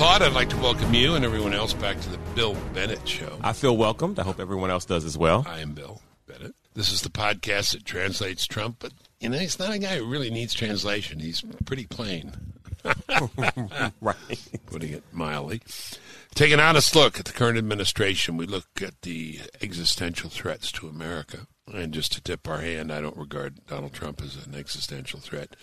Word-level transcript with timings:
Claude, 0.00 0.22
I'd 0.22 0.32
like 0.32 0.48
to 0.48 0.56
welcome 0.56 0.94
you 0.94 1.14
and 1.14 1.26
everyone 1.26 1.52
else 1.52 1.74
back 1.74 2.00
to 2.00 2.08
the 2.08 2.16
Bill 2.34 2.54
Bennett 2.72 3.06
Show. 3.06 3.36
I 3.42 3.52
feel 3.52 3.76
welcomed. 3.76 4.18
I 4.18 4.22
hope 4.22 4.40
everyone 4.40 4.70
else 4.70 4.86
does 4.86 5.04
as 5.04 5.18
well. 5.18 5.44
I 5.46 5.60
am 5.60 5.74
Bill 5.74 6.00
Bennett. 6.26 6.54
This 6.72 6.90
is 6.90 7.02
the 7.02 7.10
podcast 7.10 7.72
that 7.72 7.84
translates 7.84 8.46
Trump, 8.46 8.76
but 8.78 8.94
you 9.20 9.28
know 9.28 9.36
he's 9.36 9.58
not 9.58 9.74
a 9.74 9.78
guy 9.78 9.98
who 9.98 10.06
really 10.06 10.30
needs 10.30 10.54
translation. 10.54 11.20
He's 11.20 11.44
pretty 11.66 11.84
plain. 11.84 12.32
right. 14.00 14.16
Putting 14.68 14.94
it 14.94 15.04
mildly. 15.12 15.60
Take 16.34 16.52
an 16.52 16.60
honest 16.60 16.96
look 16.96 17.20
at 17.20 17.26
the 17.26 17.34
current 17.34 17.58
administration. 17.58 18.38
We 18.38 18.46
look 18.46 18.80
at 18.80 19.02
the 19.02 19.40
existential 19.60 20.30
threats 20.30 20.72
to 20.72 20.88
America. 20.88 21.46
And 21.72 21.92
just 21.94 22.12
to 22.12 22.20
tip 22.20 22.48
our 22.48 22.58
hand, 22.58 22.92
I 22.92 23.00
don't 23.00 23.16
regard 23.16 23.64
Donald 23.66 23.92
Trump 23.92 24.20
as 24.22 24.36
an 24.44 24.54
existential 24.54 25.20
threat. 25.20 25.54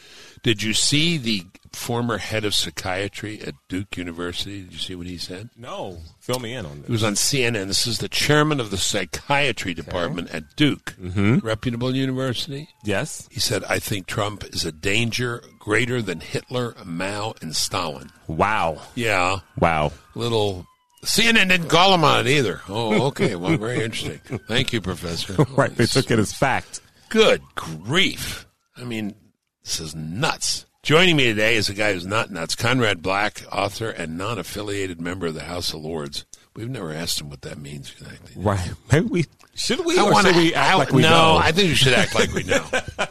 Did 0.44 0.64
you 0.64 0.74
see 0.74 1.18
the 1.18 1.46
former 1.74 2.18
head 2.18 2.46
of 2.46 2.56
psychiatry 2.56 3.42
at 3.42 3.56
Duke 3.68 3.98
University? 3.98 4.62
Did 4.64 4.74
you 4.74 4.80
see 4.80 4.96
what 4.96 5.08
he 5.08 5.18
said? 5.18 5.50
No. 5.58 6.00
Fill 6.20 6.40
me 6.40 6.54
in 6.54 6.66
on 6.66 6.72
It 6.78 6.82
this. 6.84 6.90
was 6.90 7.04
on 7.04 7.14
CNN. 7.16 7.68
This 7.68 7.86
is 7.88 7.98
the 7.98 8.08
chairman 8.10 8.60
of 8.60 8.72
the 8.72 8.78
psychiatry 8.78 9.74
department 9.74 10.30
at 10.34 10.56
Duke, 10.56 10.96
mm-hmm. 11.00 11.40
reputable 11.46 11.94
university. 11.96 12.70
Yes. 12.84 13.28
He 13.32 13.40
said, 13.40 13.64
I 13.66 13.80
think 13.80 14.08
Trump 14.08 14.44
is 14.46 14.64
a 14.66 14.72
danger 14.72 15.44
greater 15.60 16.02
than 16.02 16.22
Hitler, 16.22 16.74
Mao, 16.86 17.34
and 17.42 17.56
Stalin. 17.56 18.10
Wow. 18.28 18.82
Yeah, 18.96 19.40
Wow. 19.60 19.92
little. 20.16 20.66
CNN 21.08 21.48
didn't 21.50 21.70
call 21.70 21.94
him 21.94 22.04
on 22.04 22.28
it 22.28 22.30
either. 22.30 22.62
Oh, 22.68 23.08
okay. 23.08 23.36
Well, 23.36 23.58
very 23.58 23.82
interesting. 23.84 24.20
Thank 24.48 24.74
you, 24.74 24.82
Professor. 24.82 25.36
Right. 25.58 25.74
They 25.76 25.86
took 25.86 26.12
it 26.12 26.20
as 26.20 26.34
fact. 26.34 26.82
Good 27.10 27.42
grief. 27.56 28.46
I 28.76 28.84
mean, 28.84 29.16
this 29.64 29.80
is 29.80 29.96
nuts. 29.96 30.66
Joining 30.84 31.16
me 31.16 31.26
today 31.26 31.56
is 31.56 31.68
a 31.70 31.74
guy 31.74 31.94
who's 31.94 32.06
not 32.06 32.30
nuts, 32.32 32.56
Conrad 32.56 33.02
Black, 33.02 33.44
author 33.52 33.90
and 33.90 34.18
non 34.18 34.38
affiliated 34.38 35.02
member 35.02 35.28
of 35.28 35.34
the 35.34 35.44
House 35.44 35.74
of 35.74 35.82
Lords. 35.82 36.26
We've 36.56 36.70
never 36.70 36.92
asked 36.94 37.22
him 37.22 37.30
what 37.30 37.42
that 37.42 37.58
means 37.58 37.92
exactly. 37.92 38.34
Right. 38.42 38.72
Maybe 38.92 39.08
we 39.08 39.26
should 39.56 39.86
we 39.86 39.98
I 39.98 40.04
or 40.04 40.12
wanna- 40.12 40.30
should 40.34 40.38
we 40.38 40.54
act 40.54 40.72
I- 40.72 40.76
like 40.76 40.92
we 40.92 41.02
no, 41.02 41.10
know? 41.10 41.38
I 41.38 41.52
think 41.52 41.70
we 41.70 41.76
should 41.76 41.94
act 41.94 42.14
like 42.16 42.34
we 42.34 42.44
know. 42.44 42.66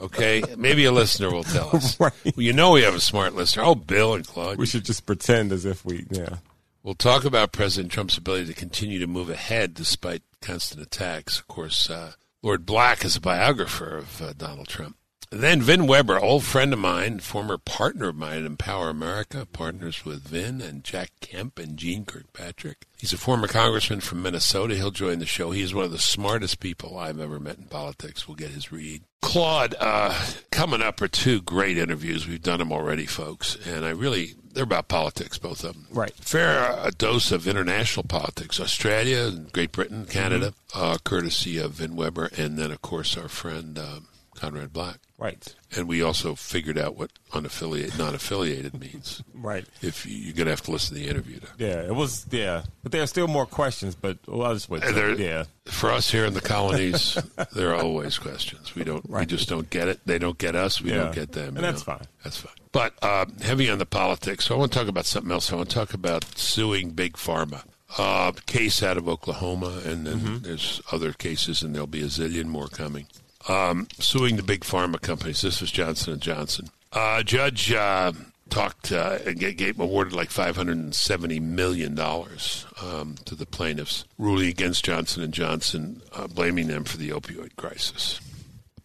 Okay, 0.00 0.42
maybe 0.58 0.84
a 0.84 0.92
listener 0.92 1.30
will 1.32 1.44
tell 1.44 1.74
us. 1.74 1.98
Right. 2.00 2.12
Well, 2.24 2.42
you 2.44 2.52
know 2.52 2.72
we 2.72 2.82
have 2.82 2.94
a 2.94 3.00
smart 3.00 3.34
listener. 3.34 3.62
Oh, 3.64 3.74
Bill 3.74 4.14
and 4.14 4.26
Claude. 4.26 4.58
we 4.58 4.66
should 4.66 4.84
just 4.84 5.06
pretend 5.06 5.50
as 5.52 5.64
if 5.64 5.84
we 5.84 6.04
yeah. 6.10 6.36
We'll 6.82 6.94
talk 6.94 7.24
about 7.24 7.52
President 7.52 7.92
Trump's 7.92 8.18
ability 8.18 8.46
to 8.46 8.54
continue 8.54 8.98
to 8.98 9.06
move 9.06 9.30
ahead 9.30 9.72
despite 9.72 10.22
constant 10.40 10.82
attacks. 10.82 11.38
Of 11.38 11.46
course, 11.46 11.88
uh, 11.88 12.14
Lord 12.42 12.66
Black 12.66 13.04
is 13.04 13.14
a 13.14 13.20
biographer 13.20 13.98
of 13.98 14.20
uh, 14.20 14.32
Donald 14.32 14.66
Trump. 14.66 14.96
Then 15.34 15.62
Vin 15.62 15.86
Weber, 15.86 16.20
old 16.20 16.44
friend 16.44 16.74
of 16.74 16.78
mine, 16.78 17.18
former 17.20 17.56
partner 17.56 18.10
of 18.10 18.16
mine 18.16 18.40
at 18.40 18.44
Empower 18.44 18.90
America, 18.90 19.46
partners 19.50 20.04
with 20.04 20.28
Vin 20.28 20.60
and 20.60 20.84
Jack 20.84 21.10
Kemp 21.20 21.58
and 21.58 21.78
Jeane 21.78 22.04
Kirkpatrick. 22.04 22.84
He's 22.98 23.14
a 23.14 23.18
former 23.18 23.48
congressman 23.48 24.00
from 24.00 24.20
Minnesota. 24.20 24.74
He'll 24.74 24.90
join 24.90 25.20
the 25.20 25.26
show. 25.26 25.50
He 25.50 25.62
is 25.62 25.72
one 25.72 25.86
of 25.86 25.90
the 25.90 25.98
smartest 25.98 26.60
people 26.60 26.98
I've 26.98 27.18
ever 27.18 27.40
met 27.40 27.56
in 27.56 27.64
politics. 27.64 28.28
We'll 28.28 28.34
get 28.34 28.50
his 28.50 28.70
read. 28.70 29.04
Claude, 29.22 29.74
uh, 29.80 30.22
coming 30.50 30.82
up 30.82 31.00
are 31.00 31.08
two 31.08 31.40
great 31.40 31.78
interviews. 31.78 32.28
We've 32.28 32.42
done 32.42 32.58
them 32.58 32.70
already, 32.70 33.06
folks, 33.06 33.56
and 33.66 33.86
I 33.86 33.90
really 33.90 34.34
they're 34.52 34.64
about 34.64 34.88
politics, 34.88 35.38
both 35.38 35.64
of 35.64 35.72
them. 35.72 35.86
Right. 35.90 36.12
Fair 36.12 36.76
a 36.82 36.90
dose 36.90 37.32
of 37.32 37.48
international 37.48 38.04
politics. 38.04 38.60
Australia, 38.60 39.30
Great 39.30 39.72
Britain, 39.72 40.04
Canada, 40.04 40.52
uh, 40.74 40.98
courtesy 41.04 41.56
of 41.56 41.72
Vin 41.72 41.96
Weber, 41.96 42.28
and 42.36 42.58
then 42.58 42.70
of 42.70 42.82
course 42.82 43.16
our 43.16 43.28
friend 43.28 43.78
um, 43.78 44.08
Conrad 44.34 44.72
Black. 44.74 44.98
Right. 45.22 45.54
And 45.76 45.86
we 45.86 46.02
also 46.02 46.34
figured 46.34 46.76
out 46.76 46.96
what 46.98 47.12
unaffiliated, 47.32 47.96
non-affiliated 47.96 48.78
means. 48.78 49.22
Right. 49.34 49.64
If 49.80 50.06
you, 50.06 50.16
you're 50.16 50.34
going 50.34 50.46
to 50.46 50.52
have 50.52 50.62
to 50.62 50.70
listen 50.70 50.94
to 50.96 51.02
the 51.02 51.08
interview. 51.08 51.40
To. 51.40 51.46
Yeah, 51.58 51.82
it 51.82 51.94
was 51.96 52.26
yeah. 52.30 52.62
But 52.84 52.92
there 52.92 53.02
are 53.02 53.06
still 53.08 53.26
more 53.26 53.44
questions, 53.44 53.96
but 53.96 54.18
well, 54.28 54.42
I'll 54.46 54.54
just 54.54 54.68
wait. 54.70 54.82
There- 54.82 55.18
yeah. 55.18 55.44
For 55.66 55.90
us 55.90 56.10
here 56.10 56.24
in 56.26 56.34
the 56.34 56.40
colonies, 56.40 57.18
there 57.54 57.70
are 57.74 57.82
always 57.82 58.18
questions. 58.18 58.74
We 58.76 58.84
don't. 58.84 59.08
We 59.10 59.26
just 59.26 59.48
don't 59.48 59.68
get 59.70 59.88
it. 59.88 60.00
They 60.06 60.18
don't 60.20 60.38
get 60.38 60.54
us. 60.54 60.80
We 60.80 60.90
Yeah. 60.90 61.04
don't 61.04 61.14
get 61.14 61.32
them. 61.32 61.56
And 61.56 61.64
that's 61.64 61.84
know? 61.86 61.94
fine. 61.94 62.06
That's 62.22 62.36
fine. 62.36 62.52
But 62.70 62.94
uh, 63.02 63.26
heavy 63.42 63.68
on 63.70 63.78
the 63.78 63.86
politics. 63.86 64.44
So 64.46 64.54
I 64.54 64.58
want 64.58 64.72
to 64.72 64.78
talk 64.78 64.88
about 64.88 65.06
something 65.06 65.32
else. 65.32 65.52
I 65.52 65.56
want 65.56 65.68
to 65.70 65.74
talk 65.74 65.92
about 65.94 66.24
suing 66.38 66.90
big 66.90 67.14
pharma. 67.14 67.62
Uh, 67.98 68.32
case 68.46 68.82
out 68.82 68.96
of 68.96 69.08
Oklahoma, 69.08 69.80
and 69.84 70.06
then 70.06 70.20
Mm-hmm. 70.20 70.38
there's 70.44 70.80
other 70.92 71.12
cases, 71.12 71.62
and 71.62 71.74
there'll 71.74 71.86
be 71.86 72.00
a 72.02 72.06
zillion 72.06 72.46
more 72.46 72.68
coming. 72.68 73.06
Um, 73.48 73.88
suing 73.98 74.36
the 74.36 74.42
big 74.42 74.60
pharma 74.60 75.00
companies. 75.00 75.40
This 75.40 75.60
was 75.60 75.72
Johnson 75.72 76.12
and 76.12 76.22
Johnson. 76.22 76.68
Uh, 76.92 77.22
judge 77.22 77.72
uh, 77.72 78.12
talked, 78.50 78.92
uh, 78.92 79.18
gave, 79.32 79.56
gave 79.56 79.80
awarded 79.80 80.12
like 80.12 80.30
five 80.30 80.54
hundred 80.54 80.76
and 80.76 80.94
seventy 80.94 81.40
million 81.40 81.94
dollars 81.94 82.66
um, 82.80 83.16
to 83.24 83.34
the 83.34 83.46
plaintiffs, 83.46 84.04
ruling 84.16 84.48
against 84.48 84.84
Johnson 84.84 85.22
and 85.22 85.34
Johnson, 85.34 86.02
uh, 86.12 86.28
blaming 86.28 86.68
them 86.68 86.84
for 86.84 86.98
the 86.98 87.10
opioid 87.10 87.56
crisis. 87.56 88.20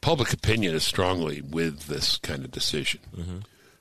Public 0.02 0.34
opinion 0.34 0.74
is 0.74 0.84
strongly 0.84 1.42
with 1.42 1.88
this 1.88 2.18
kind 2.18 2.46
of 2.46 2.52
decision. 2.52 3.02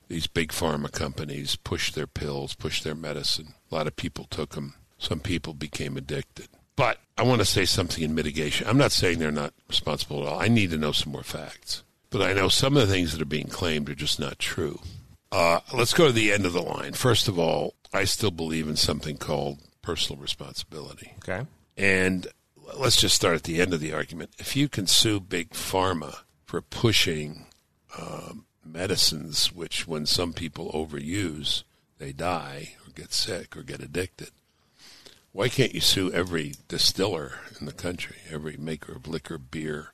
These 0.08 0.26
big 0.26 0.50
pharma 0.50 0.90
companies 0.92 1.56
push 1.56 1.92
their 1.92 2.06
pills, 2.06 2.54
push 2.54 2.82
their 2.82 2.94
medicine. 2.94 3.54
A 3.70 3.74
lot 3.74 3.86
of 3.86 3.96
people 3.96 4.24
took 4.24 4.54
them. 4.54 4.74
Some 4.98 5.20
people 5.20 5.52
became 5.54 5.96
addicted. 5.96 6.48
But 6.76 6.98
I 7.16 7.22
want 7.22 7.40
to 7.40 7.46
say 7.46 7.64
something 7.64 8.04
in 8.04 8.14
mitigation. 8.14 8.68
I'm 8.68 8.78
not 8.78 8.92
saying 8.92 9.18
they're 9.18 9.32
not 9.32 9.54
responsible 9.68 10.22
at 10.22 10.28
all. 10.28 10.38
I 10.38 10.48
need 10.48 10.70
to 10.70 10.78
know 10.78 10.92
some 10.92 11.12
more 11.12 11.22
facts. 11.22 11.82
But 12.10 12.22
I 12.22 12.34
know 12.34 12.48
some 12.48 12.76
of 12.76 12.86
the 12.86 12.92
things 12.92 13.12
that 13.12 13.22
are 13.22 13.26
being 13.26 13.48
claimed 13.48 13.88
are 13.88 13.94
just 13.94 14.20
not 14.20 14.38
true. 14.38 14.80
Uh, 15.32 15.60
let's 15.74 15.94
go 15.94 16.06
to 16.06 16.12
the 16.12 16.32
end 16.32 16.46
of 16.46 16.52
the 16.52 16.62
line. 16.62 16.92
First 16.92 17.28
of 17.28 17.38
all, 17.38 17.74
I 17.92 18.04
still 18.04 18.30
believe 18.30 18.68
in 18.68 18.76
something 18.76 19.16
called 19.16 19.58
personal 19.82 20.20
responsibility. 20.20 21.14
Okay. 21.18 21.46
And 21.76 22.28
let's 22.78 23.00
just 23.00 23.16
start 23.16 23.34
at 23.34 23.42
the 23.44 23.60
end 23.60 23.72
of 23.72 23.80
the 23.80 23.92
argument. 23.92 24.30
If 24.38 24.54
you 24.56 24.68
can 24.68 24.86
sue 24.86 25.20
big 25.20 25.50
pharma 25.50 26.18
for 26.44 26.60
pushing 26.60 27.46
um, 27.98 28.44
medicines, 28.64 29.52
which 29.52 29.86
when 29.86 30.06
some 30.06 30.32
people 30.32 30.70
overuse, 30.72 31.64
they 31.98 32.12
die 32.12 32.74
or 32.86 32.92
get 32.92 33.12
sick 33.12 33.56
or 33.56 33.62
get 33.62 33.80
addicted, 33.80 34.30
why 35.36 35.50
can't 35.50 35.74
you 35.74 35.82
sue 35.82 36.10
every 36.12 36.54
distiller 36.66 37.40
in 37.60 37.66
the 37.66 37.72
country, 37.72 38.16
every 38.30 38.56
maker 38.56 38.92
of 38.92 39.06
liquor, 39.06 39.36
beer? 39.36 39.92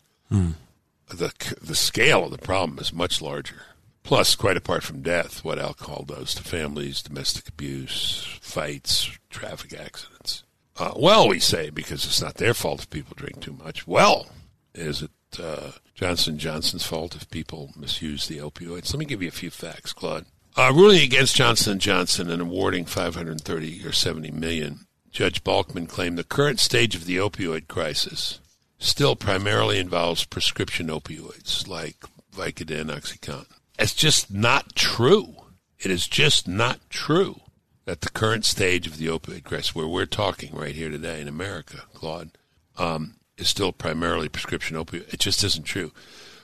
The 1.09 1.33
the 1.61 1.75
scale 1.75 2.25
of 2.25 2.31
the 2.31 2.39
problem 2.39 2.79
is 2.79 2.93
much 2.93 3.21
larger. 3.21 3.63
Plus, 4.05 4.37
quite 4.37 4.57
apart 4.57 4.85
from 4.85 5.03
death, 5.03 5.45
what 5.45 5.59
alcohol 5.59 6.05
does 6.05 6.35
to 6.35 6.45
families, 6.45 7.03
domestic 7.03 7.49
abuse, 7.49 8.39
fights, 8.41 9.19
traffic 9.31 9.75
accidents. 9.75 10.45
Uh, 10.77 10.93
well, 10.97 11.29
we 11.29 11.41
say 11.41 11.71
because 11.71 12.05
it's 12.05 12.23
not 12.23 12.37
their 12.37 12.55
fault 12.55 12.83
if 12.83 12.91
people 12.91 13.15
drink 13.17 13.41
too 13.41 13.53
much. 13.53 13.87
Well, 13.87 14.29
is 14.75 15.03
it 15.03 15.11
uh, 15.41 15.73
Johnson 15.95 16.39
Johnson's 16.39 16.87
fault 16.87 17.17
if 17.17 17.29
people 17.31 17.73
misuse 17.77 18.29
the 18.29 18.39
opioids? 18.39 18.93
Let 18.93 18.99
me 19.01 19.07
give 19.07 19.23
you 19.23 19.29
a 19.29 19.33
few 19.33 19.51
facts, 19.51 19.93
Claude. 19.93 20.25
Uh, 20.57 20.73
ruling 20.75 21.03
against 21.03 21.35
Johnson 21.35 21.81
Johnson 21.81 22.31
and 22.31 22.43
awarding 22.43 22.85
530 22.85 23.85
or 23.85 23.93
70 23.93 24.31
million, 24.31 24.87
Judge 25.13 25.45
Balkman 25.45 25.87
claimed 25.87 26.17
the 26.17 26.25
current 26.25 26.59
stage 26.59 26.95
of 26.95 27.05
the 27.05 27.19
opioid 27.19 27.69
crisis 27.69 28.41
still 28.79 29.15
primarily 29.15 29.79
involves 29.79 30.25
prescription 30.25 30.89
opioids 30.89 31.69
like 31.69 31.97
Vicodin, 32.35 32.87
OxyContin. 32.87 33.59
It's 33.79 33.93
just 33.93 34.33
not 34.33 34.75
true. 34.75 35.35
It 35.79 35.91
is 35.91 36.07
just 36.07 36.49
not 36.49 36.81
true 36.89 37.43
that 37.85 38.01
the 38.01 38.09
current 38.09 38.47
stage 38.47 38.87
of 38.87 38.97
the 38.97 39.09
opioid 39.09 39.45
crisis, 39.45 39.75
where 39.75 39.87
we're 39.87 40.07
talking 40.07 40.55
right 40.55 40.75
here 40.75 40.89
today 40.89 41.21
in 41.21 41.29
America, 41.29 41.83
Claude, 41.93 42.31
um, 42.79 43.17
is 43.37 43.51
still 43.51 43.73
primarily 43.73 44.31
prescription 44.31 44.79
opioid. 44.79 45.13
It 45.13 45.21
just 45.21 45.45
isn't 45.45 45.65
true. 45.65 45.93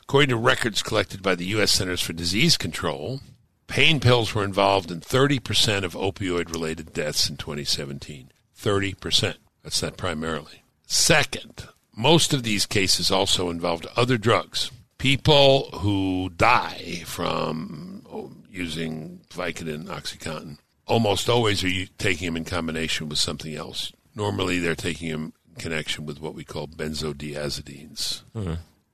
According 0.02 0.28
to 0.28 0.36
records 0.36 0.82
collected 0.82 1.22
by 1.22 1.34
the 1.34 1.46
U.S. 1.46 1.70
Centers 1.70 2.02
for 2.02 2.12
Disease 2.12 2.58
Control, 2.58 3.20
pain 3.66 3.98
pills 3.98 4.34
were 4.34 4.44
involved 4.44 4.90
in 4.90 5.00
30% 5.00 5.84
of 5.84 5.94
opioid 5.94 6.52
related 6.52 6.92
deaths 6.92 7.30
in 7.30 7.38
2017. 7.38 8.30
30%. 8.60 9.36
That's 9.62 9.82
not 9.82 9.96
primarily. 9.96 10.62
Second, 10.86 11.68
most 11.96 12.32
of 12.32 12.42
these 12.42 12.66
cases 12.66 13.10
also 13.10 13.50
involved 13.50 13.86
other 13.96 14.18
drugs. 14.18 14.70
People 14.98 15.70
who 15.74 16.30
die 16.36 17.02
from 17.04 18.04
oh, 18.10 18.32
using 18.50 19.20
Vicodin, 19.30 19.86
OxyContin, 19.86 20.58
almost 20.86 21.28
always 21.28 21.62
are 21.62 21.68
you 21.68 21.86
taking 21.98 22.26
them 22.26 22.36
in 22.36 22.44
combination 22.44 23.08
with 23.08 23.18
something 23.18 23.54
else. 23.54 23.92
Normally, 24.14 24.58
they're 24.58 24.74
taking 24.74 25.10
them 25.10 25.32
in 25.48 25.60
connection 25.60 26.06
with 26.06 26.20
what 26.20 26.34
we 26.34 26.44
call 26.44 26.66
benzodiazepines, 26.66 28.22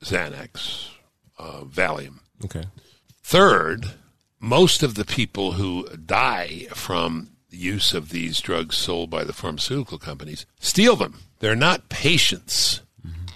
Xanax, 0.02 0.88
uh, 1.38 1.62
Valium. 1.64 2.18
Okay. 2.44 2.64
Third, 3.22 3.92
most 4.40 4.82
of 4.82 4.96
the 4.96 5.06
people 5.06 5.52
who 5.52 5.88
die 5.96 6.66
from 6.74 7.30
use 7.56 7.94
of 7.94 8.10
these 8.10 8.40
drugs 8.40 8.76
sold 8.76 9.10
by 9.10 9.24
the 9.24 9.32
pharmaceutical 9.32 9.98
companies 9.98 10.46
steal 10.58 10.96
them. 10.96 11.20
They're 11.40 11.56
not 11.56 11.88
patients 11.88 12.82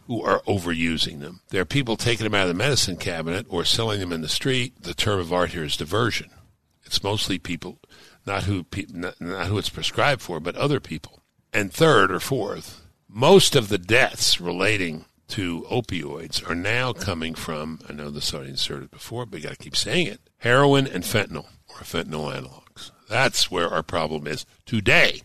who 0.07 0.23
are 0.23 0.41
overusing 0.49 1.21
them. 1.21 1.41
They're 1.51 1.67
people 1.67 1.97
taking 1.99 2.25
them 2.25 2.35
out 2.35 2.43
of 2.43 2.49
the 2.49 2.55
medicine 2.55 2.97
cabinet 2.97 3.47
or 3.51 3.65
selling 3.65 4.01
them 4.01 4.13
in 4.13 4.23
the 4.23 4.29
street. 4.29 4.83
The 4.83 4.95
term 4.95 5.21
of 5.21 5.33
art 5.33 5.51
here 5.51 5.65
is 5.65 5.77
diversion. 5.77 6.31
It's 6.85 7.03
mostly 7.03 7.39
people, 7.39 7.79
not 8.27 8.45
who 8.45 8.65
not, 8.91 9.17
who 9.19 9.59
it's 9.59 9.69
prescribed 9.69 10.23
for, 10.23 10.41
but 10.41 10.57
other 10.57 10.81
people. 10.81 11.21
And 11.53 11.71
third 11.71 12.11
or 12.11 12.21
fourth, 12.21 12.83
most 13.07 13.55
of 13.55 13.69
the 13.69 13.77
deaths 13.77 14.41
relating 14.41 15.05
to 15.29 15.67
opioids 15.71 16.49
are 16.49 16.55
now 16.55 16.95
coming 16.95 17.35
from. 17.35 17.81
I 17.87 17.93
know 17.93 18.11
this 18.11 18.33
already 18.33 18.51
inserted 18.51 18.91
before, 18.91 19.27
but 19.27 19.41
you 19.41 19.49
got 19.49 19.59
to 19.59 19.63
keep 19.63 19.77
saying 19.77 20.07
it: 20.07 20.21
heroin 20.39 20.87
and 20.87 21.05
fentanyl, 21.05 21.49
or 21.69 21.83
fentanyl 21.83 22.35
analogs. 22.35 22.65
That's 23.09 23.51
where 23.51 23.69
our 23.69 23.83
problem 23.83 24.27
is 24.27 24.45
today. 24.67 25.23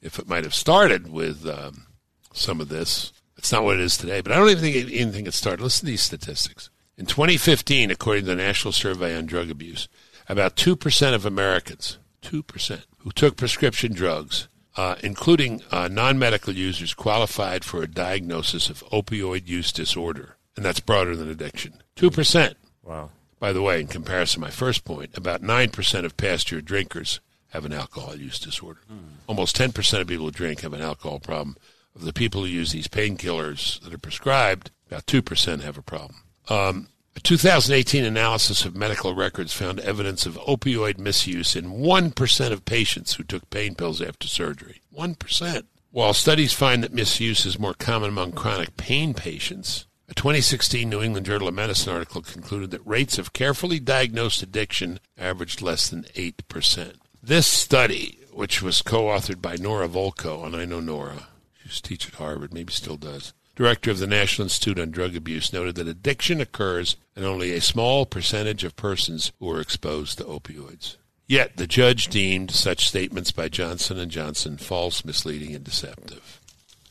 If 0.00 0.18
it 0.18 0.28
might 0.28 0.44
have 0.44 0.54
started 0.54 1.10
with 1.12 1.46
um, 1.46 1.86
some 2.32 2.60
of 2.60 2.68
this, 2.68 3.12
it's 3.36 3.52
not 3.52 3.64
what 3.64 3.76
it 3.76 3.82
is 3.82 3.96
today. 3.96 4.20
But 4.20 4.32
I 4.32 4.36
don't 4.36 4.50
even 4.50 4.62
think 4.62 4.76
it- 4.76 4.94
anything 5.00 5.24
had 5.26 5.34
started. 5.34 5.62
Listen 5.62 5.86
to 5.86 5.90
these 5.92 6.02
statistics. 6.02 6.70
In 6.96 7.06
2015, 7.06 7.90
according 7.90 8.24
to 8.24 8.30
the 8.30 8.36
National 8.36 8.72
Survey 8.72 9.16
on 9.16 9.26
Drug 9.26 9.50
Abuse, 9.50 9.88
about 10.28 10.56
2% 10.56 11.14
of 11.14 11.24
Americans, 11.24 11.98
2%, 12.22 12.82
who 12.98 13.10
took 13.12 13.36
prescription 13.36 13.92
drugs, 13.92 14.48
uh, 14.76 14.96
including 15.02 15.62
uh, 15.70 15.88
non 15.88 16.18
medical 16.18 16.52
users, 16.52 16.94
qualified 16.94 17.64
for 17.64 17.82
a 17.82 17.86
diagnosis 17.88 18.68
of 18.70 18.82
opioid 18.92 19.46
use 19.46 19.70
disorder. 19.72 20.36
And 20.56 20.64
that's 20.64 20.80
broader 20.80 21.14
than 21.16 21.30
addiction. 21.30 21.82
2%. 21.96 22.54
Wow. 22.82 23.10
By 23.38 23.52
the 23.52 23.62
way, 23.62 23.80
in 23.80 23.86
comparison 23.86 24.40
to 24.40 24.46
my 24.46 24.50
first 24.50 24.84
point, 24.84 25.16
about 25.16 25.42
9% 25.42 26.04
of 26.04 26.16
past 26.16 26.50
year 26.50 26.60
drinkers 26.60 27.20
have 27.50 27.64
an 27.64 27.72
alcohol 27.72 28.16
use 28.16 28.38
disorder. 28.38 28.80
Almost 29.26 29.56
10% 29.56 30.00
of 30.00 30.06
people 30.06 30.26
who 30.26 30.32
drink 30.32 30.60
have 30.60 30.72
an 30.72 30.82
alcohol 30.82 31.20
problem. 31.20 31.56
Of 31.94 32.04
the 32.04 32.12
people 32.12 32.42
who 32.42 32.48
use 32.48 32.72
these 32.72 32.88
painkillers 32.88 33.80
that 33.80 33.94
are 33.94 33.98
prescribed, 33.98 34.70
about 34.86 35.06
2% 35.06 35.62
have 35.62 35.78
a 35.78 35.82
problem. 35.82 36.22
Um, 36.48 36.88
a 37.16 37.20
2018 37.20 38.04
analysis 38.04 38.64
of 38.64 38.76
medical 38.76 39.14
records 39.14 39.52
found 39.52 39.80
evidence 39.80 40.24
of 40.24 40.36
opioid 40.36 40.98
misuse 40.98 41.56
in 41.56 41.72
1% 41.72 42.52
of 42.52 42.64
patients 42.64 43.14
who 43.14 43.24
took 43.24 43.50
pain 43.50 43.74
pills 43.74 44.00
after 44.00 44.28
surgery. 44.28 44.82
1%. 44.96 45.62
While 45.90 46.14
studies 46.14 46.52
find 46.52 46.84
that 46.84 46.92
misuse 46.92 47.44
is 47.44 47.58
more 47.58 47.74
common 47.74 48.10
among 48.10 48.32
chronic 48.32 48.76
pain 48.76 49.14
patients, 49.14 49.86
a 50.08 50.14
2016 50.14 50.88
New 50.88 51.02
England 51.02 51.26
Journal 51.26 51.48
of 51.48 51.54
Medicine 51.54 51.92
article 51.92 52.22
concluded 52.22 52.70
that 52.70 52.86
rates 52.86 53.18
of 53.18 53.34
carefully 53.34 53.78
diagnosed 53.78 54.42
addiction 54.42 55.00
averaged 55.18 55.60
less 55.60 55.90
than 55.90 56.04
8%. 56.14 56.94
This 57.22 57.46
study, 57.46 58.18
which 58.32 58.62
was 58.62 58.80
co 58.80 59.04
authored 59.04 59.42
by 59.42 59.56
Nora 59.56 59.86
Volkow, 59.86 60.46
and 60.46 60.56
I 60.56 60.64
know 60.64 60.80
Nora, 60.80 61.28
she 61.58 61.68
used 61.68 61.84
to 61.84 61.88
teach 61.90 62.08
at 62.08 62.14
Harvard, 62.14 62.54
maybe 62.54 62.72
still 62.72 62.96
does, 62.96 63.34
director 63.54 63.90
of 63.90 63.98
the 63.98 64.06
National 64.06 64.46
Institute 64.46 64.78
on 64.78 64.90
Drug 64.90 65.14
Abuse, 65.14 65.52
noted 65.52 65.74
that 65.74 65.88
addiction 65.88 66.40
occurs 66.40 66.96
in 67.14 67.24
only 67.24 67.52
a 67.52 67.60
small 67.60 68.06
percentage 68.06 68.64
of 68.64 68.76
persons 68.76 69.32
who 69.38 69.50
are 69.50 69.60
exposed 69.60 70.16
to 70.16 70.24
opioids. 70.24 70.96
Yet 71.26 71.58
the 71.58 71.66
judge 71.66 72.08
deemed 72.08 72.50
such 72.50 72.88
statements 72.88 73.32
by 73.32 73.50
Johnson 73.50 73.98
and 73.98 74.10
Johnson 74.10 74.56
false, 74.56 75.04
misleading, 75.04 75.54
and 75.54 75.62
deceptive. 75.62 76.40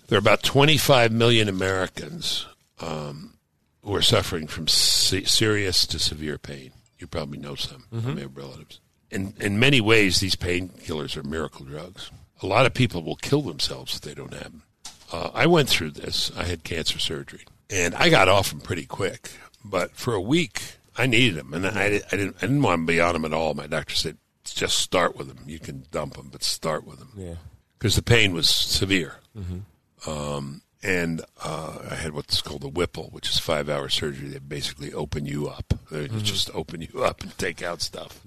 There 0.08 0.18
are 0.18 0.20
about 0.20 0.44
25 0.44 1.12
million 1.12 1.50
Americans 1.50 2.46
um, 2.80 3.38
who 3.84 3.94
are 3.96 4.02
suffering 4.02 4.48
from 4.48 4.68
se- 4.68 5.26
serious 5.26 5.86
to 5.88 6.00
severe 6.00 6.38
pain. 6.38 6.72
You 7.00 7.08
probably 7.08 7.38
know 7.38 7.56
some. 7.56 7.86
May 7.92 8.22
have 8.22 8.36
relatives. 8.38 8.80
In 9.12 9.34
in 9.40 9.60
many 9.60 9.80
ways, 9.82 10.20
these 10.20 10.36
painkillers 10.36 11.16
are 11.16 11.24
miracle 11.24 11.66
drugs. 11.66 12.12
A 12.42 12.48
lot 12.48 12.66
of 12.66 12.74
people 12.74 13.02
will 13.04 13.16
kill 13.16 13.42
themselves 13.42 13.96
if 13.96 14.02
they 14.02 14.14
don't 14.14 14.34
have 14.34 14.44
them. 14.52 14.64
Uh, 15.12 15.30
I 15.34 15.46
went 15.46 15.70
through 15.70 15.92
this. 15.92 16.32
I 16.36 16.44
had 16.44 16.64
cancer 16.64 17.00
surgery, 17.00 17.46
and 17.70 17.96
I 17.96 18.10
got 18.10 18.28
off 18.28 18.50
them 18.50 18.60
pretty 18.60 18.86
quick. 18.86 19.32
But 19.64 19.92
for 19.92 20.14
a 20.14 20.22
week, 20.22 20.62
I 20.98 21.06
needed 21.08 21.36
them, 21.36 21.54
and 21.54 21.66
I, 21.66 21.86
I 21.86 21.90
didn't. 22.18 22.36
I 22.38 22.42
didn't 22.42 22.62
want 22.62 22.82
to 22.82 22.86
be 22.94 23.00
on 23.00 23.14
them 23.14 23.26
at 23.26 23.34
all. 23.34 23.54
My 23.54 23.68
doctor 23.68 23.96
said, 23.96 24.18
"Just 24.44 24.80
start 24.80 25.16
with 25.16 25.28
them. 25.28 25.44
You 25.48 25.60
can 25.60 25.86
dump 25.92 26.16
them, 26.16 26.30
but 26.32 26.44
start 26.44 26.86
with 26.86 27.00
them." 27.00 27.12
Yeah. 27.16 27.36
because 27.80 27.96
the 27.96 28.02
pain 28.04 28.34
was 28.34 28.50
severe. 28.50 29.18
Hmm. 29.36 29.60
Um, 30.10 30.62
and 30.84 31.22
uh, 31.44 31.80
I 31.92 31.96
had 31.96 32.14
what's 32.14 32.42
called 32.42 32.64
a 32.64 32.68
Whipple, 32.70 33.10
which 33.12 33.30
is 33.30 33.40
five 33.40 33.70
hour 33.70 33.90
surgery. 33.90 34.28
They 34.30 34.40
basically 34.40 34.94
open 34.94 35.26
you 35.26 35.48
up. 35.48 35.74
They 35.92 36.08
just 36.08 36.50
open 36.54 36.82
you 36.82 37.04
up 37.04 37.22
and 37.22 37.36
take 37.38 37.62
out 37.64 37.82
stuff, 37.82 38.20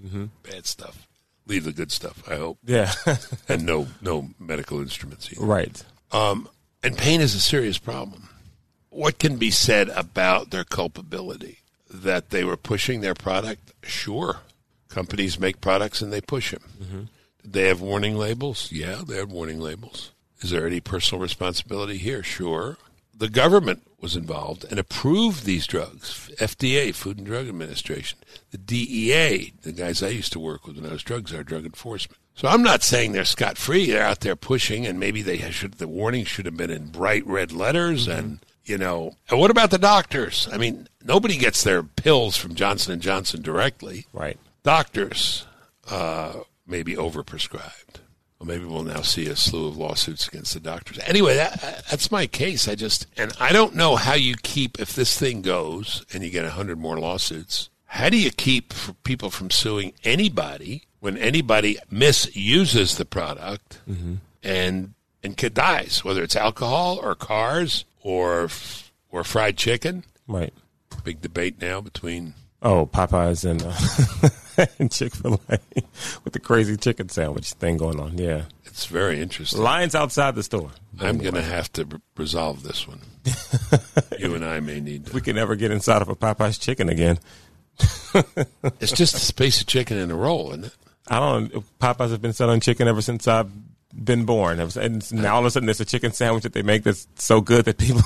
bad 0.42 0.66
stuff, 0.66 1.06
leave 1.46 1.64
the 1.64 1.72
good 1.72 1.92
stuff. 1.92 2.22
I 2.28 2.36
hope, 2.36 2.58
Yeah. 2.64 2.92
and 3.48 3.64
no 3.64 3.88
no 4.00 4.30
medical 4.38 4.80
instruments. 4.80 5.30
Either. 5.32 5.44
right. 5.44 5.84
Um, 6.12 6.48
and 6.82 6.96
pain 6.98 7.20
is 7.20 7.34
a 7.34 7.40
serious 7.40 7.78
problem. 7.78 8.28
What 8.88 9.18
can 9.18 9.36
be 9.36 9.50
said 9.52 9.88
about 9.90 10.50
their 10.50 10.64
culpability? 10.64 11.58
That 11.92 12.30
they 12.30 12.44
were 12.44 12.56
pushing 12.56 13.00
their 13.00 13.14
product? 13.14 13.72
Sure. 13.84 14.38
Companies 14.88 15.38
make 15.38 15.60
products 15.60 16.00
and 16.02 16.12
they 16.12 16.20
push 16.20 16.50
them. 16.52 17.08
Did 17.42 17.52
they 17.52 17.68
have 17.68 17.80
warning 17.80 18.16
labels? 18.16 18.70
Yeah, 18.72 19.02
they 19.06 19.16
had 19.16 19.30
warning 19.30 19.60
labels. 19.60 20.10
Is 20.40 20.50
there 20.50 20.66
any 20.66 20.80
personal 20.80 21.22
responsibility 21.22 21.98
here? 21.98 22.22
Sure. 22.22 22.78
The 23.14 23.28
government 23.28 23.82
was 24.00 24.16
involved 24.16 24.64
and 24.70 24.78
approved 24.78 25.44
these 25.44 25.66
drugs. 25.66 26.30
FDA, 26.38 26.94
Food 26.94 27.18
and 27.18 27.26
Drug 27.26 27.48
Administration. 27.48 28.18
The 28.50 28.58
DEA, 28.58 29.52
the 29.62 29.72
guys 29.72 30.02
I 30.02 30.08
used 30.08 30.32
to 30.32 30.40
work 30.40 30.66
with 30.66 30.76
when 30.76 30.86
I 30.86 30.92
was 30.92 31.02
drugs, 31.02 31.34
are 31.34 31.44
drug 31.44 31.66
enforcement. 31.66 32.18
So 32.34 32.48
I'm 32.48 32.62
not 32.62 32.82
saying 32.82 33.12
they're 33.12 33.26
scot 33.26 33.58
free. 33.58 33.90
They're 33.90 34.02
out 34.02 34.20
there 34.20 34.36
pushing, 34.36 34.86
and 34.86 34.98
maybe 34.98 35.20
they 35.20 35.38
should. 35.50 35.74
The 35.74 35.86
warning 35.86 36.24
should 36.24 36.46
have 36.46 36.56
been 36.56 36.70
in 36.70 36.86
bright 36.86 37.26
red 37.26 37.52
letters, 37.52 38.08
and 38.08 38.38
you 38.64 38.78
know. 38.78 39.16
And 39.28 39.38
what 39.38 39.50
about 39.50 39.70
the 39.70 39.78
doctors? 39.78 40.48
I 40.50 40.56
mean, 40.56 40.88
nobody 41.04 41.36
gets 41.36 41.62
their 41.62 41.82
pills 41.82 42.38
from 42.38 42.54
Johnson 42.54 42.94
and 42.94 43.02
Johnson 43.02 43.42
directly. 43.42 44.06
Right. 44.14 44.38
Doctors 44.62 45.46
uh, 45.90 46.32
may 46.66 46.82
be 46.82 46.94
overprescribed. 46.94 47.99
Well, 48.40 48.46
maybe 48.48 48.64
we'll 48.64 48.84
now 48.84 49.02
see 49.02 49.26
a 49.26 49.36
slew 49.36 49.68
of 49.68 49.76
lawsuits 49.76 50.26
against 50.26 50.54
the 50.54 50.60
doctors. 50.60 50.98
Anyway, 51.04 51.34
that, 51.36 51.60
that's 51.90 52.10
my 52.10 52.26
case. 52.26 52.66
I 52.68 52.74
just, 52.74 53.06
and 53.18 53.32
I 53.38 53.52
don't 53.52 53.74
know 53.74 53.96
how 53.96 54.14
you 54.14 54.34
keep, 54.42 54.80
if 54.80 54.94
this 54.94 55.18
thing 55.18 55.42
goes 55.42 56.06
and 56.14 56.24
you 56.24 56.30
get 56.30 56.46
a 56.46 56.50
hundred 56.50 56.78
more 56.78 56.98
lawsuits, 56.98 57.68
how 57.84 58.08
do 58.08 58.16
you 58.16 58.30
keep 58.30 58.72
people 59.04 59.30
from 59.30 59.50
suing 59.50 59.92
anybody 60.04 60.84
when 61.00 61.18
anybody 61.18 61.76
misuses 61.90 62.96
the 62.96 63.04
product 63.04 63.80
and, 64.42 64.94
and 65.22 65.36
kid 65.36 65.52
dies, 65.52 66.02
whether 66.02 66.22
it's 66.22 66.36
alcohol 66.36 66.98
or 67.02 67.14
cars 67.14 67.84
or, 68.02 68.48
or 69.10 69.22
fried 69.22 69.58
chicken? 69.58 70.04
Right. 70.26 70.54
Big 71.04 71.20
debate 71.20 71.60
now 71.60 71.80
between 71.82 72.34
Oh, 72.62 72.84
Popeyes 72.86 73.48
and 73.48 73.62
uh, 73.62 74.28
and 74.78 74.90
Chick 74.90 75.14
Fil 75.14 75.40
A 75.48 75.58
with 76.24 76.32
the 76.32 76.40
crazy 76.40 76.76
chicken 76.76 77.08
sandwich 77.08 77.52
thing 77.54 77.76
going 77.76 77.98
on. 78.00 78.18
Yeah, 78.18 78.44
it's 78.64 78.86
very 78.86 79.20
interesting. 79.20 79.60
lines 79.62 79.94
outside 79.94 80.34
the 80.34 80.42
store. 80.42 80.70
I'm 81.00 81.18
going 81.18 81.34
to 81.34 81.42
have 81.42 81.72
to 81.74 81.86
r- 81.90 82.00
resolve 82.16 82.62
this 82.62 82.86
one. 82.86 83.00
you 84.18 84.34
and 84.34 84.44
I 84.44 84.60
may 84.60 84.80
need 84.80 85.06
to. 85.06 85.12
We 85.12 85.20
can 85.20 85.36
never 85.36 85.56
get 85.56 85.70
inside 85.70 86.02
of 86.02 86.08
a 86.08 86.16
Popeyes 86.16 86.60
chicken 86.60 86.88
again. 86.88 87.18
It's 88.80 88.92
just 88.92 89.14
a 89.14 89.18
space 89.20 89.60
of 89.60 89.66
chicken 89.66 89.96
in 89.96 90.10
a 90.10 90.16
roll, 90.16 90.50
isn't 90.50 90.64
it? 90.66 90.74
I 91.08 91.18
don't. 91.20 91.52
Popeyes 91.78 92.10
have 92.10 92.20
been 92.22 92.32
selling 92.32 92.60
chicken 92.60 92.88
ever 92.88 93.00
since 93.02 93.26
I've 93.28 93.50
been 93.94 94.24
born. 94.24 94.60
And 94.60 95.12
now 95.12 95.34
all 95.34 95.40
of 95.40 95.46
a 95.46 95.50
sudden, 95.50 95.66
there's 95.66 95.80
a 95.80 95.84
chicken 95.84 96.12
sandwich 96.12 96.42
that 96.44 96.52
they 96.52 96.62
make 96.62 96.82
that's 96.82 97.06
so 97.16 97.40
good 97.40 97.64
that 97.66 97.78
people 97.78 98.02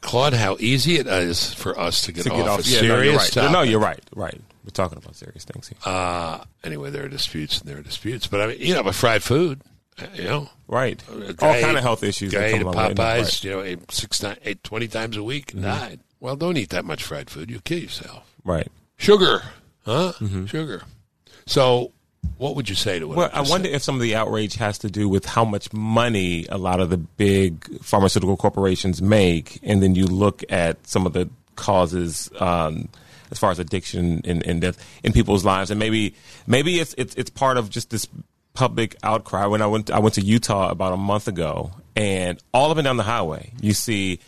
Claude, 0.00 0.34
how 0.34 0.56
easy 0.60 0.96
it 0.96 1.06
is 1.06 1.52
for 1.54 1.78
us 1.78 2.02
to 2.02 2.12
get, 2.12 2.24
to 2.24 2.30
off, 2.30 2.36
get 2.36 2.48
off. 2.48 2.58
a 2.60 2.62
Yeah, 2.62 2.78
serious 2.80 2.90
no, 2.90 3.02
you're 3.02 3.16
right. 3.18 3.30
topic. 3.32 3.52
No, 3.52 3.62
you're 3.62 3.80
right. 3.80 4.00
Right. 4.14 4.40
We're 4.68 4.72
talking 4.84 4.98
about 4.98 5.16
serious 5.16 5.44
things 5.46 5.68
here. 5.68 5.78
Uh, 5.82 6.44
anyway, 6.62 6.90
there 6.90 7.04
are 7.04 7.08
disputes 7.08 7.58
and 7.60 7.70
there 7.70 7.78
are 7.78 7.82
disputes. 7.82 8.26
But 8.26 8.42
I 8.42 8.46
mean, 8.48 8.58
you 8.60 8.74
know, 8.74 8.82
but 8.82 8.94
fried 8.94 9.22
food, 9.22 9.62
uh, 9.98 10.04
you 10.14 10.24
know, 10.24 10.50
right. 10.66 11.02
All 11.10 11.18
guy 11.32 11.60
kind 11.62 11.72
ate- 11.72 11.76
of 11.76 11.82
health 11.82 12.02
issues. 12.02 12.32
Guy 12.34 12.44
ate 12.44 12.50
come 12.58 12.60
at 12.60 12.74
along 12.74 12.88
with 12.88 12.90
it. 12.92 12.96
Popeyes, 13.00 13.16
Right. 13.16 13.24
Mm-hmm. 13.24 13.48
you 13.48 13.54
know, 13.54 13.62
ate 13.62 13.90
six, 13.90 14.22
nine, 14.22 14.36
ate 14.44 14.62
20 14.62 14.88
times 14.88 15.16
a 15.16 15.22
week 15.22 15.54
and 15.54 15.62
died. 15.62 16.00
Well, 16.20 16.36
don't 16.36 16.58
eat 16.58 16.68
that 16.70 16.84
much 16.84 17.02
fried 17.02 17.30
food. 17.30 17.50
You'll 17.50 17.60
kill 17.62 17.78
yourself. 17.78 18.30
Right. 18.44 18.68
Sugar, 18.98 19.42
huh? 19.86 20.12
Sugar. 20.46 20.82
So, 21.46 21.92
what 22.36 22.54
would 22.56 22.68
you 22.68 22.74
say 22.74 22.98
to 22.98 23.06
Mm-hmm. 23.06 23.14
Well, 23.16 23.30
I 23.32 23.38
I 23.38 23.40
wonder 23.42 23.68
said? 23.68 23.76
if 23.76 23.82
some 23.82 23.94
of 23.94 24.02
the 24.02 24.14
outrage 24.16 24.56
has 24.56 24.76
to 24.80 24.90
do 24.90 25.08
with 25.08 25.24
how 25.24 25.44
much 25.46 25.72
money 25.72 26.44
a 26.50 26.58
lot 26.58 26.80
of 26.80 26.90
the 26.90 26.98
big 26.98 27.64
pharmaceutical 27.82 28.36
corporations 28.36 29.00
make, 29.00 29.60
and 29.62 29.82
then 29.82 29.94
you 29.94 30.04
look 30.06 30.44
at 30.50 30.86
some 30.86 31.06
of 31.06 31.14
the 31.14 31.30
causes 31.56 32.28
um, 32.38 32.88
as 33.30 33.38
far 33.38 33.50
as 33.50 33.58
addiction 33.58 34.20
and, 34.24 34.44
and 34.46 34.60
death 34.60 34.78
in 35.02 35.12
people's 35.12 35.44
lives, 35.44 35.70
and 35.70 35.78
maybe 35.78 36.14
maybe 36.46 36.80
it's 36.80 36.94
it's 36.98 37.14
it's 37.14 37.30
part 37.30 37.56
of 37.56 37.70
just 37.70 37.90
this 37.90 38.06
public 38.54 38.96
outcry. 39.02 39.46
When 39.46 39.62
I 39.62 39.66
went 39.66 39.90
I 39.90 39.98
went 39.98 40.14
to 40.14 40.22
Utah 40.22 40.70
about 40.70 40.92
a 40.92 40.96
month 40.96 41.28
ago, 41.28 41.72
and 41.96 42.42
all 42.52 42.70
up 42.70 42.76
and 42.78 42.84
down 42.84 42.96
the 42.96 43.02
highway, 43.02 43.52
you 43.60 43.72
see 43.72 44.20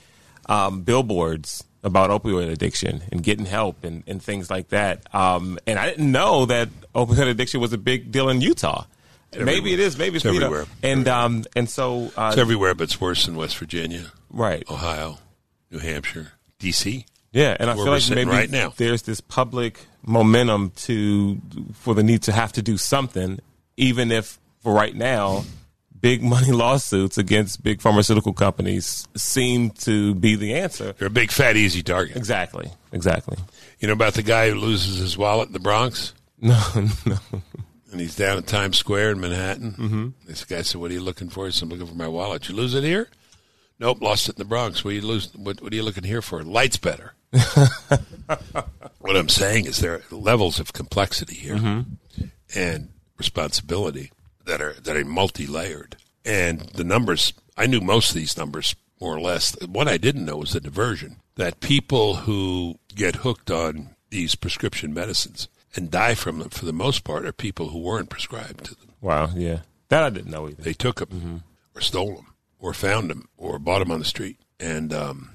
um, 0.47 0.83
billboards 0.83 1.65
about 1.83 2.11
opioid 2.11 2.51
addiction 2.51 3.03
and 3.11 3.23
getting 3.23 3.47
help 3.47 3.85
and, 3.85 4.03
and 4.07 4.23
things 4.23 4.51
like 4.51 4.69
that. 4.69 5.13
Um, 5.15 5.59
and 5.67 5.79
I 5.79 5.89
didn't 5.89 6.13
know 6.13 6.45
that 6.47 6.69
opioid 6.95 7.29
addiction 7.29 7.61
was 7.61 7.73
a 7.73 7.79
big 7.79 8.13
deal 8.13 8.29
in 8.29 8.41
Utah. 8.41 8.85
Maybe 9.39 9.73
it 9.73 9.81
is. 9.81 9.97
Maybe 9.97 10.17
it's, 10.17 10.25
It's 10.25 10.35
everywhere. 10.35 10.67
And 10.83 11.07
um, 11.07 11.45
and 11.55 11.69
so 11.69 12.11
uh, 12.17 12.31
It's 12.33 12.39
everywhere, 12.39 12.75
but 12.75 12.85
it's 12.85 13.01
worse 13.01 13.29
in 13.29 13.37
West 13.37 13.57
Virginia, 13.59 14.07
right. 14.31 14.65
Ohio, 14.69 15.19
New 15.71 15.79
Hampshire, 15.79 16.33
D.C. 16.59 17.07
Yeah, 17.33 17.57
and 17.59 17.71
I 17.71 17.75
feel 17.75 17.87
like 17.87 18.11
maybe 18.11 18.31
right 18.31 18.51
now. 18.51 18.73
there's 18.77 19.03
this 19.03 19.21
public 19.21 19.87
momentum 20.03 20.71
to 20.71 21.41
for 21.75 21.95
the 21.95 22.03
need 22.03 22.23
to 22.23 22.33
have 22.33 22.53
to 22.55 22.63
do 22.63 22.77
something, 22.77 23.39
even 23.77 24.11
if 24.11 24.39
for 24.63 24.73
right 24.73 24.95
now, 24.95 25.45
big 26.01 26.23
money 26.35 26.51
lawsuits 26.51 27.19
against 27.19 27.63
big 27.63 27.81
pharmaceutical 27.81 28.33
companies 28.33 29.07
seem 29.17 29.71
to 29.71 30.15
be 30.17 30.35
the 30.35 30.55
answer. 30.55 30.93
They're 30.93 31.09
a 31.09 31.11
big, 31.11 31.31
fat, 31.31 31.57
easy 31.57 31.83
target. 31.83 32.17
Exactly. 32.17 32.71
Exactly. 32.93 33.37
You 33.79 33.87
know 33.87 33.95
about 33.95 34.15
the 34.15 34.23
guy 34.23 34.51
who 34.51 34.57
loses 34.57 34.99
his 34.99 35.17
wallet 35.17 35.49
in 35.49 35.53
the 35.53 35.61
Bronx? 35.61 36.15
No, 36.43 36.59
no. 37.05 37.19
And 37.93 38.01
he's 38.01 38.17
down 38.17 38.39
at 38.39 38.47
Times 38.47 38.79
Square 38.79 39.11
in 39.11 39.21
Manhattan. 39.21 39.73
Mm-hmm. 39.73 40.09
This 40.27 40.47
guy 40.47 40.63
said, 40.63 40.81
"What 40.81 40.91
are 40.91 40.95
you 40.95 41.03
looking 41.03 41.29
for?" 41.29 41.45
He 41.45 41.53
said, 41.53 41.65
"I'm 41.65 41.69
looking 41.69 41.87
for 41.87 41.95
my 41.95 42.09
wallet. 42.09 42.49
You 42.49 42.55
lose 42.55 42.75
it 42.75 42.83
here? 42.83 43.09
Nope, 43.79 44.01
lost 44.01 44.31
it 44.31 44.37
in 44.37 44.39
the 44.39 44.47
Bronx. 44.47 44.83
What 44.83 44.93
are 44.93 44.95
you 44.95 45.03
lose? 45.03 45.35
What, 45.37 45.61
what 45.61 45.71
are 45.71 45.77
you 45.77 45.83
looking 45.83 46.05
here 46.05 46.23
for? 46.23 46.43
Lights 46.43 46.79
better." 46.79 47.13
what 48.99 49.17
I'm 49.17 49.29
saying 49.29 49.67
is 49.67 49.79
there 49.79 49.95
are 49.95 50.03
levels 50.11 50.59
of 50.59 50.73
complexity 50.73 51.37
here 51.37 51.85
and 52.55 52.89
responsibility 53.17 54.11
that 54.47 54.61
are 54.61 54.75
that 54.75 54.97
are 54.97 55.05
multi-layered. 55.05 55.97
And 56.25 56.61
the 56.61 56.85
numbers, 56.85 57.33
I 57.57 57.67
knew 57.67 57.81
most 57.81 58.11
of 58.11 58.17
these 58.17 58.37
numbers 58.37 58.75
more 59.01 59.17
or 59.17 59.21
less. 59.21 59.57
What 59.63 59.89
I 59.89 59.97
didn't 59.97 60.25
know 60.25 60.39
was 60.39 60.53
the 60.53 60.61
diversion 60.61 61.17
that 61.37 61.61
people 61.61 62.17
who 62.17 62.79
get 62.95 63.17
hooked 63.17 63.51
on 63.51 63.91
these 64.11 64.35
prescription 64.35 64.93
medicines 64.93 65.49
and 65.75 65.91
die 65.91 66.15
from 66.15 66.41
them, 66.41 66.51
for 66.51 66.65
the 66.65 66.73
most 66.73 67.05
part, 67.05 67.25
are 67.25 67.33
people 67.33 67.69
who 67.69 67.79
weren't 67.79 68.11
prescribed 68.11 68.65
to 68.65 68.75
them. 68.75 68.89
Wow. 69.01 69.31
Yeah. 69.35 69.61
That 69.89 70.03
I 70.03 70.11
didn't 70.11 70.31
know 70.31 70.49
either. 70.49 70.63
They 70.63 70.73
took 70.73 70.99
them, 70.99 71.45
or 71.75 71.81
stole 71.81 72.17
them, 72.17 72.35
or 72.59 72.75
found 72.75 73.11
them, 73.11 73.29
or 73.37 73.59
bought 73.59 73.79
them 73.81 73.91
on 73.91 74.01
the 74.01 74.05
street, 74.05 74.39
and 74.59 74.93
um, 74.93 75.31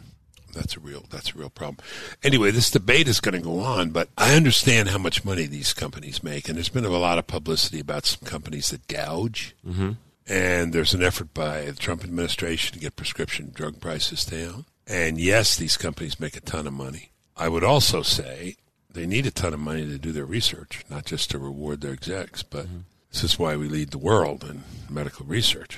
that's 0.55 0.75
a 0.75 0.79
real 0.79 1.05
that's 1.09 1.35
a 1.35 1.37
real 1.37 1.49
problem. 1.49 1.77
Anyway, 2.23 2.49
this 2.49 2.71
debate 2.71 3.07
is 3.07 3.19
going 3.19 3.35
to 3.35 3.41
go 3.41 3.59
on, 3.59 3.91
but 3.91 4.09
I 4.17 4.35
understand 4.35 4.89
how 4.89 4.97
much 4.97 5.23
money 5.23 5.45
these 5.45 5.73
companies 5.73 6.23
make, 6.23 6.47
and 6.47 6.57
there's 6.57 6.69
been 6.69 6.85
a 6.85 6.89
lot 6.89 7.19
of 7.19 7.27
publicity 7.27 7.79
about 7.79 8.05
some 8.05 8.27
companies 8.27 8.69
that 8.69 8.87
gouge. 8.87 9.55
Mm-hmm. 9.67 9.91
And 10.27 10.73
there's 10.73 10.95
an 10.95 11.03
effort 11.03 11.35
by 11.35 11.65
the 11.65 11.73
Trump 11.73 12.03
administration 12.03 12.73
to 12.73 12.79
get 12.79 12.95
prescription 12.95 13.51
drug 13.53 13.79
prices 13.79 14.25
down. 14.25 14.65
And 14.87 15.19
yes, 15.19 15.55
these 15.55 15.77
companies 15.77 16.19
make 16.19 16.35
a 16.35 16.41
ton 16.41 16.65
of 16.65 16.73
money. 16.73 17.11
I 17.37 17.47
would 17.47 17.63
also 17.63 18.01
say 18.01 18.55
they 18.89 19.05
need 19.05 19.27
a 19.27 19.31
ton 19.31 19.53
of 19.53 19.59
money 19.59 19.85
to 19.85 19.99
do 19.99 20.11
their 20.11 20.25
research, 20.25 20.83
not 20.89 21.05
just 21.05 21.29
to 21.31 21.37
reward 21.37 21.81
their 21.81 21.93
execs, 21.93 22.41
but 22.41 22.65
this 23.11 23.23
is 23.23 23.37
why 23.37 23.55
we 23.55 23.67
lead 23.67 23.91
the 23.91 23.97
world 23.97 24.43
in 24.43 24.63
medical 24.89 25.25
research. 25.25 25.77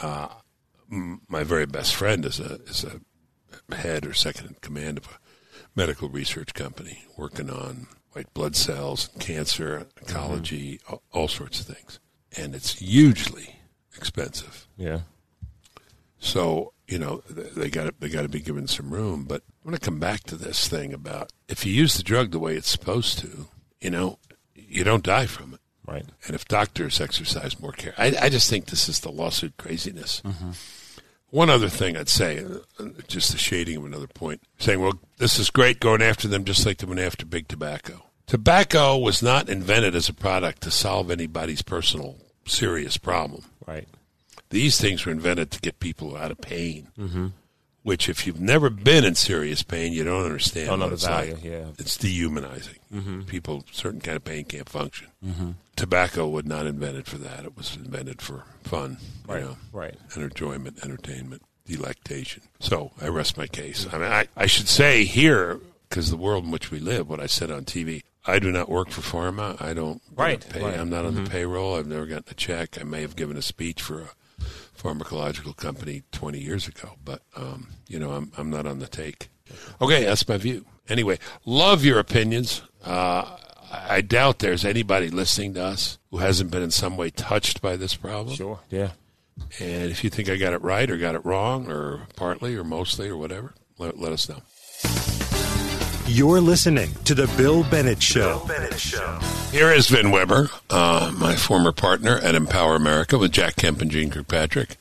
Uh, 0.00 0.28
m- 0.90 1.20
my 1.28 1.44
very 1.44 1.66
best 1.66 1.94
friend 1.94 2.24
is 2.24 2.40
a 2.40 2.54
is 2.66 2.84
a 2.84 3.00
head 3.72 4.06
or 4.06 4.14
second 4.14 4.46
in 4.46 4.54
command 4.60 4.98
of 4.98 5.06
a 5.06 5.18
medical 5.74 6.08
research 6.08 6.54
company 6.54 7.04
working 7.16 7.50
on 7.50 7.86
white 8.12 8.32
blood 8.34 8.56
cells, 8.56 9.10
cancer, 9.18 9.86
oncology, 10.02 10.74
mm-hmm. 10.80 10.92
all, 10.92 11.02
all 11.12 11.28
sorts 11.28 11.60
of 11.60 11.66
things, 11.66 11.98
and 12.36 12.54
it's 12.54 12.78
hugely 12.78 13.56
expensive. 13.96 14.66
Yeah. 14.76 15.00
So 16.18 16.72
you 16.86 16.98
know 16.98 17.22
they 17.26 17.70
got 17.70 17.98
they 18.00 18.08
got 18.08 18.22
to 18.22 18.28
be 18.28 18.40
given 18.40 18.66
some 18.66 18.90
room. 18.90 19.24
But 19.24 19.42
I 19.64 19.68
want 19.68 19.80
to 19.80 19.84
come 19.84 19.98
back 19.98 20.24
to 20.24 20.36
this 20.36 20.68
thing 20.68 20.92
about 20.92 21.32
if 21.48 21.64
you 21.66 21.72
use 21.72 21.96
the 21.96 22.02
drug 22.02 22.30
the 22.30 22.38
way 22.38 22.54
it's 22.54 22.70
supposed 22.70 23.18
to, 23.20 23.48
you 23.80 23.90
know, 23.90 24.18
you 24.54 24.84
don't 24.84 25.04
die 25.04 25.26
from 25.26 25.54
it. 25.54 25.60
Right. 25.86 26.04
And 26.26 26.34
if 26.36 26.46
doctors 26.46 27.00
exercise 27.00 27.60
more 27.60 27.72
care, 27.72 27.94
I, 27.98 28.14
I 28.20 28.28
just 28.28 28.48
think 28.48 28.66
this 28.66 28.88
is 28.88 29.00
the 29.00 29.10
lawsuit 29.10 29.56
craziness. 29.56 30.22
Mm-hmm. 30.24 30.50
One 31.32 31.48
other 31.48 31.70
thing 31.70 31.96
I'd 31.96 32.10
say, 32.10 32.44
uh, 32.44 32.84
just 33.08 33.32
the 33.32 33.38
shading 33.38 33.78
of 33.78 33.86
another 33.86 34.06
point, 34.06 34.42
saying, 34.58 34.80
well, 34.80 35.00
this 35.16 35.38
is 35.38 35.48
great 35.48 35.80
going 35.80 36.02
after 36.02 36.28
them 36.28 36.44
just 36.44 36.66
like 36.66 36.76
they 36.76 36.86
went 36.86 37.00
after 37.00 37.24
big 37.24 37.48
tobacco. 37.48 38.02
Tobacco 38.26 38.98
was 38.98 39.22
not 39.22 39.48
invented 39.48 39.96
as 39.96 40.10
a 40.10 40.12
product 40.14 40.60
to 40.62 40.70
solve 40.70 41.10
anybody's 41.10 41.62
personal 41.62 42.18
serious 42.44 42.98
problem. 42.98 43.44
Right. 43.66 43.88
These 44.50 44.78
things 44.78 45.06
were 45.06 45.12
invented 45.12 45.50
to 45.52 45.60
get 45.60 45.80
people 45.80 46.18
out 46.18 46.30
of 46.30 46.40
pain, 46.42 47.32
which, 47.82 48.08
if 48.08 48.26
you've 48.26 48.40
never 48.40 48.70
been 48.70 49.04
in 49.04 49.14
serious 49.14 49.62
pain, 49.62 49.92
you 49.92 50.04
don't 50.04 50.24
understand. 50.24 50.68
Don't 50.68 50.78
know 50.80 50.88
the 50.88 50.94
it's 50.94 51.06
value, 51.06 51.34
like. 51.34 51.44
yeah. 51.44 51.66
It's 51.78 51.96
dehumanizing. 51.96 52.76
Mm-hmm. 52.94 53.22
People, 53.22 53.64
certain 53.72 54.00
kind 54.00 54.16
of 54.16 54.24
pain 54.24 54.44
can't 54.44 54.68
function. 54.68 55.08
Mm-hmm. 55.24 55.50
Tobacco 55.76 56.28
was 56.28 56.44
not 56.44 56.66
invented 56.66 57.06
for 57.06 57.18
that. 57.18 57.44
It 57.44 57.56
was 57.56 57.74
invented 57.76 58.20
for 58.22 58.44
fun, 58.62 58.98
you 59.28 59.34
Right. 59.34 59.42
know, 59.42 59.56
Right. 59.72 59.94
and 60.14 60.22
enjoyment, 60.22 60.78
entertainment, 60.84 61.42
delectation. 61.66 62.42
So 62.60 62.92
I 63.00 63.08
rest 63.08 63.36
my 63.36 63.46
case. 63.46 63.84
Mm-hmm. 63.86 63.96
I 63.96 63.98
mean, 63.98 64.12
I, 64.12 64.28
I 64.36 64.46
should 64.46 64.68
say 64.68 65.04
here, 65.04 65.58
because 65.88 66.10
the 66.10 66.16
world 66.16 66.44
in 66.44 66.50
which 66.50 66.70
we 66.70 66.78
live, 66.78 67.08
what 67.08 67.20
I 67.20 67.26
said 67.26 67.50
on 67.50 67.64
TV, 67.64 68.02
I 68.26 68.38
do 68.38 68.52
not 68.52 68.68
work 68.68 68.90
for 68.90 69.00
pharma. 69.00 69.60
I 69.60 69.74
don't 69.74 70.00
Right, 70.14 70.46
Pay. 70.48 70.62
right. 70.62 70.78
I'm 70.78 70.90
not 70.90 71.04
on 71.04 71.16
the 71.16 71.28
payroll. 71.28 71.74
I've 71.74 71.88
never 71.88 72.06
gotten 72.06 72.26
a 72.30 72.34
check. 72.34 72.78
I 72.80 72.84
may 72.84 73.00
have 73.00 73.16
given 73.16 73.36
a 73.36 73.42
speech 73.42 73.82
for 73.82 74.00
a 74.02 74.08
pharmacological 74.82 75.56
company 75.56 76.02
20 76.12 76.40
years 76.40 76.66
ago, 76.66 76.92
but 77.04 77.22
um, 77.36 77.68
you 77.86 77.98
know, 77.98 78.12
I'm 78.12 78.32
I'm 78.36 78.50
not 78.50 78.66
on 78.66 78.78
the 78.78 78.88
take. 78.88 79.28
Okay, 79.80 80.04
that's 80.04 80.26
my 80.26 80.36
view. 80.38 80.64
Anyway, 80.88 81.18
love 81.44 81.84
your 81.84 81.98
opinions. 81.98 82.62
Uh, 82.84 83.36
I 83.70 84.00
doubt 84.00 84.40
there's 84.40 84.64
anybody 84.64 85.08
listening 85.08 85.54
to 85.54 85.62
us 85.62 85.98
who 86.10 86.18
hasn't 86.18 86.50
been 86.50 86.62
in 86.62 86.70
some 86.70 86.96
way 86.96 87.10
touched 87.10 87.62
by 87.62 87.76
this 87.76 87.94
problem. 87.94 88.34
Sure. 88.36 88.60
Yeah. 88.70 88.92
And 89.60 89.90
if 89.90 90.04
you 90.04 90.10
think 90.10 90.28
I 90.28 90.36
got 90.36 90.52
it 90.52 90.60
right 90.62 90.90
or 90.90 90.98
got 90.98 91.14
it 91.14 91.24
wrong 91.24 91.70
or 91.70 92.06
partly 92.16 92.54
or 92.54 92.64
mostly 92.64 93.08
or 93.08 93.16
whatever, 93.16 93.54
let, 93.78 93.98
let 93.98 94.12
us 94.12 94.28
know. 94.28 94.42
You're 96.14 96.42
listening 96.42 96.90
to 97.04 97.14
The 97.14 97.26
Bill 97.38 97.64
Bennett 97.64 98.02
Show. 98.02 98.40
Here 99.50 99.70
is 99.70 99.88
Vin 99.88 100.10
Weber, 100.10 100.50
uh, 100.68 101.10
my 101.16 101.34
former 101.34 101.72
partner 101.72 102.18
at 102.18 102.34
Empower 102.34 102.76
America 102.76 103.16
with 103.16 103.32
Jack 103.32 103.56
Kemp 103.56 103.80
and 103.80 103.90
Jeane 103.90 104.10
Kirkpatrick, 104.10 104.76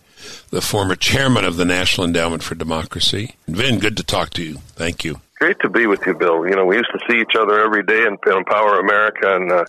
the 0.49 0.59
former 0.59 0.97
chairman 0.97 1.45
of 1.45 1.55
the 1.55 1.63
National 1.63 2.05
Endowment 2.05 2.43
for 2.43 2.55
Democracy. 2.55 3.35
Vin, 3.47 3.79
good 3.79 3.95
to 3.95 4.03
talk 4.03 4.31
to 4.31 4.43
you. 4.43 4.55
Thank 4.75 5.05
you. 5.05 5.21
Great 5.39 5.57
to 5.61 5.69
be 5.69 5.87
with 5.87 6.05
you, 6.05 6.15
Bill. 6.15 6.45
You 6.45 6.53
know, 6.57 6.65
we 6.65 6.75
used 6.75 6.91
to 6.91 6.99
see 7.09 7.21
each 7.21 7.37
other 7.39 7.61
every 7.61 7.83
day 7.83 8.01
in, 8.01 8.17
in 8.27 8.37
Empower 8.37 8.81
America, 8.81 9.33
and 9.33 9.51
uh, 9.53 9.63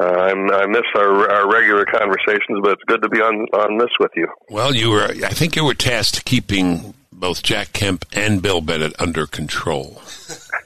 uh, 0.00 0.02
I'm, 0.02 0.50
I 0.50 0.66
miss 0.66 0.82
our, 0.96 1.30
our 1.30 1.48
regular 1.48 1.84
conversations, 1.84 2.58
but 2.60 2.72
it's 2.72 2.84
good 2.88 3.02
to 3.02 3.08
be 3.08 3.20
on, 3.20 3.46
on 3.52 3.78
this 3.78 3.90
with 4.00 4.10
you. 4.16 4.26
Well, 4.50 4.74
you 4.74 4.90
were, 4.90 5.04
I 5.04 5.30
think 5.30 5.54
you 5.54 5.64
were 5.64 5.74
tasked 5.74 6.24
keeping 6.24 6.92
both 7.12 7.44
Jack 7.44 7.72
Kemp 7.72 8.04
and 8.12 8.42
Bill 8.42 8.60
Bennett 8.60 9.00
under 9.00 9.28
control. 9.28 10.02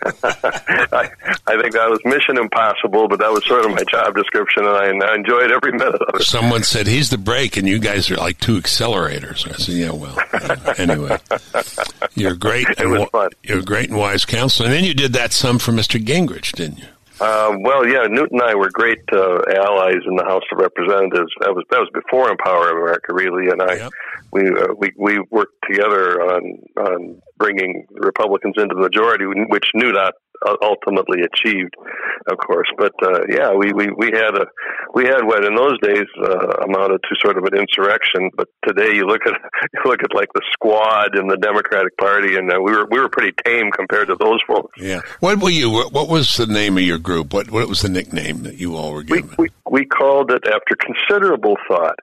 I, 0.04 1.11
I 1.47 1.61
think 1.61 1.73
that 1.75 1.88
was 1.88 2.00
mission 2.04 2.38
impossible, 2.38 3.09
but 3.09 3.18
that 3.21 3.30
was 3.30 3.44
sort 3.47 3.64
of 3.64 3.71
my 3.73 3.85
job 3.90 4.14
description, 4.14 4.64
and 4.64 4.76
I, 4.76 4.87
and 4.88 5.02
I 5.02 5.14
enjoyed 5.14 5.50
every 5.52 5.73
minute 5.73 6.00
of 6.02 6.14
it. 6.14 6.23
Someone 6.23 6.62
said 6.62 6.87
he's 6.87 7.11
the 7.11 7.18
brake, 7.18 7.56
and 7.56 7.68
you 7.68 7.78
guys 7.78 8.11
are 8.11 8.16
like 8.16 8.38
two 8.38 8.61
accelerators. 8.61 9.49
I 9.49 9.56
said, 9.56 9.75
"Yeah, 9.75 9.92
well, 9.92 10.18
uh, 10.32 10.75
anyway, 10.78 11.18
you're 12.14 12.35
great. 12.35 12.66
It 12.82 12.87
was 12.87 13.09
fun. 13.11 13.30
You're 13.42 13.62
great 13.62 13.90
and 13.90 13.99
wise 13.99 14.25
counsel." 14.25 14.64
And 14.66 14.75
then 14.75 14.85
you 14.85 14.94
did 14.94 15.12
that 15.12 15.32
some 15.32 15.59
for 15.59 15.73
Mr. 15.73 16.02
Gingrich, 16.02 16.52
didn't 16.52 16.78
you? 16.78 16.87
Uh, 17.23 17.57
well, 17.61 17.87
yeah, 17.87 18.02
Newt 18.09 18.33
and 18.33 18.43
I 18.43 18.55
were 18.57 18.69
great 18.71 18.99
uh, 19.12 19.38
allies 19.49 20.02
in 20.09 20.17
the 20.17 20.25
House 20.25 20.43
of 20.50 20.59
Representatives. 20.59 21.31
That 21.41 21.55
was 21.55 21.64
that 21.71 21.79
was 21.79 21.88
before 21.95 22.31
Empower 22.31 22.71
America, 22.71 23.14
really, 23.14 23.49
and 23.49 23.62
I 23.62 23.75
Yep. 23.75 23.91
we 24.33 24.43
uh, 24.49 24.75
we 24.76 24.93
we 24.99 25.21
worked 25.31 25.55
together 25.71 26.21
on 26.21 26.59
on 26.79 27.23
bringing 27.38 27.87
Republicans 27.91 28.55
into 28.57 28.75
the 28.75 28.81
majority, 28.81 29.25
which 29.49 29.67
Newt 29.75 29.97
ultimately 30.62 31.22
achieved, 31.22 31.75
of 32.26 32.38
course. 32.38 32.68
But 32.76 32.92
uh, 33.02 33.20
yeah, 33.28 33.52
we, 33.52 33.72
we 33.72 33.90
we 33.90 34.06
had 34.12 34.37
a 34.37 34.46
we 34.94 35.04
had 35.04 35.25
what 35.25 35.44
in 35.44 35.54
those 35.54 35.78
days 35.80 36.06
uh, 36.22 36.64
amounted 36.64 37.00
to 37.02 37.16
sort 37.20 37.38
of 37.38 37.44
an 37.44 37.58
insurrection. 37.58 38.30
But 38.37 38.49
today, 38.66 38.94
you 38.94 39.06
look 39.06 39.22
at 39.26 39.32
you 39.75 39.80
look 39.84 40.02
at 40.02 40.14
like 40.14 40.28
the 40.34 40.42
Squad 40.52 41.18
in 41.18 41.28
the 41.28 41.37
Democratic 41.37 41.96
Party, 41.96 42.37
and 42.37 42.50
uh, 42.50 42.61
we 42.61 42.72
were 42.72 42.87
we 42.90 43.00
were 43.00 43.08
pretty 43.08 43.32
tame 43.44 43.70
compared 43.70 44.08
to 44.08 44.16
those 44.16 44.40
folks. 44.46 44.72
Yeah. 44.78 45.00
What 45.20 45.40
were 45.40 45.50
you? 45.50 45.70
What 45.70 46.08
was 46.08 46.34
the 46.34 46.46
name 46.46 46.76
of 46.76 46.84
your 46.84 46.99
group? 46.99 47.32
What 47.32 47.50
What 47.50 47.68
was 47.68 47.82
the 47.82 47.88
nickname 47.88 48.42
that 48.42 48.58
you 48.58 48.76
all 48.76 48.92
were 48.92 49.02
given? 49.02 49.34
we 49.38 49.49
we 49.70 49.84
called 49.84 50.30
it 50.30 50.46
after 50.46 50.76
considerable 50.76 51.56
thought 51.68 51.99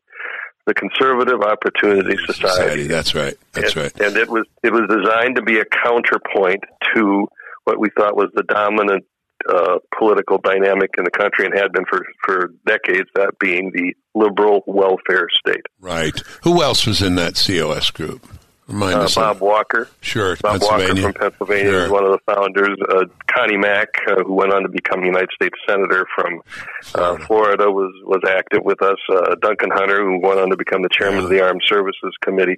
the 0.70 0.74
Conservative 0.76 1.42
Opportunity 1.42 2.16
Society. 2.28 2.86
That's 2.86 3.16
right. 3.16 3.36
That's 3.54 3.74
and, 3.74 3.84
right. 3.84 4.02
And 4.02 4.16
it 4.16 4.30
was 4.30 4.46
it 4.64 4.72
was 4.72 4.84
designed 4.88 5.36
to 5.36 5.42
be 5.42 5.60
a 5.60 5.66
counterpoint 5.66 6.64
to 6.94 7.28
what 7.70 7.80
we 7.80 7.90
thought 7.96 8.16
was 8.16 8.30
the 8.34 8.44
dominant 8.44 9.06
uh, 9.48 9.78
political 9.98 10.38
dynamic 10.40 10.90
in 10.98 11.04
the 11.04 11.12
country 11.12 11.46
and 11.46 11.54
had 11.56 11.72
been 11.72 11.86
for 11.90 12.04
for 12.26 12.52
decades. 12.66 13.08
That 13.16 13.38
being 13.40 13.72
the 13.74 13.94
liberal 14.16 14.64
welfare 14.66 15.28
state. 15.32 15.66
Right. 15.80 16.20
Who 16.44 16.62
else 16.64 16.86
was 16.86 17.02
in 17.02 17.16
that 17.16 17.36
COS 17.36 17.92
group? 17.92 18.28
Remind 18.70 18.96
Uh, 19.00 19.08
Bob 19.16 19.42
Walker. 19.42 19.90
Sure, 20.02 20.36
Bob 20.38 20.62
Walker 20.62 20.96
from 20.96 21.14
Pennsylvania 21.14 21.72
Sure. 21.72 21.86
is 21.86 21.90
one 21.92 22.06
of 22.06 22.12
the 22.12 22.20
founders. 22.34 22.78
Uh, 22.88 23.06
Connie 23.36 23.58
Mack, 23.58 23.90
uh, 24.08 24.24
who 24.24 24.34
went 24.34 24.54
on 24.54 24.62
to 24.64 24.70
become 24.70 25.04
United 25.04 25.30
States 25.34 25.56
Senator 25.68 26.06
from 26.16 26.40
uh, 26.96 27.18
Florida. 27.18 27.26
Florida, 27.26 27.72
was 27.72 27.92
was 28.06 28.22
active 28.30 28.64
with 28.64 28.82
us. 28.82 28.98
Uh, 29.12 29.36
Duncan 29.42 29.70
Hunter, 29.72 30.04
who 30.04 30.20
went 30.20 30.40
on 30.40 30.50
to 30.52 30.58
become 30.58 30.82
the 30.84 30.90
chairman 30.92 31.24
of 31.24 31.30
the 31.30 31.42
Armed 31.42 31.62
Services 31.68 32.14
Committee. 32.22 32.58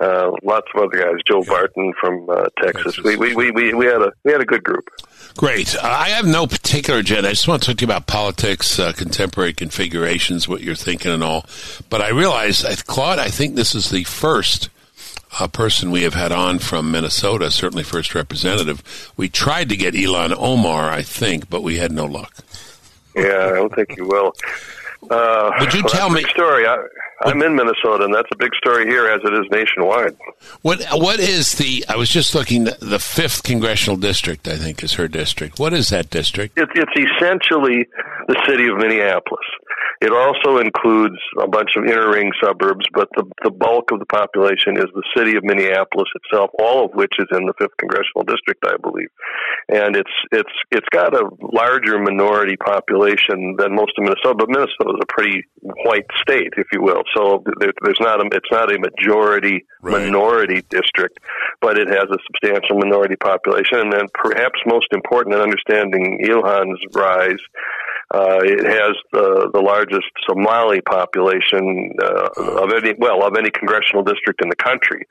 Uh, 0.00 0.30
lots 0.42 0.66
of 0.74 0.82
other 0.82 0.96
guys. 1.02 1.14
Joe 1.26 1.42
Barton 1.44 1.92
from 2.00 2.28
uh, 2.28 2.44
Texas. 2.60 2.96
Texas. 2.96 3.04
We, 3.04 3.16
we, 3.16 3.34
we, 3.34 3.50
we, 3.52 3.74
we 3.74 3.86
had 3.86 4.02
a 4.02 4.12
we 4.24 4.32
had 4.32 4.40
a 4.40 4.46
good 4.46 4.64
group. 4.64 4.88
Great. 5.36 5.76
I 5.82 6.08
have 6.10 6.26
no 6.26 6.46
particular 6.46 6.98
agenda. 7.00 7.28
I 7.28 7.32
just 7.32 7.46
want 7.48 7.62
to 7.62 7.66
talk 7.70 7.78
to 7.78 7.82
you 7.82 7.86
about 7.86 8.06
politics, 8.06 8.78
uh, 8.78 8.92
contemporary 8.92 9.52
configurations, 9.52 10.48
what 10.48 10.60
you're 10.60 10.74
thinking, 10.74 11.12
and 11.12 11.22
all. 11.22 11.46
But 11.88 12.00
I 12.02 12.08
realize, 12.10 12.62
Claude, 12.82 13.18
I 13.18 13.28
think 13.28 13.54
this 13.54 13.74
is 13.74 13.90
the 13.90 14.04
first 14.04 14.68
uh, 15.40 15.48
person 15.48 15.90
we 15.90 16.02
have 16.02 16.14
had 16.14 16.32
on 16.32 16.58
from 16.58 16.90
Minnesota, 16.90 17.50
certainly 17.50 17.82
first 17.82 18.14
representative. 18.14 19.12
We 19.16 19.28
tried 19.28 19.68
to 19.70 19.76
get 19.76 19.94
Ilhan 19.94 20.34
Omar, 20.38 20.90
I 20.90 21.02
think, 21.02 21.48
but 21.50 21.62
we 21.62 21.78
had 21.78 21.92
no 21.92 22.04
luck. 22.04 22.34
Yeah, 23.14 23.48
I 23.50 23.54
don't 23.54 23.74
think 23.74 23.96
you 23.96 24.06
will. 24.06 24.32
Uh, 25.10 25.50
Would 25.60 25.74
you 25.74 25.82
well, 25.82 25.92
tell 25.92 26.08
a 26.08 26.14
me- 26.14 26.24
story? 26.24 26.66
I, 26.66 26.76
I'm 27.24 27.42
in 27.42 27.54
Minnesota, 27.54 28.04
and 28.04 28.14
that's 28.14 28.28
a 28.32 28.36
big 28.36 28.54
story 28.54 28.86
here, 28.86 29.06
as 29.08 29.20
it 29.24 29.32
is 29.32 29.46
nationwide. 29.50 30.16
What 30.62 30.82
What 30.92 31.20
is 31.20 31.52
the? 31.52 31.84
I 31.88 31.96
was 31.96 32.08
just 32.08 32.34
looking. 32.34 32.64
The 32.64 32.98
fifth 32.98 33.42
congressional 33.42 33.96
district, 33.96 34.48
I 34.48 34.56
think, 34.56 34.82
is 34.82 34.94
her 34.94 35.08
district. 35.08 35.58
What 35.58 35.72
is 35.72 35.88
that 35.90 36.10
district? 36.10 36.58
It, 36.58 36.68
it's 36.74 36.92
essentially 36.96 37.86
the 38.28 38.42
city 38.46 38.68
of 38.68 38.78
Minneapolis. 38.78 39.46
It 40.02 40.10
also 40.10 40.58
includes 40.58 41.18
a 41.40 41.46
bunch 41.46 41.70
of 41.76 41.84
inner 41.84 42.10
ring 42.10 42.32
suburbs, 42.42 42.84
but 42.92 43.08
the, 43.14 43.22
the 43.44 43.52
bulk 43.52 43.92
of 43.92 44.00
the 44.00 44.06
population 44.06 44.76
is 44.76 44.90
the 44.94 45.06
city 45.16 45.36
of 45.36 45.44
Minneapolis 45.44 46.10
itself, 46.18 46.50
all 46.58 46.84
of 46.86 46.90
which 46.94 47.12
is 47.20 47.28
in 47.30 47.46
the 47.46 47.54
fifth 47.56 47.76
congressional 47.78 48.26
district, 48.26 48.66
I 48.66 48.74
believe. 48.82 49.06
And 49.68 49.94
it's 49.94 50.10
it's 50.32 50.50
it's 50.72 50.88
got 50.90 51.14
a 51.14 51.30
larger 51.40 52.02
minority 52.02 52.56
population 52.56 53.54
than 53.58 53.76
most 53.78 53.92
of 53.96 54.02
Minnesota, 54.02 54.34
but 54.42 54.48
Minnesota 54.50 54.90
is 54.90 55.02
a 55.06 55.12
pretty 55.14 55.46
white 55.86 56.10
state, 56.20 56.50
if 56.58 56.66
you 56.72 56.82
will. 56.82 57.06
So 57.16 57.42
there, 57.58 57.72
there's 57.82 58.00
not 58.00 58.20
a 58.20 58.28
it's 58.32 58.50
not 58.50 58.72
a 58.74 58.78
majority 58.78 59.64
Right. 59.84 60.04
minority 60.04 60.62
district, 60.70 61.18
but 61.60 61.76
it 61.76 61.88
has 61.88 62.06
a 62.08 62.18
substantial 62.28 62.78
minority 62.78 63.16
population. 63.16 63.80
And 63.80 63.92
then 63.92 64.06
perhaps 64.14 64.60
most 64.64 64.86
important 64.92 65.34
in 65.34 65.40
understanding 65.40 66.20
Ilhan's 66.24 66.78
rise 66.94 67.42
uh, 68.12 68.40
it 68.42 68.64
has 68.64 68.94
the, 69.12 69.50
the 69.54 69.60
largest 69.60 70.04
Somali 70.28 70.82
population 70.82 71.92
uh, 72.02 72.28
of 72.60 72.70
any 72.72 72.94
well 72.98 73.26
of 73.26 73.36
any 73.38 73.50
congressional 73.50 74.02
district 74.04 74.42
in 74.42 74.50
the 74.50 74.56
country, 74.56 75.06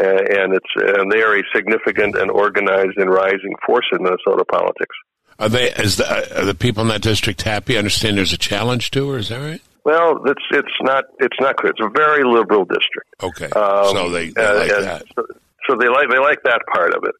uh, 0.00 0.04
and 0.06 0.54
it's 0.54 0.72
and 0.76 1.10
they 1.10 1.20
are 1.22 1.36
a 1.36 1.42
significant 1.54 2.16
and 2.16 2.30
organized 2.30 2.96
and 2.96 3.10
rising 3.10 3.54
force 3.66 3.86
in 3.92 4.04
Minnesota 4.04 4.44
politics. 4.44 4.94
Are 5.40 5.48
they? 5.48 5.72
Is 5.72 5.96
the, 5.96 6.40
are 6.40 6.44
the 6.44 6.54
people 6.54 6.82
in 6.82 6.88
that 6.88 7.02
district 7.02 7.42
happy? 7.42 7.74
I 7.74 7.78
understand 7.78 8.18
there's 8.18 8.32
a 8.32 8.38
challenge 8.38 8.92
to 8.92 9.10
her. 9.10 9.18
Is 9.18 9.30
that 9.30 9.40
right? 9.40 9.62
Well, 9.84 10.22
it's 10.26 10.42
it's 10.50 10.76
not 10.80 11.04
it's 11.18 11.36
not 11.40 11.56
clear. 11.56 11.72
It's 11.72 11.80
a 11.80 11.90
very 11.90 12.24
liberal 12.24 12.64
district. 12.64 13.14
Okay, 13.22 13.50
Um, 13.50 13.96
so 13.96 14.10
they, 14.10 14.30
they 14.30 14.44
uh, 14.44 14.54
like 14.54 14.70
and 14.70 14.84
that. 14.84 15.04
So, 15.14 15.26
so 15.68 15.76
they 15.76 15.88
like 15.88 16.08
they 16.10 16.18
like 16.18 16.42
that 16.44 16.62
part 16.72 16.94
of 16.94 17.04
it. 17.04 17.14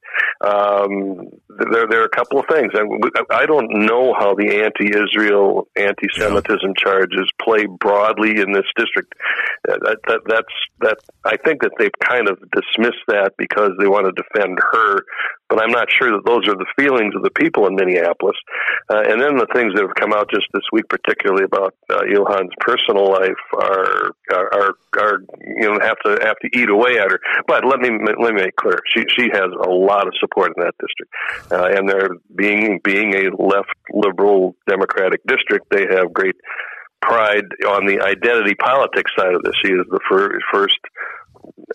Um, 0.47 1.31
there 1.71 1.87
there 1.89 2.01
are 2.03 2.05
a 2.05 2.17
couple 2.17 2.39
of 2.39 2.47
things. 2.49 2.73
and 2.75 3.03
I 3.31 3.47
don't 3.47 3.71
know 3.87 4.15
how 4.19 4.35
the 4.35 4.63
anti-Israel, 4.65 5.69
anti-Semitism 5.77 6.75
charges 6.77 7.31
play 7.41 7.67
broadly 7.67 8.41
in 8.41 8.53
this 8.53 8.67
district. 8.77 9.15
Uh, 9.69 9.79
That, 9.85 9.99
that 10.07 10.21
that's 10.27 10.55
that. 10.81 10.99
I 11.25 11.37
think 11.45 11.63
that 11.63 11.73
they've 11.79 11.99
kind 12.05 12.29
of 12.29 12.39
dismissed 12.51 13.05
that 13.09 13.33
because 13.39 13.71
they 13.79 13.89
want 13.89 14.07
to 14.07 14.13
defend 14.13 14.59
her, 14.73 15.01
but 15.49 15.63
I'm 15.63 15.71
not 15.71 15.89
sure 15.91 16.11
that 16.11 16.25
those 16.27 16.47
are 16.49 16.57
the 16.57 16.67
feelings 16.79 17.15
of 17.15 17.23
the 17.23 17.31
people 17.31 17.67
in 17.67 17.75
Minneapolis. 17.75 18.37
Uh, 18.91 19.03
and 19.09 19.21
then 19.21 19.37
the 19.37 19.47
things 19.55 19.73
that 19.75 19.83
have 19.83 19.95
come 19.95 20.13
out 20.13 20.31
just 20.31 20.47
this 20.53 20.65
week, 20.73 20.89
particularly 20.89 21.45
about 21.45 21.75
uh, 21.91 22.03
Ilhan's 22.03 22.53
personal 22.61 23.11
life, 23.11 23.43
are 23.55 24.13
are, 24.33 24.49
are 24.53 24.73
are 24.99 25.19
you 25.61 25.73
know 25.73 25.79
have 25.81 25.99
to 26.05 26.19
have 26.23 26.39
to 26.41 26.49
eat 26.59 26.69
away 26.69 26.99
at 26.99 27.11
her. 27.11 27.21
But 27.47 27.65
let 27.65 27.81
me 27.81 27.91
let 28.21 28.34
me 28.34 28.34
make 28.35 28.57
clear, 28.57 28.81
she 28.95 29.05
she 29.17 29.29
has 29.33 29.51
a 29.65 29.71
lot 29.71 30.07
of 30.07 30.15
support 30.21 30.53
in 30.57 30.63
that 30.65 30.75
district, 30.81 31.13
uh, 31.53 31.79
and 31.79 31.89
they're 31.89 32.17
being 32.35 32.81
being 32.83 33.15
a 33.15 33.43
left 33.43 33.75
liberal 33.93 34.57
democratic 34.69 35.21
district, 35.27 35.67
they 35.71 35.87
have 35.91 36.13
great 36.13 36.37
pride 37.03 37.45
on 37.69 37.87
the 37.87 38.01
identity 38.01 38.55
politics 38.55 39.11
side 39.17 39.35
of 39.35 39.43
this. 39.43 39.55
She 39.65 39.73
is 39.73 39.85
the 39.91 40.01
fir- 40.09 40.39
first 40.53 40.79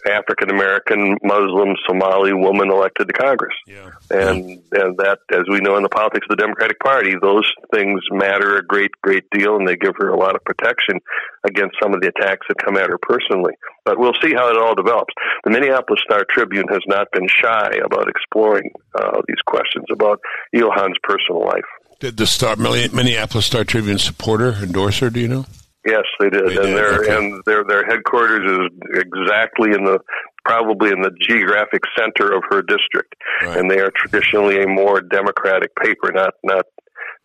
African 0.05 0.49
American 0.49 1.17
Muslim 1.23 1.75
Somali 1.87 2.33
woman 2.33 2.69
elected 2.69 3.07
to 3.07 3.13
Congress. 3.13 3.55
Yeah. 3.65 3.91
And 4.09 4.61
and 4.71 4.97
that, 4.97 5.19
as 5.31 5.43
we 5.49 5.59
know 5.59 5.77
in 5.77 5.83
the 5.83 5.89
politics 5.89 6.27
of 6.29 6.37
the 6.37 6.41
Democratic 6.41 6.79
Party, 6.79 7.15
those 7.21 7.49
things 7.73 8.01
matter 8.11 8.57
a 8.57 8.63
great, 8.63 8.91
great 9.01 9.23
deal, 9.31 9.55
and 9.55 9.67
they 9.67 9.75
give 9.75 9.95
her 9.97 10.09
a 10.09 10.17
lot 10.17 10.35
of 10.35 10.43
protection 10.43 10.99
against 11.45 11.77
some 11.81 11.93
of 11.93 12.01
the 12.01 12.09
attacks 12.09 12.45
that 12.49 12.57
come 12.63 12.77
at 12.77 12.89
her 12.89 12.97
personally. 13.01 13.53
But 13.85 13.97
we'll 13.97 14.17
see 14.21 14.33
how 14.33 14.49
it 14.49 14.57
all 14.57 14.75
develops. 14.75 15.13
The 15.43 15.51
Minneapolis 15.51 16.01
Star 16.03 16.25
Tribune 16.29 16.67
has 16.69 16.81
not 16.87 17.07
been 17.13 17.27
shy 17.27 17.71
about 17.83 18.09
exploring 18.09 18.71
uh, 18.95 19.21
these 19.27 19.41
questions 19.45 19.85
about 19.91 20.19
Ilhan's 20.53 20.97
personal 21.03 21.45
life. 21.45 21.65
Did 21.99 22.17
the 22.17 22.27
Star 22.27 22.55
Minneapolis 22.55 23.45
Star 23.45 23.63
Tribune 23.63 23.97
support 23.97 24.39
her, 24.41 24.51
endorse 24.63 24.99
her? 24.99 25.09
Do 25.09 25.19
you 25.19 25.27
know? 25.27 25.45
Yes, 25.89 26.03
they 26.19 26.29
did, 26.29 26.45
They 26.45 26.53
did, 26.55 26.65
and 26.65 26.75
their 26.77 27.01
okay. 27.01 27.15
and 27.17 27.41
their 27.45 27.63
their 27.63 27.85
headquarters 27.85 28.45
is 28.45 29.01
exactly 29.01 29.71
in 29.73 29.83
the 29.85 29.99
probably 30.45 30.89
in 30.91 31.01
the 31.01 31.11
geographic 31.27 31.81
center 31.97 32.33
of 32.33 32.43
her 32.49 32.61
district, 32.61 33.13
Right. 33.41 33.57
and 33.57 33.69
they 33.69 33.79
are 33.79 33.91
traditionally 33.95 34.61
a 34.63 34.67
more 34.67 35.01
democratic 35.01 35.75
paper, 35.75 36.11
not 36.13 36.33
not 36.43 36.65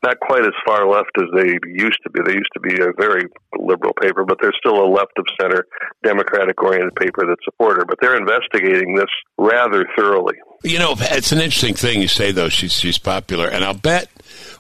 not 0.02 0.20
quite 0.20 0.44
as 0.44 0.52
far 0.66 0.86
left 0.86 1.10
as 1.16 1.24
they 1.34 1.56
used 1.64 1.98
to 2.04 2.10
be. 2.10 2.20
They 2.26 2.34
used 2.34 2.52
to 2.54 2.60
be 2.60 2.74
a 2.74 2.92
very 2.98 3.24
liberal 3.58 3.94
paper, 4.00 4.24
but 4.24 4.36
they're 4.40 4.52
still 4.58 4.84
a 4.84 4.88
left 4.88 5.12
of 5.18 5.24
center, 5.40 5.66
democratic 6.02 6.62
oriented 6.62 6.94
paper 6.96 7.24
that 7.26 7.36
support 7.42 7.78
her. 7.78 7.84
But 7.86 7.98
they're 8.02 8.16
investigating 8.16 8.94
this 8.96 9.08
rather 9.38 9.86
thoroughly. 9.96 10.34
You 10.62 10.78
know, 10.78 10.94
it's 10.98 11.32
an 11.32 11.38
interesting 11.38 11.74
thing 11.74 12.02
you 12.02 12.08
say, 12.08 12.32
though. 12.32 12.48
She's 12.50 12.72
she's 12.74 12.98
popular, 12.98 13.48
and 13.48 13.64
I'll 13.64 13.74
bet 13.74 14.08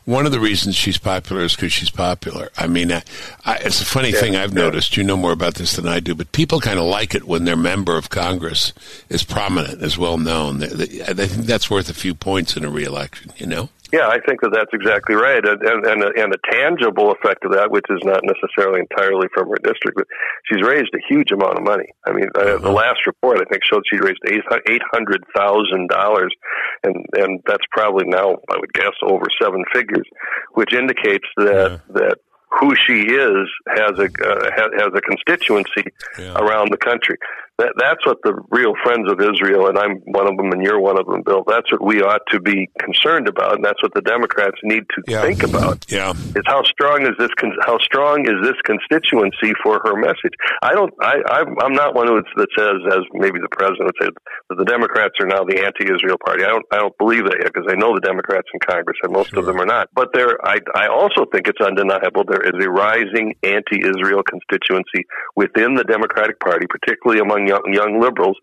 one 0.04 0.26
of 0.26 0.32
the 0.32 0.40
reasons 0.40 0.76
she's 0.76 0.98
popular 0.98 1.42
is 1.42 1.54
because 1.54 1.72
she's 1.72 1.90
popular. 1.90 2.50
I 2.56 2.66
mean, 2.66 2.92
I, 2.92 3.02
I, 3.44 3.56
it's 3.56 3.80
a 3.80 3.86
funny 3.86 4.12
thing 4.12 4.36
I've 4.36 4.52
yeah. 4.52 4.64
noticed. 4.64 4.96
You 4.96 5.04
know 5.04 5.16
more 5.16 5.32
about 5.32 5.54
this 5.54 5.76
than 5.76 5.88
I 5.88 6.00
do, 6.00 6.14
but 6.14 6.32
people 6.32 6.60
kind 6.60 6.78
of 6.78 6.84
like 6.84 7.14
it 7.14 7.24
when 7.24 7.44
their 7.44 7.56
member 7.56 7.96
of 7.96 8.10
Congress 8.10 8.72
is 9.08 9.24
prominent, 9.24 9.82
is 9.82 9.96
well 9.96 10.18
known. 10.18 10.58
They, 10.58 10.68
they, 10.68 11.02
I 11.02 11.14
think 11.14 11.46
that's 11.46 11.70
worth 11.70 11.88
a 11.88 11.94
few 11.94 12.14
points 12.14 12.56
in 12.56 12.64
a 12.64 12.70
reelection. 12.70 13.32
You 13.36 13.46
know. 13.46 13.68
Yeah, 13.94 14.08
I 14.10 14.18
think 14.26 14.40
that 14.42 14.50
that's 14.50 14.74
exactly 14.74 15.14
right, 15.14 15.38
and 15.46 15.62
and 15.62 15.86
and 15.86 16.02
a, 16.02 16.10
and 16.18 16.34
a 16.34 16.40
tangible 16.50 17.12
effect 17.14 17.44
of 17.44 17.52
that, 17.52 17.70
which 17.70 17.86
is 17.90 18.02
not 18.02 18.26
necessarily 18.26 18.80
entirely 18.82 19.28
from 19.32 19.46
her 19.50 19.60
district, 19.62 19.94
but 19.94 20.06
she's 20.50 20.66
raised 20.66 20.90
a 20.98 21.02
huge 21.08 21.30
amount 21.30 21.58
of 21.58 21.62
money. 21.62 21.86
I 22.04 22.10
mean, 22.10 22.26
uh, 22.34 22.58
the 22.58 22.74
last 22.74 23.06
report 23.06 23.38
I 23.38 23.44
think 23.46 23.62
showed 23.62 23.84
she 23.86 24.02
raised 24.02 24.18
eight 24.26 24.82
hundred 24.90 25.22
thousand 25.36 25.90
dollars, 25.90 26.34
and 26.82 27.06
and 27.14 27.38
that's 27.46 27.62
probably 27.70 28.06
now 28.06 28.34
I 28.50 28.58
would 28.58 28.72
guess 28.72 28.98
over 29.06 29.26
seven 29.40 29.62
figures, 29.72 30.08
which 30.54 30.74
indicates 30.74 31.28
that 31.36 31.80
that 31.94 32.18
who 32.60 32.74
she 32.86 33.02
is 33.14 33.46
has 33.78 33.94
a 33.98 34.10
uh, 34.10 34.50
has, 34.58 34.70
has 34.78 34.90
a 34.94 35.00
constituency 35.02 35.84
Yeah. 36.18 36.34
around 36.34 36.70
the 36.70 36.78
country. 36.78 37.16
That, 37.58 37.70
that's 37.78 38.02
what 38.04 38.18
the 38.24 38.34
real 38.50 38.74
friends 38.82 39.06
of 39.06 39.22
Israel, 39.22 39.68
and 39.70 39.78
I'm 39.78 40.02
one 40.10 40.26
of 40.26 40.36
them, 40.36 40.50
and 40.50 40.58
you're 40.58 40.80
one 40.80 40.98
of 40.98 41.06
them, 41.06 41.22
Bill. 41.22 41.44
That's 41.46 41.70
what 41.70 41.86
we 41.86 42.02
ought 42.02 42.26
to 42.34 42.40
be 42.40 42.66
concerned 42.82 43.28
about, 43.28 43.54
and 43.54 43.64
that's 43.64 43.80
what 43.80 43.94
the 43.94 44.02
Democrats 44.02 44.58
need 44.64 44.82
to 44.90 45.02
Yeah. 45.06 45.22
think 45.22 45.44
about. 45.44 45.78
Yeah. 45.86 46.10
Is 46.34 46.42
how 46.46 46.64
strong 46.64 47.02
is 47.06 47.14
this? 47.16 47.30
How 47.62 47.78
strong 47.78 48.26
is 48.26 48.42
this 48.42 48.58
constituency 48.66 49.54
for 49.62 49.78
her 49.86 49.94
message? 49.94 50.34
I 50.62 50.74
don't. 50.74 50.92
I, 51.00 51.22
I'm 51.62 51.74
not 51.74 51.94
one 51.94 52.08
who 52.08 52.18
that 52.36 52.50
says, 52.58 52.82
as 52.90 53.06
maybe 53.14 53.38
the 53.38 53.52
president 53.54 53.86
would 53.86 54.02
say, 54.02 54.10
that 54.50 54.56
the 54.58 54.64
Democrats 54.64 55.14
are 55.20 55.26
now 55.26 55.44
the 55.44 55.62
anti-Israel 55.62 56.18
party. 56.26 56.42
I 56.42 56.48
don't. 56.48 56.66
I 56.72 56.78
don't 56.82 56.98
believe 56.98 57.22
that 57.30 57.38
yet 57.38 57.52
because 57.54 57.70
I 57.70 57.76
know 57.78 57.94
the 57.94 58.02
Democrats 58.02 58.48
in 58.52 58.58
Congress, 58.66 58.98
and 59.04 59.12
most 59.12 59.32
of 59.34 59.46
them 59.46 59.60
are 59.60 59.66
not. 59.66 59.90
But 59.94 60.08
there, 60.12 60.34
I 60.44 60.58
I 60.74 60.88
also 60.88 61.22
think 61.30 61.46
it's 61.46 61.60
undeniable 61.62 62.24
there 62.26 62.42
is 62.42 62.58
a 62.58 62.68
rising 62.68 63.34
anti-Israel 63.44 64.26
constituency 64.26 65.06
within 65.36 65.76
the 65.78 65.84
Democratic 65.84 66.40
Party, 66.40 66.66
particularly 66.66 67.20
among 67.20 67.43
young, 67.46 67.62
young 67.72 68.00
liberals, 68.00 68.36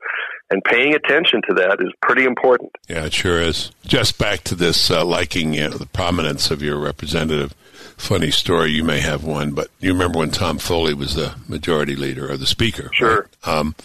and 0.50 0.64
paying 0.64 0.94
attention 0.94 1.42
to 1.48 1.54
that 1.56 1.78
is 1.80 1.92
pretty 2.02 2.26
important. 2.26 2.72
Yeah, 2.90 3.06
it 3.06 3.14
sure 3.14 3.40
is. 3.42 3.72
Just 3.86 4.18
back 4.18 4.44
to 4.46 4.56
this 4.56 4.92
uh, 4.92 5.06
liking 5.06 5.54
you 5.54 5.70
know, 5.70 5.78
the 5.78 5.86
prominence 5.86 6.52
of 6.52 6.62
your 6.62 6.78
representative. 6.78 7.54
Funny 7.98 8.32
story, 8.32 8.72
you 8.72 8.84
may 8.84 9.00
have 9.00 9.24
one, 9.24 9.52
but 9.54 9.70
you 9.80 9.94
remember 9.94 10.20
when 10.20 10.32
Tom 10.32 10.58
Foley 10.58 10.94
was 10.94 11.14
the 11.14 11.36
majority 11.48 11.96
leader 11.96 12.32
or 12.32 12.36
the 12.36 12.48
speaker? 12.48 12.90
Sure. 12.94 13.30
right? 13.46 13.48
Um, 13.48 13.76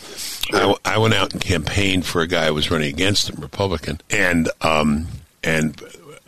I, 0.54 0.60
w- 0.60 0.78
I 0.86 0.96
went 0.98 1.12
out 1.12 1.32
and 1.34 1.40
campaigned 1.42 2.06
for 2.06 2.22
a 2.22 2.26
guy 2.26 2.46
who 2.46 2.54
was 2.54 2.70
running 2.70 2.88
against 2.88 3.28
him, 3.28 3.40
Republican, 3.40 4.00
and 4.08 4.48
um, 4.62 5.08
and 5.44 5.80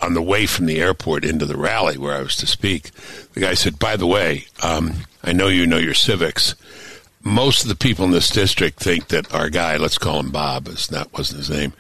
on 0.03 0.13
the 0.13 0.23
way 0.23 0.45
from 0.47 0.67
the 0.67 0.81
airport 0.83 1.25
into 1.25 1.47
the 1.47 1.57
rally 1.57 1.97
where 1.97 2.15
I 2.15 2.21
was 2.21 2.37
to 2.37 2.47
speak, 2.47 2.91
the 3.33 3.41
guy 3.41 3.55
said, 3.55 3.79
"By 3.79 3.97
the 3.97 4.07
way, 4.07 4.45
um, 4.63 4.93
I 5.25 5.33
know 5.33 5.49
you 5.49 5.67
know 5.67 5.79
your 5.79 5.95
civics." 5.95 6.55
Most 7.29 7.63
of 7.63 7.69
the 7.69 7.77
people 7.77 8.05
in 8.05 8.11
this 8.11 8.31
district 8.31 8.81
think 8.81 9.09
that 9.09 9.33
our 9.35 9.51
guy, 9.51 9.77
let's 9.77 9.99
call 9.99 10.21
him 10.21 10.31
Bob, 10.31 10.69
is 10.69 10.87
that 10.89 11.13
wasn't 11.13 11.39
his 11.39 11.51
name. 11.51 11.73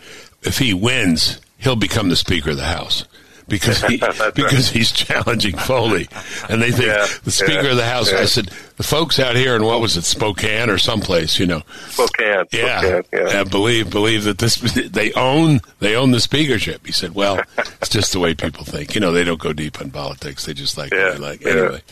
If 0.43 0.59
he 0.59 0.73
wins, 0.73 1.41
he'll 1.59 1.77
become 1.77 2.09
the 2.09 2.17
Speaker 2.17 2.51
of 2.51 2.57
the 2.57 2.65
House 2.65 3.05
because 3.49 3.83
he 3.83 3.97
because 4.35 4.69
right. 4.69 4.77
he's 4.77 4.93
challenging 4.93 5.57
Foley, 5.57 6.09
and 6.49 6.63
they 6.63 6.71
think 6.71 6.87
yeah, 6.87 7.07
the 7.25 7.31
Speaker 7.31 7.63
yeah, 7.63 7.71
of 7.71 7.77
the 7.77 7.87
House. 7.87 8.13
Yeah. 8.13 8.19
I 8.19 8.25
said 8.27 8.51
the 8.77 8.83
folks 8.83 9.19
out 9.19 9.37
here 9.37 9.57
in 9.57 9.65
what 9.65 9.81
was 9.81 9.97
it 9.97 10.05
Spokane 10.05 10.71
or 10.71 10.79
someplace, 10.79 11.39
you 11.39 11.47
know, 11.47 11.63
Spokane. 11.89 12.45
Yeah, 12.53 12.81
Spokane, 12.81 13.05
yeah. 13.13 13.45
believe 13.45 13.91
believe 13.91 14.25
that 14.25 14.39
this 14.39 14.57
they 14.57 15.13
own 15.15 15.61
they 15.81 15.97
own 15.97 16.11
the 16.13 16.21
speakership. 16.21 16.87
He 16.87 16.93
said, 16.93 17.15
well, 17.15 17.43
it's 17.57 17.89
just 17.89 18.13
the 18.13 18.21
way 18.21 18.35
people 18.35 18.65
think. 18.65 18.95
You 18.95 19.01
know, 19.01 19.13
they 19.13 19.25
don't 19.25 19.41
go 19.41 19.53
deep 19.53 19.81
in 19.81 19.91
politics. 19.91 20.47
They 20.47 20.55
just 20.55 20.77
like 20.77 20.93
like 20.93 21.45
anyway. 21.45 21.83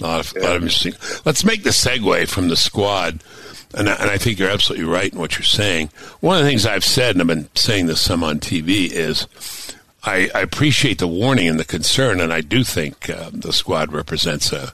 A 0.00 0.02
lot 0.02 0.20
of 0.20 0.36
a 0.36 0.40
lot 0.40 0.56
of 0.56 0.62
interesting. 0.62 0.94
Let's 1.24 1.44
make 1.44 1.62
the 1.62 1.70
segue 1.70 2.28
from 2.28 2.48
the 2.48 2.56
squad. 2.56 3.22
And 3.74 3.90
I, 3.90 3.94
and 3.94 4.10
I 4.10 4.16
think 4.16 4.38
you're 4.38 4.50
absolutely 4.50 4.86
right 4.86 5.12
in 5.12 5.18
what 5.18 5.36
you're 5.36 5.42
saying. 5.42 5.90
One 6.20 6.38
of 6.38 6.44
the 6.44 6.48
things 6.48 6.64
I've 6.64 6.84
said, 6.84 7.14
and 7.14 7.20
I've 7.20 7.26
been 7.26 7.48
saying 7.54 7.86
this 7.86 8.00
some 8.00 8.22
on 8.22 8.38
TV, 8.38 8.88
is 8.90 9.26
I, 10.06 10.30
I 10.34 10.40
appreciate 10.40 10.98
the 10.98 11.08
warning 11.08 11.48
and 11.48 11.58
the 11.58 11.64
concern, 11.64 12.20
and 12.20 12.32
I 12.32 12.40
do 12.40 12.62
think 12.62 13.10
uh, 13.10 13.30
the 13.32 13.52
squad 13.52 13.92
represents 13.92 14.52
a 14.52 14.72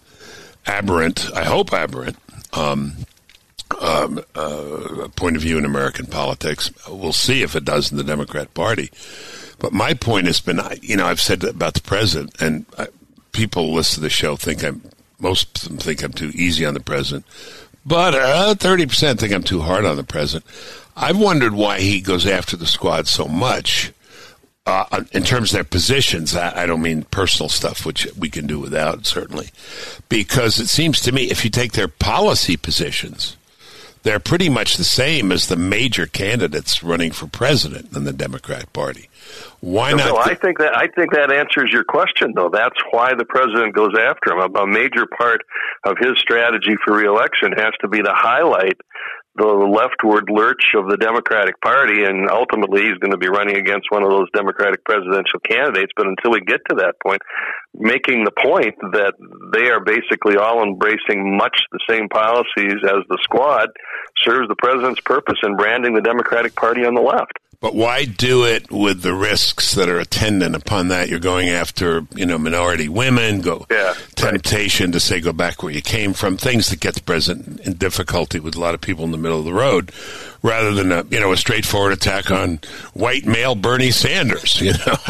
aberrant, 0.66 1.32
I 1.34 1.44
hope 1.44 1.72
aberrant, 1.72 2.18
um, 2.52 2.92
um, 3.80 4.22
uh, 4.34 5.08
point 5.16 5.36
of 5.36 5.42
view 5.42 5.56
in 5.56 5.64
American 5.64 6.06
politics. 6.06 6.70
We'll 6.86 7.14
see 7.14 7.42
if 7.42 7.56
it 7.56 7.64
does 7.64 7.90
in 7.90 7.96
the 7.96 8.04
Democrat 8.04 8.52
Party. 8.52 8.90
But 9.58 9.72
my 9.72 9.94
point 9.94 10.26
has 10.26 10.40
been, 10.40 10.60
you 10.82 10.96
know, 10.96 11.06
I've 11.06 11.20
said 11.20 11.42
about 11.44 11.74
the 11.74 11.80
president, 11.80 12.40
and 12.40 12.66
I, 12.76 12.88
people 13.32 13.72
listen 13.72 13.96
to 13.96 14.00
the 14.02 14.10
show 14.10 14.36
think 14.36 14.62
I'm, 14.62 14.82
most 15.18 15.62
of 15.62 15.68
them 15.68 15.78
think 15.78 16.02
I'm 16.02 16.12
too 16.12 16.30
easy 16.34 16.66
on 16.66 16.74
the 16.74 16.80
president, 16.80 17.24
but 17.86 18.14
uh, 18.14 18.54
30% 18.54 19.18
think 19.18 19.32
I'm 19.32 19.42
too 19.42 19.60
hard 19.60 19.86
on 19.86 19.96
the 19.96 20.04
president. 20.04 20.44
I've 20.94 21.18
wondered 21.18 21.54
why 21.54 21.80
he 21.80 22.02
goes 22.02 22.26
after 22.26 22.54
the 22.54 22.66
squad 22.66 23.08
so 23.08 23.26
much 23.26 23.92
uh, 24.64 25.04
in 25.12 25.24
terms 25.24 25.50
of 25.50 25.54
their 25.54 25.64
positions, 25.64 26.36
I, 26.36 26.62
I, 26.62 26.66
don't 26.66 26.82
mean 26.82 27.02
personal 27.04 27.48
stuff, 27.48 27.84
which 27.84 28.06
we 28.16 28.30
can 28.30 28.46
do 28.46 28.60
without, 28.60 29.06
certainly, 29.06 29.50
because 30.08 30.60
it 30.60 30.68
seems 30.68 31.00
to 31.00 31.12
me 31.12 31.24
if 31.24 31.44
you 31.44 31.50
take 31.50 31.72
their 31.72 31.88
policy 31.88 32.56
positions, 32.56 33.36
they're 34.04 34.20
pretty 34.20 34.48
much 34.48 34.76
the 34.76 34.84
same 34.84 35.32
as 35.32 35.46
the 35.46 35.56
major 35.56 36.06
candidates 36.06 36.82
running 36.82 37.10
for 37.12 37.26
president 37.26 37.96
in 37.96 38.04
the 38.04 38.12
Democrat 38.12 38.72
Party. 38.72 39.08
Why 39.60 39.92
not? 39.92 40.06
No, 40.06 40.16
I 40.16 40.34
think 40.34 40.58
that 40.58 40.76
I 40.76 40.88
think 40.88 41.12
that 41.12 41.32
answers 41.32 41.70
your 41.72 41.84
question, 41.84 42.32
though. 42.34 42.50
That's 42.52 42.78
why 42.90 43.14
the 43.14 43.24
president 43.24 43.74
goes 43.74 43.92
after 43.98 44.32
him. 44.32 44.38
A, 44.40 44.62
a 44.62 44.66
major 44.66 45.06
part 45.06 45.42
of 45.84 45.96
his 45.98 46.18
strategy 46.18 46.74
for 46.84 46.94
reelection 46.94 47.52
has 47.52 47.72
to 47.80 47.88
be 47.88 48.02
to 48.02 48.12
highlight 48.12 48.80
the 49.34 49.46
leftward 49.46 50.28
lurch 50.28 50.76
of 50.76 50.88
the 50.88 50.96
Democratic 50.96 51.60
Party, 51.60 52.04
and 52.04 52.28
ultimately 52.28 52.82
he's 52.82 52.98
going 53.00 53.12
to 53.12 53.18
be 53.18 53.28
running 53.28 53.56
against 53.56 53.90
one 53.90 54.02
of 54.02 54.10
those 54.10 54.28
Democratic 54.34 54.84
presidential 54.84 55.40
candidates. 55.40 55.92
But 55.96 56.06
until 56.06 56.32
we 56.32 56.40
get 56.40 56.60
to 56.68 56.76
that 56.84 57.00
point, 57.02 57.22
making 57.72 58.24
the 58.24 58.30
point 58.30 58.76
that 58.92 59.14
they 59.56 59.70
are 59.70 59.80
basically 59.80 60.36
all 60.36 60.62
embracing 60.62 61.36
much 61.36 61.64
the 61.72 61.80
same 61.88 62.08
policies 62.08 62.84
as 62.84 63.00
the 63.08 63.18
squad 63.22 63.68
serves 64.22 64.48
the 64.48 64.56
president's 64.56 65.00
purpose 65.00 65.38
in 65.42 65.56
branding 65.56 65.94
the 65.94 66.02
Democratic 66.02 66.54
Party 66.54 66.84
on 66.84 66.94
the 66.94 67.00
left. 67.00 67.38
But 67.62 67.76
why 67.76 68.06
do 68.06 68.44
it 68.44 68.72
with 68.72 69.02
the 69.02 69.14
risks 69.14 69.76
that 69.76 69.88
are 69.88 70.00
attendant 70.00 70.56
upon 70.56 70.88
that? 70.88 71.08
You're 71.08 71.20
going 71.20 71.48
after, 71.48 72.04
you 72.12 72.26
know, 72.26 72.36
minority 72.36 72.88
women, 72.88 73.40
go 73.40 73.66
yeah, 73.70 73.94
temptation 74.16 74.86
right. 74.86 74.94
to 74.94 75.00
say 75.00 75.20
go 75.20 75.32
back 75.32 75.62
where 75.62 75.72
you 75.72 75.80
came 75.80 76.12
from, 76.12 76.36
things 76.36 76.70
that 76.70 76.80
get 76.80 76.94
the 76.94 77.02
president 77.02 77.60
in 77.60 77.74
difficulty 77.74 78.40
with 78.40 78.56
a 78.56 78.60
lot 78.60 78.74
of 78.74 78.80
people 78.80 79.04
in 79.04 79.12
the 79.12 79.16
middle 79.16 79.38
of 79.38 79.44
the 79.44 79.52
road 79.52 79.92
rather 80.42 80.74
than 80.74 80.90
a 80.90 81.04
you 81.08 81.20
know 81.20 81.32
a 81.32 81.36
straightforward 81.36 81.92
attack 81.92 82.30
on 82.32 82.58
white 82.94 83.24
male 83.24 83.54
Bernie 83.54 83.92
Sanders. 83.92 84.60
You 84.60 84.72
know, 84.72 84.96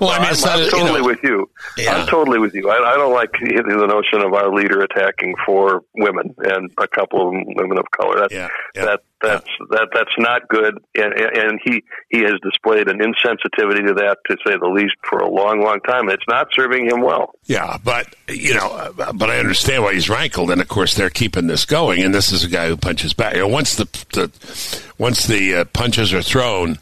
well, 0.00 0.10
I 0.10 0.20
mean, 0.20 0.30
I'm, 0.30 0.40
not, 0.40 0.46
I'm 0.46 0.70
totally 0.70 0.92
you 0.92 0.98
know, 0.98 1.04
with 1.04 1.22
you. 1.22 1.50
Yeah. 1.76 1.94
I'm 1.94 2.06
totally 2.06 2.38
with 2.38 2.54
you. 2.54 2.70
I, 2.70 2.92
I 2.92 2.96
don't 2.96 3.12
like 3.12 3.32
the 3.32 3.86
notion 3.88 4.20
of 4.24 4.32
our 4.34 4.54
leader 4.54 4.80
attacking 4.82 5.34
four 5.44 5.82
women 5.96 6.34
and 6.38 6.70
a 6.78 6.86
couple 6.86 7.28
of 7.28 7.34
women 7.56 7.78
of 7.78 7.90
color. 7.90 8.20
That, 8.20 8.32
yeah, 8.32 8.48
yeah. 8.74 8.84
that 8.84 9.02
that's 9.26 9.50
that 9.70 9.88
that's 9.92 10.10
not 10.18 10.48
good, 10.48 10.78
and, 10.94 11.12
and 11.14 11.60
he 11.64 11.82
he 12.08 12.20
has 12.20 12.34
displayed 12.42 12.88
an 12.88 12.98
insensitivity 12.98 13.86
to 13.86 13.94
that, 13.94 14.18
to 14.28 14.36
say 14.46 14.56
the 14.56 14.68
least, 14.68 14.94
for 15.08 15.18
a 15.18 15.30
long, 15.30 15.60
long 15.60 15.80
time. 15.80 16.08
It's 16.08 16.24
not 16.28 16.48
serving 16.52 16.88
him 16.88 17.00
well. 17.00 17.34
Yeah, 17.44 17.78
but 17.82 18.14
you 18.28 18.54
know, 18.54 18.92
but 19.14 19.30
I 19.30 19.38
understand 19.38 19.82
why 19.82 19.94
he's 19.94 20.08
rankled, 20.08 20.50
and 20.50 20.60
of 20.60 20.68
course 20.68 20.94
they're 20.94 21.10
keeping 21.10 21.46
this 21.46 21.64
going. 21.64 22.02
And 22.02 22.14
this 22.14 22.32
is 22.32 22.44
a 22.44 22.48
guy 22.48 22.68
who 22.68 22.76
punches 22.76 23.12
back. 23.12 23.34
You 23.34 23.40
know, 23.40 23.48
once 23.48 23.74
the, 23.76 23.84
the 24.12 24.82
once 24.98 25.26
the 25.26 25.56
uh, 25.56 25.64
punches 25.66 26.12
are 26.12 26.22
thrown, 26.22 26.78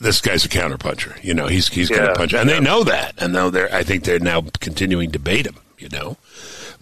this 0.00 0.20
guy's 0.20 0.44
a 0.44 0.48
counterpuncher. 0.48 1.22
You 1.22 1.34
know, 1.34 1.46
he's 1.46 1.68
he's 1.68 1.88
going 1.88 2.06
to 2.06 2.14
punch, 2.14 2.34
and 2.34 2.48
yeah. 2.48 2.56
they 2.56 2.60
know 2.60 2.84
that, 2.84 3.14
and 3.18 3.34
though 3.34 3.50
they're, 3.50 3.72
I 3.74 3.82
think 3.82 4.04
they're 4.04 4.18
now 4.18 4.42
continuing 4.60 5.10
to 5.12 5.18
bait 5.18 5.46
him. 5.46 5.56
You 5.78 5.88
know, 5.90 6.16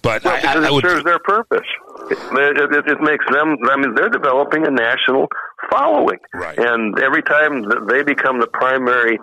but 0.03 0.25
well, 0.25 0.35
I, 0.35 0.55
I, 0.55 0.67
it 0.67 0.73
would, 0.73 0.85
serves 0.85 1.05
their 1.05 1.19
purpose. 1.19 1.67
It, 2.11 2.73
it, 2.73 2.89
it, 2.89 3.01
makes 3.01 3.25
them. 3.31 3.57
I 3.71 3.77
mean, 3.77 3.95
they're 3.95 4.09
developing 4.09 4.67
a 4.67 4.71
national 4.71 5.29
following, 5.71 6.19
right. 6.35 6.59
and 6.59 6.99
every 7.01 7.23
time 7.23 7.65
they 7.89 8.03
become 8.03 8.41
the 8.41 8.47
primary 8.47 9.19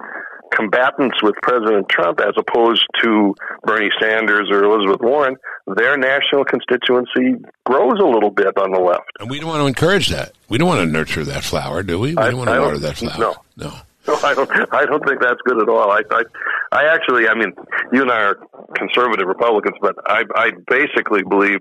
combatants 0.56 1.22
with 1.24 1.36
President 1.42 1.90
Trump 1.90 2.20
as 2.20 2.34
opposed 2.38 2.86
to 3.02 3.34
Bernie 3.64 3.90
Sanders 4.02 4.50
or 4.52 4.64
Elizabeth 4.64 5.02
Warren, 5.02 5.36
their 5.76 5.98
national 5.98 6.46
constituency 6.46 7.44
grows 7.66 8.00
a 8.00 8.06
little 8.06 8.30
bit 8.30 8.58
on 8.58 8.72
the 8.72 8.80
left. 8.80 9.10
And 9.20 9.30
we 9.30 9.40
don't 9.40 9.50
want 9.50 9.62
to 9.62 9.68
encourage 9.68 10.10
that. 10.10 10.34
We 10.50 10.58
don't 10.58 10.68
want 10.68 10.82
to 10.82 10.92
nurture 10.92 11.24
that 11.24 11.44
flower, 11.44 11.84
do 11.84 12.00
we? 12.00 12.10
We 12.10 12.16
don't 12.16 12.38
want 12.38 12.50
to 12.50 12.60
water 12.60 12.78
that 12.80 12.98
flower. 12.98 13.18
No. 13.18 13.36
No. 13.58 13.74
No, 14.08 14.16
I 14.22 14.34
don't. 14.34 14.52
I 14.74 14.86
don't 14.86 15.06
think 15.08 15.22
that's 15.22 15.40
good 15.46 15.62
at 15.62 15.70
all. 15.70 15.90
I, 15.90 16.02
I, 16.12 16.24
I 16.74 16.94
actually, 16.94 17.30
I 17.30 17.36
mean, 17.36 17.54
you 17.94 18.02
and 18.02 18.12
I 18.12 18.22
are 18.22 18.38
conservative 18.76 19.28
Republicans, 19.28 19.78
but 19.82 19.96
I, 20.06 20.24
I 20.36 20.52
basically 20.68 21.24
believe 21.24 21.60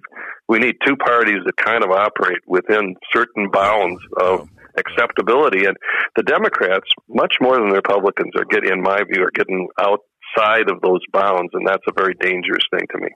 we 0.49 0.59
need 0.59 0.75
two 0.85 0.97
parties 0.97 1.39
that 1.47 1.57
kind 1.57 1.85
of 1.85 1.91
operate 1.91 2.39
within 2.49 2.97
certain 3.13 3.49
bounds 3.51 4.03
of 4.21 4.49
acceptability. 4.77 5.67
And 5.67 5.77
the 6.17 6.25
Democrats, 6.25 6.89
much 7.09 7.35
more 7.41 7.57
than 7.57 7.69
the 7.69 7.77
Republicans, 7.77 8.33
are 8.37 8.45
getting, 8.45 8.73
in 8.73 8.83
my 8.83 9.03
view, 9.05 9.23
are 9.23 9.31
getting 9.33 9.69
outside 9.79 10.69
of 10.69 10.81
those 10.83 11.01
bounds, 11.13 11.51
and 11.53 11.65
that's 11.65 11.85
a 11.89 11.93
very 11.93 12.15
dangerous 12.15 12.65
thing 12.73 12.87
to 12.91 12.99
me. 12.99 13.09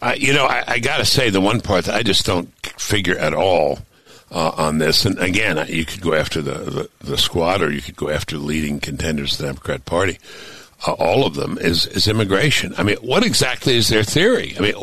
Uh, 0.00 0.14
you 0.16 0.32
know, 0.32 0.46
I, 0.46 0.64
I 0.66 0.78
got 0.78 0.96
to 0.96 1.04
say, 1.04 1.28
the 1.28 1.42
one 1.42 1.60
part 1.60 1.84
that 1.84 1.94
I 1.94 2.02
just 2.02 2.24
don't 2.24 2.48
figure 2.78 3.18
at 3.18 3.34
all 3.34 3.80
uh, 4.32 4.52
on 4.56 4.78
this, 4.78 5.04
and 5.04 5.18
again, 5.18 5.62
you 5.68 5.84
could 5.84 6.00
go 6.00 6.14
after 6.14 6.40
the, 6.40 6.54
the, 6.54 6.90
the, 7.00 7.18
squad 7.18 7.60
or 7.60 7.70
you 7.70 7.82
could 7.82 7.96
go 7.96 8.08
after 8.08 8.38
leading 8.38 8.80
contenders 8.80 9.32
of 9.32 9.38
the 9.38 9.44
Democrat 9.44 9.84
Party. 9.84 10.18
Uh, 10.86 10.92
all 10.92 11.26
of 11.26 11.34
them 11.34 11.58
is, 11.58 11.86
is 11.86 12.08
immigration. 12.08 12.74
I 12.78 12.82
mean, 12.82 12.96
what 12.96 13.24
exactly 13.24 13.76
is 13.76 13.88
their 13.88 14.02
theory? 14.02 14.54
I 14.56 14.62
mean, 14.62 14.74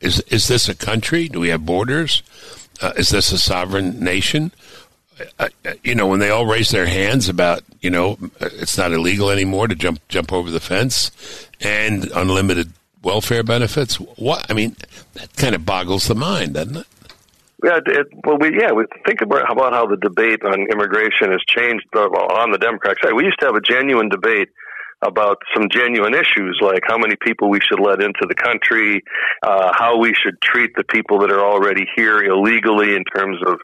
is 0.00 0.20
is 0.22 0.48
this 0.48 0.68
a 0.68 0.74
country? 0.74 1.28
Do 1.28 1.40
we 1.40 1.48
have 1.48 1.64
borders? 1.64 2.22
Uh, 2.82 2.92
is 2.96 3.08
this 3.08 3.32
a 3.32 3.38
sovereign 3.38 4.00
nation? 4.00 4.52
Uh, 5.38 5.48
you 5.82 5.94
know, 5.94 6.06
when 6.06 6.20
they 6.20 6.28
all 6.28 6.44
raise 6.44 6.70
their 6.70 6.86
hands 6.86 7.28
about, 7.28 7.62
you 7.80 7.88
know, 7.88 8.18
it's 8.40 8.76
not 8.76 8.92
illegal 8.92 9.30
anymore 9.30 9.68
to 9.68 9.74
jump 9.74 10.00
jump 10.08 10.32
over 10.32 10.50
the 10.50 10.60
fence 10.60 11.10
and 11.60 12.10
unlimited 12.14 12.72
welfare 13.02 13.42
benefits. 13.42 13.94
What 13.96 14.44
I 14.50 14.52
mean, 14.52 14.76
that 15.14 15.34
kind 15.36 15.54
of 15.54 15.64
boggles 15.64 16.08
the 16.08 16.14
mind, 16.14 16.54
doesn't 16.54 16.76
it? 16.76 16.86
Yeah, 17.64 17.80
it, 17.86 18.06
well, 18.24 18.36
we 18.38 18.52
yeah, 18.60 18.72
we 18.72 18.84
think 19.06 19.22
about 19.22 19.50
about 19.50 19.72
how 19.72 19.86
the 19.86 19.96
debate 19.96 20.44
on 20.44 20.66
immigration 20.70 21.32
has 21.32 21.40
changed 21.48 21.86
on 21.94 22.50
the 22.50 22.58
Democratic 22.58 23.02
side. 23.02 23.14
We 23.14 23.24
used 23.24 23.40
to 23.40 23.46
have 23.46 23.56
a 23.56 23.62
genuine 23.62 24.10
debate 24.10 24.48
about 25.02 25.36
some 25.54 25.68
genuine 25.70 26.14
issues 26.14 26.58
like 26.62 26.80
how 26.86 26.96
many 26.96 27.14
people 27.20 27.50
we 27.50 27.60
should 27.60 27.80
let 27.80 28.00
into 28.00 28.24
the 28.28 28.34
country, 28.34 29.02
uh, 29.42 29.70
how 29.74 29.98
we 29.98 30.14
should 30.14 30.40
treat 30.40 30.70
the 30.76 30.84
people 30.84 31.18
that 31.18 31.30
are 31.30 31.44
already 31.44 31.84
here 31.96 32.22
illegally 32.24 32.94
in 32.94 33.04
terms 33.14 33.38
of 33.46 33.60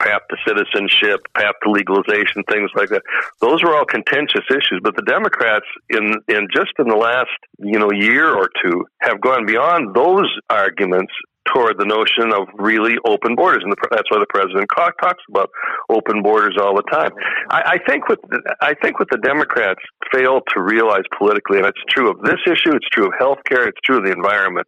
path 0.00 0.22
to 0.28 0.36
citizenship, 0.46 1.20
path 1.34 1.54
to 1.62 1.70
legalization, 1.70 2.42
things 2.50 2.70
like 2.74 2.88
that. 2.88 3.02
Those 3.40 3.62
are 3.62 3.74
all 3.74 3.84
contentious 3.84 4.44
issues, 4.50 4.80
but 4.82 4.96
the 4.96 5.02
Democrats 5.02 5.66
in 5.88 6.14
in 6.28 6.48
just 6.52 6.72
in 6.78 6.88
the 6.88 6.96
last, 6.96 7.30
you 7.58 7.78
know, 7.78 7.90
year 7.92 8.34
or 8.34 8.50
two 8.62 8.84
have 9.00 9.20
gone 9.20 9.46
beyond 9.46 9.94
those 9.94 10.30
arguments 10.50 11.12
toward 11.50 11.78
the 11.78 11.84
notion 11.84 12.32
of 12.32 12.48
really 12.54 12.94
open 13.04 13.34
borders, 13.34 13.62
and 13.62 13.72
the, 13.72 13.76
that's 13.90 14.10
why 14.10 14.18
the 14.18 14.30
president 14.30 14.68
talks 14.74 15.22
about 15.28 15.50
open 15.90 16.22
borders 16.22 16.56
all 16.60 16.74
the 16.74 16.86
time. 16.90 17.10
I, 17.50 17.78
I 17.82 17.90
think 17.90 18.08
what 18.08 18.20
I 18.60 18.74
think 18.82 18.98
what 18.98 19.10
the 19.10 19.18
Democrats 19.18 19.80
fail 20.12 20.40
to 20.54 20.62
realize 20.62 21.02
politically, 21.18 21.58
and 21.58 21.66
it's 21.66 21.82
true 21.88 22.10
of 22.10 22.20
this 22.22 22.40
issue, 22.46 22.74
it's 22.74 22.88
true 22.92 23.06
of 23.06 23.12
health 23.18 23.38
care, 23.48 23.66
it's 23.66 23.80
true 23.84 23.98
of 23.98 24.04
the 24.04 24.12
environment, 24.12 24.66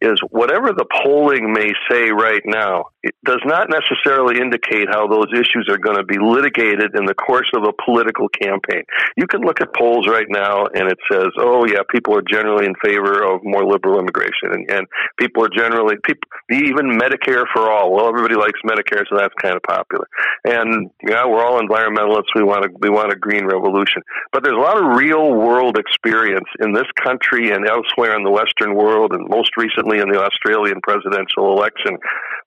is 0.00 0.18
whatever 0.30 0.72
the 0.72 0.86
polling 1.04 1.52
may 1.52 1.70
say 1.90 2.10
right 2.10 2.42
now, 2.44 2.84
it 3.02 3.14
does 3.24 3.42
not 3.44 3.68
necessarily 3.70 4.40
indicate 4.40 4.88
how 4.90 5.06
those 5.06 5.30
issues 5.32 5.68
are 5.70 5.78
going 5.78 5.96
to 5.96 6.04
be 6.04 6.18
litigated 6.18 6.94
in 6.96 7.06
the 7.06 7.14
course 7.14 7.50
of 7.54 7.62
a 7.62 7.72
political 7.84 8.28
campaign. 8.28 8.82
You 9.16 9.26
can 9.26 9.42
look 9.42 9.60
at 9.60 9.74
polls 9.74 10.08
right 10.08 10.26
now, 10.28 10.66
and 10.66 10.90
it 10.90 10.98
says, 11.10 11.30
"Oh 11.38 11.66
yeah, 11.66 11.86
people 11.88 12.16
are 12.16 12.22
generally 12.22 12.66
in 12.66 12.74
favor 12.82 13.22
of 13.22 13.40
more 13.44 13.64
liberal 13.64 14.00
immigration," 14.00 14.50
and, 14.52 14.70
and 14.70 14.86
people 15.18 15.44
are 15.44 15.50
generally 15.54 15.96
people 16.02 16.15
people, 16.16 16.68
even 16.68 16.98
Medicare 16.98 17.44
for 17.52 17.70
all. 17.70 17.92
Well, 17.92 18.08
everybody 18.08 18.34
likes 18.34 18.60
Medicare, 18.64 19.04
so 19.08 19.16
that's 19.16 19.34
kind 19.40 19.56
of 19.56 19.62
popular. 19.62 20.06
And 20.44 20.90
yeah, 21.06 21.26
we're 21.26 21.44
all 21.44 21.60
environmentalists. 21.60 22.34
We 22.34 22.42
want 22.42 22.64
to 22.64 22.70
we 22.80 22.90
want 22.90 23.12
a 23.12 23.16
green 23.16 23.46
revolution. 23.46 24.02
But 24.32 24.44
there's 24.44 24.56
a 24.56 24.60
lot 24.60 24.78
of 24.78 24.96
real 24.96 25.34
world 25.34 25.78
experience 25.78 26.48
in 26.60 26.72
this 26.72 26.86
country 27.02 27.50
and 27.50 27.66
elsewhere 27.66 28.16
in 28.16 28.24
the 28.24 28.30
Western 28.30 28.74
world, 28.74 29.12
and 29.12 29.28
most 29.28 29.50
recently 29.56 29.98
in 29.98 30.08
the 30.08 30.20
Australian 30.20 30.80
presidential 30.82 31.52
election, 31.56 31.98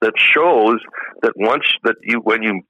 that 0.02 0.14
shows 0.18 0.80
that 1.22 1.34
once 1.36 1.66
that 1.84 1.96
you 2.04 2.20
when 2.24 2.44
you 2.44 2.62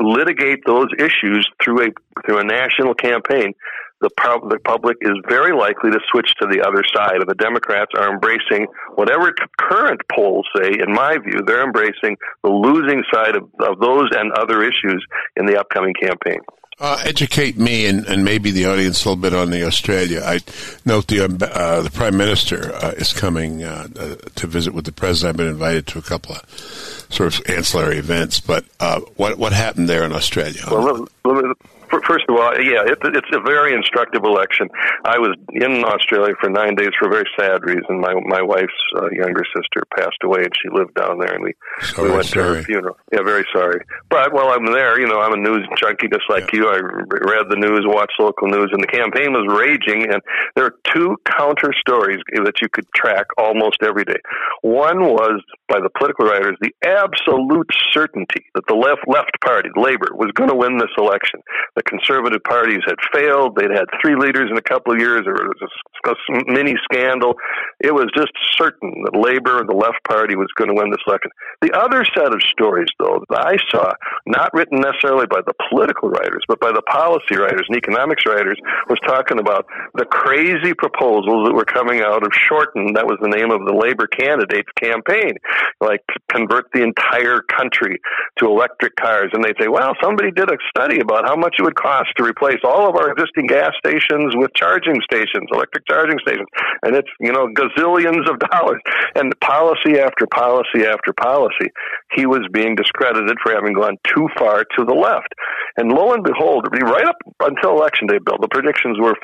litigate 0.00 0.60
those 0.66 0.86
issues 0.98 1.48
through 1.62 1.82
a 1.82 1.88
through 2.24 2.38
a 2.38 2.44
national 2.44 2.94
campaign, 2.94 3.52
the, 4.00 4.10
pub, 4.10 4.48
the 4.48 4.58
public 4.60 4.96
is 5.00 5.14
very 5.28 5.56
likely 5.56 5.90
to 5.90 5.98
switch 6.10 6.30
to 6.40 6.46
the 6.46 6.62
other 6.66 6.82
side. 6.94 7.16
And 7.16 7.28
the 7.28 7.34
Democrats 7.34 7.92
are 7.96 8.12
embracing 8.12 8.66
whatever 8.94 9.32
current 9.58 10.00
polls 10.12 10.46
say, 10.56 10.70
in 10.70 10.92
my 10.92 11.16
view, 11.18 11.42
they're 11.46 11.64
embracing 11.64 12.16
the 12.42 12.50
losing 12.50 13.02
side 13.12 13.36
of, 13.36 13.44
of 13.60 13.80
those 13.80 14.08
and 14.12 14.32
other 14.32 14.62
issues 14.62 15.04
in 15.36 15.46
the 15.46 15.58
upcoming 15.58 15.94
campaign. 15.94 16.40
Uh, 16.80 17.02
educate 17.04 17.58
me 17.58 17.86
and, 17.86 18.06
and, 18.06 18.24
maybe 18.24 18.52
the 18.52 18.64
audience 18.66 19.04
a 19.04 19.08
little 19.08 19.20
bit 19.20 19.34
on 19.34 19.50
the 19.50 19.66
Australia. 19.66 20.22
I 20.24 20.38
note 20.84 21.08
the 21.08 21.24
uh, 21.24 21.82
the 21.82 21.90
Prime 21.90 22.16
Minister 22.16 22.72
uh, 22.72 22.92
is 22.96 23.12
coming 23.12 23.64
uh, 23.64 23.88
uh, 23.98 24.14
to 24.36 24.46
visit 24.46 24.72
with 24.72 24.84
the 24.84 24.92
President. 24.92 25.30
I've 25.30 25.36
been 25.38 25.48
invited 25.48 25.88
to 25.88 25.98
a 25.98 26.02
couple 26.02 26.36
of 26.36 27.06
sort 27.10 27.34
of 27.34 27.50
ancillary 27.50 27.96
events, 27.96 28.38
but 28.38 28.64
uh, 28.78 29.00
what 29.16 29.38
what 29.38 29.52
happened 29.52 29.88
there 29.88 30.04
in 30.04 30.12
Australia? 30.12 30.62
Well, 30.70 31.08
let, 31.24 31.34
let, 31.34 31.56
First 31.90 32.24
of 32.28 32.36
all, 32.36 32.52
yeah, 32.60 32.84
it, 32.84 32.98
it's 33.02 33.32
a 33.32 33.40
very 33.40 33.74
instructive 33.74 34.24
election. 34.24 34.68
I 35.04 35.18
was 35.18 35.36
in 35.52 35.84
Australia 35.84 36.34
for 36.40 36.50
nine 36.50 36.74
days 36.74 36.90
for 36.98 37.08
a 37.08 37.10
very 37.10 37.28
sad 37.38 37.64
reason. 37.64 38.00
My 38.00 38.14
my 38.26 38.42
wife's 38.42 38.80
uh, 38.96 39.08
younger 39.10 39.44
sister 39.56 39.82
passed 39.96 40.20
away, 40.22 40.44
and 40.44 40.52
she 40.60 40.68
lived 40.68 40.94
down 40.94 41.18
there, 41.18 41.34
and 41.34 41.44
we 41.44 41.54
sorry, 41.80 42.08
we 42.08 42.14
went 42.14 42.26
sorry. 42.26 42.48
to 42.48 42.54
her 42.54 42.62
funeral. 42.62 42.96
Yeah, 43.12 43.22
very 43.22 43.46
sorry. 43.52 43.80
But 44.10 44.32
while 44.32 44.48
I'm 44.48 44.66
there, 44.66 45.00
you 45.00 45.06
know, 45.06 45.20
I'm 45.20 45.32
a 45.32 45.36
news 45.36 45.66
junkie 45.76 46.08
just 46.08 46.28
like 46.28 46.52
yeah. 46.52 46.60
you. 46.60 46.68
I 46.68 46.78
read 46.78 47.46
the 47.48 47.56
news, 47.56 47.84
watched 47.84 48.18
local 48.18 48.48
news, 48.48 48.70
and 48.72 48.82
the 48.82 48.86
campaign 48.86 49.32
was 49.32 49.46
raging. 49.48 50.12
And 50.12 50.22
there 50.56 50.66
are 50.66 50.74
two 50.92 51.16
counter 51.24 51.72
stories 51.80 52.20
that 52.34 52.60
you 52.60 52.68
could 52.68 52.86
track 52.94 53.26
almost 53.36 53.78
every 53.82 54.04
day. 54.04 54.20
One 54.62 55.04
was 55.04 55.42
by 55.68 55.80
the 55.80 55.90
political 55.98 56.26
writers 56.26 56.56
the 56.60 56.72
absolute 56.84 57.68
certainty 57.92 58.44
that 58.54 58.64
the 58.68 58.74
left 58.74 59.04
left 59.06 59.32
party, 59.44 59.68
Labor, 59.76 60.08
was 60.12 60.32
going 60.34 60.50
to 60.50 60.56
win 60.56 60.78
this 60.78 60.92
election. 60.98 61.40
The 61.76 61.82
conservative 61.82 62.42
parties 62.44 62.80
had 62.86 62.96
failed. 63.12 63.56
They'd 63.56 63.70
had 63.70 63.86
three 64.00 64.16
leaders 64.16 64.50
in 64.50 64.56
a 64.56 64.64
couple 64.64 64.92
of 64.92 64.98
years. 64.98 65.22
There 65.24 65.34
was 65.34 65.60
a, 65.62 66.10
a 66.10 66.14
mini 66.46 66.74
scandal. 66.84 67.34
It 67.80 67.94
was 67.94 68.08
just 68.16 68.32
certain 68.56 69.04
that 69.04 69.14
Labor, 69.14 69.64
the 69.64 69.76
left 69.76 70.02
party, 70.08 70.34
was 70.34 70.48
going 70.56 70.68
to 70.68 70.76
win 70.76 70.90
this 70.90 71.04
election. 71.06 71.30
The 71.60 71.72
other 71.76 72.04
set 72.16 72.32
of 72.32 72.40
stories, 72.50 72.88
though, 72.98 73.22
that 73.30 73.46
I 73.46 73.56
saw, 73.70 73.92
not 74.26 74.52
written 74.54 74.80
necessarily 74.80 75.26
by 75.26 75.40
the 75.46 75.54
political 75.68 76.08
writers, 76.08 76.42
but 76.48 76.60
by 76.60 76.72
the 76.72 76.82
policy 76.82 77.36
writers 77.36 77.66
and 77.68 77.76
economics 77.76 78.24
writers, 78.26 78.58
was 78.88 78.98
talking 79.06 79.38
about 79.38 79.66
the 79.94 80.04
crazy 80.06 80.74
proposals 80.74 81.46
that 81.46 81.54
were 81.54 81.64
coming 81.64 82.00
out 82.00 82.24
of 82.24 82.32
Shorten. 82.32 82.94
That 82.94 83.06
was 83.06 83.18
the 83.20 83.28
name 83.28 83.50
of 83.50 83.66
the 83.66 83.74
Labor 83.74 84.06
candidate's 84.06 84.70
campaign, 84.80 85.34
like 85.80 86.02
convert 86.30 86.66
the 86.72 86.82
entire 86.82 87.40
country 87.42 88.00
to 88.38 88.46
electric 88.46 88.96
cars. 88.96 89.30
And 89.32 89.44
they 89.44 89.54
say, 89.60 89.68
well, 89.68 89.94
somebody 90.02 90.30
did 90.30 90.50
a 90.50 90.56
study 90.68 91.00
about 91.00 91.26
how 91.26 91.36
much 91.36 91.56
it 91.58 91.62
would 91.62 91.76
cost 91.76 92.10
to 92.16 92.24
replace 92.24 92.60
all 92.64 92.88
of 92.88 92.96
our 92.96 93.10
existing 93.10 93.46
gas 93.46 93.72
stations 93.78 94.34
with 94.36 94.50
charging 94.54 95.00
stations, 95.04 95.48
electric 95.52 95.86
charging 95.86 96.18
stations. 96.20 96.48
And 96.82 96.96
it's, 96.96 97.08
you 97.20 97.32
know, 97.32 97.48
gazillions 97.48 98.28
of 98.28 98.38
dollars. 98.50 98.80
And 99.14 99.32
policy 99.40 99.98
after 99.98 100.26
policy 100.34 100.84
after 100.84 101.12
policy, 101.20 101.70
he 102.14 102.26
was 102.26 102.46
being 102.52 102.74
discredited 102.74 103.36
for 103.42 103.52
having 103.52 103.72
gone 103.72 103.96
too 104.14 104.28
far 104.38 104.64
to 104.76 104.84
the 104.84 104.94
left. 104.94 105.32
And 105.76 105.92
lo 105.92 106.12
and 106.12 106.24
behold, 106.24 106.66
right 106.72 107.06
up 107.06 107.16
until 107.40 107.76
election 107.78 108.06
day, 108.06 108.18
Bill, 108.24 108.38
the 108.40 108.48
predictions 108.48 108.98
were 108.98 109.14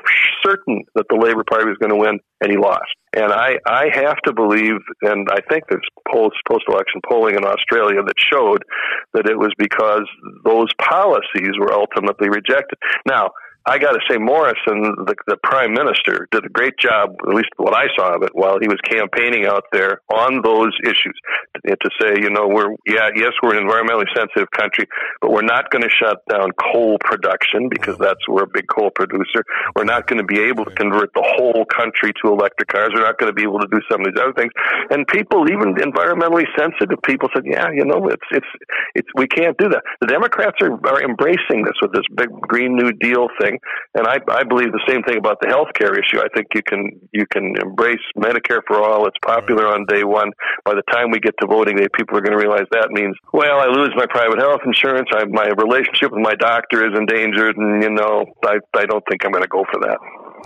certain 0.45 0.85
that 0.95 1.07
the 1.11 1.17
Labor 1.17 1.45
Party 1.49 1.67
was 1.67 1.77
going 1.79 1.91
to 1.91 1.99
win, 1.99 2.21
and 2.41 2.51
he 2.51 2.57
lost. 2.57 2.95
And 3.17 3.33
I, 3.33 3.59
I 3.67 3.89
have 3.95 4.17
to 4.27 4.33
believe, 4.33 4.81
and 5.03 5.29
I 5.31 5.41
think 5.49 5.65
there's 5.69 5.87
post 6.13 6.37
post 6.49 6.65
election 6.69 7.01
polling 7.09 7.37
in 7.37 7.45
Australia 7.45 8.03
that 8.03 8.17
showed 8.19 8.65
that 9.13 9.27
it 9.27 9.39
was 9.39 9.53
because 9.59 10.09
those 10.45 10.69
policies 10.81 11.53
were 11.59 11.73
ultimately 11.73 12.29
rejected. 12.29 12.79
Now, 13.07 13.31
I 13.67 13.79
got 13.79 13.93
to 13.93 14.01
say, 14.11 14.19
Morrison, 14.19 15.09
the, 15.09 15.15
the 15.27 15.37
prime 15.43 15.73
minister, 15.73 16.29
did 16.31 16.45
a 16.45 16.49
great 16.51 16.77
job, 16.79 17.17
at 17.27 17.35
least 17.35 17.49
what 17.57 17.75
I 17.75 17.87
saw 17.97 18.15
of 18.15 18.23
it, 18.23 18.31
while 18.35 18.59
he 18.61 18.69
was 18.69 18.79
campaigning 18.85 19.47
out 19.47 19.65
there 19.73 20.03
on 20.13 20.43
those 20.43 20.77
issues. 20.85 21.17
To 21.65 21.91
say, 22.01 22.21
you 22.21 22.29
know, 22.29 22.47
we're, 22.47 22.77
yeah, 22.87 23.09
yes, 23.17 23.33
we're 23.43 23.57
an 23.57 23.65
environmentally 23.65 24.05
sensitive 24.15 24.51
country, 24.51 24.87
but 25.21 25.31
we're 25.31 25.49
not 25.49 25.71
going 25.71 25.83
to 25.83 25.89
shut 25.89 26.21
down 26.29 26.51
coal 26.61 26.99
production 27.01 27.69
because 27.71 27.95
mm-hmm. 27.95 28.05
that's, 28.05 28.21
we're 28.29 28.45
a 28.45 28.53
big 28.53 28.67
coal 28.69 28.91
producer. 28.95 29.45
We're 29.75 29.89
not 29.89 30.07
going 30.07 30.21
to 30.21 30.29
be 30.29 30.41
able 30.41 30.67
to 30.67 30.75
convert 30.75 31.13
the 31.15 31.25
whole 31.25 31.65
country 31.65 32.13
to 32.23 32.33
electric 32.33 32.69
cars. 32.69 32.91
We're 32.95 33.07
not 33.07 33.19
going 33.19 33.33
to 33.33 33.37
be 33.37 33.43
able 33.43 33.61
to 33.61 33.69
do 33.73 33.81
some 33.91 34.03
of 34.03 34.13
these 34.13 34.21
other 34.21 34.35
things. 34.35 34.53
And 34.91 35.07
people, 35.09 35.49
even 35.49 35.75
environmentally 35.81 36.45
sensitive 36.59 37.01
people 37.03 37.29
said, 37.35 37.45
yeah, 37.47 37.71
you 37.73 37.85
know, 37.85 38.09
it's, 38.09 38.29
it's, 38.31 38.53
it's, 38.95 39.09
we 39.17 39.27
can't 39.27 39.57
do 39.57 39.71
that. 39.71 39.83
The 40.03 40.09
Democrats 40.09 40.61
are, 40.61 40.73
are 40.87 41.03
embracing 41.03 41.65
this 41.65 41.81
with 41.81 41.93
this 41.93 42.05
big 42.15 42.29
Green 42.45 42.77
New 42.77 42.93
Deal 42.93 43.29
thing 43.41 43.54
thing. 43.55 43.61
And 43.95 44.07
I, 44.07 44.19
I 44.29 44.45
believe 44.45 44.73
the 44.73 44.85
same 44.89 45.03
thing 45.03 45.19
about 45.19 45.41
the 45.41 45.49
health 45.49 45.69
care 45.75 45.95
issue. 45.95 46.21
I 46.21 46.29
think 46.35 46.49
you 46.55 46.63
can 46.63 47.01
you 47.13 47.27
can 47.27 47.55
embrace 47.61 48.03
Medicare 48.17 48.61
for 48.67 48.83
all. 48.83 49.07
It's 49.07 49.19
popular 49.25 49.67
on 49.67 49.87
day 49.87 50.05
one. 50.05 50.31
By 50.65 50.75
the 50.75 50.83
time 50.93 51.11
we 51.11 51.21
get 51.21 51.35
to 51.41 51.47
voting 51.47 51.77
day, 51.77 51.87
people 51.95 52.17
are 52.19 52.21
going 52.21 52.37
to 52.37 52.43
realize 52.43 52.67
that 52.73 52.91
means, 52.91 53.17
well, 53.33 53.59
I 53.61 53.67
lose 53.67 53.93
my 53.97 54.07
private 54.07 54.39
health 54.39 54.61
insurance. 54.65 55.09
I, 55.13 55.25
my 55.27 55.49
relationship 55.57 56.13
with 56.13 56.23
my 56.23 56.35
doctor 56.35 56.87
is 56.87 56.99
endangered, 56.99 57.57
and 57.57 57.83
you 57.83 57.91
know, 57.91 58.27
I 58.45 58.59
I 58.75 58.87
don't 58.87 59.05
think 59.09 59.25
I'm 59.25 59.33
going 59.33 59.45
to 59.45 59.49
go 59.49 59.65
for 59.71 59.81
that. 59.81 59.99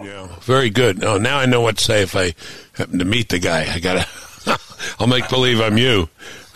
Yeah, 0.03 0.29
very 0.41 0.71
good. 0.71 1.03
Oh, 1.03 1.19
now 1.19 1.39
I 1.39 1.47
know 1.47 1.61
what 1.61 1.79
to 1.79 1.85
say 1.85 2.03
if 2.03 2.15
I 2.15 2.35
happen 2.75 2.99
to 3.01 3.05
meet 3.05 3.31
the 3.31 3.39
guy. 3.39 3.67
I 3.73 3.81
gotta. 3.81 4.07
I'll 5.01 5.09
make 5.09 5.29
believe 5.29 5.61
I'm 5.61 5.77
you. 5.77 6.09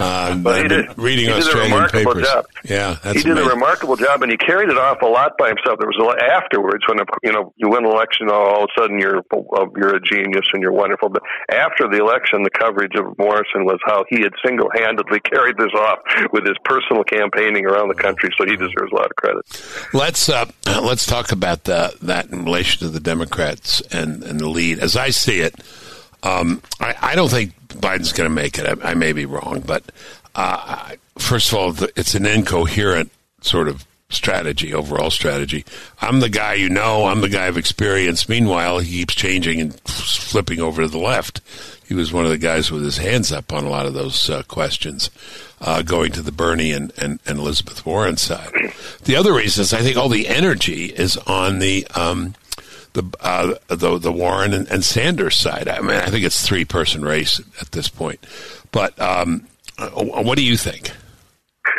Uh, 0.03 0.37
but 0.37 0.63
he 0.63 0.69
did, 0.69 0.99
reading 0.99 1.27
he 1.27 1.33
Australian 1.33 1.71
did 1.71 1.73
a 1.73 1.77
remarkable 1.77 2.13
papers. 2.13 2.29
Job. 2.29 2.47
Yeah, 2.65 2.95
he 3.13 3.23
did 3.23 3.27
amazing. 3.27 3.51
a 3.51 3.55
remarkable 3.55 3.97
job, 3.97 4.23
and 4.23 4.31
he 4.31 4.37
carried 4.37 4.69
it 4.69 4.79
off 4.79 5.03
a 5.03 5.07
lot 5.07 5.39
by 5.39 5.49
himself. 5.49 5.79
There 5.79 5.89
was 5.89 5.99
a 6.01 6.05
lot 6.05 6.23
afterwards 6.23 6.85
when 6.89 6.99
you 7.23 7.33
know 7.33 7.53
you 7.57 7.69
win 7.69 7.85
an 7.85 7.91
election, 7.91 8.29
all 8.31 8.65
of 8.65 8.71
a 8.77 8.81
sudden 8.81 8.99
you're 8.99 9.23
you're 9.77 9.97
a 9.97 10.01
genius 10.01 10.47
and 10.53 10.63
you're 10.63 10.73
wonderful. 10.73 11.09
But 11.09 11.23
after 11.51 11.89
the 11.89 11.99
election, 11.99 12.43
the 12.43 12.51
coverage 12.51 12.95
of 12.97 13.17
Morrison 13.19 13.65
was 13.65 13.79
how 13.85 14.05
he 14.09 14.21
had 14.21 14.33
single 14.45 14.69
handedly 14.75 15.21
carried 15.33 15.57
this 15.57 15.73
off 15.75 15.99
with 16.33 16.47
his 16.47 16.57
personal 16.65 17.05
campaigning 17.05 17.67
around 17.67 17.89
the 17.89 18.01
country. 18.01 18.31
So 18.39 18.45
he 18.45 18.57
deserves 18.57 18.91
a 18.93 18.95
lot 18.95 19.07
of 19.07 19.17
credit. 19.17 19.43
Let's 19.93 20.29
uh, 20.29 20.47
let's 20.83 21.07
talk 21.07 21.33
about 21.33 21.65
the, 21.65 21.95
that 22.03 22.31
in 22.31 22.45
relation 22.45 22.87
to 22.87 22.89
the 22.89 23.01
Democrats 23.01 23.81
and, 23.93 24.23
and 24.23 24.41
the 24.41 24.49
lead. 24.49 24.79
As 24.79 24.97
I 24.97 25.11
see 25.11 25.41
it, 25.41 25.55
um, 26.23 26.63
I, 26.81 26.95
I, 27.01 27.15
don't 27.15 27.31
think 27.31 27.53
Biden's 27.73 28.13
going 28.13 28.29
to 28.29 28.35
make 28.35 28.59
it. 28.59 28.67
I, 28.67 28.91
I, 28.91 28.95
may 28.95 29.13
be 29.13 29.27
wrong, 29.27 29.63
but 29.67 29.85
uh, 30.35 30.93
first 31.19 31.53
of 31.53 31.59
all, 31.59 31.75
it's 31.97 32.15
an 32.15 32.27
incoherent 32.27 33.11
sort 33.41 33.69
of 33.69 33.87
strategy, 34.13 34.75
overall 34.75 35.11
strategy. 35.11 35.65
I'm 36.01 36.21
the 36.21 36.29
guy 36.29 36.55
you 36.55 36.69
know. 36.69 37.07
I'm 37.07 37.21
the 37.21 37.29
guy 37.29 37.47
of 37.47 37.57
experience. 37.57 38.29
Meanwhile, 38.29 38.81
he 38.81 38.99
keeps 38.99 39.15
changing 39.15 39.61
and 39.61 39.81
flipping 39.81 40.61
over 40.61 40.83
to 40.83 40.89
the 40.89 40.99
left. 40.99 41.41
He 41.87 41.95
was 41.95 42.13
one 42.13 42.25
of 42.25 42.31
the 42.31 42.39
guys 42.39 42.71
with 42.71 42.85
his 42.85 42.99
hands 42.99 43.33
up 43.33 43.53
on 43.53 43.65
a 43.65 43.69
lot 43.69 43.87
of 43.87 43.95
those 43.95 44.31
uh, 44.31 44.43
questions, 44.45 45.11
uh, 45.61 45.83
going 45.83 46.13
to 46.13 46.23
the 46.23 46.33
Bernie 46.33 46.73
and, 46.73 46.93
and, 46.99 47.21
and, 47.27 47.39
Elizabeth 47.39 47.85
Warren 47.85 48.17
side. 48.17 48.51
The 49.05 49.17
other 49.17 49.35
reason 49.35 49.63
is 49.63 49.75
I 49.75 49.83
think 49.83 49.97
all 49.97 50.09
the 50.09 50.29
energy 50.29 50.87
is 50.87 51.17
on 51.19 51.59
the 51.59 51.87
um, 51.95 52.35
the 52.93 53.05
uh, 53.21 53.55
the 53.69 53.99
the 53.99 54.13
Warren 54.13 54.53
and, 54.53 54.69
and, 54.71 54.85
Sanders 54.85 55.37
side. 55.37 55.69
I 55.69 55.81
mean, 55.81 55.97
I 55.97 56.07
think 56.07 56.25
it's 56.25 56.47
three 56.47 56.65
person 56.65 57.03
race 57.03 57.41
at 57.61 57.73
this 57.73 57.89
point. 57.89 58.21
But 58.71 58.99
um, 59.01 59.47
uh, 59.79 59.91
what 59.91 60.37
do 60.37 60.45
you 60.45 60.57
think? 60.57 60.93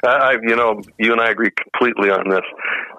I, 0.05 0.37
you 0.41 0.55
know, 0.55 0.81
you 0.97 1.11
and 1.11 1.21
I 1.21 1.29
agree 1.29 1.49
completely 1.51 2.09
on 2.09 2.27
this. 2.29 2.43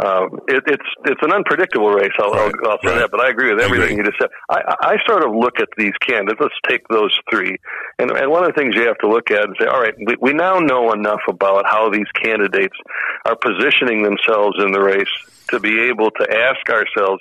Um, 0.04 0.40
it, 0.48 0.62
it's 0.66 0.88
it's 1.04 1.20
an 1.22 1.32
unpredictable 1.32 1.90
race. 1.90 2.12
I'll, 2.18 2.30
right. 2.30 2.54
I'll, 2.64 2.70
I'll 2.70 2.78
say 2.82 2.90
right. 2.90 2.98
that, 3.00 3.10
but 3.10 3.20
I 3.20 3.28
agree 3.28 3.52
with 3.52 3.62
everything 3.62 3.98
agree. 3.98 4.04
you 4.04 4.04
just 4.04 4.18
said. 4.18 4.30
I, 4.48 4.74
I 4.80 4.96
sort 5.06 5.24
of 5.24 5.34
look 5.34 5.60
at 5.60 5.68
these 5.76 5.92
candidates. 6.00 6.40
Let's 6.40 6.54
take 6.68 6.86
those 6.88 7.16
three, 7.30 7.56
and 7.98 8.10
and 8.10 8.30
one 8.30 8.44
of 8.44 8.54
the 8.54 8.60
things 8.60 8.74
you 8.74 8.86
have 8.86 8.98
to 8.98 9.08
look 9.08 9.30
at 9.30 9.44
and 9.44 9.56
say, 9.60 9.66
all 9.66 9.80
right, 9.80 9.94
we, 10.06 10.16
we 10.20 10.32
now 10.32 10.58
know 10.58 10.92
enough 10.92 11.20
about 11.28 11.66
how 11.66 11.90
these 11.90 12.08
candidates 12.22 12.76
are 13.24 13.36
positioning 13.36 14.02
themselves 14.02 14.56
in 14.62 14.72
the 14.72 14.80
race 14.80 15.12
to 15.48 15.60
be 15.60 15.88
able 15.88 16.10
to 16.10 16.26
ask 16.30 16.68
ourselves, 16.70 17.20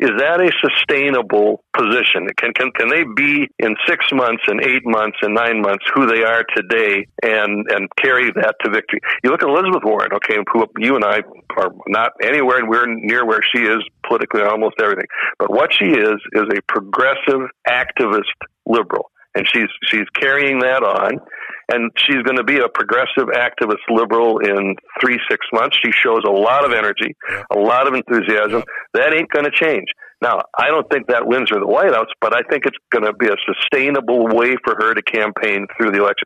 is 0.00 0.10
that 0.18 0.40
a 0.40 0.50
sustainable 0.60 1.62
position? 1.76 2.26
Can, 2.36 2.52
can, 2.54 2.70
can 2.72 2.88
they 2.88 3.04
be 3.04 3.48
in 3.58 3.76
six 3.86 4.06
months 4.12 4.42
and 4.46 4.60
eight 4.62 4.84
months 4.84 5.18
and 5.22 5.34
nine 5.34 5.60
months 5.60 5.84
who 5.94 6.06
they 6.06 6.22
are 6.22 6.44
today 6.54 7.06
and, 7.22 7.66
and 7.70 7.88
carry 7.96 8.30
that 8.32 8.54
to 8.64 8.70
victory? 8.70 9.00
You 9.22 9.30
look 9.30 9.42
at 9.42 9.48
Elizabeth 9.48 9.82
Warren, 9.84 10.12
okay, 10.14 10.36
who 10.52 10.66
you 10.78 10.96
and 10.96 11.04
I 11.04 11.22
are 11.56 11.72
not 11.86 12.12
anywhere 12.22 12.58
and 12.58 12.68
we're 12.68 12.86
near 12.86 13.24
where 13.24 13.40
she 13.54 13.62
is 13.62 13.82
politically 14.06 14.42
almost 14.42 14.76
everything. 14.80 15.06
But 15.38 15.50
what 15.50 15.70
she 15.72 15.86
is, 15.86 16.16
is 16.32 16.44
a 16.50 16.62
progressive 16.68 17.48
activist 17.68 18.34
liberal 18.66 19.10
and 19.34 19.46
she's 19.52 19.68
she's 19.84 20.08
carrying 20.14 20.60
that 20.60 20.82
on 20.82 21.18
and 21.68 21.90
she's 21.96 22.22
going 22.22 22.36
to 22.36 22.44
be 22.44 22.58
a 22.58 22.68
progressive 22.68 23.28
activist 23.34 23.84
liberal 23.88 24.38
in 24.38 24.76
three 25.00 25.18
six 25.30 25.46
months. 25.52 25.76
She 25.84 25.92
shows 25.92 26.22
a 26.26 26.30
lot 26.30 26.64
of 26.64 26.72
energy 26.72 27.16
a 27.50 27.58
lot 27.58 27.86
of 27.86 27.94
enthusiasm. 27.94 28.62
That 28.94 29.14
ain't 29.14 29.30
going 29.30 29.44
to 29.44 29.50
change 29.50 29.88
now, 30.24 30.40
I 30.56 30.72
don't 30.72 30.88
think 30.88 31.08
that 31.08 31.28
wins 31.28 31.52
her 31.52 31.60
the 31.60 31.68
White 31.68 31.92
House, 31.92 32.08
but 32.20 32.34
I 32.34 32.40
think 32.48 32.64
it's 32.64 32.80
going 32.88 33.04
to 33.04 33.12
be 33.12 33.28
a 33.28 33.36
sustainable 33.44 34.24
way 34.32 34.56
for 34.64 34.72
her 34.80 34.94
to 34.96 35.02
campaign 35.04 35.68
through 35.76 35.92
the 35.92 36.00
election. 36.00 36.24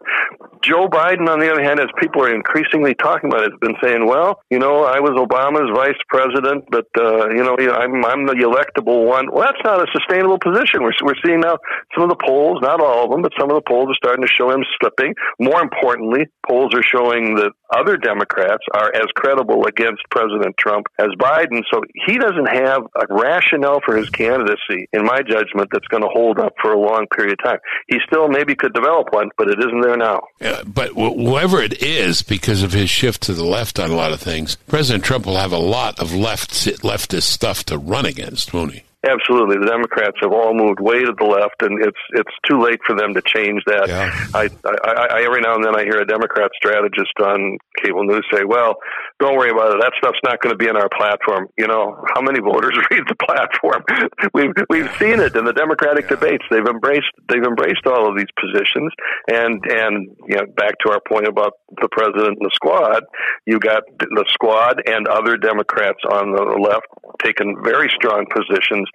Joe 0.63 0.87
Biden, 0.87 1.27
on 1.27 1.43
the 1.43 1.51
other 1.51 1.63
hand, 1.63 1.81
as 1.81 1.91
people 1.99 2.23
are 2.23 2.33
increasingly 2.33 2.95
talking 2.95 3.27
about, 3.27 3.43
it, 3.43 3.51
has 3.51 3.59
been 3.59 3.75
saying, 3.83 4.07
"Well, 4.07 4.39
you 4.51 4.59
know, 4.59 4.87
I 4.87 5.03
was 5.03 5.19
Obama's 5.19 5.71
vice 5.75 5.99
president, 6.09 6.65
but 6.71 6.87
uh, 6.95 7.31
you 7.35 7.43
know, 7.43 7.59
I'm 7.59 8.05
I'm 8.07 8.27
the 8.27 8.39
electable 8.39 9.07
one." 9.07 9.31
Well, 9.35 9.43
that's 9.43 9.63
not 9.67 9.83
a 9.83 9.87
sustainable 9.91 10.39
position. 10.39 10.83
We're 10.87 10.95
we're 11.03 11.19
seeing 11.27 11.41
now 11.41 11.59
some 11.95 12.07
of 12.07 12.11
the 12.11 12.23
polls, 12.23 12.63
not 12.63 12.81
all 12.81 13.05
of 13.05 13.11
them, 13.11 13.23
but 13.23 13.33
some 13.39 13.51
of 13.51 13.57
the 13.59 13.67
polls 13.67 13.91
are 13.91 13.99
starting 13.99 14.23
to 14.23 14.31
show 14.31 14.51
him 14.51 14.63
slipping. 14.79 15.15
More 15.43 15.61
importantly, 15.61 16.27
polls 16.47 16.71
are 16.75 16.87
showing 16.87 17.35
that 17.37 17.51
other 17.75 17.97
Democrats 17.97 18.65
are 18.75 18.91
as 18.95 19.07
credible 19.15 19.67
against 19.67 20.03
President 20.11 20.55
Trump 20.59 20.87
as 20.99 21.09
Biden. 21.19 21.63
So 21.73 21.83
he 22.07 22.17
doesn't 22.17 22.49
have 22.49 22.83
a 22.97 23.07
rationale 23.11 23.81
for 23.89 23.97
his 23.97 24.11
candidacy, 24.11 24.87
in 24.93 25.03
my 25.07 25.23
judgment, 25.23 25.71
that's 25.73 25.87
going 25.89 26.03
to 26.03 26.11
hold 26.11 26.39
up 26.39 26.53
for 26.61 26.75
a 26.75 26.79
long 26.79 27.07
period 27.07 27.39
of 27.41 27.43
time. 27.43 27.59
He 27.87 27.97
still 28.07 28.29
maybe 28.29 28.55
could 28.55 28.75
develop 28.75 29.15
one, 29.15 29.31
but 29.39 29.49
it 29.49 29.59
isn't 29.59 29.81
there 29.81 29.97
now. 29.97 30.21
But 30.67 30.91
whoever 30.91 31.63
it 31.63 31.83
is, 31.83 32.21
because 32.21 32.63
of 32.63 32.73
his 32.73 32.91
shift 32.91 33.23
to 33.23 33.33
the 33.33 33.47
left 33.47 33.79
on 33.79 33.91
a 33.91 33.97
lot 33.97 34.13
of 34.13 34.21
things, 34.21 34.57
President 34.67 35.05
Trump 35.05 35.25
will 35.25 35.39
have 35.39 35.53
a 35.53 35.59
lot 35.59 35.99
of 36.01 36.15
left 36.15 36.51
leftist 36.51 37.23
stuff 37.23 37.65
to 37.65 37.79
run 37.79 38.05
against, 38.05 38.53
won't 38.53 38.75
he? 38.75 38.83
Absolutely, 39.07 39.63
the 39.63 39.71
Democrats 39.71 40.19
have 40.21 40.33
all 40.33 40.59
moved 40.59 40.81
way 40.81 41.05
to 41.07 41.15
the 41.15 41.25
left, 41.25 41.63
and 41.63 41.79
it's 41.79 42.03
it's 42.19 42.35
too 42.51 42.59
late 42.59 42.81
for 42.85 42.99
them 42.99 43.15
to 43.15 43.23
change 43.23 43.63
that. 43.71 43.87
Yeah. 43.87 44.11
I, 44.35 44.51
I, 44.67 45.23
I 45.23 45.23
every 45.23 45.39
now 45.39 45.55
and 45.55 45.63
then 45.63 45.79
I 45.79 45.85
hear 45.87 46.03
a 46.03 46.05
Democrat 46.05 46.51
strategist 46.59 47.15
on 47.23 47.59
cable 47.79 48.03
news 48.03 48.27
say, 48.35 48.43
"Well, 48.43 48.75
don't 49.21 49.39
worry 49.39 49.55
about 49.55 49.71
it. 49.71 49.79
That 49.79 49.95
stuff's 50.03 50.19
not 50.25 50.43
going 50.43 50.51
to 50.51 50.59
be 50.59 50.67
in 50.67 50.75
our 50.75 50.91
platform." 50.91 51.47
You 51.57 51.69
know, 51.69 51.95
how 52.11 52.23
many 52.27 52.41
voters 52.43 52.75
read 52.91 53.07
the 53.07 53.15
platform? 53.23 53.87
we've 54.35 54.51
we've 54.67 54.91
seen 54.99 55.23
it 55.23 55.37
in 55.39 55.47
the 55.47 55.55
Democratic 55.55 56.11
yeah. 56.11 56.19
debates. 56.19 56.43
They've 56.51 56.67
embraced 56.67 57.15
they've 57.31 57.47
embraced 57.47 57.87
all 57.87 58.11
of 58.11 58.19
these 58.19 58.35
positions, 58.35 58.91
and 59.31 59.63
and 59.63 60.11
you 60.27 60.43
know, 60.43 60.47
back 60.59 60.75
to 60.83 60.91
our 60.91 61.01
point 61.07 61.29
about 61.29 61.55
the 61.71 61.87
president 61.87 62.43
and 62.43 62.43
the 62.43 62.51
squad, 62.53 63.07
you 63.47 63.61
got 63.61 63.87
the 63.95 64.27
squad 64.35 64.83
and 64.91 65.07
other 65.07 65.37
Democrats 65.37 66.03
on 66.03 66.35
the 66.35 66.59
left 66.59 66.91
taking 67.23 67.55
very 67.63 67.91
strong 67.95 68.27
positions 68.27 68.88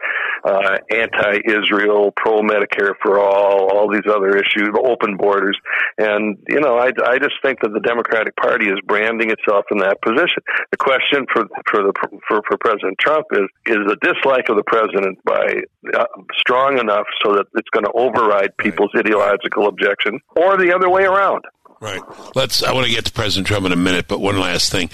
uh, 0.44 0.78
anti-Israel, 0.92 2.14
pro-Medicare 2.16 2.94
for 3.02 3.20
all, 3.20 3.72
all 3.72 3.90
these 3.92 4.08
other 4.10 4.36
issues, 4.38 4.70
open 4.84 5.18
borders, 5.18 5.58
and 5.98 6.38
you 6.50 6.60
know, 6.60 6.78
I, 6.78 6.92
I 7.06 7.20
just 7.20 7.36
think 7.42 7.60
that 7.62 7.72
the 7.74 7.80
Democratic 7.80 8.36
Party 8.36 8.68
is 8.68 8.80
branding 8.86 9.32
itself 9.32 9.66
in 9.72 9.78
that 9.80 10.02
position. 10.02 10.44
The 10.72 10.78
question 10.78 11.26
for 11.32 11.46
for 11.70 11.84
the 11.84 11.94
for, 12.28 12.42
for 12.48 12.58
President 12.60 12.98
Trump 13.00 13.28
is 13.32 13.48
is 13.68 13.82
the 13.88 13.98
dislike 14.02 14.50
of 14.50 14.58
the 14.58 14.64
president 14.64 15.20
by 15.24 15.62
uh, 15.94 16.06
strong 16.38 16.80
enough 16.80 17.08
so 17.24 17.36
that 17.36 17.46
it's 17.56 17.70
going 17.70 17.86
to 17.86 17.92
override 17.94 18.56
people's 18.58 18.92
ideological 18.98 19.68
objections, 19.68 20.22
or 20.36 20.58
the 20.58 20.74
other 20.74 20.90
way 20.90 21.04
around. 21.04 21.44
Right. 21.84 22.02
Let's. 22.34 22.64
I 22.64 22.72
want 22.72 22.88
to 22.88 22.94
get 22.94 23.04
to 23.04 23.12
President 23.12 23.46
Trump 23.46 23.66
in 23.66 23.74
a 23.74 23.76
minute, 23.76 24.08
but 24.08 24.22
one 24.22 24.40
last 24.40 24.72
thing. 24.72 24.90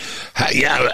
Yeah. 0.51 0.89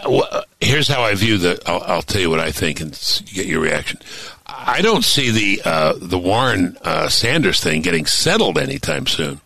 Here's 0.59 0.89
how 0.89 1.03
I 1.03 1.15
view 1.15 1.37
the. 1.37 1.61
I'll, 1.65 1.81
I'll 1.83 2.01
tell 2.01 2.19
you 2.19 2.29
what 2.29 2.41
I 2.41 2.51
think 2.51 2.81
and 2.81 2.91
get 3.33 3.45
your 3.45 3.61
reaction. 3.61 3.99
I 4.45 4.81
don't 4.81 5.05
see 5.05 5.31
the 5.31 5.61
uh, 5.63 5.93
the 5.95 6.19
Warren 6.19 6.77
uh, 6.81 7.07
Sanders 7.07 7.61
thing 7.61 7.81
getting 7.81 8.05
settled 8.05 8.57
anytime 8.57 9.07
soon. 9.07 9.39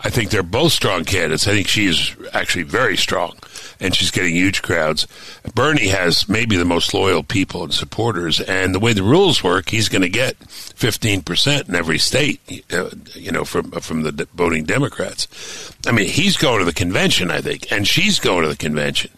I 0.00 0.08
think 0.08 0.30
they're 0.30 0.42
both 0.42 0.72
strong 0.72 1.04
candidates. 1.04 1.46
I 1.46 1.50
think 1.50 1.68
she 1.68 1.84
is 1.84 2.16
actually 2.32 2.62
very 2.62 2.96
strong, 2.96 3.36
and 3.82 3.94
she's 3.94 4.10
getting 4.10 4.34
huge 4.34 4.62
crowds. 4.62 5.06
Bernie 5.54 5.88
has 5.88 6.28
maybe 6.28 6.56
the 6.56 6.64
most 6.64 6.94
loyal 6.94 7.22
people 7.22 7.64
and 7.64 7.74
supporters, 7.74 8.40
and 8.40 8.74
the 8.74 8.80
way 8.80 8.92
the 8.92 9.02
rules 9.02 9.42
work, 9.44 9.68
he's 9.68 9.88
going 9.88 10.02
to 10.02 10.08
get 10.08 10.36
fifteen 10.48 11.20
percent 11.20 11.68
in 11.68 11.74
every 11.74 11.98
state. 11.98 12.64
Uh, 12.72 12.90
you 13.14 13.32
know, 13.32 13.44
from 13.44 13.70
from 13.72 14.02
the 14.02 14.28
voting 14.34 14.64
Democrats. 14.64 15.74
I 15.86 15.92
mean, 15.92 16.08
he's 16.08 16.36
going 16.36 16.60
to 16.60 16.64
the 16.64 16.72
convention, 16.72 17.30
I 17.30 17.40
think, 17.40 17.70
and 17.72 17.86
she's 17.86 18.18
going 18.20 18.44
to 18.44 18.48
the 18.48 18.56
convention. 18.56 19.10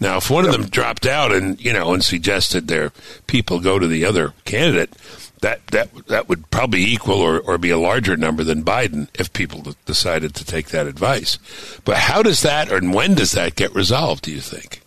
Now, 0.00 0.16
if 0.16 0.30
one 0.30 0.44
of 0.44 0.52
them 0.52 0.68
dropped 0.68 1.06
out 1.06 1.32
and 1.32 1.60
you 1.60 1.72
know 1.72 1.92
and 1.92 2.02
suggested 2.02 2.68
their 2.68 2.92
people 3.26 3.60
go 3.60 3.78
to 3.78 3.86
the 3.86 4.04
other 4.04 4.32
candidate, 4.44 4.90
that 5.42 5.66
that 5.68 5.94
that 6.06 6.28
would 6.28 6.50
probably 6.50 6.82
equal 6.82 7.20
or, 7.20 7.38
or 7.40 7.58
be 7.58 7.70
a 7.70 7.78
larger 7.78 8.16
number 8.16 8.42
than 8.42 8.64
Biden 8.64 9.08
if 9.14 9.32
people 9.32 9.74
decided 9.84 10.34
to 10.34 10.44
take 10.44 10.68
that 10.68 10.86
advice. 10.86 11.38
But 11.84 11.98
how 11.98 12.22
does 12.22 12.40
that, 12.42 12.72
or 12.72 12.80
when 12.80 13.14
does 13.14 13.32
that 13.32 13.54
get 13.54 13.74
resolved? 13.74 14.24
Do 14.24 14.32
you 14.32 14.40
think? 14.40 14.81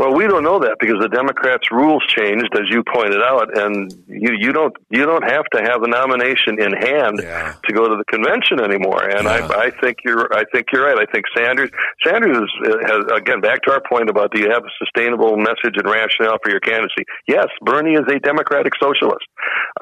Well, 0.00 0.14
we 0.14 0.26
don't 0.26 0.42
know 0.42 0.58
that 0.60 0.80
because 0.80 0.96
the 0.96 1.12
Democrats' 1.12 1.68
rules 1.70 2.00
changed, 2.08 2.48
as 2.56 2.72
you 2.72 2.80
pointed 2.80 3.20
out, 3.20 3.52
and 3.52 3.92
you 4.08 4.32
you 4.32 4.50
don't 4.50 4.72
you 4.88 5.04
don't 5.04 5.28
have 5.28 5.44
to 5.52 5.60
have 5.60 5.84
a 5.84 5.88
nomination 5.92 6.56
in 6.56 6.72
hand 6.72 7.20
yeah. 7.20 7.52
to 7.68 7.70
go 7.74 7.84
to 7.84 8.00
the 8.00 8.08
convention 8.08 8.64
anymore. 8.64 9.04
And 9.04 9.28
yeah. 9.28 9.44
I, 9.52 9.68
I 9.68 9.70
think 9.76 9.98
you're 10.02 10.32
I 10.32 10.48
think 10.48 10.72
you're 10.72 10.88
right. 10.88 10.96
I 10.96 11.04
think 11.12 11.26
Sanders 11.36 11.68
Sanders 12.00 12.32
is, 12.32 12.48
uh, 12.64 12.80
has 12.88 13.12
again 13.12 13.44
back 13.44 13.60
to 13.68 13.76
our 13.76 13.82
point 13.84 14.08
about 14.08 14.32
do 14.32 14.40
you 14.40 14.48
have 14.48 14.64
a 14.64 14.72
sustainable 14.80 15.36
message 15.36 15.76
and 15.76 15.84
rationale 15.84 16.40
for 16.42 16.48
your 16.48 16.60
candidacy? 16.60 17.04
Yes, 17.28 17.48
Bernie 17.60 17.92
is 17.92 18.08
a 18.08 18.18
Democratic 18.20 18.72
socialist. 18.80 19.28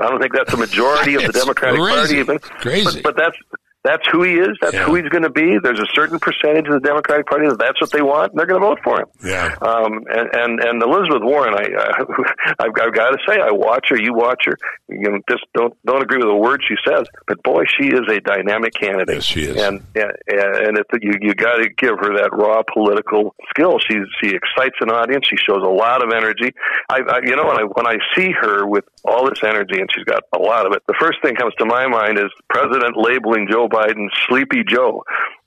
I 0.02 0.10
don't 0.10 0.18
think 0.18 0.34
that's 0.34 0.52
a 0.52 0.58
majority 0.58 1.14
of 1.14 1.30
the 1.30 1.32
Democratic 1.46 1.78
crazy. 1.78 1.94
Party 1.94 2.14
even. 2.18 2.38
Crazy. 2.58 3.02
But, 3.06 3.14
but 3.14 3.16
that's 3.22 3.38
that's 3.84 4.06
who 4.10 4.22
he 4.22 4.34
is. 4.34 4.56
That's 4.60 4.74
yeah. 4.74 4.84
who 4.84 4.96
he's 4.96 5.08
going 5.08 5.22
to 5.22 5.30
be. 5.30 5.58
There's 5.62 5.80
a 5.80 5.86
certain 5.94 6.18
percentage 6.18 6.66
of 6.66 6.74
the 6.74 6.80
Democratic 6.80 7.26
Party 7.26 7.48
that 7.48 7.58
that's 7.58 7.80
what 7.80 7.92
they 7.92 8.02
want, 8.02 8.32
and 8.32 8.38
they're 8.38 8.46
going 8.46 8.60
to 8.60 8.66
vote 8.66 8.80
for 8.82 9.00
him. 9.00 9.06
Yeah. 9.24 9.54
Um, 9.62 10.04
and, 10.10 10.28
and 10.32 10.60
and 10.60 10.82
Elizabeth 10.82 11.22
Warren, 11.22 11.54
I, 11.54 11.70
I 11.78 12.54
I've, 12.64 12.72
I've 12.80 12.94
got 12.94 13.10
to 13.10 13.18
say, 13.26 13.40
I 13.40 13.50
watch 13.50 13.86
her. 13.90 13.98
You 13.98 14.14
watch 14.14 14.44
her. 14.46 14.58
You 14.88 15.10
know, 15.10 15.18
just 15.30 15.44
don't 15.54 15.74
don't 15.86 16.02
agree 16.02 16.18
with 16.18 16.28
a 16.28 16.36
word 16.36 16.62
she 16.66 16.74
says, 16.86 17.06
but 17.26 17.42
boy, 17.42 17.64
she 17.78 17.88
is 17.88 18.02
a 18.10 18.20
dynamic 18.20 18.74
candidate. 18.74 19.16
Yes, 19.16 19.24
she 19.24 19.44
is. 19.44 19.56
And 19.56 19.82
and, 19.94 20.12
and 20.28 20.78
if 20.78 20.86
you 21.00 21.14
you 21.20 21.34
got 21.34 21.56
to 21.56 21.68
give 21.70 21.98
her 21.98 22.18
that 22.18 22.30
raw 22.32 22.62
political 22.62 23.34
skill. 23.50 23.78
She 23.78 23.96
she 24.20 24.34
excites 24.34 24.76
an 24.80 24.90
audience. 24.90 25.26
She 25.26 25.36
shows 25.36 25.62
a 25.62 25.70
lot 25.70 26.02
of 26.04 26.12
energy. 26.12 26.52
I, 26.90 27.00
I 27.00 27.20
you 27.24 27.36
know 27.36 27.46
when 27.46 27.58
I 27.58 27.64
when 27.64 27.86
I 27.86 27.96
see 28.16 28.32
her 28.32 28.66
with 28.66 28.84
all 29.04 29.28
this 29.28 29.42
energy, 29.42 29.80
and 29.80 29.88
she's 29.94 30.04
got 30.04 30.24
a 30.34 30.38
lot 30.38 30.66
of 30.66 30.72
it. 30.72 30.82
The 30.86 30.96
first 30.98 31.22
thing 31.22 31.34
comes 31.36 31.54
to 31.58 31.64
my 31.64 31.86
mind 31.86 32.18
is 32.18 32.30
President 32.48 32.96
labeling 32.96 33.48
Joe 33.50 33.68
Biden 33.68 33.77
Sleepy 34.28 34.64
Joe. 34.68 35.04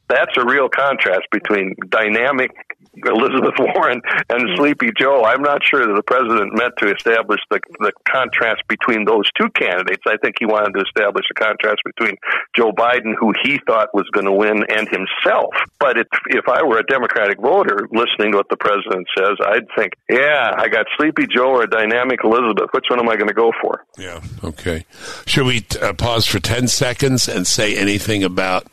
That's 0.10 0.36
a 0.38 0.46
real 0.46 0.68
contrast 0.70 1.28
between 1.32 1.76
dynamic 1.90 2.52
Elizabeth 2.94 3.56
Warren 3.60 4.02
and 4.30 4.44
mm-hmm. 4.44 4.56
Sleepy 4.58 4.90
Joe. 4.98 5.24
I'm 5.24 5.42
not 5.42 5.62
sure 5.64 5.86
that 5.86 5.94
the 5.94 6.04
president 6.04 6.54
meant 6.54 6.74
to 6.80 6.94
establish 6.94 7.40
the, 7.50 7.60
the 7.80 7.92
contrast 8.08 8.64
between 8.68 9.06
those 9.06 9.30
two 9.40 9.50
candidates. 9.52 10.04
I 10.08 10.18
think 10.18 10.36
he 10.40 10.46
wanted 10.46 10.74
to 10.74 10.84
establish 10.86 11.26
a 11.32 11.34
contrast 11.34 11.82
between 11.86 12.18
Joe 12.56 12.72
Biden, 12.72 13.16
who 13.18 13.34
he 13.44 13.60
thought 13.66 13.94
was 13.94 14.08
going 14.12 14.26
to 14.26 14.34
win, 14.34 14.64
and 14.70 14.88
himself. 14.90 15.56
But 15.80 15.98
if, 15.98 16.08
if 16.28 16.48
I 16.48 16.64
were 16.64 16.80
a 16.80 16.86
Democratic 16.86 17.40
voter 17.40 17.88
listening 17.92 18.32
to 18.32 18.38
what 18.38 18.50
the 18.50 18.58
president 18.58 19.08
says, 19.18 19.38
I'd 19.46 19.68
think, 19.76 19.94
yeah, 20.10 20.52
I 20.58 20.68
got 20.68 20.86
Sleepy 20.98 21.28
Joe 21.34 21.52
or 21.52 21.64
a 21.64 21.70
dynamic 21.70 22.20
Elizabeth. 22.24 22.70
Which 22.72 22.86
one 22.90 23.00
am 23.00 23.10
I 23.10 23.16
going 23.16 23.30
to 23.30 23.34
go 23.34 23.52
for? 23.62 23.86
Yeah. 23.98 24.22
Okay. 24.44 24.86
Should 25.26 25.46
we 25.46 25.66
uh, 25.82 25.94
pause 25.94 26.26
for 26.26 26.40
10 26.40 26.68
seconds 26.68 27.28
and 27.30 27.48
say 27.48 27.78
anything 27.78 28.24
about 28.24 28.68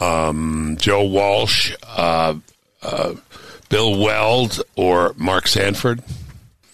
um, 0.00 0.76
Joe 0.78 1.04
Walsh, 1.04 1.74
uh, 1.86 2.34
uh, 2.82 3.14
Bill 3.72 3.98
Weld, 3.98 4.60
or 4.76 5.14
Mark 5.16 5.48
Sanford? 5.48 6.02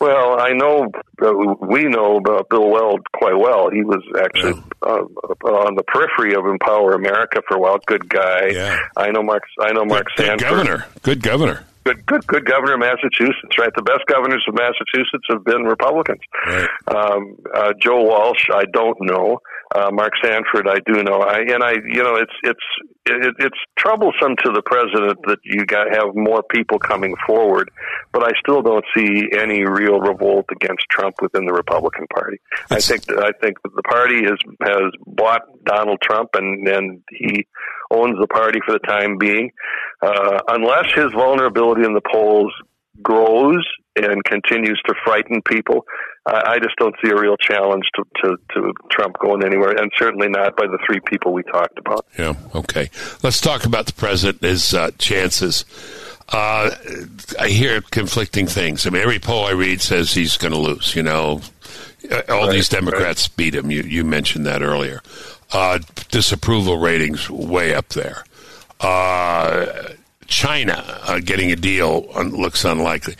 Well, 0.00 0.40
I 0.40 0.50
know 0.50 0.90
uh, 1.22 1.32
we 1.60 1.84
know 1.84 2.16
about 2.16 2.48
Bill 2.48 2.68
Weld 2.68 3.06
quite 3.14 3.38
well. 3.38 3.70
He 3.70 3.84
was 3.84 4.02
actually 4.18 4.60
yeah. 4.82 4.88
uh, 4.90 5.48
on 5.48 5.76
the 5.76 5.84
periphery 5.84 6.34
of 6.34 6.44
Empower 6.44 6.94
America 6.94 7.40
for 7.46 7.56
a 7.56 7.60
while. 7.60 7.78
Good 7.86 8.08
guy. 8.08 8.48
Yeah. 8.48 8.80
I 8.96 9.12
know 9.12 9.22
Mark. 9.22 9.44
I 9.60 9.70
know 9.70 9.84
Mark 9.84 10.08
good, 10.16 10.24
Sanford. 10.24 10.38
Good 10.40 10.50
governor. 10.50 10.86
Good 11.02 11.22
governor. 11.22 11.64
Good, 11.84 12.04
good, 12.04 12.26
good 12.26 12.44
governor 12.44 12.74
of 12.74 12.80
Massachusetts. 12.80 13.56
Right. 13.56 13.70
The 13.76 13.82
best 13.82 14.04
governors 14.08 14.44
of 14.48 14.54
Massachusetts 14.54 15.24
have 15.30 15.44
been 15.44 15.62
Republicans. 15.62 16.20
Right. 16.46 16.68
Um, 16.88 17.36
uh, 17.54 17.74
Joe 17.80 18.02
Walsh, 18.02 18.50
I 18.52 18.64
don't 18.72 18.98
know. 19.02 19.38
Uh, 19.74 19.90
Mark 19.92 20.12
Sanford, 20.24 20.66
I 20.66 20.78
do 20.86 21.02
know. 21.02 21.20
I 21.20 21.40
and 21.40 21.62
I, 21.62 21.72
you 21.72 22.02
know, 22.02 22.16
it's 22.16 22.32
it's 22.42 22.60
it, 23.04 23.34
it's 23.38 23.58
troublesome 23.78 24.36
to 24.44 24.52
the 24.52 24.62
president 24.64 25.18
that 25.26 25.38
you 25.44 25.66
got 25.66 25.92
have 25.92 26.14
more 26.14 26.42
people 26.50 26.78
coming 26.78 27.14
forward, 27.26 27.70
but 28.12 28.24
I 28.24 28.30
still 28.40 28.62
don't 28.62 28.84
see 28.96 29.28
any 29.38 29.64
real 29.66 30.00
revolt 30.00 30.46
against 30.50 30.84
Trump 30.90 31.16
within 31.20 31.44
the 31.44 31.52
Republican 31.52 32.06
Party. 32.14 32.38
I 32.70 32.80
think 32.80 33.04
that, 33.06 33.18
I 33.18 33.32
think 33.42 33.60
that 33.62 33.72
the 33.76 33.82
party 33.82 34.24
has 34.24 34.38
has 34.62 34.90
bought 35.06 35.42
Donald 35.64 35.98
Trump 36.02 36.30
and 36.34 36.66
and 36.66 37.02
he 37.10 37.46
owns 37.90 38.16
the 38.20 38.26
party 38.26 38.60
for 38.64 38.72
the 38.72 38.86
time 38.86 39.18
being. 39.18 39.50
Uh, 40.00 40.40
unless 40.48 40.86
his 40.94 41.12
vulnerability 41.12 41.84
in 41.84 41.92
the 41.92 42.02
polls 42.10 42.52
grows 43.02 43.66
and 44.04 44.22
continues 44.24 44.80
to 44.86 44.94
frighten 45.04 45.42
people, 45.42 45.84
I, 46.26 46.52
I 46.52 46.58
just 46.58 46.76
don't 46.76 46.94
see 47.02 47.10
a 47.10 47.16
real 47.16 47.36
challenge 47.36 47.84
to, 47.96 48.04
to, 48.22 48.36
to 48.54 48.72
Trump 48.90 49.16
going 49.18 49.44
anywhere, 49.44 49.70
and 49.70 49.90
certainly 49.96 50.28
not 50.28 50.56
by 50.56 50.66
the 50.66 50.78
three 50.86 51.00
people 51.00 51.32
we 51.32 51.42
talked 51.44 51.78
about. 51.78 52.06
Yeah. 52.18 52.34
Okay. 52.54 52.90
Let's 53.22 53.40
talk 53.40 53.64
about 53.64 53.86
the 53.86 53.92
president. 53.92 54.42
His 54.42 54.74
uh, 54.74 54.90
chances. 54.98 55.64
Uh, 56.30 56.70
I 57.40 57.48
hear 57.48 57.80
conflicting 57.80 58.46
things. 58.46 58.86
I 58.86 58.90
mean, 58.90 59.02
every 59.02 59.18
poll 59.18 59.46
I 59.46 59.52
read 59.52 59.80
says 59.80 60.12
he's 60.12 60.36
going 60.36 60.52
to 60.52 60.58
lose. 60.58 60.94
You 60.94 61.02
know, 61.02 61.40
all 62.28 62.46
right, 62.46 62.52
these 62.52 62.68
Democrats 62.68 63.28
right. 63.30 63.36
beat 63.36 63.54
him. 63.54 63.70
You 63.70 63.82
you 63.82 64.04
mentioned 64.04 64.44
that 64.46 64.62
earlier. 64.62 65.00
Uh, 65.52 65.78
disapproval 66.10 66.76
ratings 66.76 67.30
way 67.30 67.74
up 67.74 67.88
there. 67.90 68.24
Uh, 68.80 69.94
China 70.26 70.84
uh, 71.04 71.18
getting 71.20 71.50
a 71.50 71.56
deal 71.56 72.02
looks 72.26 72.64
unlikely. 72.64 73.16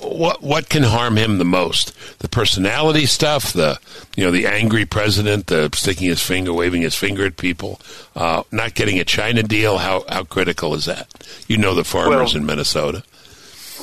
What 0.00 0.42
what 0.42 0.68
can 0.68 0.82
harm 0.82 1.16
him 1.16 1.38
the 1.38 1.44
most? 1.44 1.92
The 2.20 2.28
personality 2.28 3.06
stuff, 3.06 3.52
the 3.52 3.78
you 4.16 4.24
know 4.24 4.30
the 4.30 4.46
angry 4.46 4.84
president, 4.84 5.46
the 5.46 5.70
sticking 5.74 6.08
his 6.08 6.22
finger, 6.22 6.52
waving 6.52 6.82
his 6.82 6.94
finger 6.94 7.24
at 7.24 7.36
people, 7.36 7.80
uh, 8.14 8.42
not 8.50 8.74
getting 8.74 8.98
a 8.98 9.04
China 9.04 9.42
deal. 9.42 9.78
How 9.78 10.04
how 10.08 10.24
critical 10.24 10.74
is 10.74 10.84
that? 10.84 11.08
You 11.48 11.56
know 11.56 11.74
the 11.74 11.84
farmers 11.84 12.34
well, 12.34 12.42
in 12.42 12.46
Minnesota. 12.46 13.02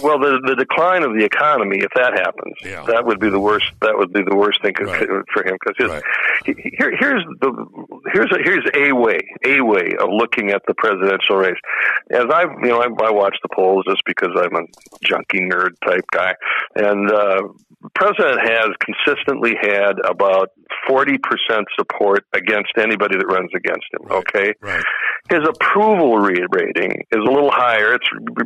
Well, 0.01 0.19
the 0.19 0.39
the 0.45 0.55
decline 0.55 1.03
of 1.03 1.13
the 1.13 1.25
economy, 1.25 1.79
if 1.79 1.91
that 1.95 2.13
happens, 2.13 2.55
yeah. 2.63 2.83
that 2.87 3.05
would 3.05 3.19
be 3.19 3.29
the 3.29 3.39
worst. 3.39 3.65
That 3.81 3.97
would 3.97 4.13
be 4.13 4.23
the 4.23 4.35
worst 4.35 4.61
thing 4.61 4.73
right. 4.79 5.07
for 5.33 5.45
him 5.45 5.57
because 5.59 5.89
right. 5.89 6.03
here, 6.45 6.95
here's 6.97 7.23
the 7.41 7.51
here's 8.13 8.31
a, 8.31 8.37
here's 8.43 8.65
a 8.73 8.93
way 8.93 9.19
a 9.45 9.61
way 9.61 9.91
of 9.99 10.09
looking 10.09 10.51
at 10.51 10.61
the 10.67 10.73
presidential 10.75 11.35
race. 11.35 11.59
As 12.09 12.25
I've 12.33 12.51
you 12.61 12.69
know 12.69 12.81
I, 12.81 12.85
I 13.05 13.11
watch 13.11 13.35
the 13.43 13.49
polls 13.53 13.83
just 13.87 14.03
because 14.05 14.31
I'm 14.35 14.55
a 14.55 14.65
junkie 15.03 15.41
nerd 15.41 15.71
type 15.85 16.05
guy, 16.11 16.35
and 16.75 17.11
uh, 17.11 17.43
president 17.95 18.39
has 18.41 18.69
consistently 18.79 19.53
had 19.59 19.93
about 20.05 20.49
40% 20.89 21.17
support 21.77 22.25
against 22.34 22.71
anybody 22.77 23.17
that 23.17 23.25
runs 23.25 23.49
against 23.55 23.86
him. 23.93 24.05
Right. 24.05 24.17
Okay. 24.19 24.53
Right. 24.61 24.84
His 25.29 25.41
approval 25.47 26.17
rating 26.17 27.05
is 27.11 27.21
a 27.21 27.29
little 27.29 27.51
higher. 27.51 27.93
It 27.93 28.01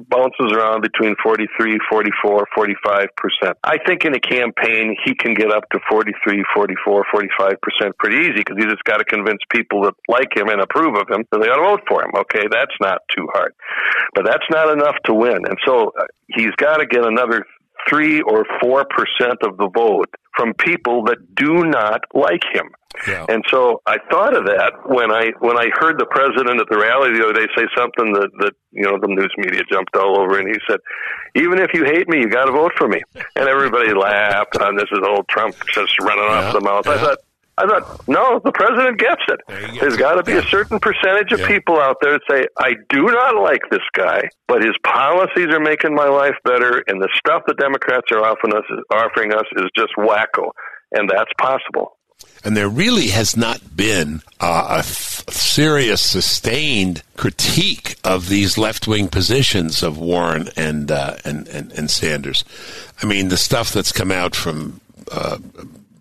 bounces 0.10 0.52
around 0.52 0.82
between 0.82 1.16
43, 1.24 1.80
44, 1.90 2.48
45%. 2.58 3.54
I 3.64 3.78
think 3.86 4.06
in 4.06 4.14
a 4.14 4.20
campaign, 4.20 4.96
he 5.04 5.16
can 5.16 5.34
get 5.34 5.52
up 5.52 5.64
to 5.72 5.80
43, 5.90 6.44
44, 6.54 7.06
45% 7.14 7.56
pretty 7.98 8.18
easy 8.28 8.44
because 8.44 8.58
he 8.58 8.66
just 8.66 8.84
got 8.84 8.98
to 8.98 9.06
convince 9.06 9.40
people 9.50 9.84
that 9.84 9.94
like 10.08 10.36
him 10.36 10.50
and 10.50 10.62
approve 10.62 10.96
of 10.96 11.08
him 11.10 11.24
that 11.32 11.40
they 11.42 11.48
ought 11.48 11.64
to 11.64 11.78
vote 11.78 11.84
for 11.88 12.04
him. 12.04 12.12
Okay. 12.28 12.48
That's 12.52 12.76
not 12.82 13.00
too 13.16 13.28
hard. 13.34 13.54
But 14.14 14.26
that's 14.26 14.46
not 14.52 14.72
enough 14.72 14.96
to 15.06 15.14
win. 15.14 15.48
And 15.48 15.58
so 15.66 15.92
uh, 15.98 16.06
he's 16.28 16.54
got 16.58 16.78
to 16.78 16.86
get 16.86 17.06
another 17.06 17.46
three 17.90 18.22
or 18.22 18.46
four 18.62 18.86
percent 18.86 19.40
of 19.44 19.58
the 19.58 19.70
vote 19.74 20.10
from 20.36 20.54
people 20.54 21.04
that 21.06 21.36
do 21.36 21.64
not 21.64 22.02
like 22.14 22.44
him. 22.54 22.70
Yeah. 23.08 23.26
And 23.28 23.44
so 23.52 23.82
I 23.86 23.98
thought 24.10 24.36
of 24.36 24.46
that 24.46 24.72
when 24.86 25.12
I 25.12 25.32
when 25.40 25.58
I 25.58 25.68
heard 25.80 26.00
the 26.00 26.06
president 26.06 26.62
at 26.62 26.68
the 26.70 26.78
rally 26.78 27.12
the 27.12 27.24
other 27.26 27.34
day 27.34 27.48
say 27.56 27.68
something 27.76 28.14
that 28.14 28.30
that 28.40 28.54
you 28.72 28.84
know 28.84 28.98
the 29.00 29.08
news 29.08 29.34
media 29.38 29.62
jumped 29.70 29.96
all 29.96 30.20
over 30.20 30.40
and 30.40 30.48
he 30.48 30.56
said, 30.70 30.80
"Even 31.36 31.60
if 31.60 31.74
you 31.74 31.84
hate 31.84 32.08
me, 32.08 32.20
you 32.20 32.30
got 32.30 32.46
to 32.46 32.52
vote 32.52 32.72
for 32.78 32.88
me." 32.88 33.02
And 33.36 33.50
everybody 33.50 33.94
laughed. 33.94 34.56
And 34.60 34.80
this 34.80 34.88
is 34.92 35.00
old 35.06 35.28
Trump 35.28 35.56
just 35.74 36.00
running 36.00 36.24
yeah. 36.24 36.48
off 36.48 36.54
the 36.54 36.62
mouth. 36.62 36.86
Yeah. 36.86 36.94
I 36.94 36.98
thought 36.98 37.18
I 37.58 37.66
thought, 37.68 38.08
no, 38.08 38.42
the 38.44 38.52
president 38.52 39.00
gets 39.00 39.22
it. 39.30 39.40
There's 39.80 39.96
got 39.96 40.16
to 40.16 40.24
be 40.24 40.34
a 40.34 40.44
certain 40.44 40.80
percentage 40.80 41.32
of 41.32 41.40
yeah. 41.40 41.48
people 41.48 41.80
out 41.80 41.98
there 42.02 42.14
that 42.14 42.22
say, 42.30 42.48
I 42.58 42.74
do 42.90 43.04
not 43.06 43.42
like 43.42 43.62
this 43.72 43.80
guy, 43.94 44.24
but 44.48 44.62
his 44.62 44.76
policies 44.84 45.48
are 45.54 45.60
making 45.60 45.96
my 45.96 46.08
life 46.08 46.36
better, 46.44 46.84
and 46.88 47.02
the 47.02 47.10
stuff 47.18 47.44
the 47.48 47.54
Democrats 47.54 48.08
are 48.12 48.24
offering 48.26 48.54
us, 48.54 48.66
offering 48.92 49.34
us 49.34 49.46
is 49.56 49.70
just 49.76 49.94
wacko. 49.98 50.52
And 50.92 51.10
that's 51.10 51.32
possible. 51.40 51.98
And 52.44 52.56
there 52.56 52.70
really 52.70 53.08
has 53.08 53.36
not 53.36 53.76
been 53.76 54.22
uh, 54.40 54.78
a 54.80 54.84
serious, 54.84 56.02
sustained 56.02 57.02
critique 57.18 57.98
of 58.04 58.30
these 58.30 58.58
left-wing 58.58 59.08
positions 59.08 59.82
of 59.82 59.98
Warren 59.98 60.50
and, 60.56 60.92
uh, 60.92 61.16
and, 61.26 61.48
and 61.48 61.72
and 61.72 61.90
Sanders. 61.90 62.46
I 63.02 63.06
mean, 63.08 63.30
the 63.30 63.38
stuff 63.38 63.72
that's 63.72 63.92
come 63.92 64.12
out 64.12 64.36
from 64.36 64.80
uh, 65.12 65.40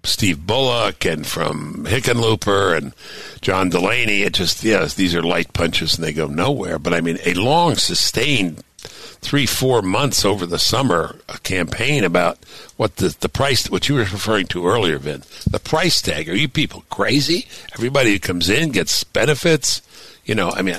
Steve 0.05 0.47
Bullock 0.47 1.05
and 1.05 1.27
from 1.27 1.87
Hickenlooper 1.87 2.77
and 2.77 2.93
John 3.41 3.71
Delaney. 3.71 4.23
It 4.23 4.35
just, 4.35 4.63
yes, 4.63 4.95
these 4.95 5.15
are 5.15 5.23
light 5.23 5.53
punches 5.53 5.97
and 5.97 6.05
they 6.05 6.13
go 6.13 6.27
nowhere. 6.27 6.79
But 6.79 6.95
I 6.95 7.01
mean, 7.01 7.19
a 7.25 7.35
long, 7.35 7.77
sustained 7.77 8.63
three, 8.77 9.47
four 9.47 9.81
months 9.81 10.25
over 10.25 10.45
the 10.45 10.59
summer 10.59 11.17
a 11.29 11.39
campaign 11.39 12.05
about 12.05 12.39
what 12.77 12.97
the, 12.97 13.17
the 13.21 13.29
price, 13.29 13.71
what 13.71 13.89
you 13.89 13.95
were 13.95 14.03
referring 14.03 14.47
to 14.49 14.67
earlier, 14.67 14.99
Vin, 14.99 15.23
the 15.51 15.59
price 15.59 16.03
tag. 16.03 16.29
Are 16.29 16.35
you 16.35 16.49
people 16.49 16.85
crazy? 16.91 17.49
Everybody 17.73 18.13
who 18.13 18.19
comes 18.19 18.51
in 18.51 18.71
gets 18.71 19.03
benefits. 19.05 19.81
You 20.27 20.35
know, 20.35 20.51
I 20.51 20.63
mean, 20.63 20.77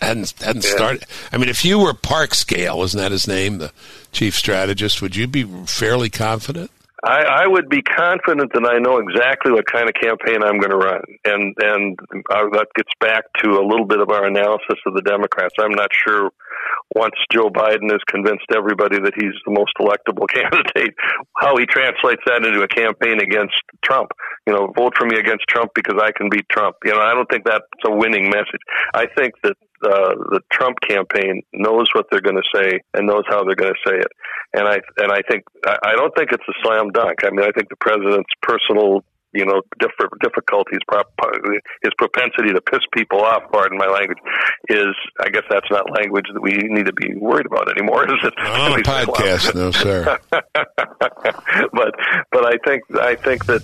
hadn't 0.00 0.34
hadn't 0.40 0.64
yeah. 0.64 0.74
started. 0.74 1.04
I 1.32 1.38
mean, 1.38 1.48
if 1.48 1.64
you 1.64 1.78
were 1.78 1.94
Parscale, 1.94 2.84
isn't 2.84 2.98
that 2.98 3.12
his 3.12 3.28
name, 3.28 3.58
the 3.58 3.72
chief 4.10 4.34
strategist? 4.34 5.00
Would 5.00 5.16
you 5.16 5.26
be 5.26 5.44
fairly 5.66 6.10
confident? 6.10 6.70
I, 7.04 7.44
I 7.44 7.46
would 7.48 7.68
be 7.68 7.82
confident 7.82 8.52
that 8.54 8.64
I 8.64 8.78
know 8.78 8.98
exactly 8.98 9.50
what 9.50 9.66
kind 9.66 9.88
of 9.88 9.94
campaign 9.94 10.42
I'm 10.42 10.58
going 10.58 10.70
to 10.70 10.76
run, 10.76 11.02
and 11.24 11.54
and 11.58 11.98
uh, 12.30 12.46
that 12.52 12.68
gets 12.76 12.92
back 13.00 13.24
to 13.42 13.58
a 13.58 13.64
little 13.66 13.86
bit 13.86 13.98
of 13.98 14.10
our 14.10 14.24
analysis 14.24 14.78
of 14.86 14.94
the 14.94 15.02
Democrats. 15.02 15.54
I'm 15.58 15.72
not 15.72 15.90
sure 15.92 16.30
once 16.94 17.14
Joe 17.32 17.48
Biden 17.48 17.90
has 17.90 18.00
convinced 18.08 18.46
everybody 18.54 18.98
that 19.00 19.14
he's 19.14 19.34
the 19.46 19.52
most 19.52 19.72
electable 19.80 20.28
candidate, 20.32 20.94
how 21.38 21.56
he 21.56 21.66
translates 21.66 22.22
that 22.26 22.44
into 22.44 22.60
a 22.62 22.68
campaign 22.68 23.20
against 23.20 23.56
Trump. 23.84 24.12
You 24.46 24.52
know, 24.52 24.72
vote 24.76 24.94
for 24.98 25.06
me 25.06 25.18
against 25.18 25.46
Trump 25.48 25.70
because 25.74 26.00
I 26.00 26.12
can 26.12 26.28
beat 26.28 26.48
Trump. 26.48 26.76
You 26.84 26.92
know, 26.92 27.00
I 27.00 27.14
don't 27.14 27.28
think 27.30 27.44
that's 27.44 27.64
a 27.86 27.94
winning 27.94 28.28
message. 28.28 28.62
I 28.94 29.06
think 29.16 29.34
that 29.42 29.56
uh, 29.84 30.14
the 30.30 30.40
Trump 30.52 30.78
campaign 30.80 31.42
knows 31.52 31.88
what 31.92 32.06
they're 32.10 32.20
going 32.20 32.40
to 32.40 32.48
say 32.54 32.80
and 32.94 33.06
knows 33.06 33.24
how 33.28 33.44
they're 33.44 33.56
going 33.56 33.74
to 33.74 33.90
say 33.90 33.96
it. 33.96 34.12
And 34.54 34.68
I 34.68 34.80
and 34.98 35.10
I 35.10 35.22
think 35.28 35.44
I 35.66 35.92
don't 35.96 36.14
think 36.14 36.30
it's 36.30 36.44
a 36.48 36.56
slam 36.62 36.90
dunk. 36.90 37.24
I 37.24 37.30
mean, 37.30 37.42
I 37.46 37.50
think 37.50 37.68
the 37.68 37.76
president's 37.80 38.30
personal 38.42 39.02
you 39.32 39.44
know, 39.46 39.62
different 39.78 40.12
difficulties, 40.20 40.80
his 41.82 41.92
propensity 41.96 42.52
to 42.52 42.60
piss 42.60 42.80
people 42.92 43.20
off, 43.20 43.42
pardon 43.52 43.78
my 43.78 43.86
language, 43.86 44.18
is, 44.68 44.94
I 45.20 45.28
guess 45.30 45.44
that's 45.50 45.70
not 45.70 45.90
language 45.90 46.26
that 46.32 46.40
we 46.40 46.56
need 46.56 46.86
to 46.86 46.92
be 46.92 47.14
worried 47.14 47.46
about 47.46 47.70
anymore, 47.70 48.04
is 48.08 48.20
it? 48.22 48.34
On 48.38 48.78
a 48.78 48.82
podcast, 48.82 49.54
no, 49.54 49.70
sir. 49.70 50.18
but, 50.30 51.94
but 52.30 52.46
I 52.46 52.58
think, 52.64 52.82
I 53.00 53.16
think 53.16 53.46
that 53.46 53.62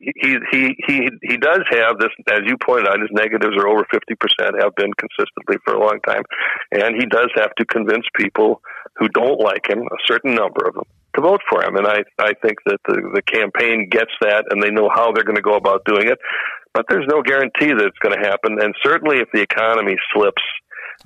he 0.00 0.36
he 0.50 0.74
he 0.86 1.10
he 1.22 1.36
does 1.36 1.60
have 1.70 1.98
this, 1.98 2.08
as 2.30 2.40
you 2.46 2.56
pointed 2.56 2.88
out, 2.88 3.00
his 3.00 3.10
negatives 3.12 3.54
are 3.56 3.68
over 3.68 3.84
fifty 3.90 4.14
percent, 4.14 4.56
have 4.60 4.74
been 4.76 4.92
consistently 4.94 5.56
for 5.64 5.74
a 5.74 5.80
long 5.80 6.00
time, 6.06 6.22
and 6.72 6.96
he 6.96 7.06
does 7.06 7.30
have 7.36 7.54
to 7.56 7.66
convince 7.66 8.06
people 8.16 8.62
who 8.96 9.08
don't 9.08 9.40
like 9.40 9.68
him, 9.68 9.80
a 9.80 9.96
certain 10.06 10.34
number 10.34 10.66
of 10.66 10.74
them, 10.74 10.84
to 11.14 11.20
vote 11.20 11.40
for 11.48 11.62
him. 11.64 11.76
And 11.76 11.86
I 11.86 12.04
I 12.18 12.32
think 12.42 12.58
that 12.66 12.78
the 12.86 13.10
the 13.14 13.22
campaign 13.22 13.88
gets 13.90 14.12
that, 14.20 14.44
and 14.50 14.62
they 14.62 14.70
know 14.70 14.88
how 14.92 15.12
they're 15.12 15.24
going 15.24 15.36
to 15.36 15.42
go 15.42 15.56
about 15.56 15.84
doing 15.84 16.08
it. 16.08 16.18
But 16.72 16.86
there's 16.88 17.06
no 17.08 17.22
guarantee 17.22 17.72
that 17.72 17.84
it's 17.86 17.98
going 17.98 18.20
to 18.20 18.26
happen, 18.26 18.58
and 18.60 18.74
certainly 18.82 19.18
if 19.18 19.28
the 19.32 19.40
economy 19.40 19.96
slips. 20.12 20.42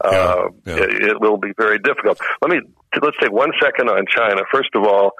Yeah, 0.05 0.11
uh, 0.11 0.49
yeah. 0.65 0.75
It, 0.77 1.03
it 1.11 1.21
will 1.21 1.39
be 1.39 1.53
very 1.59 1.79
difficult. 1.79 2.21
Let 2.43 2.51
me 2.51 2.61
let's 3.03 3.17
take 3.21 3.33
one 3.33 3.51
second 3.61 3.89
on 3.89 4.05
China. 4.09 4.43
First 4.53 4.71
of 4.75 4.85
all, 4.85 5.13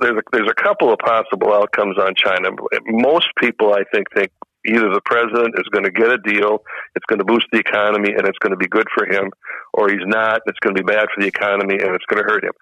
there's 0.00 0.18
a, 0.18 0.22
there's 0.32 0.50
a 0.50 0.62
couple 0.62 0.92
of 0.92 0.98
possible 0.98 1.52
outcomes 1.52 1.96
on 1.98 2.14
China. 2.16 2.50
Most 2.86 3.28
people, 3.38 3.72
I 3.72 3.84
think, 3.92 4.08
think 4.14 4.32
either 4.68 4.92
the 4.92 5.00
president 5.04 5.54
is 5.58 5.66
going 5.70 5.84
to 5.84 5.90
get 5.90 6.10
a 6.10 6.18
deal, 6.18 6.62
it's 6.94 7.06
going 7.06 7.18
to 7.18 7.24
boost 7.24 7.46
the 7.52 7.58
economy, 7.58 8.10
and 8.10 8.26
it's 8.26 8.38
going 8.38 8.52
to 8.52 8.56
be 8.56 8.68
good 8.68 8.86
for 8.94 9.06
him, 9.06 9.30
or 9.72 9.88
he's 9.88 10.06
not, 10.06 10.40
it's 10.46 10.58
going 10.60 10.74
to 10.74 10.82
be 10.82 10.86
bad 10.86 11.06
for 11.14 11.20
the 11.20 11.26
economy, 11.26 11.74
and 11.74 11.94
it's 11.94 12.04
going 12.06 12.22
to 12.22 12.28
hurt 12.28 12.44
him. 12.44 12.52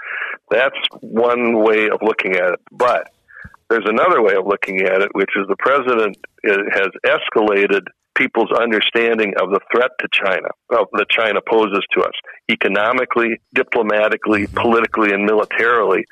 That's 0.51 0.77
one 1.01 1.63
way 1.63 1.89
of 1.89 1.99
looking 2.03 2.37
at 2.37 2.53
it. 2.53 2.61
But 2.71 3.11
there's 3.71 3.87
another 3.87 4.23
way 4.23 4.35
of 4.35 4.47
looking 4.47 4.83
at 4.83 5.01
it, 5.01 5.11
which 5.15 5.31
is 5.37 5.47
the 5.49 5.57
president 5.59 6.17
uh, 6.49 6.57
has 6.73 6.89
escalated 7.07 7.87
people's 8.15 8.53
understanding 8.53 9.35
of 9.41 9.51
the 9.51 9.61
threat 9.73 9.91
to 10.01 10.09
China, 10.13 10.49
of 10.71 10.89
that 10.93 11.09
China 11.11 11.41
poses 11.49 11.85
to 11.93 12.01
us, 12.03 12.13
economically, 12.51 13.41
diplomatically, 13.55 14.45
mm-hmm. 14.45 14.57
politically, 14.57 15.13
and 15.13 15.25
militarily. 15.25 16.05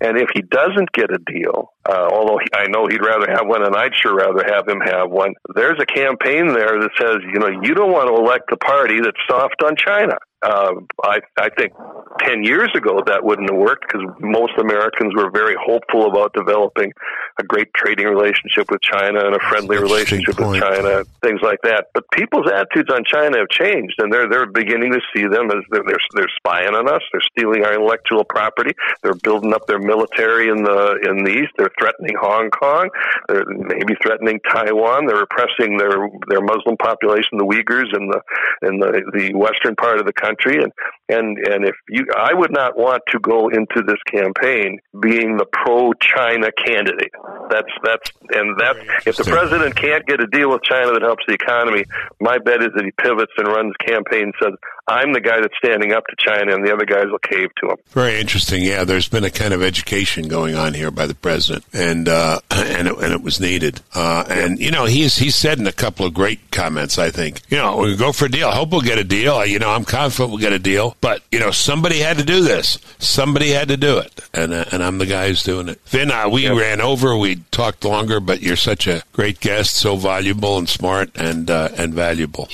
And 0.00 0.18
if 0.18 0.28
he 0.34 0.42
doesn't 0.42 0.92
get 0.92 1.10
a 1.10 1.18
deal, 1.18 1.72
uh, 1.88 2.08
although 2.10 2.38
he, 2.38 2.46
I 2.54 2.68
know 2.68 2.86
he'd 2.86 3.04
rather 3.04 3.30
have 3.30 3.46
one, 3.46 3.64
and 3.64 3.76
I'd 3.76 3.94
sure 3.94 4.14
rather 4.14 4.44
have 4.44 4.68
him 4.68 4.80
have 4.80 5.10
one, 5.10 5.34
there's 5.54 5.80
a 5.80 5.86
campaign 5.86 6.48
there 6.48 6.80
that 6.80 6.90
says, 7.00 7.16
you 7.32 7.38
know, 7.38 7.48
you 7.48 7.74
don't 7.74 7.92
want 7.92 8.08
to 8.08 8.14
elect 8.14 8.52
a 8.52 8.56
party 8.56 9.00
that's 9.00 9.20
soft 9.28 9.62
on 9.62 9.76
China. 9.76 10.16
Uh, 10.42 10.72
I, 11.04 11.20
I 11.38 11.48
think 11.50 11.72
10 12.20 12.44
years 12.44 12.70
ago, 12.74 13.00
that 13.06 13.24
wouldn't 13.24 13.50
have 13.50 13.58
worked 13.58 13.86
because 13.86 14.06
most 14.20 14.52
Americans 14.58 15.14
were 15.14 15.30
very 15.30 15.56
hopeful 15.58 16.06
about 16.06 16.32
developing 16.34 16.92
a 17.38 17.44
great 17.44 17.72
trading 17.74 18.06
relationship 18.06 18.70
with 18.70 18.80
China 18.82 19.24
and 19.24 19.34
a 19.34 19.40
friendly 19.48 19.78
relationship 19.78 20.36
point. 20.36 20.52
with 20.52 20.60
China, 20.60 21.04
things 21.22 21.40
like 21.42 21.60
that. 21.62 21.86
But 21.94 22.04
people's 22.12 22.50
attitudes 22.50 22.90
on 22.92 23.04
China 23.04 23.38
have 23.38 23.48
changed, 23.48 23.94
and 23.98 24.12
they're 24.12 24.28
they're 24.28 24.46
beginning 24.46 24.92
to 24.92 25.00
see 25.14 25.26
them 25.26 25.50
as 25.50 25.62
they're 25.70 25.84
they're, 25.86 26.04
they're 26.14 26.32
spying 26.36 26.74
on 26.74 26.88
us. 26.88 27.02
They're 27.12 27.24
stealing 27.32 27.64
our 27.64 27.74
intellectual 27.74 28.24
property. 28.24 28.72
They're 29.02 29.14
building 29.14 29.54
up 29.54 29.66
their 29.66 29.78
military 29.78 30.48
in 30.48 30.62
the 30.62 30.98
in 31.08 31.24
the 31.24 31.30
east. 31.30 31.52
They're 31.56 31.72
threatening 31.78 32.16
Hong 32.20 32.50
Kong. 32.50 32.90
They're 33.28 33.46
maybe 33.46 33.94
threatening 34.02 34.40
Taiwan. 34.50 35.06
They're 35.06 35.22
repressing 35.22 35.78
their 35.78 36.08
their 36.28 36.42
Muslim 36.42 36.76
population, 36.76 37.38
the 37.38 37.46
Uyghurs, 37.46 37.94
in 37.96 38.08
the 38.08 38.20
in 38.68 38.80
the 38.80 39.02
the 39.14 39.34
western 39.34 39.76
part 39.76 39.98
of 39.98 40.06
the 40.06 40.12
country. 40.12 40.31
And 40.38 40.72
and 41.08 41.38
and 41.38 41.64
if 41.66 41.74
you, 41.88 42.06
I 42.16 42.32
would 42.32 42.52
not 42.52 42.76
want 42.76 43.02
to 43.08 43.18
go 43.18 43.48
into 43.48 43.82
this 43.86 44.00
campaign 44.06 44.78
being 45.00 45.36
the 45.36 45.46
pro-China 45.52 46.50
candidate. 46.52 47.12
That's 47.50 47.72
that's 47.84 48.10
and 48.30 48.56
that 48.58 48.76
if 49.06 49.16
the 49.16 49.24
president 49.24 49.76
can't 49.76 50.06
get 50.06 50.20
a 50.20 50.26
deal 50.26 50.50
with 50.50 50.62
China 50.62 50.92
that 50.92 51.02
helps 51.02 51.24
the 51.26 51.34
economy, 51.34 51.84
my 52.20 52.38
bet 52.38 52.62
is 52.62 52.70
that 52.74 52.84
he 52.84 52.92
pivots 53.02 53.32
and 53.36 53.48
runs 53.48 53.74
campaign 53.84 54.24
and 54.24 54.34
says, 54.42 54.54
I'm 54.88 55.12
the 55.12 55.20
guy 55.20 55.40
that's 55.40 55.54
standing 55.62 55.92
up 55.92 56.04
to 56.06 56.16
China, 56.18 56.54
and 56.54 56.66
the 56.66 56.72
other 56.72 56.84
guys 56.84 57.04
will 57.06 57.20
cave 57.20 57.50
to 57.62 57.70
him. 57.70 57.76
Very 57.90 58.20
interesting. 58.20 58.62
Yeah, 58.62 58.84
there's 58.84 59.08
been 59.08 59.24
a 59.24 59.30
kind 59.30 59.54
of 59.54 59.62
education 59.62 60.26
going 60.26 60.56
on 60.56 60.74
here 60.74 60.90
by 60.90 61.06
the 61.06 61.14
president, 61.14 61.64
and 61.72 62.08
uh, 62.08 62.40
and 62.50 62.88
it, 62.88 62.98
and 62.98 63.12
it 63.12 63.22
was 63.22 63.38
needed. 63.38 63.80
Uh, 63.94 64.24
and 64.28 64.58
you 64.58 64.72
know, 64.72 64.86
he's 64.86 65.16
he's 65.16 65.36
said 65.36 65.60
in 65.60 65.66
a 65.68 65.72
couple 65.72 66.04
of 66.04 66.14
great 66.14 66.50
comments. 66.50 66.98
I 66.98 67.10
think 67.10 67.42
you 67.48 67.58
know 67.58 67.76
we 67.76 67.96
go 67.96 68.10
for 68.12 68.24
a 68.24 68.30
deal. 68.30 68.48
I 68.48 68.56
hope 68.56 68.70
we'll 68.70 68.80
get 68.80 68.98
a 68.98 69.04
deal. 69.04 69.44
You 69.46 69.60
know, 69.60 69.70
I'm 69.70 69.84
confident 69.84 70.21
we'll 70.28 70.38
get 70.38 70.52
a 70.52 70.58
deal. 70.58 70.96
But 71.00 71.22
you 71.30 71.38
know, 71.38 71.50
somebody 71.50 71.98
had 71.98 72.18
to 72.18 72.24
do 72.24 72.42
this. 72.42 72.78
Somebody 72.98 73.50
had 73.50 73.68
to 73.68 73.76
do 73.76 73.98
it, 73.98 74.20
and 74.32 74.52
uh, 74.52 74.64
and 74.72 74.82
I'm 74.82 74.98
the 74.98 75.06
guy 75.06 75.28
who's 75.28 75.42
doing 75.42 75.68
it. 75.68 75.84
Then 75.86 76.10
uh, 76.10 76.28
we 76.28 76.44
yep. 76.44 76.56
ran 76.56 76.80
over. 76.80 77.16
We 77.16 77.36
talked 77.50 77.84
longer, 77.84 78.20
but 78.20 78.42
you're 78.42 78.56
such 78.56 78.86
a 78.86 79.02
great 79.12 79.40
guest, 79.40 79.76
so 79.76 79.96
valuable 79.96 80.58
and 80.58 80.68
smart 80.68 81.10
and 81.14 81.50
uh, 81.50 81.68
and 81.76 81.94
valuable 81.94 82.48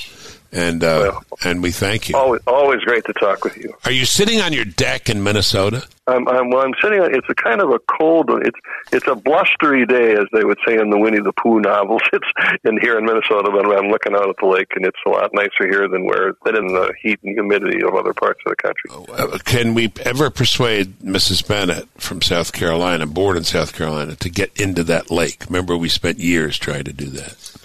and 0.51 0.83
uh, 0.83 1.11
well, 1.11 1.23
and 1.43 1.61
we 1.61 1.71
thank 1.71 2.09
you. 2.09 2.15
Always, 2.15 2.41
always 2.47 2.81
great 2.81 3.05
to 3.05 3.13
talk 3.13 3.43
with 3.43 3.57
you. 3.57 3.73
Are 3.85 3.91
you 3.91 4.05
sitting 4.05 4.41
on 4.41 4.53
your 4.53 4.65
deck 4.65 5.09
in 5.09 5.23
Minnesota? 5.23 5.87
I'm, 6.07 6.27
I'm, 6.27 6.49
well, 6.49 6.65
I'm 6.65 6.73
sitting. 6.81 6.99
On, 6.99 7.13
it's 7.13 7.27
a 7.29 7.35
kind 7.35 7.61
of 7.61 7.69
a 7.69 7.79
cold. 7.79 8.29
It's 8.41 8.57
it's 8.91 9.07
a 9.07 9.15
blustery 9.15 9.85
day, 9.85 10.13
as 10.13 10.25
they 10.33 10.43
would 10.43 10.57
say 10.67 10.75
in 10.75 10.89
the 10.89 10.97
Winnie 10.97 11.19
the 11.19 11.33
Pooh 11.33 11.59
novels. 11.59 12.01
It's 12.11 12.25
in 12.63 12.79
here 12.81 12.97
in 12.97 13.05
Minnesota, 13.05 13.51
but 13.51 13.65
I'm 13.65 13.89
looking 13.89 14.15
out 14.15 14.27
at 14.29 14.35
the 14.39 14.47
lake, 14.47 14.69
and 14.75 14.85
it's 14.85 14.97
a 15.05 15.09
lot 15.09 15.29
nicer 15.33 15.69
here 15.69 15.87
than 15.87 16.05
where 16.05 16.33
than 16.43 16.55
in 16.55 16.67
the 16.67 16.91
heat 17.01 17.19
and 17.23 17.33
humidity 17.33 17.83
of 17.83 17.93
other 17.93 18.13
parts 18.13 18.39
of 18.45 18.49
the 18.49 18.55
country. 18.55 18.89
Oh, 18.89 19.05
uh, 19.13 19.37
can 19.39 19.73
we 19.73 19.93
ever 20.03 20.29
persuade 20.29 20.99
Mrs. 20.99 21.47
Bennett 21.47 21.87
from 21.97 22.21
South 22.21 22.51
Carolina, 22.51 23.05
born 23.05 23.37
in 23.37 23.43
South 23.43 23.73
Carolina, 23.73 24.15
to 24.15 24.29
get 24.29 24.59
into 24.59 24.83
that 24.85 25.11
lake? 25.11 25.45
Remember, 25.47 25.77
we 25.77 25.89
spent 25.89 26.17
years 26.17 26.57
trying 26.57 26.85
to 26.85 26.93
do 26.93 27.05
that. 27.05 27.58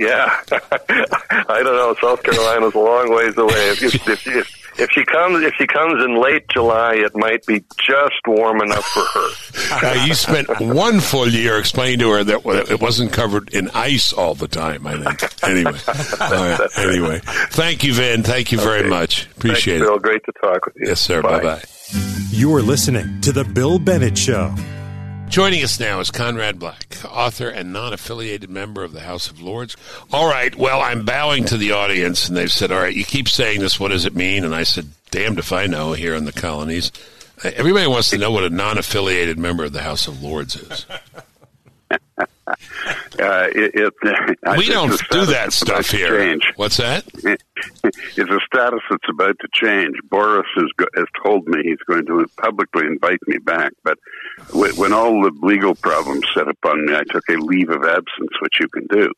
Yeah, 0.00 0.34
I 0.50 1.60
don't 1.62 1.76
know. 1.76 1.94
South 2.00 2.22
Carolina's 2.22 2.74
a 2.74 2.78
long 2.78 3.14
ways 3.14 3.36
away. 3.36 3.68
If, 3.68 3.82
if, 4.08 4.26
if, 4.26 4.80
if 4.80 4.90
she 4.92 5.04
comes, 5.04 5.44
if 5.44 5.52
she 5.56 5.66
comes 5.66 6.02
in 6.02 6.18
late 6.18 6.48
July, 6.48 6.94
it 6.94 7.14
might 7.14 7.44
be 7.44 7.62
just 7.76 8.26
warm 8.26 8.62
enough 8.62 8.86
for 8.86 9.02
her. 9.02 9.86
uh, 10.00 10.06
you 10.06 10.14
spent 10.14 10.48
one 10.58 11.00
full 11.00 11.28
year 11.28 11.58
explaining 11.58 11.98
to 11.98 12.10
her 12.12 12.24
that 12.24 12.46
it 12.70 12.80
wasn't 12.80 13.12
covered 13.12 13.52
in 13.52 13.68
ice 13.74 14.14
all 14.14 14.34
the 14.34 14.48
time. 14.48 14.86
I 14.86 14.96
think. 14.96 15.44
Anyway, 15.44 15.72
right, 16.18 16.68
anyway, 16.78 17.20
thank 17.50 17.84
you, 17.84 17.92
Vin. 17.92 18.22
Thank 18.22 18.52
you 18.52 18.58
very 18.58 18.80
okay. 18.80 18.88
much. 18.88 19.26
Appreciate 19.36 19.80
Thanks, 19.80 19.86
it. 19.86 19.90
Bill. 19.90 19.98
Great 19.98 20.24
to 20.24 20.32
talk 20.40 20.64
with 20.64 20.76
you. 20.76 20.86
Yes, 20.88 21.02
sir. 21.02 21.20
Bye 21.20 21.42
bye. 21.42 21.62
You're 22.30 22.62
listening 22.62 23.20
to 23.20 23.32
the 23.32 23.44
Bill 23.44 23.78
Bennett 23.78 24.16
Show. 24.16 24.54
Joining 25.30 25.62
us 25.62 25.78
now 25.78 26.00
is 26.00 26.10
Conrad 26.10 26.58
Black, 26.58 26.96
author 27.04 27.48
and 27.48 27.72
non 27.72 27.92
affiliated 27.92 28.50
member 28.50 28.82
of 28.82 28.92
the 28.92 29.02
House 29.02 29.30
of 29.30 29.40
Lords. 29.40 29.76
All 30.12 30.28
right, 30.28 30.52
well, 30.56 30.80
I'm 30.80 31.04
bowing 31.04 31.44
to 31.44 31.56
the 31.56 31.70
audience, 31.70 32.26
and 32.26 32.36
they've 32.36 32.50
said, 32.50 32.72
All 32.72 32.80
right, 32.80 32.94
you 32.94 33.04
keep 33.04 33.28
saying 33.28 33.60
this, 33.60 33.78
what 33.78 33.92
does 33.92 34.06
it 34.06 34.16
mean? 34.16 34.44
And 34.44 34.52
I 34.52 34.64
said, 34.64 34.88
Damned 35.12 35.38
if 35.38 35.52
I 35.52 35.66
know 35.66 35.92
here 35.92 36.16
in 36.16 36.24
the 36.24 36.32
colonies. 36.32 36.90
Everybody 37.44 37.86
wants 37.86 38.10
to 38.10 38.18
know 38.18 38.32
what 38.32 38.42
a 38.42 38.50
non 38.50 38.76
affiliated 38.76 39.38
member 39.38 39.62
of 39.62 39.72
the 39.72 39.82
House 39.82 40.08
of 40.08 40.20
Lords 40.20 40.56
is. 40.56 40.86
Uh, 43.18 43.48
it, 43.54 43.72
it, 43.74 44.56
we 44.56 44.66
don't 44.66 45.00
do 45.10 45.26
that 45.26 45.52
stuff 45.52 45.90
here. 45.90 46.18
Change. 46.18 46.52
What's 46.56 46.78
that? 46.78 47.04
it's 47.84 48.18
a 48.18 48.40
status 48.46 48.80
that's 48.88 49.08
about 49.10 49.36
to 49.40 49.48
change. 49.52 49.96
Boris 50.08 50.46
has, 50.56 50.70
has 50.94 51.04
told 51.22 51.46
me 51.46 51.62
he's 51.62 51.78
going 51.86 52.06
to 52.06 52.26
publicly 52.38 52.86
invite 52.86 53.18
me 53.26 53.36
back, 53.38 53.72
but 53.84 53.98
when 54.52 54.92
all 54.92 55.22
the 55.22 55.32
legal 55.42 55.74
problems 55.74 56.24
set 56.34 56.48
upon 56.48 56.86
me, 56.86 56.94
I 56.94 57.04
took 57.04 57.24
a 57.28 57.34
leave 57.34 57.70
of 57.70 57.84
absence, 57.84 58.34
which 58.40 58.60
you 58.60 58.68
can 58.68 58.86
do, 58.86 59.10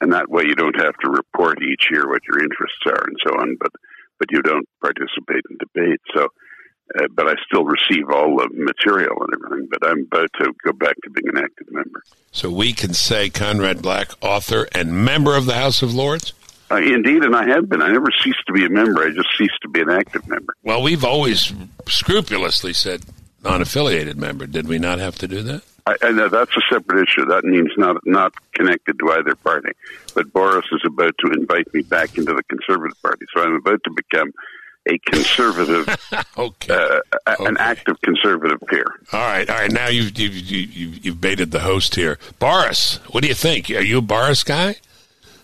and 0.00 0.12
that 0.12 0.30
way 0.30 0.44
you 0.44 0.54
don't 0.54 0.80
have 0.80 0.96
to 0.98 1.10
report 1.10 1.62
each 1.62 1.88
year 1.90 2.08
what 2.08 2.22
your 2.26 2.42
interests 2.42 2.82
are 2.86 3.04
and 3.06 3.16
so 3.24 3.32
on. 3.34 3.56
But 3.60 3.70
but 4.18 4.30
you 4.30 4.42
don't 4.42 4.68
participate 4.80 5.42
in 5.50 5.58
debate. 5.58 6.00
So 6.14 6.28
uh, 6.98 7.06
but 7.14 7.26
I 7.26 7.34
still 7.46 7.64
receive 7.64 8.10
all 8.10 8.36
the 8.36 8.48
material 8.52 9.16
and 9.20 9.34
everything. 9.34 9.68
But 9.70 9.88
I'm 9.88 10.00
about 10.00 10.30
to 10.40 10.52
go 10.64 10.72
back 10.72 10.94
to 11.04 11.10
being 11.10 11.28
an 11.28 11.42
active 11.42 11.68
member. 11.70 12.02
So 12.32 12.50
we 12.50 12.72
can 12.72 12.94
say 12.94 13.30
Conrad 13.30 13.82
Black, 13.82 14.10
author 14.20 14.68
and 14.72 15.04
member 15.04 15.36
of 15.36 15.46
the 15.46 15.54
House 15.54 15.82
of 15.82 15.94
Lords. 15.94 16.32
Uh, 16.70 16.76
indeed, 16.76 17.22
and 17.22 17.36
I 17.36 17.46
have 17.48 17.68
been. 17.68 17.82
I 17.82 17.92
never 17.92 18.10
ceased 18.22 18.42
to 18.46 18.52
be 18.52 18.64
a 18.64 18.70
member. 18.70 19.02
I 19.02 19.10
just 19.10 19.28
ceased 19.36 19.58
to 19.62 19.68
be 19.68 19.80
an 19.80 19.90
active 19.90 20.26
member. 20.26 20.54
Well, 20.62 20.82
we've 20.82 21.04
always 21.04 21.52
scrupulously 21.86 22.72
said 22.72 23.02
non-affiliated 23.42 24.16
member. 24.16 24.46
Did 24.46 24.68
we 24.68 24.78
not 24.78 24.98
have 24.98 25.16
to 25.18 25.28
do 25.28 25.42
that? 25.42 25.62
I, 25.86 25.96
and 26.02 26.18
that's 26.18 26.56
a 26.56 26.60
separate 26.70 27.08
issue. 27.08 27.26
That 27.26 27.44
means 27.44 27.70
not 27.76 27.96
not 28.06 28.32
connected 28.52 28.98
to 29.00 29.12
either 29.12 29.34
party. 29.34 29.72
But 30.14 30.32
Boris 30.32 30.66
is 30.70 30.82
about 30.86 31.14
to 31.18 31.32
invite 31.32 31.72
me 31.74 31.82
back 31.82 32.16
into 32.16 32.34
the 32.34 32.42
Conservative 32.44 33.00
Party, 33.02 33.26
so 33.34 33.42
I'm 33.42 33.56
about 33.56 33.82
to 33.84 33.90
become 33.90 34.32
a 34.88 34.98
conservative, 34.98 35.88
okay. 36.38 36.74
Uh, 36.74 37.00
okay. 37.28 37.44
an 37.44 37.56
active 37.58 38.00
conservative 38.02 38.60
peer. 38.68 38.86
All 39.12 39.20
right, 39.20 39.48
all 39.48 39.56
right. 39.56 39.70
Now 39.70 39.88
you've 39.88 40.16
you've 40.18 40.34
you've, 40.34 41.04
you've 41.04 41.20
baited 41.20 41.50
the 41.50 41.60
host 41.60 41.94
here, 41.94 42.18
Boris. 42.38 42.96
What 43.10 43.22
do 43.22 43.28
you 43.28 43.34
think? 43.34 43.70
Are 43.70 43.80
you 43.80 43.98
a 43.98 44.02
Boris 44.02 44.44
guy? 44.44 44.76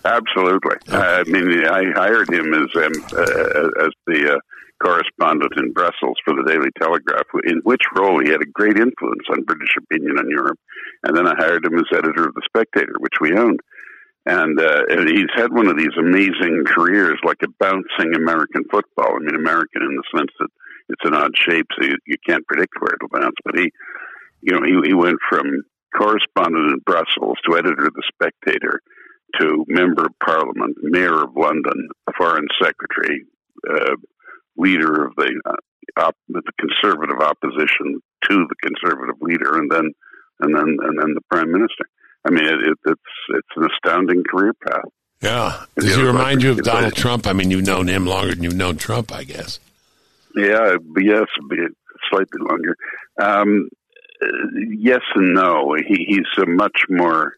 Absolutely. 0.05 0.77
Okay. 0.87 0.97
I 0.97 1.23
mean, 1.23 1.65
I 1.65 1.91
hired 1.91 2.29
him 2.29 2.53
as 2.53 2.75
um, 2.75 2.91
uh, 3.13 3.85
as 3.85 3.91
the 4.07 4.35
uh, 4.35 4.39
correspondent 4.83 5.53
in 5.57 5.73
Brussels 5.73 6.17
for 6.23 6.33
the 6.35 6.47
Daily 6.47 6.69
Telegraph, 6.79 7.27
in 7.43 7.59
which 7.63 7.81
role 7.97 8.19
he 8.23 8.29
had 8.29 8.41
a 8.41 8.53
great 8.53 8.77
influence 8.77 9.27
on 9.29 9.43
British 9.43 9.75
opinion 9.77 10.17
on 10.17 10.29
Europe. 10.29 10.59
And 11.03 11.15
then 11.15 11.27
I 11.27 11.35
hired 11.37 11.65
him 11.65 11.77
as 11.77 11.85
editor 11.91 12.27
of 12.27 12.35
the 12.35 12.47
Spectator, 12.47 12.93
which 12.99 13.19
we 13.19 13.35
owned 13.37 13.59
and, 14.25 14.59
uh, 14.59 14.83
he's 15.07 15.31
had 15.33 15.51
one 15.51 15.67
of 15.67 15.77
these 15.77 15.95
amazing 15.97 16.63
careers, 16.67 17.19
like 17.23 17.41
a 17.43 17.47
bouncing 17.59 18.15
American 18.15 18.63
football. 18.69 19.15
I 19.15 19.19
mean, 19.19 19.35
American 19.35 19.81
in 19.81 19.95
the 19.95 20.17
sense 20.17 20.31
that 20.39 20.49
it's 20.89 21.05
an 21.05 21.15
odd 21.15 21.31
shape, 21.35 21.65
so 21.73 21.87
you, 21.87 21.97
you 22.05 22.15
can't 22.27 22.45
predict 22.45 22.73
where 22.79 22.93
it'll 22.93 23.19
bounce. 23.19 23.35
But 23.43 23.57
he, 23.57 23.71
you 24.41 24.53
know, 24.53 24.61
he, 24.63 24.89
he 24.89 24.93
went 24.93 25.17
from 25.29 25.63
correspondent 25.95 26.71
in 26.71 26.79
Brussels 26.85 27.37
to 27.45 27.57
editor 27.57 27.87
of 27.87 27.93
the 27.93 28.03
Spectator 28.13 28.81
to 29.39 29.65
member 29.67 30.05
of 30.05 30.19
Parliament, 30.23 30.77
mayor 30.81 31.23
of 31.23 31.35
London, 31.35 31.89
foreign 32.17 32.47
secretary, 32.61 33.25
uh, 33.69 33.95
leader 34.59 35.05
of 35.05 35.15
the 35.15 35.41
uh, 35.45 36.01
op- 36.01 36.17
the 36.27 36.41
conservative 36.59 37.19
opposition 37.19 38.01
to 38.29 38.45
the 38.47 38.55
conservative 38.61 39.15
leader, 39.21 39.57
and 39.57 39.71
then 39.71 39.91
and 40.41 40.55
then 40.55 40.77
and 40.81 40.99
then 40.99 41.13
the 41.13 41.21
prime 41.31 41.51
minister. 41.51 41.85
I 42.25 42.31
mean, 42.31 42.45
it, 42.45 42.59
it, 42.59 42.77
it's 42.85 43.01
it's 43.29 43.47
an 43.55 43.67
astounding 43.71 44.23
career 44.29 44.53
path. 44.67 44.91
Yeah. 45.21 45.65
Does 45.75 45.95
he 45.95 46.01
remind 46.01 46.43
you 46.43 46.51
of 46.51 46.63
Donald 46.63 46.95
Trump? 46.95 47.27
I 47.27 47.33
mean, 47.33 47.51
you've 47.51 47.65
known 47.65 47.87
him 47.87 48.05
longer 48.05 48.33
than 48.35 48.43
you've 48.43 48.55
known 48.55 48.77
Trump, 48.77 49.11
I 49.11 49.25
guess. 49.25 49.59
Yeah, 50.35 50.75
yes, 50.97 51.25
slightly 52.09 52.39
longer. 52.39 52.75
Um, 53.21 53.69
yes 54.69 55.01
and 55.15 55.33
no. 55.33 55.75
He, 55.85 56.05
he's 56.07 56.43
a 56.43 56.45
much 56.45 56.83
more 56.89 57.33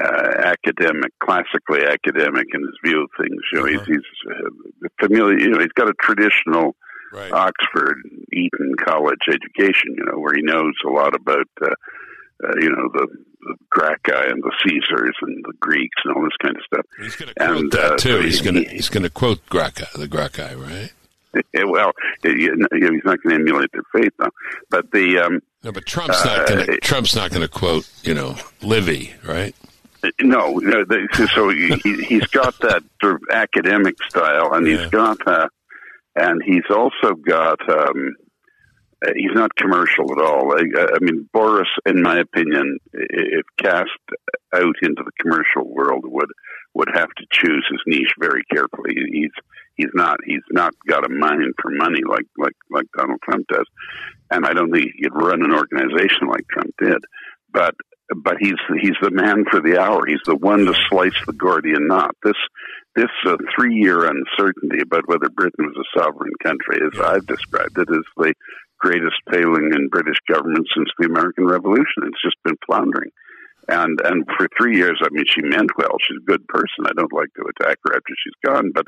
uh, 0.00 0.32
academic, 0.38 1.12
classically 1.20 1.84
academic 1.84 2.46
in 2.52 2.60
his 2.60 2.78
view 2.84 3.02
of 3.02 3.10
things. 3.20 3.40
You 3.52 3.58
know, 3.58 3.66
uh-huh. 3.66 3.84
he's, 3.86 3.96
he's 3.96 4.32
uh, 4.32 4.88
familiar. 5.00 5.38
You 5.38 5.50
know, 5.50 5.60
he's 5.60 5.72
got 5.72 5.88
a 5.88 5.94
traditional 6.00 6.74
right. 7.12 7.32
Oxford, 7.32 7.98
Eton 8.32 8.74
College 8.84 9.20
education. 9.28 9.94
You 9.96 10.04
know, 10.04 10.18
where 10.18 10.34
he 10.34 10.42
knows 10.42 10.74
a 10.86 10.90
lot 10.90 11.14
about. 11.14 11.48
Uh, 11.60 11.74
uh, 12.44 12.52
you 12.60 12.68
know 12.68 12.88
the, 12.92 13.06
the 13.40 13.54
Gracchi 13.70 14.12
and 14.12 14.42
the 14.42 14.52
Caesars 14.62 15.16
and 15.22 15.42
the 15.44 15.54
Greeks 15.58 15.96
and 16.04 16.14
all 16.14 16.22
this 16.22 16.36
kind 16.42 16.54
of 16.54 16.62
stuff. 16.66 16.84
He's 16.98 17.16
going 17.16 17.28
to 17.28 17.34
quote 17.34 17.56
and, 17.56 17.72
that 17.72 17.92
uh, 17.92 17.96
too. 17.96 18.16
So 18.16 18.20
he's 18.20 18.40
going 18.42 18.56
to 18.56 18.68
he's 18.68 18.90
going 18.90 19.04
to 19.04 19.10
quote 19.10 19.44
Gracchi, 19.46 19.84
the 19.96 20.06
Gracchi, 20.06 20.54
right? 20.54 20.92
well, 21.66 21.92
he's 22.22 22.50
not 23.04 23.22
going 23.22 23.36
to 23.36 23.40
emulate 23.42 23.70
their 23.72 23.82
faith, 23.94 24.12
though. 24.18 24.30
But 24.70 24.90
the 24.92 25.18
um, 25.18 25.40
no, 25.62 25.72
but 25.72 25.86
Trump's 25.86 26.24
not 26.24 26.48
going 26.48 26.66
to 26.66 26.72
uh, 26.72 26.76
Trump's 26.82 27.14
not 27.14 27.30
going 27.30 27.42
to 27.42 27.48
quote 27.48 27.88
you 28.02 28.14
know 28.14 28.36
Livy, 28.62 29.14
right? 29.24 29.54
No, 30.20 30.58
no 30.58 30.84
so 31.34 31.48
he, 31.48 31.76
he's 32.04 32.26
got 32.26 32.58
that 32.60 32.82
sort 33.00 33.16
of 33.16 33.22
academic 33.30 33.96
style, 34.08 34.52
and 34.52 34.66
yeah. 34.66 34.78
he's 34.78 34.90
got 34.90 35.26
uh, 35.26 35.48
and 36.14 36.42
he's 36.44 36.64
also 36.70 37.14
got. 37.14 37.60
Um, 37.68 38.14
uh, 39.06 39.12
he's 39.14 39.34
not 39.34 39.54
commercial 39.56 40.10
at 40.10 40.24
all. 40.24 40.52
I, 40.52 40.62
I 40.94 40.98
mean, 41.00 41.28
Boris, 41.30 41.68
in 41.84 42.00
my 42.00 42.18
opinion, 42.18 42.78
if 42.94 43.44
cast 43.58 43.90
out 44.54 44.74
into 44.80 45.02
the 45.04 45.12
commercial 45.20 45.68
world, 45.68 46.04
would 46.06 46.30
would 46.74 46.88
have 46.94 47.08
to 47.16 47.24
choose 47.30 47.66
his 47.70 47.80
niche 47.86 48.14
very 48.18 48.42
carefully. 48.52 48.94
He's 49.12 49.30
he's 49.76 49.90
not 49.94 50.18
he's 50.24 50.42
not 50.50 50.72
got 50.88 51.04
a 51.04 51.10
mind 51.10 51.54
for 51.60 51.70
money 51.70 52.00
like 52.08 52.26
like 52.38 52.56
like 52.70 52.86
Donald 52.96 53.20
Trump 53.22 53.46
does, 53.48 53.66
and 54.30 54.46
I 54.46 54.54
don't 54.54 54.72
think 54.72 54.92
he 54.94 55.02
could 55.02 55.14
run 55.14 55.42
an 55.42 55.52
organization 55.52 56.28
like 56.28 56.46
Trump 56.48 56.74
did. 56.78 57.02
But 57.52 57.74
but 58.14 58.36
he's 58.40 58.58
he's 58.80 58.96
the 59.02 59.10
man 59.10 59.44
for 59.50 59.60
the 59.60 59.80
hour. 59.80 60.06
He's 60.06 60.22
the 60.24 60.36
one 60.36 60.64
to 60.66 60.74
slice 60.88 61.16
the 61.26 61.32
Gordian 61.32 61.88
knot. 61.88 62.14
This 62.22 62.36
this 62.94 63.10
uh, 63.26 63.36
three 63.54 63.74
year 63.74 64.06
uncertainty 64.06 64.80
about 64.80 65.08
whether 65.08 65.28
Britain 65.28 65.66
was 65.66 65.76
a 65.76 65.98
sovereign 65.98 66.32
country, 66.42 66.80
as 66.86 67.00
I've 67.00 67.26
described 67.26 67.78
it, 67.78 67.88
is 67.90 68.06
the 68.16 68.32
greatest 68.78 69.16
failing 69.30 69.72
in 69.74 69.88
British 69.88 70.18
government 70.28 70.66
since 70.74 70.88
the 70.98 71.06
American 71.06 71.46
Revolution. 71.46 72.04
It's 72.04 72.22
just 72.22 72.36
been 72.44 72.58
floundering. 72.66 73.10
And 73.68 74.00
and 74.04 74.24
for 74.38 74.46
three 74.56 74.76
years, 74.76 75.00
I 75.02 75.08
mean, 75.10 75.24
she 75.26 75.42
meant 75.42 75.76
well. 75.76 75.96
She's 76.06 76.22
a 76.22 76.30
good 76.30 76.46
person. 76.46 76.86
I 76.86 76.92
don't 76.96 77.12
like 77.12 77.32
to 77.36 77.50
attack 77.50 77.78
her 77.84 77.96
after 77.96 78.14
she's 78.14 78.38
gone, 78.44 78.70
but 78.72 78.86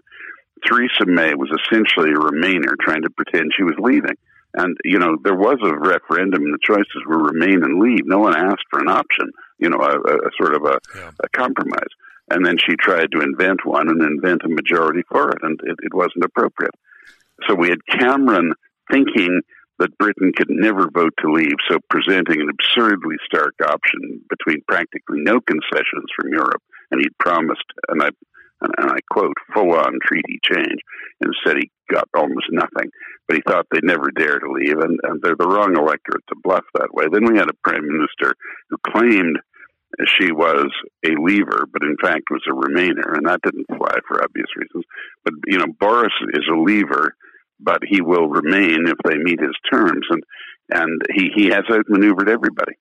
Theresa 0.64 1.07
May 1.07 1.35
was 1.35 1.51
essentially 1.51 2.11
a 2.11 2.23
Remainer 2.23 2.75
trying 2.81 3.03
to 3.03 3.11
pretend 3.11 3.53
she 3.57 3.64
was 3.64 3.75
leaving. 3.79 4.16
And 4.55 4.76
you 4.84 4.99
know, 4.99 5.16
there 5.22 5.34
was 5.34 5.59
a 5.62 5.76
referendum, 5.76 6.42
and 6.42 6.55
the 6.55 6.59
choices 6.62 7.03
were 7.07 7.22
remain 7.22 7.62
and 7.62 7.80
leave. 7.80 8.07
No 8.07 8.18
one 8.18 8.36
asked 8.36 8.64
for 8.70 8.80
an 8.80 8.88
option. 8.88 9.30
You 9.59 9.70
know, 9.70 9.78
a, 9.78 9.99
a 9.99 10.30
sort 10.40 10.55
of 10.55 10.64
a, 10.64 10.78
yeah. 10.96 11.11
a 11.22 11.28
compromise. 11.30 11.92
And 12.30 12.44
then 12.44 12.57
she 12.59 12.76
tried 12.76 13.11
to 13.12 13.20
invent 13.20 13.64
one 13.64 13.88
and 13.88 14.03
invent 14.03 14.42
a 14.44 14.49
majority 14.49 15.03
for 15.09 15.30
it, 15.30 15.38
and 15.42 15.59
it, 15.64 15.76
it 15.82 15.94
wasn't 15.94 16.24
appropriate. 16.24 16.74
So 17.46 17.55
we 17.55 17.68
had 17.68 17.86
Cameron 17.86 18.53
thinking 18.90 19.40
that 19.78 19.96
Britain 19.99 20.32
could 20.36 20.51
never 20.51 20.90
vote 20.90 21.14
to 21.20 21.32
leave, 21.32 21.55
so 21.70 21.78
presenting 21.88 22.40
an 22.40 22.51
absurdly 22.51 23.16
stark 23.24 23.55
option 23.64 24.20
between 24.28 24.62
practically 24.66 25.20
no 25.20 25.40
concessions 25.40 26.11
from 26.16 26.32
Europe, 26.32 26.62
and 26.90 27.01
he'd 27.01 27.16
promised, 27.18 27.64
and 27.88 28.03
I 28.03 28.11
and, 28.61 28.90
I 28.90 28.98
quote, 29.11 29.34
full-on 29.54 29.98
treaty 30.06 30.38
change. 30.42 30.80
and 31.20 31.34
said 31.44 31.56
he 31.56 31.70
got 31.92 32.09
almost 32.14 32.46
nothing. 32.50 32.90
But 33.26 33.36
he 33.36 33.42
thought 33.46 33.66
they'd 33.70 33.84
never 33.84 34.11
dare 34.11 34.38
to 34.38 34.52
leave, 34.52 34.78
and, 34.78 34.98
and 35.02 35.20
they're 35.22 35.36
the 35.38 35.46
wrong 35.46 35.76
electorate 35.76 36.24
to 36.28 36.36
bluff 36.42 36.64
that 36.74 36.94
way. 36.94 37.06
Then 37.12 37.30
we 37.30 37.38
had 37.38 37.50
a 37.50 37.62
prime 37.62 37.86
minister 37.86 38.34
who 38.70 38.76
claimed 38.86 39.38
she 40.18 40.32
was 40.32 40.70
a 41.04 41.11
leaver, 41.20 41.66
but 41.72 41.82
in 41.82 41.96
fact 42.00 42.30
was 42.30 42.44
a 42.46 42.52
remainer, 42.52 43.16
and 43.16 43.26
that 43.26 43.40
didn't 43.42 43.66
fly 43.68 43.96
for 44.06 44.22
obvious 44.22 44.48
reasons. 44.56 44.84
But 45.24 45.34
you 45.46 45.59
know, 45.59 45.66
Boris 45.80 46.12
is 46.34 46.44
a 46.50 46.59
leaver 46.59 47.14
but 47.61 47.80
he 47.86 48.00
will 48.00 48.28
remain 48.28 48.86
if 48.86 48.96
they 49.04 49.16
meet 49.16 49.40
his 49.40 49.56
terms. 49.70 50.06
And 50.11 50.22
and 50.70 51.02
he 51.14 51.30
he 51.34 51.46
has 51.46 51.64
outmaneuvered 51.70 52.28
everybody. 52.28 52.72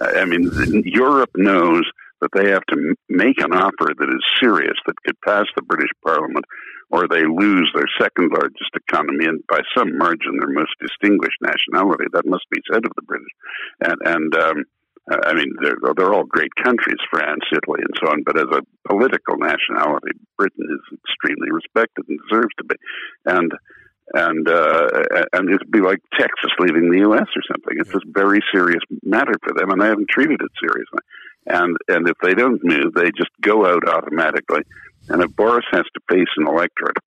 I 0.00 0.24
mean, 0.24 0.50
Europe 0.84 1.30
knows 1.36 1.84
that 2.22 2.30
they 2.32 2.50
have 2.50 2.64
to 2.70 2.94
make 3.10 3.42
an 3.42 3.52
offer 3.52 3.90
that 3.98 4.08
is 4.08 4.40
serious 4.40 4.78
that 4.86 5.02
could 5.04 5.20
pass 5.26 5.44
the 5.54 5.62
British 5.62 5.90
Parliament, 6.06 6.44
or 6.90 7.08
they 7.08 7.26
lose 7.26 7.70
their 7.74 7.90
second 8.00 8.30
largest 8.32 8.70
economy 8.88 9.26
and 9.26 9.42
by 9.48 9.60
some 9.76 9.98
margin 9.98 10.38
their 10.38 10.54
most 10.54 10.72
distinguished 10.80 11.42
nationality. 11.42 12.04
That 12.12 12.26
must 12.26 12.46
be 12.50 12.62
said 12.72 12.86
of 12.86 12.92
the 12.94 13.02
British. 13.02 13.34
And 13.82 13.98
and 14.06 14.34
um, 14.36 14.64
I 15.10 15.34
mean, 15.34 15.50
they're, 15.60 15.76
they're 15.96 16.14
all 16.14 16.24
great 16.24 16.54
countries, 16.62 17.02
France, 17.10 17.42
Italy, 17.50 17.80
and 17.82 17.96
so 17.98 18.12
on. 18.12 18.22
But 18.22 18.38
as 18.38 18.46
a 18.54 18.62
political 18.88 19.36
nationality, 19.36 20.14
Britain 20.38 20.66
is 20.70 20.98
extremely 21.02 21.50
respected 21.50 22.06
and 22.08 22.20
deserves 22.28 22.54
to 22.58 22.64
be. 22.64 22.76
And 23.26 23.50
and 24.14 24.48
uh, 24.48 24.88
and 25.32 25.48
it'd 25.48 25.70
be 25.70 25.80
like 25.80 25.98
Texas 26.18 26.50
leaving 26.58 26.90
the 26.90 26.98
U.S. 26.98 27.26
or 27.34 27.42
something. 27.50 27.76
It's 27.78 27.94
a 27.94 28.00
very 28.06 28.40
serious 28.52 28.80
matter 29.02 29.34
for 29.42 29.54
them, 29.54 29.70
and 29.70 29.80
they 29.80 29.86
haven't 29.86 30.08
treated 30.10 30.40
it 30.40 30.50
seriously. 30.60 31.00
And 31.46 31.76
and 31.88 32.08
if 32.08 32.16
they 32.22 32.34
don't 32.34 32.62
move, 32.62 32.94
they 32.94 33.10
just 33.16 33.30
go 33.40 33.66
out 33.66 33.88
automatically. 33.88 34.62
And 35.08 35.22
if 35.22 35.34
Boris 35.34 35.64
has 35.72 35.82
to 35.82 36.00
face 36.14 36.28
an 36.36 36.46
electorate 36.46 36.98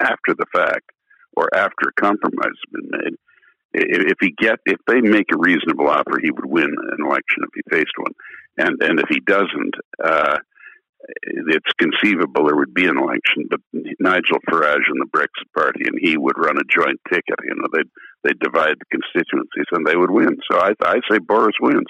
after 0.00 0.34
the 0.36 0.46
fact 0.54 0.90
or 1.36 1.48
after 1.54 1.88
a 1.88 2.00
compromise 2.00 2.46
has 2.46 2.72
been 2.72 2.90
made, 2.90 3.14
if 3.74 4.18
he 4.20 4.34
get 4.38 4.58
if 4.66 4.78
they 4.86 5.00
make 5.00 5.26
a 5.32 5.38
reasonable 5.38 5.88
offer, 5.88 6.18
he 6.22 6.30
would 6.30 6.46
win 6.46 6.70
an 6.92 7.04
election 7.04 7.42
if 7.42 7.50
he 7.54 7.76
faced 7.76 7.92
one. 7.98 8.12
And 8.56 8.82
and 8.82 9.00
if 9.00 9.08
he 9.08 9.20
doesn't. 9.20 9.74
Uh, 10.02 10.38
it's 11.22 11.72
conceivable 11.78 12.46
there 12.46 12.56
would 12.56 12.74
be 12.74 12.86
an 12.86 12.98
election, 12.98 13.46
but 13.48 13.60
Nigel 14.00 14.38
Farage 14.48 14.88
and 14.88 15.00
the 15.00 15.10
Brexit 15.12 15.52
Party 15.54 15.84
and 15.86 15.98
he 16.00 16.16
would 16.16 16.36
run 16.36 16.58
a 16.58 16.64
joint 16.68 17.00
ticket. 17.08 17.36
You 17.44 17.54
know, 17.56 17.68
they'd 17.72 17.90
they'd 18.24 18.38
divide 18.40 18.76
the 18.78 18.98
constituencies 18.98 19.66
and 19.72 19.86
they 19.86 19.96
would 19.96 20.10
win. 20.10 20.38
So 20.50 20.58
I 20.58 20.72
I 20.82 21.00
say 21.10 21.18
Boris 21.18 21.56
wins. 21.60 21.86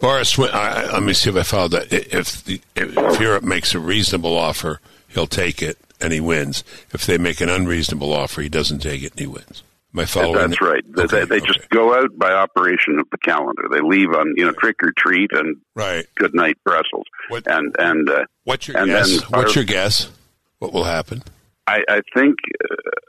Boris, 0.00 0.38
I, 0.38 0.92
let 0.92 1.02
me 1.02 1.12
see 1.12 1.30
if 1.30 1.36
I 1.36 1.42
followed 1.42 1.72
that. 1.72 1.92
If, 1.92 2.48
if 2.48 3.20
Europe 3.20 3.42
makes 3.42 3.74
a 3.74 3.80
reasonable 3.80 4.36
offer, 4.36 4.80
he'll 5.08 5.26
take 5.26 5.60
it 5.60 5.76
and 6.00 6.12
he 6.12 6.20
wins. 6.20 6.62
If 6.92 7.04
they 7.04 7.18
make 7.18 7.40
an 7.40 7.48
unreasonable 7.48 8.12
offer, 8.12 8.40
he 8.40 8.48
doesn't 8.48 8.78
take 8.78 9.02
it 9.02 9.12
and 9.12 9.20
he 9.20 9.26
wins. 9.26 9.64
My 9.92 10.04
following? 10.04 10.50
That's 10.50 10.60
right. 10.60 10.84
Okay, 10.98 11.06
they, 11.06 11.24
they 11.24 11.36
okay. 11.36 11.46
just 11.46 11.70
go 11.70 11.94
out 11.94 12.16
by 12.18 12.32
operation 12.32 12.98
of 13.00 13.08
the 13.10 13.18
calendar. 13.18 13.62
They 13.70 13.80
leave 13.80 14.12
on 14.12 14.34
you 14.36 14.44
know 14.44 14.52
trick 14.52 14.76
or 14.82 14.92
treat 14.96 15.30
and 15.32 15.56
right. 15.74 16.06
good 16.16 16.34
night 16.34 16.58
Brussels. 16.62 17.06
What, 17.28 17.46
and 17.46 17.74
and 17.78 18.08
uh, 18.08 18.24
what's 18.44 18.68
your 18.68 18.76
and 18.76 18.86
guess? 18.88 19.22
What's 19.30 19.54
your 19.54 19.64
guess? 19.64 20.10
What 20.58 20.72
will 20.72 20.84
happen? 20.84 21.22
I, 21.68 21.82
I 21.88 22.00
think, 22.14 22.36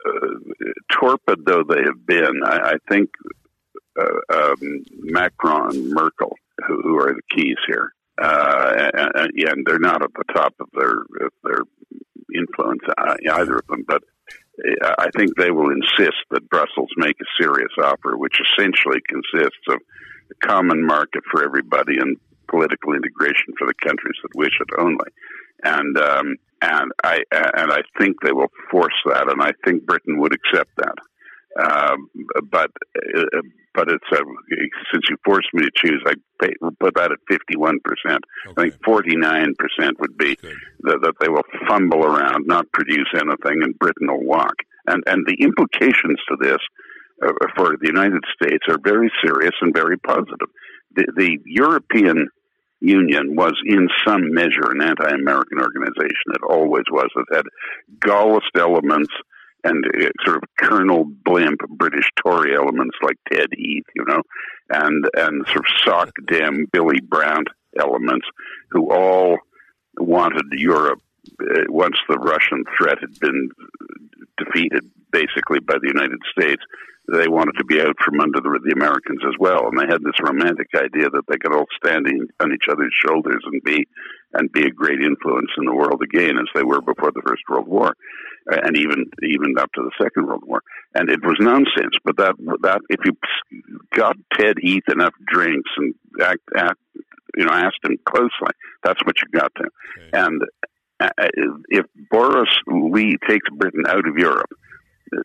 uh, 0.05 0.27
torpid 0.91 1.45
though 1.45 1.63
they 1.63 1.81
have 1.81 2.05
been, 2.05 2.41
I, 2.43 2.71
I 2.71 2.73
think 2.89 3.09
uh, 3.97 4.33
um, 4.33 4.83
Macron 4.99 5.75
and 5.75 5.89
Merkel, 5.91 6.35
who, 6.67 6.81
who, 6.81 6.99
are 6.99 7.13
the 7.13 7.21
keys 7.33 7.55
here, 7.67 7.93
uh, 8.21 8.89
and, 8.93 9.31
and, 9.37 9.65
they're 9.65 9.79
not 9.79 10.03
at 10.03 10.11
the 10.13 10.33
top 10.33 10.53
of 10.59 10.67
their 10.73 10.99
of 11.25 11.31
their 11.43 11.61
influence 12.35 12.81
uh, 12.97 13.15
either 13.31 13.59
of 13.59 13.67
them, 13.67 13.85
but 13.87 14.03
I 14.97 15.07
think 15.15 15.35
they 15.35 15.51
will 15.51 15.71
insist 15.71 16.17
that 16.31 16.49
Brussels 16.49 16.89
make 16.97 17.17
a 17.21 17.43
serious 17.43 17.71
offer, 17.81 18.17
which 18.17 18.39
essentially 18.39 18.99
consists 19.07 19.65
of 19.69 19.79
a 20.31 20.47
common 20.47 20.85
market 20.85 21.23
for 21.31 21.43
everybody 21.43 21.97
and 21.97 22.17
political 22.47 22.93
integration 22.93 23.53
for 23.57 23.67
the 23.67 23.73
countries 23.85 24.17
that 24.23 24.35
wish 24.35 24.53
it 24.59 24.69
only. 24.77 25.09
And 25.63 25.97
um, 25.97 26.35
and 26.61 26.91
I 27.03 27.21
and 27.31 27.71
I 27.71 27.81
think 27.99 28.17
they 28.21 28.31
will 28.31 28.51
force 28.69 28.93
that, 29.05 29.29
and 29.29 29.41
I 29.41 29.51
think 29.65 29.85
Britain 29.85 30.19
would 30.19 30.33
accept 30.33 30.71
that. 30.77 30.95
Um, 31.57 32.09
but 32.51 32.69
uh, 33.17 33.41
but 33.73 33.89
it's 33.89 34.11
a, 34.11 34.21
since 34.91 35.03
you 35.09 35.17
forced 35.25 35.47
me 35.53 35.63
to 35.63 35.71
choose, 35.75 36.03
I 36.05 36.13
pay, 36.41 36.53
put 36.79 36.95
that 36.95 37.11
at 37.11 37.17
fifty 37.27 37.57
one 37.57 37.79
percent. 37.83 38.23
I 38.47 38.53
think 38.53 38.75
forty 38.83 39.15
nine 39.15 39.55
percent 39.57 39.99
would 39.99 40.17
be 40.17 40.37
that, 40.81 40.99
that 41.01 41.13
they 41.19 41.29
will 41.29 41.43
fumble 41.67 42.05
around, 42.05 42.45
not 42.45 42.71
produce 42.71 43.07
anything, 43.15 43.63
and 43.63 43.77
Britain 43.79 44.07
will 44.07 44.25
walk. 44.25 44.55
And 44.87 45.03
and 45.07 45.25
the 45.25 45.37
implications 45.41 46.19
to 46.29 46.37
this 46.39 46.59
uh, 47.25 47.31
for 47.55 47.77
the 47.81 47.87
United 47.87 48.23
States 48.35 48.63
are 48.69 48.79
very 48.83 49.11
serious 49.23 49.53
and 49.61 49.73
very 49.73 49.97
positive. 49.97 50.49
The, 50.95 51.05
the 51.15 51.37
European 51.45 52.29
Union 52.81 53.35
was 53.35 53.53
in 53.65 53.89
some 54.07 54.33
measure 54.33 54.71
an 54.71 54.81
anti-American 54.81 55.59
organization. 55.59 56.27
It 56.33 56.41
always 56.47 56.85
was. 56.91 57.09
It 57.15 57.35
had 57.35 57.45
Gaullist 57.99 58.55
elements 58.55 59.13
and 59.63 59.85
uh, 59.85 60.09
sort 60.23 60.37
of 60.37 60.43
Colonel 60.57 61.05
Blimp 61.05 61.59
British 61.69 62.09
Tory 62.15 62.55
elements 62.55 62.95
like 63.01 63.17
Ted 63.31 63.49
Heath, 63.51 63.85
you 63.95 64.05
know, 64.05 64.21
and 64.69 65.05
and 65.15 65.45
sort 65.47 65.59
of 65.59 65.65
sock 65.83 66.11
damn 66.27 66.65
Willy 66.73 67.01
Brandt 67.01 67.47
elements 67.79 68.27
who 68.71 68.91
all 68.91 69.37
wanted 69.97 70.45
Europe 70.51 71.01
once 71.69 71.97
the 72.07 72.17
Russian 72.17 72.63
threat 72.77 72.97
had 72.99 73.19
been 73.19 73.49
defeated 74.37 74.89
basically 75.11 75.59
by 75.59 75.75
the 75.81 75.91
United 75.93 76.19
States. 76.31 76.61
They 77.11 77.27
wanted 77.27 77.57
to 77.57 77.65
be 77.65 77.81
out 77.81 77.95
from 78.05 78.21
under 78.21 78.39
the, 78.39 78.59
the 78.63 78.77
Americans 78.77 79.21
as 79.25 79.33
well, 79.39 79.65
and 79.65 79.79
they 79.79 79.89
had 79.89 80.05
this 80.05 80.21
romantic 80.21 80.67
idea 80.75 81.09
that 81.09 81.25
they 81.27 81.41
could 81.41 81.55
all 81.55 81.65
stand 81.83 82.05
in, 82.05 82.27
on 82.39 82.53
each 82.53 82.69
other's 82.69 82.93
shoulders 83.03 83.41
and 83.45 83.63
be 83.63 83.87
and 84.33 84.51
be 84.51 84.67
a 84.67 84.69
great 84.69 85.01
influence 85.01 85.49
in 85.57 85.65
the 85.65 85.73
world 85.73 86.03
again, 86.03 86.37
as 86.37 86.45
they 86.53 86.61
were 86.61 86.81
before 86.81 87.09
the 87.09 87.23
First 87.25 87.41
World 87.49 87.67
War 87.67 87.95
and 88.51 88.77
even 88.77 89.05
even 89.23 89.57
up 89.57 89.71
to 89.73 89.81
the 89.81 89.91
Second 90.01 90.27
World 90.27 90.43
War. 90.45 90.61
And 90.95 91.09
it 91.09 91.19
was 91.23 91.37
nonsense. 91.39 91.95
But 92.03 92.17
that 92.17 92.35
that 92.61 92.81
if 92.89 92.99
you 93.05 93.13
got 93.95 94.15
Ted 94.37 94.57
Heath 94.59 94.83
enough 94.91 95.13
drinks 95.27 95.69
and 95.77 95.93
act, 96.21 96.41
act 96.55 96.79
you 97.37 97.45
know 97.45 97.53
asked 97.53 97.79
him 97.83 97.97
closely, 98.05 98.53
that's 98.83 99.03
what 99.05 99.15
you 99.21 99.39
got 99.39 99.51
to. 99.55 99.63
Okay. 99.63 100.09
And 100.13 100.41
uh, 100.41 100.67
if 100.99 101.85
Boris 102.09 102.49
Lee 102.67 103.17
takes 103.27 103.49
Britain 103.49 103.83
out 103.87 104.07
of 104.07 104.17
Europe, 104.17 104.49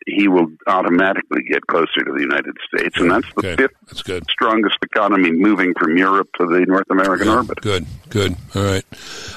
he 0.07 0.29
will 0.29 0.47
automatically 0.67 1.43
get 1.49 1.67
closer 1.67 2.05
to 2.05 2.13
the 2.13 2.21
United 2.21 2.57
States, 2.69 2.99
and 2.99 3.11
that's 3.11 3.27
the 3.35 3.41
okay. 3.41 3.57
fifth 3.57 3.77
that's 3.87 4.03
good. 4.03 4.25
strongest 4.31 4.79
economy 4.83 5.31
moving 5.31 5.75
from 5.79 5.97
Europe 5.97 6.29
to 6.41 6.47
the 6.47 6.65
North 6.67 6.91
American 6.91 7.29
orbit. 7.29 7.61
Good, 7.61 7.87
good. 8.09 8.37
All 8.55 8.63
right, 8.63 8.85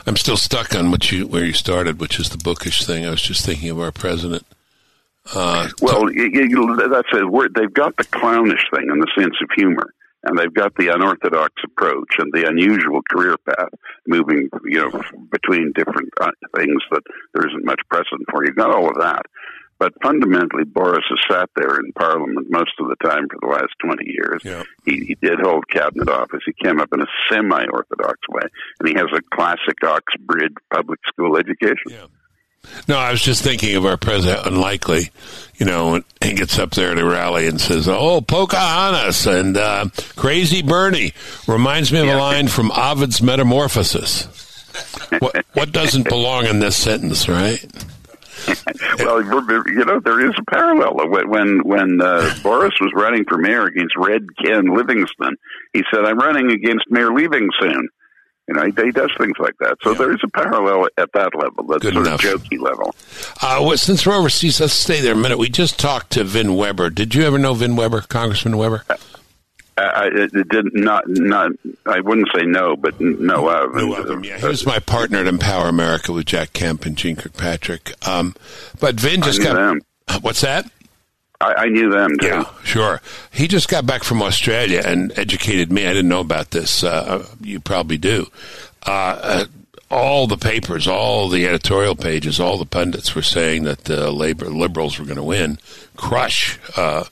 I'm 0.06 0.16
still 0.16 0.38
stuck 0.38 0.76
on 0.76 0.92
what 0.92 1.12
you 1.12 1.28
where 1.28 1.44
you 1.44 1.54
started, 1.54 2.00
which 2.00 2.20
is 2.20 2.30
the 2.30 2.38
bookish 2.38 2.86
thing. 2.86 3.06
I 3.06 3.10
was 3.10 3.22
just 3.22 3.46
thinking 3.46 3.70
of 3.70 3.80
our 3.80 3.92
president. 3.92 4.46
Uh, 5.34 5.68
Well, 5.82 6.10
you, 6.12 6.30
you, 6.32 6.88
that's 6.90 7.10
a 7.14 7.28
word. 7.28 7.54
They've 7.54 7.74
got 7.74 7.98
the 7.98 8.06
clownish 8.06 8.64
thing 8.74 8.90
and 8.90 9.02
the 9.02 9.12
sense 9.18 9.36
of 9.42 9.50
humor, 9.56 9.94
and 10.24 10.38
they've 10.38 10.54
got 10.54 10.76
the 10.76 10.94
unorthodox 10.94 11.54
approach 11.64 12.16
and 12.20 12.32
the 12.34 12.48
unusual 12.48 13.02
career 13.10 13.38
path, 13.38 13.70
moving 14.08 14.50
you 14.66 14.80
know 14.80 15.02
between 15.32 15.72
different 15.76 16.10
uh, 16.20 16.32
things 16.56 16.82
that 16.92 17.04
there 17.34 17.48
isn't 17.48 17.66
much 17.66 17.82
precedent 17.90 18.28
for. 18.30 18.46
You've 18.46 18.56
got 18.56 18.72
all 18.72 18.90
of 18.90 18.98
that, 19.00 19.24
but 19.80 19.94
fundamentally, 20.02 20.64
Boris 20.64 21.06
has 21.10 21.20
sat 21.30 21.50
there 21.56 21.80
in 21.80 21.92
Parliament 21.94 22.48
most 22.50 22.74
of 22.80 22.88
the 22.88 22.96
time 23.08 23.28
for 23.30 23.38
the 23.42 23.54
last 23.54 23.74
twenty 23.84 24.10
years. 24.10 24.42
Yeah. 24.44 24.64
He, 24.86 25.06
he 25.06 25.16
did 25.22 25.40
hold 25.40 25.68
cabinet 25.70 26.10
office. 26.10 26.42
He 26.46 26.54
came 26.64 26.80
up 26.80 26.90
in 26.94 27.02
a 27.02 27.08
semi-orthodox 27.30 28.18
way, 28.30 28.48
and 28.80 28.90
he 28.90 28.96
has 28.96 29.08
a 29.14 29.22
classic 29.36 29.84
Oxbridge 29.84 30.54
public 30.74 31.00
school 31.08 31.38
education. 31.38 31.92
Yeah. 31.92 32.08
No, 32.88 32.98
I 32.98 33.12
was 33.12 33.22
just 33.22 33.44
thinking 33.44 33.76
of 33.76 33.86
our 33.86 33.98
president, 33.98 34.46
unlikely, 34.46 35.12
you 35.56 35.66
know, 35.66 35.96
and 35.96 36.04
he 36.22 36.34
gets 36.34 36.60
up 36.60 36.72
there 36.72 36.92
at 36.92 36.98
a 36.98 37.06
rally 37.06 37.48
and 37.48 37.60
says, 37.60 37.88
"Oh, 37.88 38.22
Pocahontas 38.22 39.26
and 39.26 39.58
uh, 39.58 39.86
Crazy 40.16 40.62
Bernie 40.62 41.14
reminds 41.48 41.92
me 41.92 42.00
of 42.00 42.08
a 42.08 42.18
line 42.18 42.48
from 42.48 42.72
Ovid's 42.72 43.22
Metamorphosis." 43.22 44.28
what 45.20 45.46
what 45.54 45.72
doesn't 45.72 46.08
belong 46.08 46.46
in 46.46 46.60
this 46.60 46.76
sentence, 46.76 47.28
right? 47.28 47.66
well, 49.00 49.22
you 49.24 49.86
know, 49.86 50.00
there 50.00 50.26
is 50.26 50.34
a 50.38 50.52
parallel. 50.52 51.10
When 51.10 51.60
when 51.64 52.02
uh, 52.02 52.34
Boris 52.44 52.74
was 52.80 52.92
running 52.96 53.26
for 53.28 53.38
mayor 53.38 53.66
against 53.66 53.96
Red 53.98 54.26
Ken 54.44 54.74
Livingston, 54.76 55.36
he 55.74 55.84
said, 55.92 56.06
"I'm 56.06 56.20
running 56.20 56.52
against 56.52 56.86
Mayor 56.90 57.12
Livingston." 57.14 57.90
You 58.48 58.54
know, 58.54 58.64
he, 58.66 58.72
he 58.86 58.92
does 58.92 59.12
things 59.18 59.36
like 59.40 59.58
that. 59.60 59.78
So 59.84 59.92
Yeah. 59.92 59.98
there 59.98 60.14
is 60.14 60.20
a 60.24 60.28
parallel 60.30 60.88
at 60.98 61.12
that 61.14 61.36
level, 61.36 61.66
that 61.66 61.82
Good 61.82 61.94
sort 61.96 62.08
enough. 62.08 62.24
of 62.24 62.44
jokey 62.44 62.60
level. 62.60 62.96
Uh, 63.42 63.62
well, 63.62 63.78
since 63.78 64.06
we're 64.06 64.16
overseas, 64.16 64.62
let's 64.62 64.74
stay 64.74 65.02
there 65.02 65.14
a 65.14 65.18
minute. 65.18 65.38
We 65.38 65.50
just 65.50 65.78
talked 65.80 66.12
to 66.14 66.24
Vin 66.24 66.56
Weber. 66.56 66.90
Did 66.90 67.14
you 67.14 67.24
ever 67.24 67.38
know 67.38 67.54
Vin 67.54 67.76
Weber, 67.76 68.02
Congressman 68.02 68.56
Weber? 68.58 68.84
I, 69.78 69.82
I 69.84 70.06
it 70.12 70.50
did 70.50 70.74
not 70.74 71.04
not. 71.08 71.52
I 71.86 72.00
wouldn't 72.00 72.30
say 72.36 72.46
no, 72.46 72.76
but 72.76 73.00
no 73.00 73.48
of. 73.50 73.76
Knew 73.76 73.94
of 73.94 74.10
him, 74.10 74.24
yeah. 74.24 74.36
uh, 74.36 74.40
He 74.40 74.48
was 74.48 74.66
my 74.66 74.80
partner 74.80 75.20
at 75.20 75.28
Empower 75.28 75.68
America 75.68 76.12
with 76.14 76.26
Jack 76.26 76.54
Kemp 76.54 76.86
and 76.86 76.98
Jeane 76.98 77.16
Kirkpatrick. 77.16 77.94
Um, 78.08 78.34
but 78.80 78.96
Vin 79.00 79.22
just 79.22 79.44
got. 79.44 79.54
them. 79.56 79.82
What's 80.22 80.42
that? 80.42 80.72
I, 81.40 81.54
I 81.54 81.66
knew 81.68 81.90
them 81.90 82.18
too. 82.20 82.28
Yeah, 82.28 82.46
sure. 82.64 83.02
He 83.32 83.48
just 83.48 83.70
got 83.70 83.86
back 83.86 84.04
from 84.04 84.22
Australia 84.22 84.82
and 84.86 85.18
educated 85.18 85.72
me. 85.72 85.86
I 85.86 85.94
didn't 85.94 86.10
know 86.10 86.20
about 86.22 86.52
this. 86.52 86.84
Uh, 86.84 87.28
you 87.42 87.60
probably 87.60 87.98
do. 87.98 88.28
Uh, 88.86 89.20
uh, 89.22 89.46
all 89.90 90.28
the 90.28 90.38
papers, 90.38 90.88
all 90.88 91.30
the 91.30 91.48
editorial 91.48 91.96
pages, 91.96 92.40
all 92.40 92.58
the 92.58 92.66
pundits 92.66 93.16
were 93.16 93.22
saying 93.22 93.64
that 93.64 93.86
the 93.86 94.12
labor 94.12 94.50
liberals 94.50 95.00
were 95.00 95.06
going 95.06 95.18
to 95.18 95.24
win, 95.24 95.60
crush 95.96 96.60
uh, 96.76 97.06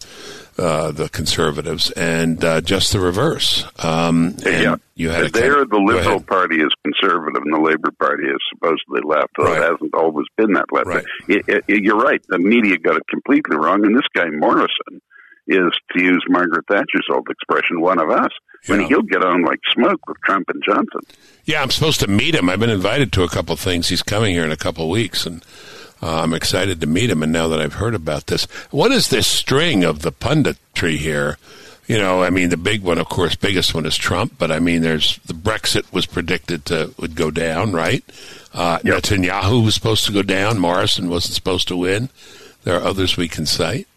uh, 0.58 0.92
the 0.92 1.10
conservatives, 1.10 1.92
and 1.92 2.44
uh, 2.44 2.62
just 2.62 2.94
the 2.94 3.00
reverse. 3.00 3.66
Um, 3.84 4.36
and 4.46 4.64
yeah, 4.64 4.76
you 4.96 5.10
had 5.10 5.34
there. 5.34 5.66
The 5.66 5.78
Liberal. 5.78 6.22
Party 6.22 6.58
is 6.62 6.70
conservative, 6.84 7.42
and 7.44 7.54
the 7.54 7.60
Labor 7.60 7.92
Party 8.00 8.24
is 8.26 8.38
supposedly 8.54 9.02
left. 9.04 9.32
Though 9.38 9.46
Right. 9.46 9.58
it 9.62 9.72
hasn't 9.72 9.94
always 9.94 10.28
been 10.38 10.54
that 10.54 10.66
left. 10.72 10.88
Right. 10.88 11.06
It, 11.28 11.44
it, 11.48 11.64
it- 11.68 11.84
you're 11.84 11.98
right. 11.98 12.22
The 12.30 12.40
media 12.40 12.78
got 12.78 12.96
it 12.96 13.04
completely 13.10 13.58
wrong, 13.58 13.86
and 13.86 13.96
this 13.96 14.08
guy 14.16 14.26
Morrison 14.32 15.02
is, 15.48 15.72
to 15.96 16.02
use 16.02 16.24
Margaret 16.30 16.66
Thatcher's 16.70 17.06
old 17.12 17.28
expression, 17.30 17.82
one 17.82 18.00
of 18.00 18.10
us. 18.10 18.32
When 18.68 18.82
Yeah. 18.82 18.88
he'll 18.88 19.02
get 19.04 19.24
on 19.24 19.44
like 19.44 19.60
smoke 19.74 20.00
with 20.08 20.18
Trump 20.26 20.46
and 20.50 20.64
Johnson. 20.66 21.02
Yeah, 21.44 21.62
I'm 21.62 21.70
supposed 21.70 22.00
to 22.00 22.08
meet 22.08 22.34
him. 22.34 22.50
I've 22.50 22.60
been 22.60 22.72
invited 22.72 23.12
to 23.14 23.22
a 23.24 23.30
couple 23.30 23.54
of 23.54 23.60
things. 23.60 23.90
He's 23.90 24.02
coming 24.02 24.34
here 24.34 24.44
in 24.44 24.52
a 24.52 24.58
couple 24.58 24.86
of 24.86 24.90
weeks, 24.90 25.28
and 25.28 25.46
uh, 26.02 26.22
I'm 26.22 26.34
excited 26.34 26.82
to 26.82 26.88
meet 26.88 27.10
him. 27.10 27.24
And 27.24 27.32
now 27.32 27.48
that 27.48 27.60
I've 27.60 27.74
heard 27.74 27.96
about 27.96 28.28
this, 28.28 28.46
what 28.72 28.92
is 28.92 29.10
this 29.10 29.28
string 29.28 29.84
of 29.84 30.02
the 30.02 30.12
punditry 30.12 30.98
here? 30.98 31.38
You 31.88 32.00
know, 32.00 32.24
I 32.24 32.32
mean, 32.32 32.50
the 32.50 32.58
big 32.58 32.82
one, 32.82 32.98
of 32.98 33.10
course, 33.10 33.36
biggest 33.36 33.76
one 33.76 33.86
is 33.86 33.96
Trump, 33.96 34.34
but 34.40 34.52
I 34.52 34.60
mean, 34.60 34.82
there's 34.82 35.18
the 35.20 35.34
Brexit 35.34 35.92
was 35.94 36.08
predicted 36.08 36.66
to 36.66 36.94
would 36.98 37.16
go 37.16 37.30
down, 37.30 37.74
right? 37.74 38.04
Uh, 38.54 38.80
Netanyahu 38.80 39.64
was 39.64 39.76
supposed 39.76 40.06
to 40.06 40.12
go 40.12 40.24
down. 40.24 40.58
Morrison 40.58 41.10
wasn't 41.10 41.36
supposed 41.36 41.68
to 41.68 41.78
win. 41.78 42.10
There 42.64 42.76
are 42.76 42.84
others 42.84 43.18
we 43.18 43.28
can 43.28 43.46
cite. 43.46 43.88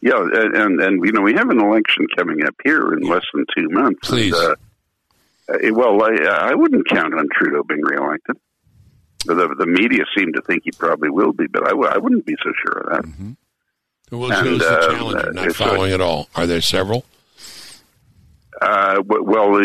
Yeah, 0.00 0.20
and, 0.20 0.56
and 0.56 0.80
and 0.80 1.04
you 1.04 1.12
know 1.12 1.22
we 1.22 1.34
have 1.34 1.50
an 1.50 1.60
election 1.60 2.06
coming 2.16 2.44
up 2.44 2.54
here 2.62 2.92
in 2.92 3.00
less 3.00 3.24
than 3.34 3.46
two 3.56 3.68
months. 3.70 4.08
Please. 4.08 4.36
And, 4.36 4.56
uh, 5.48 5.54
uh, 5.54 5.72
well, 5.72 6.02
I, 6.02 6.50
I 6.50 6.54
wouldn't 6.54 6.88
count 6.88 7.14
on 7.14 7.28
Trudeau 7.32 7.62
being 7.64 7.82
reelected. 7.82 8.36
The, 9.24 9.54
the 9.58 9.66
media 9.66 10.04
seem 10.16 10.32
to 10.32 10.42
think 10.42 10.62
he 10.64 10.70
probably 10.72 11.10
will 11.10 11.32
be, 11.32 11.46
but 11.46 11.64
I, 11.64 11.70
w- 11.70 11.88
I 11.88 11.98
wouldn't 11.98 12.26
be 12.26 12.34
so 12.42 12.52
sure 12.64 12.78
of 12.80 12.90
that. 12.92 13.04
Who's, 14.10 14.30
And, 14.30 14.46
who's 14.46 14.58
the 14.58 14.78
uh, 14.78 14.90
challenger? 14.92 15.32
Not 15.32 15.52
following 15.54 15.92
at 15.92 16.00
all. 16.00 16.28
Are 16.34 16.46
there 16.46 16.60
several? 16.60 17.04
Uh, 18.60 19.00
well, 19.08 19.58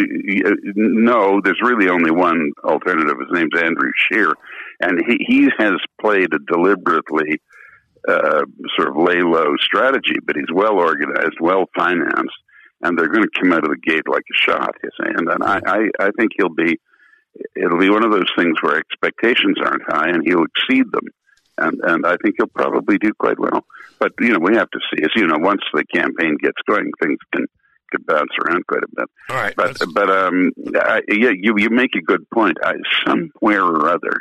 no, 0.75 1.39
there's 1.43 1.59
really 1.61 1.89
only 1.89 2.09
one 2.11 2.51
alternative. 2.63 3.17
His 3.19 3.29
name's 3.31 3.51
Andrew 3.61 3.91
Scheer, 3.95 4.33
and 4.79 5.01
he, 5.07 5.17
he 5.27 5.49
has 5.59 5.73
played 6.01 6.33
a 6.33 6.39
deliberately 6.51 7.39
uh, 8.07 8.43
sort 8.75 8.89
of 8.89 8.95
lay 8.97 9.21
low 9.21 9.55
strategy, 9.59 10.15
but 10.25 10.35
he's 10.35 10.51
well 10.53 10.79
organized, 10.79 11.37
well 11.41 11.65
financed, 11.77 12.33
and 12.81 12.97
they're 12.97 13.09
going 13.09 13.23
to 13.23 13.39
come 13.39 13.51
out 13.53 13.63
of 13.63 13.69
the 13.69 13.77
gate 13.77 14.07
like 14.07 14.23
a 14.31 14.45
shot. 14.51 14.73
You 14.83 14.89
see, 15.01 15.11
and 15.15 15.27
then 15.27 15.43
I, 15.43 15.59
I, 15.65 15.89
I 15.99 16.09
think 16.17 16.31
he'll 16.37 16.49
be. 16.49 16.79
It'll 17.55 17.79
be 17.79 17.89
one 17.89 18.03
of 18.03 18.11
those 18.11 18.31
things 18.37 18.55
where 18.61 18.77
expectations 18.77 19.57
aren't 19.63 19.83
high, 19.87 20.09
and 20.09 20.23
he'll 20.25 20.45
exceed 20.45 20.91
them, 20.91 21.07
and 21.57 21.79
and 21.83 22.05
I 22.05 22.17
think 22.17 22.35
he'll 22.37 22.47
probably 22.47 22.97
do 22.97 23.11
quite 23.19 23.39
well. 23.39 23.65
But 23.99 24.13
you 24.19 24.33
know, 24.33 24.39
we 24.39 24.55
have 24.55 24.69
to 24.71 24.79
see. 24.89 25.03
As 25.03 25.11
you 25.15 25.27
know, 25.27 25.37
once 25.39 25.61
the 25.73 25.83
campaign 25.93 26.37
gets 26.41 26.57
going, 26.67 26.91
things 27.01 27.19
can 27.33 27.45
could 27.91 28.05
bounce 28.05 28.31
around 28.43 28.65
quite 28.67 28.83
a 28.83 28.95
bit. 28.95 29.09
All 29.29 29.35
right. 29.35 29.55
But 29.55 29.81
but 29.93 30.09
um, 30.09 30.51
I, 30.75 31.01
yeah, 31.09 31.31
you 31.33 31.55
you 31.57 31.69
make 31.69 31.95
a 31.95 32.01
good 32.01 32.29
point. 32.29 32.57
I, 32.63 32.73
somewhere 33.05 33.63
or 33.63 33.89
other, 33.89 34.19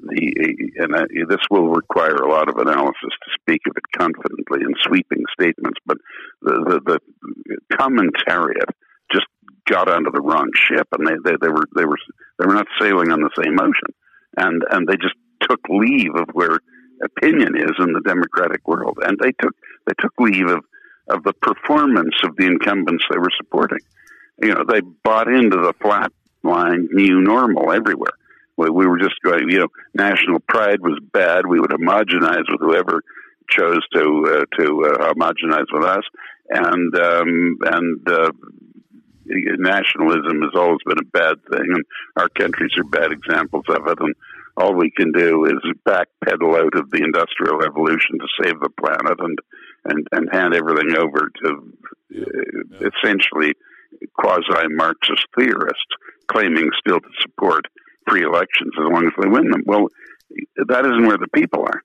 the 0.00 0.72
and 0.76 0.96
I, 0.96 1.04
this 1.28 1.40
will 1.50 1.68
require 1.68 2.16
a 2.16 2.30
lot 2.30 2.48
of 2.48 2.56
analysis 2.56 2.94
to 3.02 3.30
speak 3.40 3.62
of 3.68 3.76
it 3.76 3.98
confidently 3.98 4.60
in 4.62 4.74
sweeping 4.86 5.24
statements. 5.38 5.78
But 5.86 5.98
the 6.42 6.80
the, 6.84 7.00
the 7.46 7.76
commentariat 7.76 8.70
just 9.12 9.26
got 9.68 9.88
onto 9.88 10.10
the 10.10 10.20
wrong 10.20 10.50
ship, 10.54 10.86
and 10.92 11.06
they, 11.06 11.14
they 11.24 11.36
they 11.40 11.48
were 11.48 11.64
they 11.76 11.84
were 11.84 11.98
they 12.38 12.46
were 12.46 12.54
not 12.54 12.66
sailing 12.80 13.10
on 13.10 13.20
the 13.20 13.30
same 13.42 13.58
ocean, 13.60 13.94
and 14.36 14.62
and 14.70 14.86
they 14.86 14.96
just 14.96 15.14
took 15.48 15.60
leave 15.68 16.14
of 16.14 16.28
where 16.32 16.58
opinion 17.02 17.56
is 17.56 17.72
in 17.78 17.92
the 17.92 18.02
democratic 18.04 18.66
world, 18.66 18.98
and 19.02 19.18
they 19.20 19.32
took 19.40 19.54
they 19.86 19.94
took 20.00 20.12
leave 20.18 20.48
of 20.48 20.64
of 21.08 21.22
the 21.24 21.34
performance 21.34 22.14
of 22.24 22.36
the 22.36 22.46
incumbents 22.46 23.04
they 23.10 23.18
were 23.18 23.32
supporting. 23.36 23.80
You 24.42 24.54
know, 24.54 24.64
they 24.66 24.80
bought 24.80 25.28
into 25.28 25.56
the 25.56 25.74
flat 25.80 26.12
line 26.42 26.88
new 26.92 27.20
normal 27.20 27.72
everywhere. 27.72 28.12
We, 28.56 28.70
we 28.70 28.86
were 28.86 28.98
just 28.98 29.20
going, 29.22 29.50
you 29.50 29.60
know, 29.60 29.68
national 29.94 30.40
pride 30.40 30.80
was 30.80 30.98
bad. 31.12 31.46
We 31.46 31.60
would 31.60 31.70
homogenize 31.70 32.44
with 32.48 32.60
whoever 32.60 33.02
chose 33.48 33.80
to 33.94 34.24
uh, 34.26 34.62
to 34.62 34.84
uh, 34.84 35.12
homogenize 35.12 35.66
with 35.72 35.84
us, 35.84 36.04
and 36.50 36.96
um, 36.96 37.58
and 37.64 38.08
uh, 38.08 38.32
nationalism 39.26 40.42
has 40.42 40.52
always 40.54 40.80
been 40.86 41.00
a 41.00 41.10
bad 41.12 41.36
thing, 41.50 41.66
and 41.74 41.84
our 42.16 42.28
countries 42.28 42.72
are 42.78 42.84
bad 42.84 43.12
examples 43.12 43.64
of 43.68 43.86
it. 43.86 43.98
And 44.00 44.14
all 44.56 44.74
we 44.74 44.90
can 44.90 45.12
do 45.12 45.46
is 45.46 45.58
backpedal 45.86 46.58
out 46.58 46.78
of 46.78 46.90
the 46.90 47.02
industrial 47.02 47.58
revolution 47.58 48.18
to 48.18 48.42
save 48.42 48.60
the 48.60 48.70
planet, 48.80 49.18
and 49.18 49.38
and, 49.86 50.06
and 50.12 50.28
hand 50.32 50.54
everything 50.54 50.96
over 50.96 51.30
to 51.42 51.72
uh, 52.16 52.88
essentially 52.88 53.52
quasi 54.18 54.68
Marxist 54.70 55.26
theorists 55.38 55.94
claiming 56.28 56.70
still 56.78 57.00
to 57.00 57.08
support 57.20 57.66
free 58.08 58.22
elections 58.22 58.72
as 58.78 58.92
long 58.92 59.06
as 59.06 59.12
they 59.20 59.28
win 59.28 59.50
them. 59.50 59.62
Well, 59.66 59.88
that 60.56 60.86
isn't 60.86 61.06
where 61.06 61.18
the 61.18 61.28
people 61.34 61.60
are. 61.60 61.82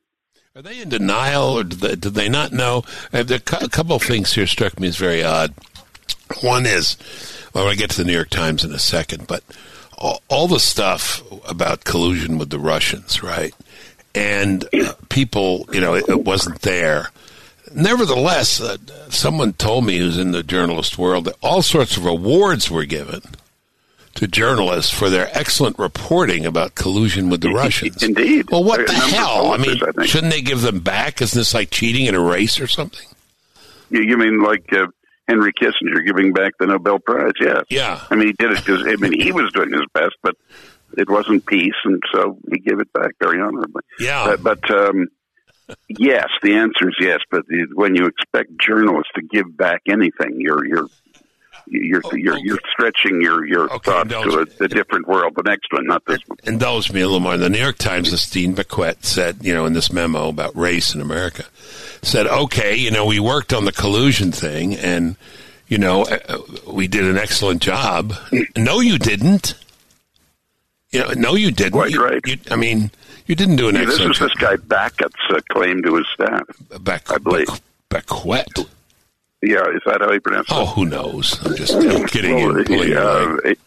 Are 0.56 0.62
they 0.62 0.82
in 0.82 0.90
denial, 0.90 1.60
or 1.60 1.64
do 1.64 1.76
they, 1.76 1.96
do 1.96 2.10
they 2.10 2.28
not 2.28 2.52
know? 2.52 2.84
Uh, 3.14 3.24
a 3.28 3.40
couple 3.40 3.96
of 3.96 4.02
things 4.02 4.34
here 4.34 4.48
struck 4.48 4.80
me 4.80 4.88
as 4.88 4.98
very 4.98 5.24
odd. 5.24 5.54
One 6.42 6.66
is, 6.66 6.98
well, 7.54 7.68
I'll 7.68 7.76
get 7.76 7.90
to 7.92 7.98
the 7.98 8.06
New 8.06 8.14
York 8.14 8.30
Times 8.30 8.64
in 8.64 8.72
a 8.72 8.80
second, 8.80 9.28
but 9.28 9.44
all, 9.98 10.22
all 10.30 10.48
the 10.48 10.60
stuff 10.60 11.22
about 11.48 11.84
collusion 11.84 12.38
with 12.38 12.50
the 12.50 12.60
Russians, 12.60 13.22
right? 13.22 13.54
And 14.16 14.64
uh, 14.74 14.94
people, 15.10 15.68
you 15.72 15.82
know, 15.82 15.94
it, 15.94 16.08
it 16.08 16.24
wasn't 16.24 16.62
there. 16.62 17.10
Nevertheless, 17.74 18.60
uh, 18.60 18.78
someone 19.10 19.54
told 19.54 19.86
me 19.86 19.98
who's 19.98 20.18
in 20.18 20.32
the 20.32 20.42
journalist 20.42 20.98
world 20.98 21.26
that 21.26 21.36
all 21.42 21.62
sorts 21.62 21.98
of 21.98 22.06
awards 22.06 22.72
were 22.72 22.86
given 22.86 23.22
to 24.16 24.28
journalists 24.28 24.92
for 24.92 25.10
their 25.10 25.30
excellent 25.38 25.78
reporting 25.78 26.46
about 26.46 26.76
collusion 26.76 27.30
with 27.30 27.42
the 27.42 27.50
Russians. 27.54 28.02
Indeed. 28.02 28.50
Well, 28.50 28.64
what 28.64 28.86
the 28.88 28.94
a 28.94 28.98
number 28.98 29.06
of 29.06 29.12
hell? 29.12 29.52
I 29.54 29.58
mean, 29.58 29.80
I 29.98 30.06
shouldn't 30.06 30.34
they 30.34 30.42
give 30.42 30.62
them 30.62 30.80
back? 30.80 31.22
Isn't 31.22 31.40
this 31.40 31.54
like 31.54 31.70
cheating 31.70 32.06
in 32.06 32.16
a 32.16 32.20
race 32.20 32.60
or 32.60 32.68
something? 32.68 33.08
You, 33.92 34.02
you 34.02 34.18
mean 34.18 34.42
like 34.42 34.72
uh, 34.74 34.88
Henry 35.30 35.54
Kissinger 35.54 36.04
giving 36.06 36.34
back 36.34 36.54
the 36.60 36.66
Nobel 36.68 37.00
Prize? 37.00 37.32
Yeah, 37.40 37.62
Yeah. 37.70 38.02
I 38.10 38.16
mean, 38.16 38.28
he 38.28 38.34
did 38.34 38.52
it 38.52 38.58
because 38.66 38.82
I 38.86 38.96
mean 38.96 39.14
he 39.20 39.32
was 39.32 39.52
doing 39.54 39.72
his 39.72 39.84
best, 39.94 40.16
but 40.24 40.36
it 40.98 41.08
wasn't 41.10 41.46
peace, 41.46 41.76
and 41.86 42.02
so 42.12 42.38
he 42.52 42.60
gave 42.60 42.80
it 42.80 42.92
back 42.94 43.12
very 43.22 43.40
honorably. 43.40 43.84
Yeah. 44.00 44.36
But, 44.42 44.44
but 44.66 44.72
um, 44.72 45.08
yes, 45.88 46.28
the 46.42 46.56
answer 46.56 46.90
is 46.90 46.96
yes. 47.00 47.20
But 47.30 47.44
when 47.74 47.96
you 47.96 48.06
expect 48.08 48.50
journalists 48.60 49.12
to 49.16 49.22
give 49.22 49.56
back 49.56 49.82
anything, 49.88 50.36
you're 50.42 50.66
you're 50.66 50.88
you're 51.72 52.02
Oh, 52.04 52.16
you're, 52.16 52.34
okay. 52.36 52.42
you're 52.46 52.60
stretching 52.72 53.22
your 53.22 53.46
your 53.46 53.72
Okay, 53.72 53.92
thoughts 53.92 54.10
to 54.10 54.40
a, 54.62 54.64
a 54.66 54.68
different 54.68 55.08
world. 55.08 55.34
The 55.36 55.44
next 55.44 55.72
one, 55.72 55.86
not 55.86 56.04
this 56.06 56.20
one. 56.26 56.40
indulge 56.44 56.92
me 56.92 57.02
a 57.02 57.06
little 57.06 57.20
more. 57.20 57.38
The 57.38 57.50
New 57.50 57.60
York 57.60 57.78
Times' 57.78 58.20
Steve 58.20 58.56
Bequette 58.56 59.04
said, 59.06 59.38
you 59.42 59.54
know, 59.54 59.66
in 59.68 59.74
this 59.74 59.92
memo 59.92 60.30
about 60.30 60.56
race 60.56 60.96
in 60.96 61.02
America, 61.02 61.46
said, 62.02 62.28
okay, 62.28 62.76
you 62.76 62.92
know, 62.92 63.06
we 63.06 63.20
worked 63.20 63.54
on 63.54 63.66
the 63.66 63.72
collusion 63.72 64.32
thing 64.32 64.76
and, 64.76 65.16
you 65.68 65.78
know, 65.78 66.04
uh, 66.04 66.18
uh, 66.28 66.38
we 66.72 66.88
did 66.88 67.06
an 67.06 67.18
excellent 67.18 67.62
job. 67.62 68.14
No, 68.58 68.80
you 68.80 68.98
didn't. 68.98 69.54
You 70.92 71.02
know, 71.02 71.12
no, 71.16 71.36
you 71.36 71.52
didn't. 71.52 71.74
Quite 71.74 71.92
You- 71.92 72.04
right. 72.04 72.22
You, 72.26 72.38
I 72.50 72.56
mean, 72.56 72.90
you 73.28 73.36
didn't 73.36 73.58
do 73.58 73.70
an 73.70 73.76
Yeah, 73.76 73.86
this 73.86 73.96
excellent 73.96 74.16
is 74.16 74.20
this 74.22 74.34
guy 74.36 74.56
Backett's 74.56 75.14
uh, 75.30 75.40
claim 75.52 75.84
to 75.84 75.96
his 75.98 76.06
staff. 76.14 76.42
job. 76.72 76.84
Bec- 76.84 77.12
I 77.12 77.18
believe. 77.20 77.48
Bec- 77.90 78.06
Bequette. 78.08 78.68
Yeah, 79.42 79.64
is 79.74 79.82
that 79.86 80.02
how 80.02 80.12
you 80.12 80.20
pronounce 80.20 80.50
it? 80.50 80.54
Oh, 80.56 80.66
who 80.66 80.86
knows? 80.86 81.40
I'm 81.46 81.56
just 81.56 81.74
I'm 81.76 82.06
kidding 82.08 82.38
you. 82.40 82.66
Well, 82.70 82.86
your 82.86 83.00
uh, 83.36 83.38
it- 83.46 83.60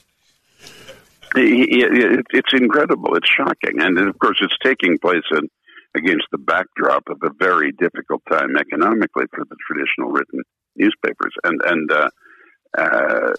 it- 1.37 2.19
it- 2.19 2.27
it's 2.31 2.53
incredible. 2.53 3.15
It's 3.17 3.29
shocking, 3.29 3.81
and 3.81 3.99
of 3.99 4.19
course, 4.19 4.39
it's 4.43 4.57
taking 4.63 4.99
place 4.99 5.23
in, 5.31 5.49
against 5.95 6.27
the 6.33 6.39
backdrop 6.39 7.05
of 7.09 7.19
a 7.23 7.31
very 7.39 7.73
difficult 7.73 8.23
time 8.31 8.57
economically 8.57 9.25
for 9.35 9.45
the 9.45 9.57
traditional 9.67 10.11
written 10.11 10.43
newspapers, 10.77 11.33
and 11.45 11.61
and 11.65 11.93
uh, 11.93 12.09
uh, 12.79 13.33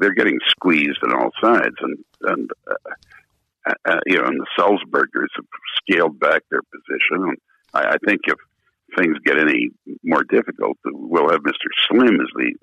they're 0.00 0.14
getting 0.14 0.38
squeezed 0.48 0.98
on 1.02 1.14
all 1.14 1.30
sides, 1.40 1.76
and 1.80 1.98
and 2.22 2.50
uh, 2.70 3.74
uh, 3.84 4.00
you 4.06 4.16
know, 4.16 4.26
and 4.26 4.40
the 4.40 4.46
Sulzbergers 4.58 5.28
have 5.36 5.44
scaled 5.82 6.18
back 6.18 6.42
their 6.50 6.62
position. 6.62 7.36
I, 7.74 7.94
I 7.94 7.96
think 8.04 8.20
if 8.26 8.36
things 8.96 9.16
get 9.24 9.38
any 9.38 9.70
more 10.02 10.24
difficult, 10.24 10.78
we'll 10.84 11.30
have 11.30 11.42
Mr. 11.42 11.68
Slim 11.88 12.20
as 12.20 12.28
the 12.34 12.54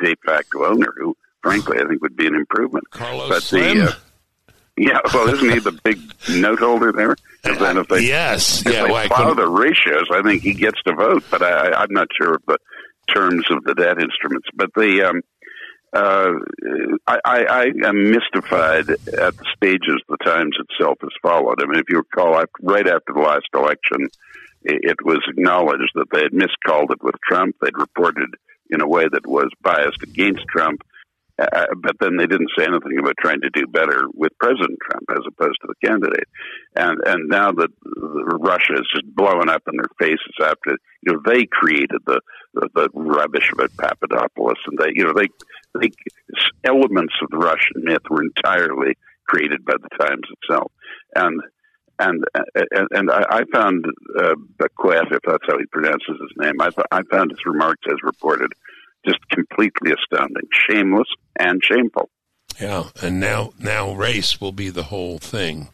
de 0.00 0.14
facto 0.24 0.64
owner, 0.64 0.92
who, 0.96 1.16
frankly, 1.42 1.78
I 1.80 1.86
think 1.86 2.02
would 2.02 2.16
be 2.16 2.26
an 2.26 2.34
improvement. 2.34 2.90
Carlos 2.90 3.28
but 3.28 3.34
the, 3.36 3.40
Slim? 3.40 3.88
uh, 3.88 3.92
Yeah, 4.76 5.00
well, 5.12 5.28
isn't 5.28 5.50
he 5.50 5.58
the 5.58 5.78
big 5.84 5.98
note 6.28 6.60
holder 6.60 6.92
there? 6.92 7.16
'Cause 7.44 7.58
then 7.58 7.76
if 7.78 7.88
they, 7.88 8.00
yes. 8.00 8.64
if 8.64 8.72
Yeah. 8.72 8.84
they 8.86 8.92
Well, 8.92 9.08
follow 9.08 9.34
the 9.34 9.48
ratios, 9.48 10.06
I 10.12 10.22
think 10.22 10.42
he 10.42 10.54
gets 10.54 10.80
to 10.86 10.94
vote. 10.94 11.24
But 11.30 11.42
I, 11.42 11.72
I'm 11.72 11.90
not 11.90 12.08
sure 12.20 12.34
of 12.34 12.42
the 12.46 12.58
terms 13.12 13.44
of 13.50 13.64
the 13.64 13.74
debt 13.74 13.98
instruments. 14.00 14.48
But 14.54 14.70
the 14.76 15.02
um, 15.02 15.20
uh, 15.92 16.30
I, 17.06 17.18
I, 17.24 17.44
I 17.44 17.88
am 17.88 18.10
mystified 18.10 18.88
at 18.90 19.36
the 19.36 19.46
stages 19.56 20.00
the 20.08 20.16
Times 20.24 20.56
itself 20.58 20.98
has 21.02 21.10
followed. 21.20 21.60
I 21.62 21.66
mean, 21.66 21.80
if 21.80 21.86
you 21.90 21.98
recall, 21.98 22.42
right 22.62 22.86
after 22.88 23.12
the 23.12 23.20
last 23.20 23.48
election, 23.52 24.08
it 24.64 24.96
was 25.04 25.18
acknowledged 25.28 25.90
that 25.96 26.06
they 26.12 26.22
had 26.22 26.32
miscalled 26.32 26.92
it 26.92 27.02
with 27.02 27.16
Trump. 27.28 27.56
They'd 27.60 27.76
reported 27.76 28.30
in 28.70 28.80
a 28.80 28.88
way 28.88 29.04
that 29.10 29.26
was 29.26 29.50
biased 29.60 30.02
against 30.02 30.46
Trump. 30.48 30.82
Uh, 31.52 31.66
but 31.82 31.96
then 32.00 32.16
they 32.16 32.26
didn't 32.26 32.50
say 32.56 32.64
anything 32.64 32.98
about 32.98 33.14
trying 33.20 33.40
to 33.40 33.50
do 33.54 33.66
better 33.66 34.04
with 34.14 34.36
President 34.38 34.78
Trump 34.88 35.04
as 35.10 35.24
opposed 35.26 35.58
to 35.62 35.68
the 35.68 35.86
candidate. 35.86 36.28
And 36.76 36.98
and 37.06 37.28
now 37.28 37.52
that 37.52 37.70
Russia 37.86 38.74
is 38.74 38.88
just 38.92 39.14
blowing 39.14 39.48
up 39.48 39.62
in 39.66 39.76
their 39.76 39.90
faces 39.98 40.34
after 40.40 40.76
you 41.02 41.12
know 41.12 41.20
they 41.24 41.46
created 41.46 42.00
the 42.06 42.20
the, 42.54 42.68
the 42.74 42.88
rubbish 42.94 43.50
about 43.52 43.76
Papadopoulos 43.76 44.56
and 44.66 44.78
they 44.78 44.92
you 44.94 45.04
know 45.04 45.14
they 45.14 45.28
they 45.80 45.90
elements 46.64 47.14
of 47.22 47.30
the 47.30 47.38
Russian 47.38 47.84
myth 47.84 48.02
were 48.10 48.22
entirely 48.22 48.96
created 49.26 49.64
by 49.64 49.74
the 49.80 50.04
Times 50.04 50.28
itself. 50.42 50.70
And 51.14 51.40
and 51.98 52.24
and, 52.54 52.88
and 52.90 53.10
I, 53.10 53.42
found 53.52 53.84
uh, 54.18 54.34
Bequet, 54.58 55.02
if 55.10 55.22
that's 55.26 55.44
how 55.46 55.58
he 55.58 55.66
pronounces 55.66 56.18
his 56.20 56.32
name, 56.36 56.60
I, 56.60 56.70
th- 56.70 56.86
I 56.90 57.02
found 57.10 57.30
his 57.30 57.44
remarks 57.46 57.82
as 57.88 57.96
reported 58.02 58.52
just 59.06 59.18
completely 59.30 59.92
astounding, 59.92 60.48
shameless 60.68 61.08
and 61.38 61.60
shameful, 61.64 62.08
Yeah, 62.60 62.84
and 63.02 63.18
now 63.20 63.52
now 63.58 63.92
race 63.94 64.40
will 64.40 64.52
be 64.52 64.68
the 64.70 64.84
whole 64.84 65.18
thing 65.18 65.68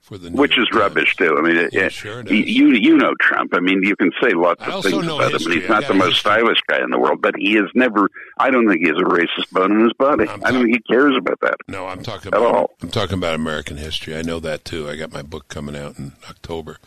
for 0.00 0.18
the 0.18 0.30
New 0.30 0.36
which 0.40 0.58
is 0.58 0.66
Times. 0.72 0.76
rubbish 0.80 1.14
too. 1.16 1.36
I 1.38 1.40
mean, 1.42 1.56
it, 1.56 1.72
Yeah, 1.72 1.82
it- 1.86 1.92
sure 1.92 2.20
it 2.20 2.30
you 2.30 2.68
you 2.72 2.96
know 2.96 3.12
Trump. 3.20 3.54
I 3.54 3.60
mean, 3.60 3.80
you 3.82 3.94
can 3.96 4.10
say 4.22 4.30
lots 4.32 4.60
I 4.62 4.72
of 4.72 4.82
things 4.82 4.94
about 5.04 5.20
him, 5.26 5.30
history. 5.32 5.52
and 5.52 5.60
he's 5.62 5.70
not 5.70 5.82
the 5.86 5.92
a 5.92 5.94
most 5.94 6.06
history. 6.14 6.32
stylish 6.32 6.58
guy 6.68 6.82
in 6.82 6.90
the 6.90 6.98
world. 6.98 7.20
But 7.22 7.34
he 7.38 7.56
is 7.56 7.70
never. 7.74 8.08
I 8.38 8.50
don't 8.50 8.66
think 8.68 8.80
he 8.80 8.88
has 8.88 8.96
a 8.96 9.04
racist 9.04 9.50
bone 9.52 9.70
in 9.72 9.80
his 9.84 9.92
body. 9.92 10.28
I'm 10.28 10.42
I 10.44 10.50
don't 10.50 10.62
think 10.64 10.76
he 10.76 10.92
cares 10.92 11.14
about 11.16 11.38
that. 11.42 11.54
No, 11.68 11.86
I'm 11.86 12.02
talking 12.02 12.32
At 12.32 12.38
about 12.40 12.54
all. 12.54 12.70
I'm 12.82 12.88
talking 12.90 13.18
about 13.18 13.34
American 13.34 13.76
history. 13.76 14.16
I 14.16 14.22
know 14.22 14.40
that 14.40 14.64
too. 14.64 14.88
I 14.88 14.96
got 14.96 15.12
my 15.12 15.22
book 15.22 15.46
coming 15.48 15.76
out 15.76 15.98
in 15.98 16.12
October. 16.28 16.78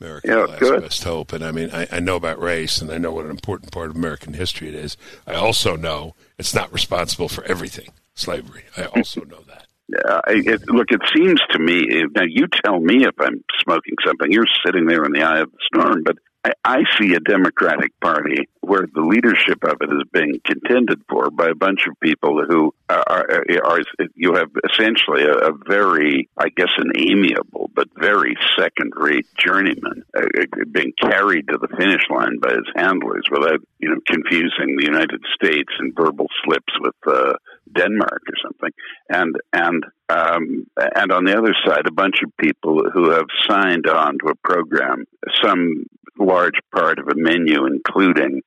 American 0.00 0.30
Yeah, 0.30 0.36
Last 0.44 0.60
good. 0.60 0.82
Best 0.82 1.04
Hope. 1.04 1.32
And 1.32 1.44
I 1.44 1.52
mean 1.52 1.70
I, 1.72 1.86
I 1.92 2.00
know 2.00 2.16
about 2.16 2.40
race 2.40 2.80
and 2.80 2.90
I 2.90 2.98
know 2.98 3.12
what 3.12 3.24
an 3.24 3.30
important 3.30 3.72
part 3.72 3.90
of 3.90 3.96
American 3.96 4.34
history 4.34 4.68
it 4.68 4.74
is. 4.74 4.96
I 5.26 5.34
also 5.34 5.76
know 5.76 6.14
it's 6.38 6.54
not 6.54 6.72
responsible 6.72 7.28
for 7.28 7.44
everything. 7.44 7.88
Slavery. 8.14 8.64
I 8.76 8.84
also 8.86 9.22
know 9.22 9.42
that. 9.46 9.66
Uh, 10.04 10.20
I- 10.26 10.42
it, 10.44 10.68
look, 10.68 10.90
it 10.90 11.00
seems 11.16 11.40
to 11.50 11.58
me. 11.58 11.86
Now, 12.14 12.24
you 12.28 12.46
tell 12.64 12.80
me 12.80 13.04
if 13.06 13.14
I'm 13.20 13.42
smoking 13.62 13.94
something. 14.04 14.30
You're 14.30 14.44
sitting 14.66 14.86
there 14.86 15.04
in 15.04 15.12
the 15.12 15.22
eye 15.22 15.38
of 15.40 15.50
the 15.52 15.58
storm, 15.72 16.02
but 16.04 16.16
I, 16.64 16.82
see 16.98 17.14
a 17.14 17.20
Democratic 17.20 17.98
Party 18.00 18.48
where 18.60 18.86
the 18.92 19.00
leadership 19.00 19.64
of 19.64 19.76
it 19.80 19.90
is 19.90 20.02
being 20.12 20.40
contended 20.44 21.00
for 21.08 21.30
by 21.30 21.48
a 21.48 21.54
bunch 21.54 21.86
of 21.88 21.98
people 22.00 22.44
who 22.46 22.74
are. 22.88 23.04
are, 23.08 23.44
are 23.64 23.80
you 24.14 24.34
have 24.34 24.50
essentially 24.70 25.24
a, 25.24 25.48
a 25.48 25.52
very, 25.66 26.28
I 26.36 26.48
guess, 26.48 26.70
an 26.76 26.92
amiable 26.96 27.70
but 27.74 27.88
very 27.96 28.36
second-rate 28.58 29.26
journeyman 29.38 30.04
uh, 30.16 30.20
uh, 30.20 30.64
being 30.70 30.92
carried 31.00 31.48
to 31.48 31.58
the 31.58 31.68
finish 31.76 32.02
line 32.10 32.38
by 32.40 32.50
his 32.50 32.68
handlers 32.76 33.24
without, 33.30 33.60
you 33.78 33.90
know, 33.90 34.00
confusing 34.06 34.76
the 34.76 34.84
United 34.84 35.22
States 35.34 35.72
in 35.80 35.92
verbal 35.94 36.26
slips 36.44 36.72
with. 36.80 36.94
Uh, 37.06 37.34
Denmark 37.76 38.22
or 38.28 38.34
something, 38.42 38.70
and 39.10 39.36
and 39.52 39.84
um, 40.08 40.66
and 40.96 41.12
on 41.12 41.24
the 41.24 41.36
other 41.36 41.54
side, 41.66 41.86
a 41.86 41.92
bunch 41.92 42.16
of 42.24 42.34
people 42.38 42.82
who 42.90 43.10
have 43.10 43.26
signed 43.46 43.86
on 43.86 44.18
to 44.18 44.30
a 44.30 44.34
program, 44.36 45.04
some 45.42 45.84
large 46.20 46.58
part 46.74 46.98
of 46.98 47.08
a 47.08 47.14
menu, 47.14 47.66
including 47.66 48.42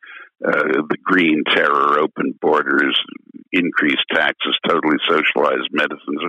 uh, 0.45 0.81
the 0.89 0.97
green 1.03 1.43
terror, 1.47 1.99
open 1.99 2.33
borders, 2.41 2.99
increased 3.51 4.05
taxes, 4.11 4.57
totally 4.67 4.97
socialized 5.07 5.69
medicines, 5.71 6.21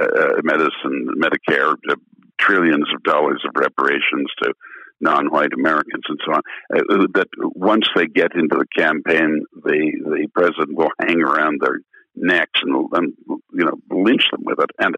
uh, 0.00 0.40
medicine, 0.42 1.08
Medicare, 1.20 1.74
uh, 1.90 1.96
trillions 2.38 2.86
of 2.94 3.02
dollars 3.02 3.42
of 3.46 3.50
reparations 3.56 4.30
to 4.42 4.52
non-white 5.00 5.52
Americans 5.52 6.04
and 6.08 6.18
so 6.24 6.32
on. 6.32 6.40
Uh, 6.74 7.06
that 7.14 7.28
once 7.54 7.86
they 7.94 8.06
get 8.06 8.32
into 8.34 8.56
the 8.56 8.66
campaign, 8.76 9.44
the 9.64 9.92
the 10.04 10.28
president 10.34 10.76
will 10.76 10.90
hang 11.00 11.20
around 11.20 11.60
their 11.60 11.80
necks 12.14 12.60
and, 12.62 12.88
and 12.92 13.14
you 13.28 13.64
know 13.64 13.78
lynch 13.90 14.24
them 14.32 14.42
with 14.44 14.58
it. 14.60 14.70
And 14.78 14.94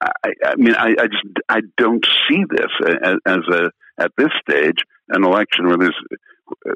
I, 0.00 0.32
I 0.44 0.54
mean, 0.56 0.74
I, 0.74 0.94
I 0.98 1.06
just 1.06 1.24
I 1.48 1.60
don't 1.76 2.06
see 2.28 2.44
this 2.48 2.70
as, 3.02 3.16
as 3.26 3.38
a 3.52 3.70
at 3.98 4.12
this 4.16 4.30
stage 4.40 4.78
an 5.10 5.24
election 5.24 5.66
where 5.66 5.76
there's 5.76 5.98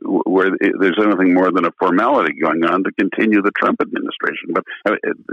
where 0.03 0.51
there's 0.79 0.99
anything 1.05 1.35
more 1.35 1.51
than 1.51 1.65
a 1.65 1.73
formality 1.79 2.35
going 2.41 2.65
on 2.65 2.85
to 2.85 2.93
continue 2.93 3.43
the 3.43 3.51
Trump 3.59 3.81
administration. 3.81 4.51
But 4.53 4.65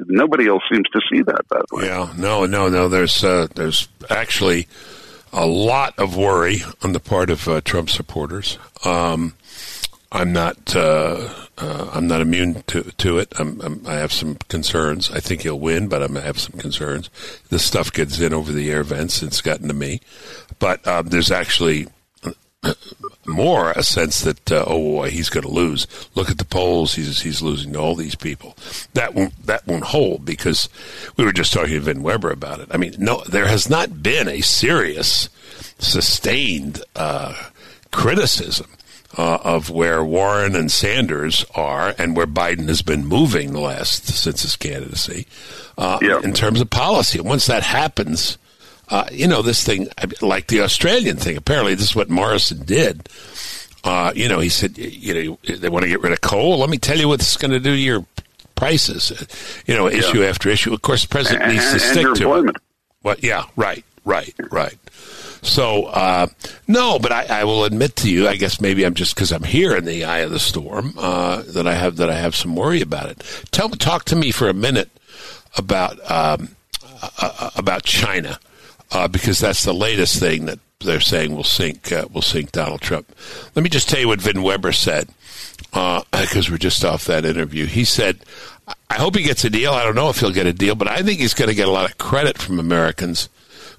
nobody 0.08 0.48
else 0.48 0.64
seems 0.72 0.88
to 0.94 1.02
see 1.12 1.22
that 1.24 1.42
that 1.50 1.66
way. 1.72 1.88
Yeah, 1.88 2.12
no, 2.18 2.46
no, 2.46 2.70
no. 2.70 2.90
There's 2.90 3.24
uh, 3.24 3.48
there's 3.54 3.88
actually 4.10 4.68
a 5.34 5.46
lot 5.46 5.98
of 5.98 6.16
worry 6.16 6.62
on 6.82 6.94
the 6.94 7.00
part 7.00 7.30
of 7.30 7.48
uh, 7.48 7.62
Trump 7.62 7.90
supporters. 7.90 8.58
Um, 8.84 9.36
I'm 10.12 10.34
not 10.34 10.76
uh, 10.76 11.30
uh, 11.58 11.90
I'm 11.94 12.08
not 12.08 12.22
immune 12.22 12.64
to 12.68 12.84
to 12.84 13.20
it. 13.20 13.32
I'm, 13.40 13.62
I'm, 13.62 13.88
I 13.88 13.94
have 13.96 14.12
some 14.12 14.36
concerns. 14.50 15.10
I 15.12 15.20
think 15.20 15.42
he'll 15.42 15.60
win, 15.60 15.88
but 15.88 16.04
I'm, 16.04 16.18
I 16.18 16.22
have 16.22 16.40
some 16.40 16.60
concerns. 16.60 17.10
This 17.50 17.64
stuff 17.64 17.94
gets 17.94 18.20
in 18.20 18.34
over 18.34 18.52
the 18.52 18.72
air 18.72 18.84
vents. 18.84 19.24
It's 19.24 19.42
gotten 19.42 19.68
to 19.68 19.74
me, 19.74 20.02
but 20.60 20.86
um, 20.88 21.08
there's 21.08 21.32
actually 21.32 21.88
more 23.26 23.72
a 23.72 23.84
sense 23.84 24.22
that 24.22 24.52
uh, 24.52 24.66
oh 24.68 24.78
boy 24.80 25.10
he's 25.10 25.30
going 25.30 25.46
to 25.46 25.52
lose. 25.52 25.88
Look 26.16 26.30
at 26.30 26.38
the 26.38 26.46
polls; 26.46 26.96
he's 26.96 27.22
he's 27.22 27.42
losing 27.42 27.74
to 27.74 27.80
all 27.80 27.96
these 27.96 28.16
people. 28.16 28.58
That 28.94 29.14
won't 29.14 29.46
that 29.46 29.66
won't 29.68 29.86
hold 29.86 30.26
because 30.26 30.70
we 31.18 31.26
were 31.26 31.34
just 31.34 31.54
talking 31.54 31.74
to 31.74 31.80
Vin 31.80 32.04
Weber 32.04 32.32
about 32.32 32.60
it. 32.60 32.68
I 32.72 32.78
mean, 32.78 32.96
no, 32.98 33.24
there 33.30 33.48
has 33.48 33.70
not 33.70 34.04
been 34.04 34.28
a 34.28 34.42
serious, 34.42 35.30
sustained 35.80 36.84
uh, 36.96 37.36
criticism. 37.92 38.68
Uh, 39.18 39.40
of 39.44 39.70
where 39.70 40.06
Warren 40.06 40.56
and 40.56 40.72
Sanders 40.72 41.44
are, 41.54 41.94
and 41.98 42.16
where 42.16 42.26
Biden 42.26 42.70
has 42.70 42.82
been 42.82 43.06
moving 43.06 43.52
the 43.52 43.60
last 43.60 44.06
since 44.08 44.44
his 44.44 44.56
candidacy, 44.56 45.28
uh, 45.78 46.00
Yeah. 46.02 46.22
in 46.24 46.32
terms 46.34 46.62
of 46.62 46.70
policy. 46.70 47.20
And 47.20 47.28
once 47.28 47.46
that 47.48 47.62
happens, 47.64 48.38
uh, 48.88 49.04
you 49.12 49.28
know, 49.28 49.42
this 49.42 49.64
thing, 49.66 49.90
like 50.22 50.48
the 50.48 50.62
Australian 50.62 51.18
thing, 51.18 51.36
apparently 51.36 51.76
this 51.76 51.90
is 51.90 51.96
what 51.96 52.10
Morrison 52.10 52.64
did. 52.64 53.10
Uh, 53.84 54.14
you 54.16 54.30
know, 54.30 54.40
he 54.40 54.48
said, 54.48 54.78
you 54.78 55.14
know, 55.14 55.56
they 55.58 55.68
want 55.68 55.84
to 55.84 55.90
get 55.90 56.02
rid 56.02 56.14
of 56.14 56.22
coal. 56.22 56.60
Let 56.60 56.70
me 56.70 56.78
tell 56.78 56.98
you 56.98 57.10
what 57.10 57.20
it's 57.20 57.36
going 57.36 57.52
to 57.52 57.60
do 57.60 57.76
to 57.76 57.82
your 57.82 58.06
prices. 58.56 59.12
You 59.68 59.76
know, 59.76 59.88
issue 59.90 60.22
Yeah. 60.22 60.30
after 60.30 60.48
issue. 60.50 60.72
Of 60.74 60.84
course, 60.84 61.02
the 61.02 61.10
president 61.10 61.44
And, 61.44 61.52
needs 61.54 61.66
to 61.66 61.72
and 61.74 61.82
stick 61.82 62.04
to 62.06 62.12
employment. 62.12 62.58
it. 62.58 62.64
What? 63.02 63.24
Yeah, 63.24 63.44
right, 63.58 63.84
right, 64.06 64.34
right. 64.52 64.76
So 65.42 65.86
uh, 65.86 66.28
no, 66.68 67.00
but 67.00 67.12
I, 67.12 67.42
I, 67.42 67.44
will 67.46 67.64
admit 67.64 67.96
to 67.98 68.12
you, 68.12 68.28
I 68.28 68.36
guess 68.36 68.62
maybe 68.62 68.86
I'm 68.86 68.94
just 68.94 69.16
because 69.16 69.32
I'm 69.32 69.44
here 69.44 69.76
in 69.76 69.86
the 69.86 70.06
eye 70.06 70.20
of 70.20 70.32
the 70.32 70.40
storm 70.40 70.94
uh, 70.98 71.42
that 71.48 71.66
I 71.66 71.74
have 71.74 71.98
that 71.98 72.10
I 72.10 72.16
have 72.16 72.36
some 72.36 72.56
worry 72.56 72.82
about 72.82 73.10
it. 73.10 73.46
Tell 73.52 73.70
talk 73.70 74.06
to 74.06 74.16
me 74.16 74.32
for 74.32 74.50
a 74.50 74.54
minute 74.54 74.92
about 75.58 75.94
um, 76.10 76.56
uh, 77.02 77.10
uh 77.20 77.50
about 77.56 77.84
China 77.84 78.40
uh, 78.92 79.08
because 79.08 79.40
that's 79.40 79.64
the 79.64 79.74
latest 79.74 80.20
thing 80.20 80.46
that 80.46 80.60
they're 80.80 81.00
saying 81.00 81.36
will 81.36 81.44
sink 81.44 81.92
uh, 81.92 82.06
will 82.14 82.22
sink 82.22 82.52
Donald 82.52 82.82
Trump. 82.82 83.12
Let 83.56 83.64
me 83.64 83.70
just 83.70 83.90
tell 83.90 84.00
you 84.00 84.08
what 84.08 84.22
Vin 84.22 84.44
Weber 84.44 84.72
said 84.72 85.10
because 85.74 86.52
we're 86.52 86.58
just 86.58 86.86
off 86.86 87.06
that 87.06 87.26
interview. 87.26 87.66
He 87.66 87.84
said. 87.84 88.20
I 88.90 88.96
hope 88.96 89.16
he 89.16 89.24
gets 89.24 89.44
a 89.44 89.50
deal. 89.50 89.74
I 89.74 89.84
don't 89.84 89.96
know 89.96 90.10
if 90.10 90.20
he'll 90.20 90.32
get 90.32 90.46
a 90.46 90.54
deal, 90.54 90.76
but 90.76 90.88
I 90.88 91.02
think 91.02 91.20
he's 91.20 91.34
going 91.34 91.50
to 91.50 91.56
get 91.56 91.68
a 91.68 91.72
lot 91.72 91.90
of 91.90 91.98
credit 91.98 92.38
from 92.38 92.60
Americans 92.60 93.28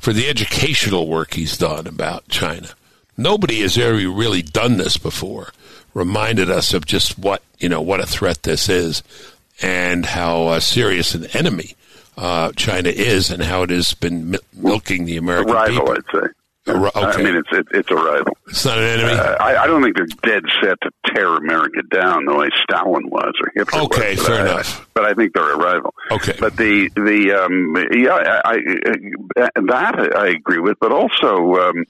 for 0.03 0.13
the 0.13 0.29
educational 0.29 1.07
work 1.07 1.35
he's 1.35 1.57
done 1.57 1.87
about 1.87 2.27
China. 2.27 2.71
Nobody 3.17 3.61
has 3.61 3.79
ever 3.79 3.95
really 3.95 4.43
done 4.43 4.77
this 4.77 4.97
before, 4.97 5.53
reminded 5.95 6.51
us 6.51 6.75
of 6.75 6.85
just 6.85 7.17
what, 7.17 7.41
you 7.61 7.69
know, 7.69 7.81
what 7.81 8.01
a 8.01 8.07
threat 8.07 8.43
this 8.43 8.69
is 8.69 9.05
and 9.63 10.05
how 10.05 10.49
uh, 10.49 10.59
serious 10.59 11.15
an 11.15 11.27
enemy 11.27 11.77
uh, 12.17 12.51
China 12.57 12.89
is 12.89 13.31
and 13.31 13.45
how 13.45 13.63
it 13.63 13.71
has 13.71 13.95
been 13.95 14.37
milking 14.53 15.05
the 15.05 15.17
American 15.17 15.55
rival, 15.55 15.87
people. 15.87 15.93
I'd 15.93 16.21
say. 16.25 16.33
Okay. 16.69 16.91
I 16.95 17.23
mean, 17.23 17.35
it's 17.35 17.49
it, 17.51 17.67
it's 17.73 17.91
a 17.91 17.97
rival. 17.97 18.37
It's 18.47 18.65
not 18.65 18.79
an 18.79 18.85
enemy. 18.85 19.19
Uh, 19.19 19.35
I, 19.41 19.65
I, 19.65 19.67
don't 19.67 19.83
think 19.83 19.97
they're 19.97 20.07
dead 20.07 20.45
set 20.63 20.81
to 20.83 20.91
tear 21.13 21.37
America 21.37 21.83
down 21.91 22.25
the 22.25 22.37
way 22.37 22.51
Stalin 22.63 23.11
was 23.11 23.33
or 23.43 23.51
Hitler 23.53 23.81
okay, 23.83 24.15
was. 24.15 24.27
fair 24.27 24.37
I, 24.37 24.41
enough. 24.43 24.89
But 24.95 25.05
I 25.05 25.15
think 25.15 25.35
they're 25.35 25.55
a 25.55 25.57
rival. 25.57 25.93
Okay. 26.13 26.37
But 26.39 26.57
the 26.57 26.89
the 26.95 27.33
um, 27.33 27.75
yeah, 27.93 28.41
I, 28.45 28.55
I, 28.55 29.61
that 29.61 30.17
I 30.17 30.29
agree 30.29 30.61
with. 30.61 30.79
But 30.79 30.93
also, 30.93 31.57
um, 31.57 31.85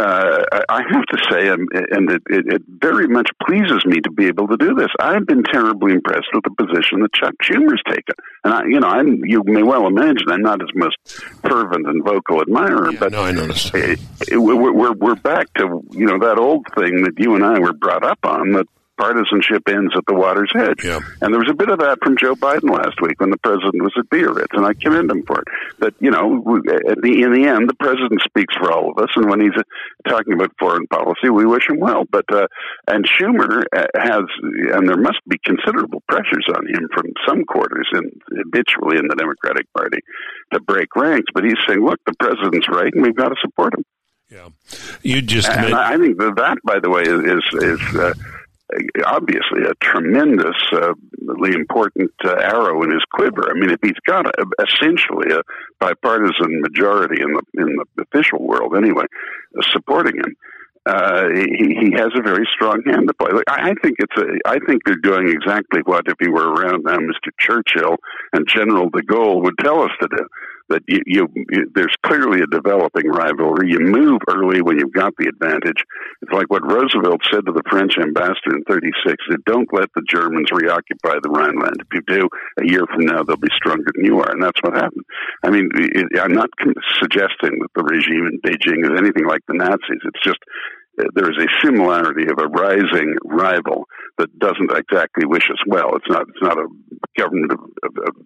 uh, 0.00 0.44
I 0.68 0.82
have 0.90 1.04
to 1.06 1.18
say, 1.30 1.48
um, 1.48 1.66
and 1.72 2.10
it, 2.10 2.22
it, 2.30 2.54
it, 2.54 2.62
very 2.66 3.06
much 3.06 3.28
pleases 3.46 3.84
me 3.84 4.00
to 4.00 4.10
be 4.10 4.26
able 4.26 4.48
to 4.48 4.56
do 4.56 4.74
this. 4.74 4.88
I've 4.98 5.26
been 5.26 5.42
terribly 5.42 5.92
impressed 5.92 6.28
with 6.32 6.44
the 6.44 6.50
position 6.56 7.00
that 7.00 7.12
Chuck 7.12 7.34
Schumer's 7.42 7.82
taken, 7.86 8.14
and 8.44 8.54
I, 8.54 8.64
you 8.64 8.80
know, 8.80 8.88
I'm, 8.88 9.24
you 9.24 9.42
may 9.44 9.62
well 9.62 9.86
imagine 9.86 10.30
I'm 10.30 10.42
not 10.42 10.60
his 10.60 10.70
most 10.74 10.96
fervent 11.42 11.86
and 11.86 12.02
vocal 12.02 12.40
admirer, 12.40 12.92
yeah, 12.92 12.98
but 12.98 13.12
no, 13.12 13.24
I 13.24 13.32
noticed. 13.32 13.74
It, 13.74 14.00
we're, 14.30 14.72
we're 14.72 14.92
we're 14.92 15.14
back 15.16 15.52
to 15.54 15.82
you 15.90 16.06
know 16.06 16.18
that 16.18 16.38
old 16.38 16.66
thing 16.78 17.02
that 17.04 17.18
you 17.18 17.34
and 17.34 17.44
I 17.44 17.58
were 17.58 17.74
brought 17.74 18.04
up 18.04 18.20
on 18.24 18.52
that 18.52 18.66
partisanship 19.00 19.64
ends 19.66 19.94
at 19.96 20.04
the 20.06 20.14
water's 20.14 20.52
edge. 20.54 20.84
Yeah. 20.84 21.00
And 21.22 21.32
there 21.32 21.40
was 21.40 21.48
a 21.48 21.56
bit 21.56 21.70
of 21.70 21.78
that 21.80 21.98
from 22.04 22.16
Joe 22.20 22.36
Biden 22.36 22.68
last 22.68 23.00
week 23.00 23.18
when 23.18 23.30
the 23.30 23.40
president 23.40 23.80
was 23.80 23.96
at 23.96 24.10
Biarritz, 24.10 24.52
and 24.52 24.66
I 24.66 24.74
commend 24.74 25.10
him 25.10 25.24
for 25.24 25.40
it. 25.40 25.48
But 25.78 25.94
you 26.00 26.10
know, 26.10 26.44
at 26.84 27.00
the, 27.00 27.22
in 27.24 27.32
the 27.32 27.48
end, 27.48 27.68
the 27.68 27.80
president 27.80 28.20
speaks 28.20 28.54
for 28.60 28.70
all 28.70 28.92
of 28.92 28.98
us, 28.98 29.08
and 29.16 29.30
when 29.30 29.40
he's 29.40 29.56
talking 30.06 30.34
about 30.34 30.52
foreign 30.58 30.86
policy, 30.88 31.30
we 31.30 31.46
wish 31.46 31.64
him 31.68 31.80
well. 31.80 32.04
But 32.10 32.28
uh, 32.32 32.46
and 32.88 33.08
Schumer 33.08 33.64
uh, 33.74 33.88
has, 33.96 34.24
and 34.76 34.88
there 34.88 35.00
must 35.00 35.24
be 35.28 35.40
considerable 35.44 36.02
pressures 36.08 36.46
on 36.54 36.68
him 36.68 36.88
from 36.92 37.08
some 37.26 37.44
quarters, 37.44 37.88
and 37.92 38.12
habitually 38.28 38.98
in 38.98 39.08
the 39.08 39.16
Democratic 39.16 39.66
Party, 39.72 39.98
to 40.52 40.60
break 40.60 40.94
ranks. 40.94 41.30
But 41.32 41.44
he's 41.44 41.58
saying, 41.66 41.80
look, 41.80 42.00
the 42.04 42.14
president's 42.20 42.68
right, 42.68 42.92
and 42.92 43.02
we've 43.02 43.16
got 43.16 43.30
to 43.30 43.36
support 43.40 43.74
him. 43.74 43.84
Yeah, 44.28 44.48
you 45.02 45.22
just. 45.22 45.48
And 45.48 45.74
I 45.74 45.96
think 45.96 46.18
that, 46.18 46.36
that 46.36 46.58
by 46.64 46.78
the 46.78 46.90
way, 46.90 47.02
is 47.02 47.44
is. 47.64 47.96
Uh, 47.96 48.14
obviously 49.06 49.62
a 49.64 49.74
tremendously 49.82 51.54
important 51.54 52.10
uh, 52.24 52.32
arrow 52.32 52.82
in 52.82 52.90
his 52.90 53.02
quiver. 53.12 53.50
I 53.50 53.54
mean, 53.54 53.70
if 53.70 53.80
he's 53.82 53.98
got 54.06 54.26
a, 54.26 54.44
essentially 54.62 55.32
a 55.32 55.42
bipartisan 55.78 56.60
majority 56.60 57.22
in 57.22 57.32
the 57.32 57.42
in 57.54 57.76
the 57.76 58.02
official 58.02 58.46
world, 58.46 58.76
anyway, 58.76 59.04
uh, 59.58 59.62
supporting 59.72 60.16
him, 60.16 60.36
uh, 60.86 61.28
he, 61.34 61.76
he 61.80 61.92
has 61.94 62.10
a 62.16 62.22
very 62.22 62.46
strong 62.54 62.82
hand 62.86 63.08
to 63.08 63.14
play. 63.14 63.30
I 63.48 63.74
think 63.82 63.96
it's 63.98 64.16
a. 64.16 64.48
I 64.48 64.58
think 64.66 64.82
they're 64.84 64.96
doing 64.96 65.28
exactly 65.28 65.80
what, 65.84 66.04
if 66.06 66.16
he 66.20 66.28
were 66.28 66.52
around 66.52 66.84
now, 66.84 66.96
Mr. 66.96 67.30
Churchill 67.38 67.96
and 68.32 68.46
General 68.48 68.88
de 68.90 69.02
Gaulle 69.02 69.42
would 69.42 69.58
tell 69.58 69.82
us 69.82 69.90
to 70.00 70.08
do 70.08 70.26
that 70.70 70.82
you, 70.88 71.00
you, 71.06 71.28
you, 71.50 71.70
there's 71.74 71.94
clearly 72.06 72.40
a 72.40 72.46
developing 72.46 73.08
rivalry. 73.10 73.70
You 73.70 73.80
move 73.80 74.20
early 74.28 74.62
when 74.62 74.78
you've 74.78 74.92
got 74.92 75.12
the 75.18 75.28
advantage. 75.28 75.84
It's 76.22 76.32
like 76.32 76.50
what 76.50 76.64
Roosevelt 76.64 77.20
said 77.30 77.44
to 77.46 77.52
the 77.52 77.66
French 77.68 77.98
ambassador 77.98 78.56
in 78.56 78.64
'36: 78.64 79.24
that 79.30 79.44
"Don't 79.44 79.68
let 79.72 79.90
the 79.94 80.02
Germans 80.08 80.50
reoccupy 80.52 81.18
the 81.22 81.30
Rhineland. 81.30 81.82
If 81.82 81.88
you 81.92 82.02
do, 82.06 82.28
a 82.58 82.66
year 82.66 82.86
from 82.86 83.06
now 83.06 83.22
they'll 83.22 83.36
be 83.36 83.52
stronger 83.54 83.90
than 83.94 84.04
you 84.04 84.20
are." 84.20 84.30
And 84.30 84.42
that's 84.42 84.62
what 84.62 84.74
happened. 84.74 85.04
I 85.42 85.50
mean, 85.50 85.68
it, 85.74 86.18
I'm 86.18 86.32
not 86.32 86.50
suggesting 86.98 87.58
that 87.60 87.72
the 87.74 87.84
regime 87.84 88.26
in 88.30 88.40
Beijing 88.40 88.84
is 88.86 88.96
anything 88.96 89.26
like 89.26 89.42
the 89.46 89.54
Nazis. 89.54 90.00
It's 90.04 90.24
just 90.24 90.38
there 91.14 91.30
is 91.30 91.38
a 91.38 91.46
similarity 91.64 92.24
of 92.30 92.38
a 92.38 92.48
rising 92.48 93.16
rival 93.24 93.86
that 94.18 94.38
doesn't 94.38 94.70
exactly 94.76 95.26
wish 95.26 95.50
us 95.50 95.58
well. 95.66 95.96
It's 95.96 96.08
not. 96.08 96.22
It's 96.28 96.42
not 96.42 96.58
a 96.58 96.66
government 97.18 97.52
of, 97.52 97.60
of, 97.82 97.96
of 98.08 98.16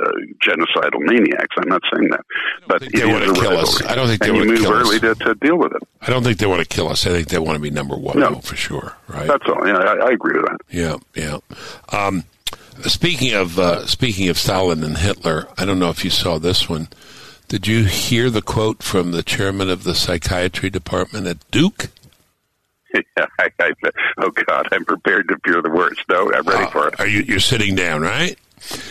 uh, 0.00 0.10
genocidal 0.44 1.00
maniacs. 1.00 1.54
I'm 1.58 1.68
not 1.68 1.82
saying 1.92 2.08
that, 2.10 2.24
but 2.66 2.80
they 2.80 3.06
want 3.06 3.24
to 3.24 3.40
kill 3.40 3.56
us. 3.56 3.82
I 3.84 3.94
don't 3.94 4.06
think 4.08 4.22
they 4.22 4.30
want 4.30 4.48
to 4.48 4.56
kill 4.56 4.72
early 4.72 4.96
us. 4.96 5.00
To, 5.00 5.14
to 5.24 5.34
deal 5.34 5.58
with 5.58 5.72
it. 5.72 5.82
I 6.00 6.10
don't 6.10 6.22
think 6.22 6.38
they 6.38 6.46
want 6.46 6.62
to 6.62 6.68
kill 6.68 6.88
us. 6.88 7.06
I 7.06 7.10
think 7.10 7.28
they 7.28 7.38
want 7.38 7.56
to 7.56 7.62
be 7.62 7.70
number 7.70 7.96
one, 7.96 8.18
no. 8.18 8.36
for 8.36 8.56
sure. 8.56 8.96
Right. 9.08 9.26
That's 9.26 9.44
all. 9.46 9.66
Yeah, 9.66 9.78
I, 9.78 10.08
I 10.08 10.10
agree 10.10 10.36
with 10.36 10.46
that. 10.46 10.58
Yeah, 10.70 10.96
yeah. 11.14 11.38
Um, 11.90 12.24
speaking 12.82 13.34
of 13.34 13.58
uh, 13.58 13.86
speaking 13.86 14.28
of 14.28 14.38
Stalin 14.38 14.84
and 14.84 14.98
Hitler, 14.98 15.48
I 15.58 15.64
don't 15.64 15.78
know 15.78 15.90
if 15.90 16.04
you 16.04 16.10
saw 16.10 16.38
this 16.38 16.68
one. 16.68 16.88
Did 17.48 17.66
you 17.66 17.84
hear 17.84 18.30
the 18.30 18.42
quote 18.42 18.80
from 18.80 19.10
the 19.10 19.24
chairman 19.24 19.70
of 19.70 19.82
the 19.82 19.94
psychiatry 19.94 20.70
department 20.70 21.26
at 21.26 21.50
Duke? 21.50 21.88
I, 23.16 23.50
I, 23.58 23.72
oh 24.18 24.30
God, 24.30 24.68
I'm 24.72 24.84
prepared 24.84 25.28
to 25.28 25.38
fear 25.44 25.62
the 25.62 25.70
worst. 25.70 26.02
No, 26.08 26.32
I'm 26.32 26.44
ready 26.44 26.64
uh, 26.64 26.70
for 26.70 26.88
it. 26.88 27.00
Are 27.00 27.06
you? 27.06 27.22
You're 27.22 27.40
sitting 27.40 27.74
down, 27.74 28.02
right? 28.02 28.36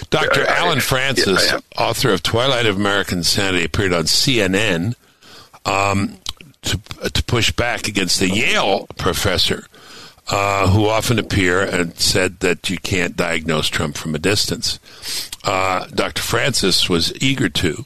Dr. 0.09 0.45
Allen 0.47 0.79
Frances, 0.79 1.51
yeah, 1.51 1.59
author 1.77 2.09
of 2.09 2.23
Twilight 2.23 2.65
of 2.65 2.75
American 2.75 3.23
Sanity, 3.23 3.65
appeared 3.65 3.93
on 3.93 4.03
CNN 4.05 4.95
um, 5.65 6.17
to 6.63 6.79
to 7.09 7.23
push 7.23 7.51
back 7.51 7.87
against 7.87 8.19
the 8.19 8.29
Yale 8.29 8.87
professor. 8.97 9.65
Uh, 10.31 10.67
who 10.67 10.87
often 10.87 11.17
appear 11.17 11.59
and 11.59 11.97
said 11.97 12.39
that 12.41 12.69
you 12.69 12.77
can't 12.77 13.17
diagnose 13.17 13.67
Trump 13.67 13.97
from 13.97 14.13
a 14.13 14.19
distance. 14.19 14.77
Uh, 15.43 15.87
Dr. 15.87 16.21
Frances 16.21 16.87
was 16.87 17.11
eager 17.19 17.49
to. 17.49 17.83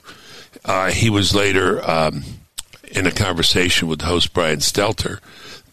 Uh, 0.65 0.91
he 0.91 1.09
was 1.09 1.33
later 1.33 1.89
um, 1.89 2.23
in 2.91 3.07
a 3.07 3.11
conversation 3.11 3.87
with 3.87 4.01
host 4.01 4.33
Brian 4.33 4.59
Stelter 4.59 5.19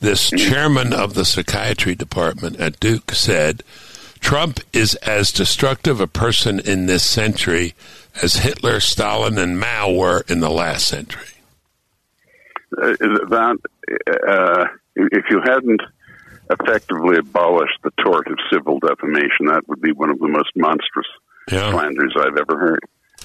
this 0.00 0.30
chairman 0.30 0.92
of 0.92 1.14
the 1.14 1.24
psychiatry 1.24 1.94
department 1.94 2.58
at 2.58 2.80
Duke 2.80 3.12
said 3.12 3.62
Trump 4.20 4.60
is 4.72 4.94
as 4.96 5.32
destructive 5.32 6.00
a 6.00 6.06
person 6.06 6.60
in 6.60 6.86
this 6.86 7.08
century 7.08 7.74
as 8.22 8.36
Hitler, 8.36 8.80
Stalin, 8.80 9.38
and 9.38 9.58
Mao 9.58 9.92
were 9.92 10.24
in 10.28 10.40
the 10.40 10.50
last 10.50 10.86
century. 10.86 11.24
Uh, 12.76 12.94
that 12.98 13.58
uh, 14.26 14.64
if 14.96 15.24
you 15.30 15.40
hadn't 15.44 15.80
effectively 16.50 17.16
abolished 17.16 17.78
the 17.82 17.90
tort 18.02 18.26
of 18.28 18.38
civil 18.52 18.78
defamation, 18.78 19.46
that 19.46 19.62
would 19.68 19.80
be 19.80 19.92
one 19.92 20.10
of 20.10 20.18
the 20.18 20.28
most 20.28 20.50
monstrous 20.56 21.06
yeah. 21.50 21.70
slanders 21.70 22.14
I've 22.16 22.36
ever 22.36 22.58
heard. 22.58 22.80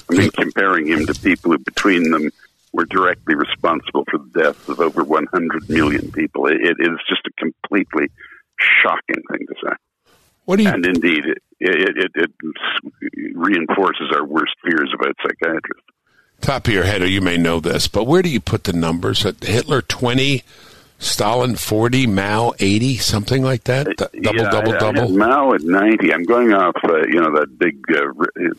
I 0.10 0.16
mean, 0.16 0.32
comparing 0.32 0.88
him 0.88 1.06
to 1.08 1.14
people 1.16 1.52
who, 1.52 1.58
between 1.60 2.12
them, 2.12 2.30
were 2.76 2.86
directly 2.86 3.36
responsible 3.36 4.04
for 4.12 4.18
the 4.18 4.44
deaths 4.44 4.68
of 4.68 4.80
over 4.80 5.04
100 5.04 5.70
million 5.70 6.12
people. 6.12 6.48
It, 6.48 6.58
it 6.62 6.78
is 6.80 7.00
just 7.08 7.22
a 7.26 7.32
completely 7.38 8.12
shocking 8.60 9.24
thing 9.32 9.48
to 9.48 9.56
say. 9.64 9.76
What 10.44 10.58
do 10.58 10.64
you? 10.64 10.70
And 10.70 10.86
indeed, 10.86 11.24
it, 11.26 11.38
it, 11.60 12.12
it, 12.14 12.32
reinforces 13.34 14.12
our 14.14 14.26
worst 14.26 14.54
fears 14.64 14.94
about 14.94 15.16
psychiatrists. 15.22 15.86
Top 16.42 16.68
of 16.68 16.74
your 16.74 16.84
head, 16.84 17.02
or 17.02 17.08
you 17.08 17.22
may 17.22 17.38
know 17.38 17.60
this, 17.60 17.88
but 17.88 18.04
where 18.04 18.22
do 18.22 18.30
you 18.30 18.42
put 18.42 18.66
the 18.66 18.74
numbers? 18.74 19.24
Hitler 19.24 19.82
20, 19.82 20.44
Stalin 20.98 21.56
40, 21.56 22.08
Mao 22.08 22.54
80, 22.60 22.98
something 22.98 23.44
like 23.44 23.66
that? 23.66 23.86
D- 23.86 24.22
double, 24.22 24.42
yeah, 24.42 24.50
double, 24.50 24.74
I, 24.74 24.78
double? 24.78 25.14
I 25.14 25.28
Mao 25.28 25.54
at 25.54 25.62
90. 25.62 26.14
I'm 26.14 26.24
going 26.24 26.54
off, 26.54 26.76
uh, 26.84 27.06
you 27.08 27.20
know, 27.20 27.34
that 27.38 27.58
big, 27.60 27.78
uh, 27.90 28.14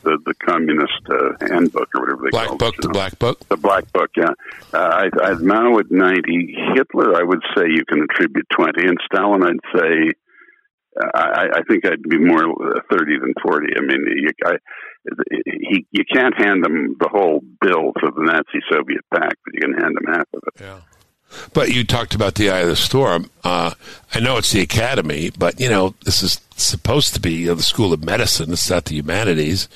the, 0.04 0.18
the 0.24 0.34
communist 0.44 0.92
uh, 1.08 1.46
handbook 1.48 1.88
or 1.94 2.02
whatever 2.02 2.22
they 2.24 2.30
black 2.30 2.48
call 2.48 2.56
book, 2.56 2.74
it. 2.78 2.82
Black 2.82 2.82
Book, 2.82 2.82
the 2.82 2.88
know? 2.88 2.92
Black 2.92 3.18
Book? 3.18 3.48
The 3.48 3.56
Black 3.56 3.92
Book, 3.92 4.10
yeah. 4.16 4.30
Uh, 4.72 4.78
I, 4.78 5.24
I 5.24 5.28
had 5.30 5.40
Mao 5.40 5.78
at 5.78 5.90
90. 5.90 6.56
Hitler, 6.74 7.16
I 7.16 7.22
would 7.22 7.42
say 7.56 7.64
you 7.68 7.84
can 7.86 8.02
attribute 8.02 8.46
20. 8.54 8.86
And 8.86 8.98
Stalin, 9.06 9.42
I'd 9.42 9.78
say, 9.78 10.12
I, 11.14 11.48
I 11.54 11.62
think 11.68 11.86
I'd 11.86 12.02
be 12.02 12.18
more 12.18 12.42
30 12.90 13.18
than 13.18 13.34
40. 13.42 13.66
I 13.76 13.80
mean, 13.80 14.04
you, 14.16 14.30
I, 14.44 14.56
he, 15.46 15.86
you 15.90 16.04
can't 16.04 16.34
hand 16.36 16.64
them 16.64 16.96
the 17.00 17.08
whole 17.08 17.40
bill 17.60 17.92
for 18.00 18.10
the 18.10 18.22
Nazi 18.22 18.64
Soviet 18.70 19.04
pact, 19.12 19.36
but 19.44 19.54
you 19.54 19.60
can 19.60 19.74
hand 19.74 19.96
them 19.96 20.14
half 20.14 20.26
of 20.34 20.42
it. 20.46 20.60
Yeah. 20.60 20.80
But 21.52 21.72
you 21.72 21.84
talked 21.84 22.14
about 22.14 22.34
the 22.34 22.50
eye 22.50 22.60
of 22.60 22.68
the 22.68 22.76
storm. 22.76 23.30
Uh, 23.44 23.72
I 24.14 24.20
know 24.20 24.36
it's 24.36 24.52
the 24.52 24.60
academy, 24.60 25.30
but 25.36 25.60
you 25.60 25.68
know 25.68 25.94
this 26.04 26.22
is 26.22 26.40
supposed 26.56 27.14
to 27.14 27.20
be 27.20 27.32
you 27.32 27.46
know, 27.48 27.54
the 27.54 27.62
School 27.62 27.92
of 27.92 28.04
Medicine. 28.04 28.52
It's 28.52 28.70
not 28.70 28.86
the 28.86 28.94
humanities. 28.94 29.68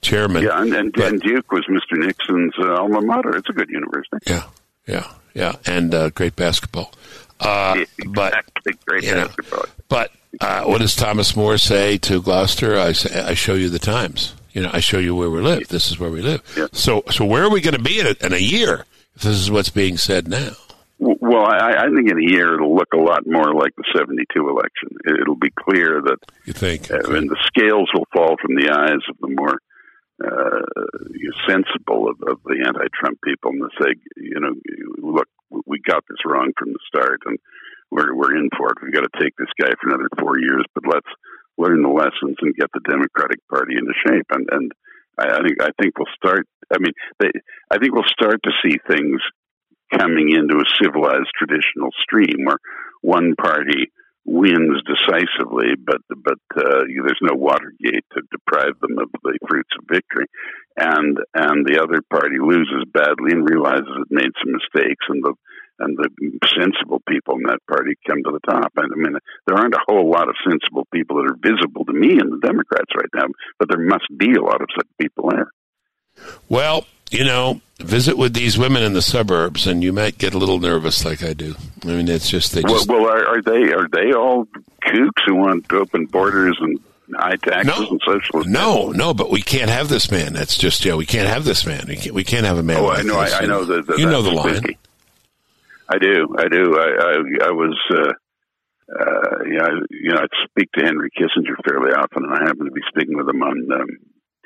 Chairman. 0.00 0.44
Yeah, 0.44 0.62
and, 0.62 0.72
and, 0.74 0.92
but, 0.92 1.06
and 1.08 1.20
Duke 1.20 1.50
was 1.50 1.64
Mr. 1.66 1.98
Nixon's 1.98 2.54
uh, 2.56 2.76
alma 2.76 3.00
mater. 3.00 3.36
It's 3.36 3.48
a 3.48 3.52
good 3.52 3.68
university. 3.68 4.18
Yeah, 4.28 4.44
yeah, 4.86 5.12
yeah, 5.34 5.56
and 5.66 5.92
uh, 5.92 6.10
great 6.10 6.36
basketball. 6.36 6.92
Uh, 7.40 7.84
but. 8.06 8.44
Great 8.86 9.02
you 9.02 9.14
know, 9.14 9.26
basketball. 9.26 9.64
but 9.88 10.12
uh, 10.40 10.64
what 10.64 10.80
does 10.80 10.94
Thomas 10.94 11.34
More 11.34 11.58
say 11.58 11.98
to 11.98 12.22
Gloucester? 12.22 12.78
I 12.78 12.92
say, 12.92 13.20
I 13.20 13.34
show 13.34 13.54
you 13.54 13.68
the 13.70 13.78
times. 13.78 14.34
You 14.52 14.62
know, 14.62 14.70
I 14.72 14.80
show 14.80 14.98
you 14.98 15.14
where 15.14 15.30
we 15.30 15.40
live. 15.40 15.68
This 15.68 15.90
is 15.90 15.98
where 15.98 16.10
we 16.10 16.20
live. 16.20 16.42
Yeah. 16.56 16.66
So, 16.72 17.02
so 17.10 17.24
where 17.24 17.44
are 17.44 17.50
we 17.50 17.60
going 17.60 17.76
to 17.76 17.82
be 17.82 18.00
in 18.00 18.06
a, 18.06 18.14
in 18.24 18.32
a 18.32 18.38
year 18.38 18.84
if 19.14 19.22
this 19.22 19.36
is 19.36 19.50
what's 19.50 19.70
being 19.70 19.96
said 19.96 20.28
now? 20.28 20.52
Well, 21.00 21.44
I, 21.46 21.74
I 21.78 21.86
think 21.94 22.10
in 22.10 22.18
a 22.18 22.30
year 22.30 22.54
it'll 22.54 22.74
look 22.74 22.88
a 22.92 22.98
lot 22.98 23.22
more 23.26 23.54
like 23.54 23.72
the 23.76 23.84
'72 23.96 24.26
election. 24.48 24.88
It- 25.04 25.20
It'll 25.20 25.36
be 25.38 25.52
clear 25.58 26.00
that 26.02 26.18
You 26.44 26.52
think? 26.52 26.90
uh, 26.90 26.98
and 27.16 27.30
the 27.30 27.38
scales 27.46 27.88
will 27.94 28.06
fall 28.12 28.36
from 28.42 28.56
the 28.56 28.70
eyes 28.70 29.02
of 29.08 29.16
the 29.20 29.28
more 29.34 29.58
uh, 30.24 30.62
sensible 31.46 32.08
of, 32.10 32.16
of 32.28 32.38
the 32.44 32.58
anti-Trump 32.66 33.18
people, 33.24 33.52
and 33.52 33.62
they 33.62 33.84
say, 33.86 33.92
you 34.16 34.40
know, 34.40 34.52
look, 34.98 35.28
we 35.66 35.78
got 35.86 36.02
this 36.08 36.18
wrong 36.26 36.50
from 36.58 36.72
the 36.72 36.78
start, 36.88 37.20
and 37.26 37.38
we're 37.90 38.14
we're 38.14 38.36
in 38.36 38.50
for 38.56 38.68
it. 38.70 38.78
We've 38.82 38.92
got 38.92 39.06
to 39.06 39.20
take 39.20 39.36
this 39.36 39.52
guy 39.60 39.70
for 39.80 39.88
another 39.88 40.08
four 40.18 40.38
years, 40.38 40.64
but 40.74 40.84
let's 40.86 41.08
learn 41.56 41.82
the 41.82 41.88
lessons 41.88 42.36
and 42.40 42.54
get 42.56 42.70
the 42.74 42.80
Democratic 42.88 43.38
Party 43.48 43.74
into 43.78 43.92
shape. 44.06 44.26
And 44.30 44.46
and 44.50 44.72
I, 45.18 45.38
I 45.38 45.40
think 45.42 45.62
I 45.62 45.70
think 45.80 45.96
we'll 45.98 46.14
start. 46.16 46.46
I 46.72 46.78
mean, 46.78 46.92
they, 47.20 47.30
I 47.70 47.78
think 47.78 47.94
we'll 47.94 48.12
start 48.12 48.40
to 48.44 48.50
see 48.62 48.76
things 48.90 49.20
coming 49.92 50.30
into 50.30 50.56
a 50.56 50.72
civilized 50.82 51.30
traditional 51.36 51.90
stream 52.02 52.44
where 52.44 52.58
one 53.02 53.34
party 53.36 53.90
wins 54.28 54.82
decisively, 54.84 55.72
but 55.78 56.02
but 56.10 56.38
uh, 56.56 56.84
there's 56.84 57.22
no 57.22 57.34
Watergate 57.34 58.04
to 58.12 58.20
deprive 58.30 58.78
them 58.80 58.98
of 58.98 59.08
the 59.22 59.38
fruits 59.48 59.70
of 59.78 59.88
victory, 59.88 60.26
and 60.76 61.16
and 61.34 61.64
the 61.64 61.80
other 61.80 62.02
party 62.10 62.36
loses 62.38 62.84
badly 62.92 63.32
and 63.32 63.48
realizes 63.48 63.88
it 63.88 64.08
made 64.10 64.32
some 64.42 64.52
mistakes, 64.52 65.04
and 65.08 65.24
the 65.24 65.34
and 65.80 65.96
the 65.96 66.10
sensible 66.60 67.00
people 67.08 67.36
in 67.36 67.44
that 67.44 67.64
party 67.70 67.94
come 68.06 68.22
to 68.24 68.32
the 68.32 68.52
top. 68.52 68.72
I 68.76 68.82
mean, 68.96 69.16
there 69.46 69.56
aren't 69.56 69.74
a 69.74 69.86
whole 69.88 70.10
lot 70.10 70.28
of 70.28 70.34
sensible 70.44 70.86
people 70.92 71.16
that 71.16 71.30
are 71.30 71.38
visible 71.40 71.84
to 71.86 71.92
me 71.92 72.18
in 72.18 72.30
the 72.30 72.42
Democrats 72.42 72.92
right 72.96 73.10
now, 73.14 73.32
but 73.58 73.68
there 73.70 73.80
must 73.80 74.06
be 74.18 74.34
a 74.34 74.42
lot 74.42 74.60
of 74.60 74.68
such 74.76 74.88
people 75.00 75.30
there. 75.30 75.50
Well, 76.48 76.84
you 77.10 77.24
know, 77.24 77.60
visit 77.80 78.16
with 78.18 78.34
these 78.34 78.58
women 78.58 78.82
in 78.82 78.92
the 78.92 79.02
suburbs, 79.02 79.66
and 79.66 79.82
you 79.82 79.92
might 79.92 80.18
get 80.18 80.34
a 80.34 80.38
little 80.38 80.58
nervous, 80.58 81.04
like 81.04 81.22
I 81.22 81.32
do. 81.32 81.54
I 81.84 81.88
mean, 81.88 82.08
it's 82.08 82.28
just 82.28 82.52
they 82.52 82.62
Well, 82.62 82.74
just 82.74 82.88
well 82.88 83.06
are, 83.06 83.26
are 83.36 83.42
they 83.42 83.72
are 83.72 83.88
they 83.88 84.12
all 84.12 84.46
kooks 84.84 85.22
who 85.26 85.34
want 85.36 85.72
open 85.72 86.06
borders 86.06 86.56
and 86.60 86.78
high 87.16 87.36
taxes 87.36 87.66
No. 87.78 87.88
and 87.88 88.00
socialist? 88.04 88.48
no, 88.48 88.90
no. 88.90 89.14
But 89.14 89.30
we 89.30 89.40
can't 89.42 89.70
have 89.70 89.88
this 89.88 90.10
man. 90.10 90.32
That's 90.32 90.56
just 90.56 90.84
yeah. 90.84 90.94
We 90.94 91.06
can't 91.06 91.28
have 91.28 91.44
this 91.44 91.64
man. 91.66 91.84
We 91.88 91.96
can't. 91.96 92.14
We 92.14 92.24
can't 92.24 92.46
have 92.46 92.58
a 92.58 92.62
man. 92.62 92.78
Oh, 92.78 92.84
like 92.86 92.98
I 92.98 93.02
know. 93.02 93.22
this. 93.24 93.34
I, 93.34 93.42
I 93.42 93.46
know 93.46 93.64
that. 93.64 93.86
that 93.86 93.98
you 93.98 94.06
know 94.06 94.22
the 94.22 94.32
line. 94.32 94.76
I 95.88 95.98
do. 95.98 96.34
I 96.38 96.48
do. 96.48 96.76
I 96.78 96.86
I, 97.44 97.46
I 97.48 97.50
was. 97.52 97.76
Uh, 97.90 98.12
uh, 98.90 99.44
yeah, 99.50 99.64
I, 99.64 99.70
you 99.90 100.10
know, 100.12 100.20
I 100.20 100.26
speak 100.46 100.72
to 100.72 100.84
Henry 100.84 101.10
Kissinger 101.10 101.56
fairly 101.68 101.92
often, 101.92 102.24
and 102.24 102.32
I 102.34 102.38
happen 102.46 102.64
to 102.64 102.70
be 102.70 102.80
speaking 102.88 103.18
with 103.18 103.28
him 103.28 103.42
on 103.42 103.70
um, 103.72 103.86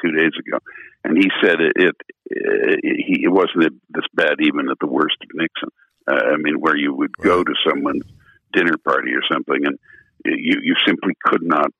two 0.02 0.12
days 0.12 0.32
ago, 0.38 0.58
and 1.04 1.16
he 1.16 1.30
said 1.42 1.60
it. 1.60 1.72
It, 1.76 1.96
it, 2.26 2.80
he, 3.06 3.24
it 3.24 3.32
wasn't 3.32 3.80
this 3.90 4.04
bad 4.14 4.36
even 4.40 4.68
at 4.70 4.78
the 4.80 4.86
worst 4.88 5.16
of 5.22 5.28
Nixon. 5.34 5.68
Uh, 6.06 6.34
I 6.34 6.36
mean, 6.36 6.60
where 6.60 6.76
you 6.76 6.92
would 6.94 7.16
go 7.16 7.44
to 7.44 7.54
someone's 7.68 8.04
dinner 8.52 8.76
party 8.76 9.12
or 9.12 9.22
something, 9.30 9.64
and 9.64 9.78
you 10.24 10.58
you 10.62 10.74
simply 10.86 11.14
could 11.24 11.42
not. 11.42 11.70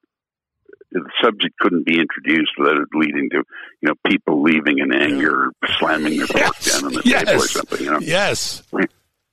The 0.93 1.09
subject 1.25 1.57
couldn't 1.59 1.87
be 1.87 1.99
introduced 1.99 2.53
without 2.59 2.77
it 2.77 2.89
leading 2.93 3.31
to, 3.31 3.43
you 3.81 3.89
know, 3.89 3.95
people 4.07 4.43
leaving 4.43 4.79
in 4.79 4.95
anger, 4.95 5.47
or 5.47 5.68
slamming 5.79 6.18
their 6.18 6.27
fork 6.27 6.43
Yes. 6.43 6.73
down 6.73 6.85
on 6.85 6.93
the 6.93 7.03
yes. 7.03 7.25
table 7.25 7.43
or 7.43 7.47
something. 7.47 7.81
You 7.83 7.93
know, 7.93 7.99
Yes. 8.01 8.62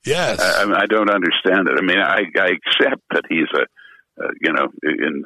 Yes. 0.06 0.40
I, 0.40 0.62
I 0.72 0.86
don't 0.86 1.10
understand 1.10 1.68
it. 1.68 1.76
I 1.76 1.82
mean, 1.82 1.98
I, 1.98 2.22
I 2.40 2.52
accept 2.56 3.02
that 3.10 3.24
he's 3.28 3.48
a, 3.54 4.24
uh, 4.24 4.28
you 4.40 4.52
know, 4.54 4.68
in, 4.82 5.22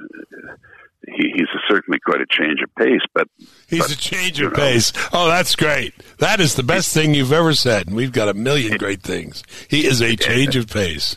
he, 1.09 1.31
he's 1.35 1.49
a, 1.55 1.61
certainly 1.69 1.99
quite 2.01 2.21
a 2.21 2.27
change 2.27 2.61
of 2.63 2.75
pace, 2.77 3.03
but 3.13 3.29
He's 3.69 3.91
a 3.91 3.97
change 3.97 4.41
of 4.41 4.55
pace. 4.55 4.93
Oh, 5.13 5.29
that's 5.29 5.57
great. 5.57 5.95
That 6.19 6.41
is 6.41 6.55
the 6.55 6.63
best 6.63 6.93
thing 6.95 7.15
you've 7.15 7.33
ever 7.33 7.55
said. 7.55 7.87
And 7.87 7.97
we've 7.97 8.13
got 8.13 8.29
a 8.29 8.35
million 8.35 8.77
great 8.79 9.03
things. 9.03 9.43
He 9.69 9.87
is 9.87 10.01
a 10.01 10.17
change 10.17 10.57
of 10.57 10.69
pace. 10.69 11.17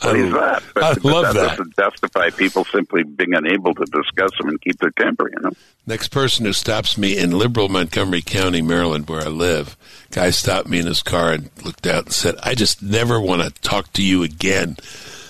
what 0.00 0.16
is 0.16 0.32
that? 0.32 0.62
But, 0.74 0.84
I 0.84 0.94
but 0.94 1.04
love 1.04 1.22
that, 1.26 1.34
that. 1.34 1.48
doesn't 1.58 1.76
justify 1.76 2.30
people 2.30 2.64
simply 2.64 3.02
being 3.04 3.34
unable 3.34 3.74
to 3.74 3.84
discuss 3.84 4.30
them 4.38 4.48
and 4.48 4.60
keep 4.60 4.78
their 4.78 4.90
temper. 4.90 5.30
You 5.30 5.42
know, 5.42 5.50
Next 5.86 6.08
person 6.08 6.46
who 6.46 6.52
stops 6.52 6.98
me 6.98 7.16
in 7.18 7.30
liberal 7.30 7.68
Montgomery 7.68 8.22
County, 8.22 8.62
Maryland, 8.62 9.08
where 9.08 9.22
I 9.22 9.28
live, 9.28 9.76
guy 10.10 10.30
stopped 10.30 10.68
me 10.68 10.80
in 10.80 10.86
his 10.86 11.02
car 11.02 11.32
and 11.32 11.50
looked 11.64 11.86
out 11.86 12.04
and 12.04 12.12
said, 12.12 12.36
I 12.42 12.54
just 12.54 12.82
never 12.82 13.20
want 13.20 13.42
to 13.42 13.50
talk 13.62 13.92
to 13.94 14.02
you 14.02 14.22
again. 14.22 14.76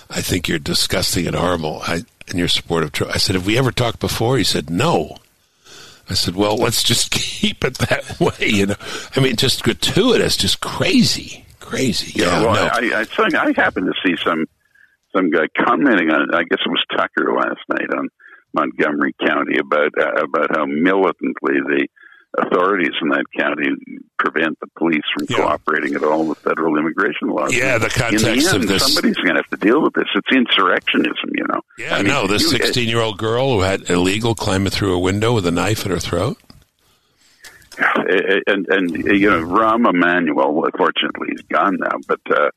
I 0.09 0.21
think 0.21 0.47
you're 0.47 0.59
disgusting 0.59 1.27
and 1.27 1.35
horrible. 1.35 1.81
I, 1.83 2.03
and 2.29 2.39
your 2.39 2.47
support 2.47 2.83
of 2.83 2.91
Trump. 2.91 3.13
I 3.13 3.17
said, 3.17 3.35
Have 3.35 3.45
we 3.45 3.57
ever 3.57 3.71
talked 3.71 3.99
before? 3.99 4.37
He 4.37 4.43
said, 4.43 4.69
No. 4.69 5.17
I 6.09 6.13
said, 6.13 6.35
Well, 6.35 6.57
let's 6.57 6.83
just 6.83 7.11
keep 7.11 7.63
it 7.63 7.75
that 7.79 8.19
way. 8.19 8.47
You 8.47 8.67
know, 8.67 8.75
I 9.15 9.19
mean, 9.19 9.35
just 9.35 9.63
gratuitous, 9.63 10.37
just 10.37 10.61
crazy, 10.61 11.45
crazy. 11.59 12.19
You 12.19 12.25
Yeah, 12.25 12.41
well, 12.41 12.53
no. 12.53 12.69
I, 12.71 13.01
I, 13.01 13.03
think 13.05 13.35
I 13.35 13.51
happened 13.55 13.87
to 13.87 13.93
see 14.07 14.15
some 14.23 14.45
some 15.15 15.29
guy 15.29 15.47
commenting 15.65 16.11
on. 16.11 16.33
I 16.33 16.43
guess 16.43 16.59
it 16.65 16.69
was 16.69 16.83
Tucker 16.95 17.33
last 17.33 17.61
night 17.69 17.89
on 17.97 18.09
Montgomery 18.53 19.15
County 19.25 19.57
about 19.59 19.91
uh, 19.97 20.23
about 20.23 20.55
how 20.55 20.65
militantly 20.65 21.59
the 21.59 21.87
authorities 22.37 22.91
in 23.01 23.09
that 23.09 23.23
county 23.37 23.69
prevent 24.19 24.59
the 24.59 24.67
police 24.77 25.03
from 25.17 25.27
Yeah. 25.29 25.37
cooperating 25.37 25.95
at 25.95 26.03
all 26.03 26.25
with 26.27 26.37
federal 26.39 26.77
immigration 26.77 27.29
laws. 27.29 27.55
Yeah, 27.55 27.77
the 27.77 27.85
in 27.85 27.91
context 27.91 28.25
the 28.25 28.55
of 28.55 28.61
end, 28.61 28.69
this- 28.69 28.83
somebody's 28.93 29.15
going 29.17 29.35
to 29.35 29.41
have 29.41 29.49
to 29.49 29.57
deal 29.57 29.81
with 29.81 29.93
this. 29.93 30.05
It's 30.15 30.29
insurrectionism, 30.31 31.29
you 31.33 31.45
know. 31.47 31.61
yeah, 31.77 31.95
I 31.95 31.97
mean, 31.99 32.07
no, 32.07 32.27
this 32.27 32.49
16 32.49 32.87
year 32.89 32.99
old 33.01 33.17
girl 33.17 33.53
who 33.53 33.61
had 33.61 33.89
illegal 33.89 34.35
climbing 34.35 34.71
through 34.71 34.93
a 34.95 34.99
window 34.99 35.33
with 35.33 35.45
a 35.45 35.51
knife 35.51 35.85
at 35.85 35.91
her 35.91 35.99
throat. 35.99 36.37
and 38.47 38.65
and 38.69 38.89
you 38.91 39.29
know 39.29 39.41
Rahm 39.43 39.87
Emanuel. 39.89 40.65
Fortunately, 40.77 41.27
he's 41.31 41.41
gone 41.43 41.77
now, 41.79 41.97
but 42.07 42.21
uh, 42.31 42.49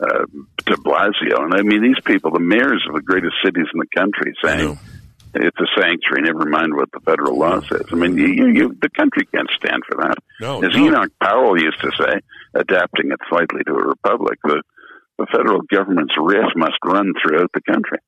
uh, 0.00 0.24
De 0.64 0.76
Blasio, 0.76 1.42
and 1.42 1.54
I 1.54 1.62
mean 1.62 1.82
these 1.82 1.98
people, 2.04 2.30
the 2.30 2.38
mayors 2.38 2.84
of 2.88 2.94
the 2.94 3.02
greatest 3.02 3.34
cities 3.44 3.66
in 3.72 3.80
the 3.80 3.86
country, 3.96 4.32
saying. 4.44 4.78
It's 5.34 5.56
a 5.60 5.66
sanctuary. 5.80 6.22
Never 6.22 6.46
mind 6.48 6.74
what 6.74 6.90
the 6.92 7.00
federal 7.00 7.38
law 7.38 7.60
says. 7.62 7.82
I 7.92 7.94
mean, 7.94 8.16
you, 8.16 8.48
you, 8.48 8.76
the 8.80 8.90
country 8.96 9.26
can't 9.34 9.48
stand 9.56 9.82
for 9.88 9.96
that. 10.02 10.16
No, 10.40 10.62
As 10.62 10.74
no. 10.74 10.86
Enoch 10.86 11.12
Powell 11.22 11.58
used 11.60 11.80
to 11.82 11.90
say, 11.98 12.20
adapting 12.54 13.10
it 13.12 13.18
slightly 13.28 13.62
to 13.66 13.72
a 13.72 13.86
republic, 13.88 14.38
the 14.44 14.62
the 15.18 15.26
federal 15.26 15.60
government's 15.70 16.14
wrist 16.18 16.56
must 16.56 16.76
run 16.84 17.12
throughout 17.22 17.50
the 17.52 17.60
country. 17.70 17.98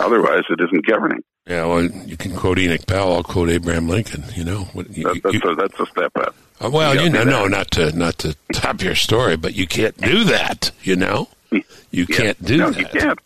Otherwise, 0.00 0.42
it 0.50 0.58
isn't 0.60 0.84
governing. 0.84 1.20
Yeah, 1.46 1.64
well, 1.66 1.84
you 1.84 2.16
can 2.16 2.34
quote 2.34 2.58
Enoch 2.58 2.84
Powell. 2.88 3.14
I'll 3.14 3.22
quote 3.22 3.50
Abraham 3.50 3.88
Lincoln. 3.88 4.24
You 4.34 4.42
know, 4.44 4.64
what, 4.72 4.90
you, 4.96 5.04
That, 5.04 5.22
that's, 5.22 5.34
you- 5.34 5.40
a, 5.48 5.54
that's 5.54 5.78
a 5.78 5.86
step 5.86 6.10
up. 6.16 6.34
uh, 6.60 6.68
well, 6.68 6.92
you 6.96 7.02
you 7.02 7.10
know, 7.10 7.22
no, 7.22 7.46
not 7.46 7.70
to 7.72 7.92
not 7.96 8.18
to 8.18 8.34
top 8.52 8.82
your 8.82 8.96
story, 8.96 9.36
but 9.36 9.54
you 9.54 9.68
can't 9.68 9.96
do 9.98 10.24
that. 10.24 10.72
You 10.82 10.96
know, 10.96 11.28
you 11.52 11.62
Yeah. 11.92 12.04
can't 12.16 12.44
do 12.44 12.56
no, 12.56 12.70
that. 12.72 12.80
you 12.80 13.00
can't. 13.00 13.18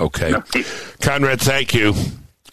Okay, 0.00 0.30
No. 0.30 0.42
Conrad, 1.02 1.40
thank 1.40 1.74
you. 1.74 1.92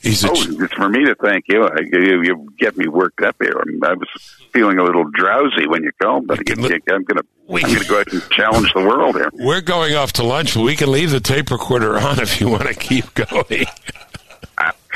He's 0.03 0.23
a 0.23 0.29
Oh, 0.29 0.33
ch- 0.35 0.49
it's 0.49 0.73
for 0.73 0.89
me 0.89 1.05
to 1.05 1.15
thank 1.15 1.45
you. 1.47 1.63
I, 1.63 1.79
you. 1.81 2.21
You 2.23 2.53
get 2.59 2.77
me 2.77 2.87
worked 2.87 3.21
up 3.21 3.37
here. 3.41 3.53
I'm, 3.59 3.83
I 3.83 3.93
was 3.93 4.07
feeling 4.51 4.77
a 4.77 4.83
little 4.83 5.05
drowsy 5.09 5.65
when 5.67 5.81
you 5.83 5.91
called, 6.01 6.27
but 6.27 6.47
you, 6.47 6.55
li- 6.55 6.79
I'm 6.91 7.03
going 7.03 7.17
to 7.17 7.25
We 7.47 7.63
I'm 7.63 7.69
going 7.69 7.81
to 7.81 7.87
go 7.87 7.95
ahead 7.95 8.11
and 8.13 8.29
challenge 8.29 8.71
the 8.73 8.81
world 8.81 9.15
here. 9.15 9.29
we're 9.33 9.61
going 9.61 9.95
off 9.95 10.13
to 10.13 10.23
lunch, 10.23 10.53
but 10.55 10.61
we 10.61 10.75
can 10.75 10.91
leave 10.91 11.09
the 11.11 11.19
tape 11.21 11.49
recorder 11.51 11.97
on 11.97 12.19
if 12.19 12.39
you 12.41 12.49
want 12.49 12.67
to 12.67 12.73
keep 12.73 13.13
going. 13.15 13.65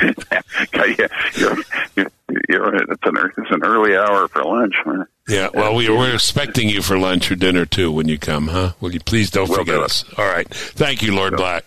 yeah, 0.00 1.08
you're, 1.34 1.56
you're, 1.96 2.10
you're, 2.48 2.74
it's, 2.76 3.02
an, 3.04 3.16
it's 3.36 3.50
an 3.50 3.64
early 3.64 3.96
hour 3.96 4.28
for 4.28 4.44
lunch. 4.44 4.74
huh? 4.84 5.04
Yeah, 5.28 5.48
well, 5.52 5.74
we, 5.74 5.88
we're 5.90 6.14
expecting 6.14 6.68
you 6.68 6.82
for 6.82 6.96
lunch 6.98 7.30
or 7.30 7.34
dinner 7.34 7.66
too 7.66 7.90
when 7.90 8.08
you 8.08 8.18
come, 8.18 8.48
huh? 8.48 8.72
Will 8.80 8.92
you 8.92 9.00
please 9.00 9.30
don't 9.30 9.48
Will 9.48 9.56
forget 9.56 9.76
do. 9.76 9.82
us? 9.82 10.04
All 10.16 10.26
right, 10.26 10.46
thank 10.48 11.02
you, 11.02 11.14
Lord 11.14 11.36
Black. 11.36 11.64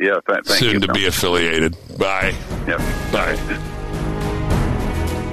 Yeah, 0.00 0.20
th- 0.26 0.44
thank 0.44 0.58
Soon 0.58 0.72
you. 0.74 0.80
to 0.80 0.86
Tom. 0.88 0.94
be 0.94 1.06
affiliated. 1.06 1.76
Bye. 1.98 2.34
Yeah. 2.66 2.78
Bye. 3.12 3.36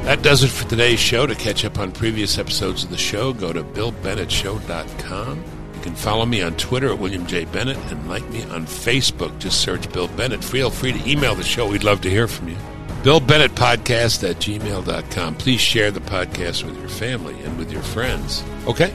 That 0.03 0.21
does 0.23 0.43
it 0.43 0.47
for 0.49 0.67
today's 0.67 0.99
show. 0.99 1.27
To 1.27 1.35
catch 1.35 1.63
up 1.65 1.77
on 1.77 1.91
previous 1.91 2.37
episodes 2.39 2.83
of 2.83 2.89
the 2.89 2.97
show, 2.97 3.31
go 3.33 3.53
to 3.53 3.63
BillBennettShow.com. 3.63 5.43
You 5.75 5.81
can 5.81 5.93
follow 5.95 6.25
me 6.25 6.41
on 6.41 6.55
Twitter 6.57 6.89
at 6.91 6.99
William 6.99 7.25
J. 7.27 7.45
Bennett 7.45 7.77
and 7.91 8.09
like 8.09 8.27
me 8.31 8.43
on 8.45 8.65
Facebook. 8.65 9.37
Just 9.39 9.61
search 9.61 9.89
Bill 9.93 10.07
Bennett. 10.09 10.43
Feel 10.43 10.69
free 10.71 10.91
to 10.93 11.09
email 11.09 11.35
the 11.35 11.43
show. 11.43 11.69
We'd 11.69 11.83
love 11.83 12.01
to 12.01 12.09
hear 12.09 12.27
from 12.27 12.49
you. 12.49 12.57
Bill 13.03 13.19
Bennett 13.21 13.51
Podcast 13.51 14.29
at 14.29 14.37
gmail.com. 14.37 15.35
Please 15.35 15.61
share 15.61 15.89
the 15.91 16.01
podcast 16.01 16.63
with 16.65 16.77
your 16.79 16.89
family 16.89 17.39
and 17.43 17.57
with 17.57 17.71
your 17.71 17.81
friends. 17.83 18.43
Okay? 18.67 18.93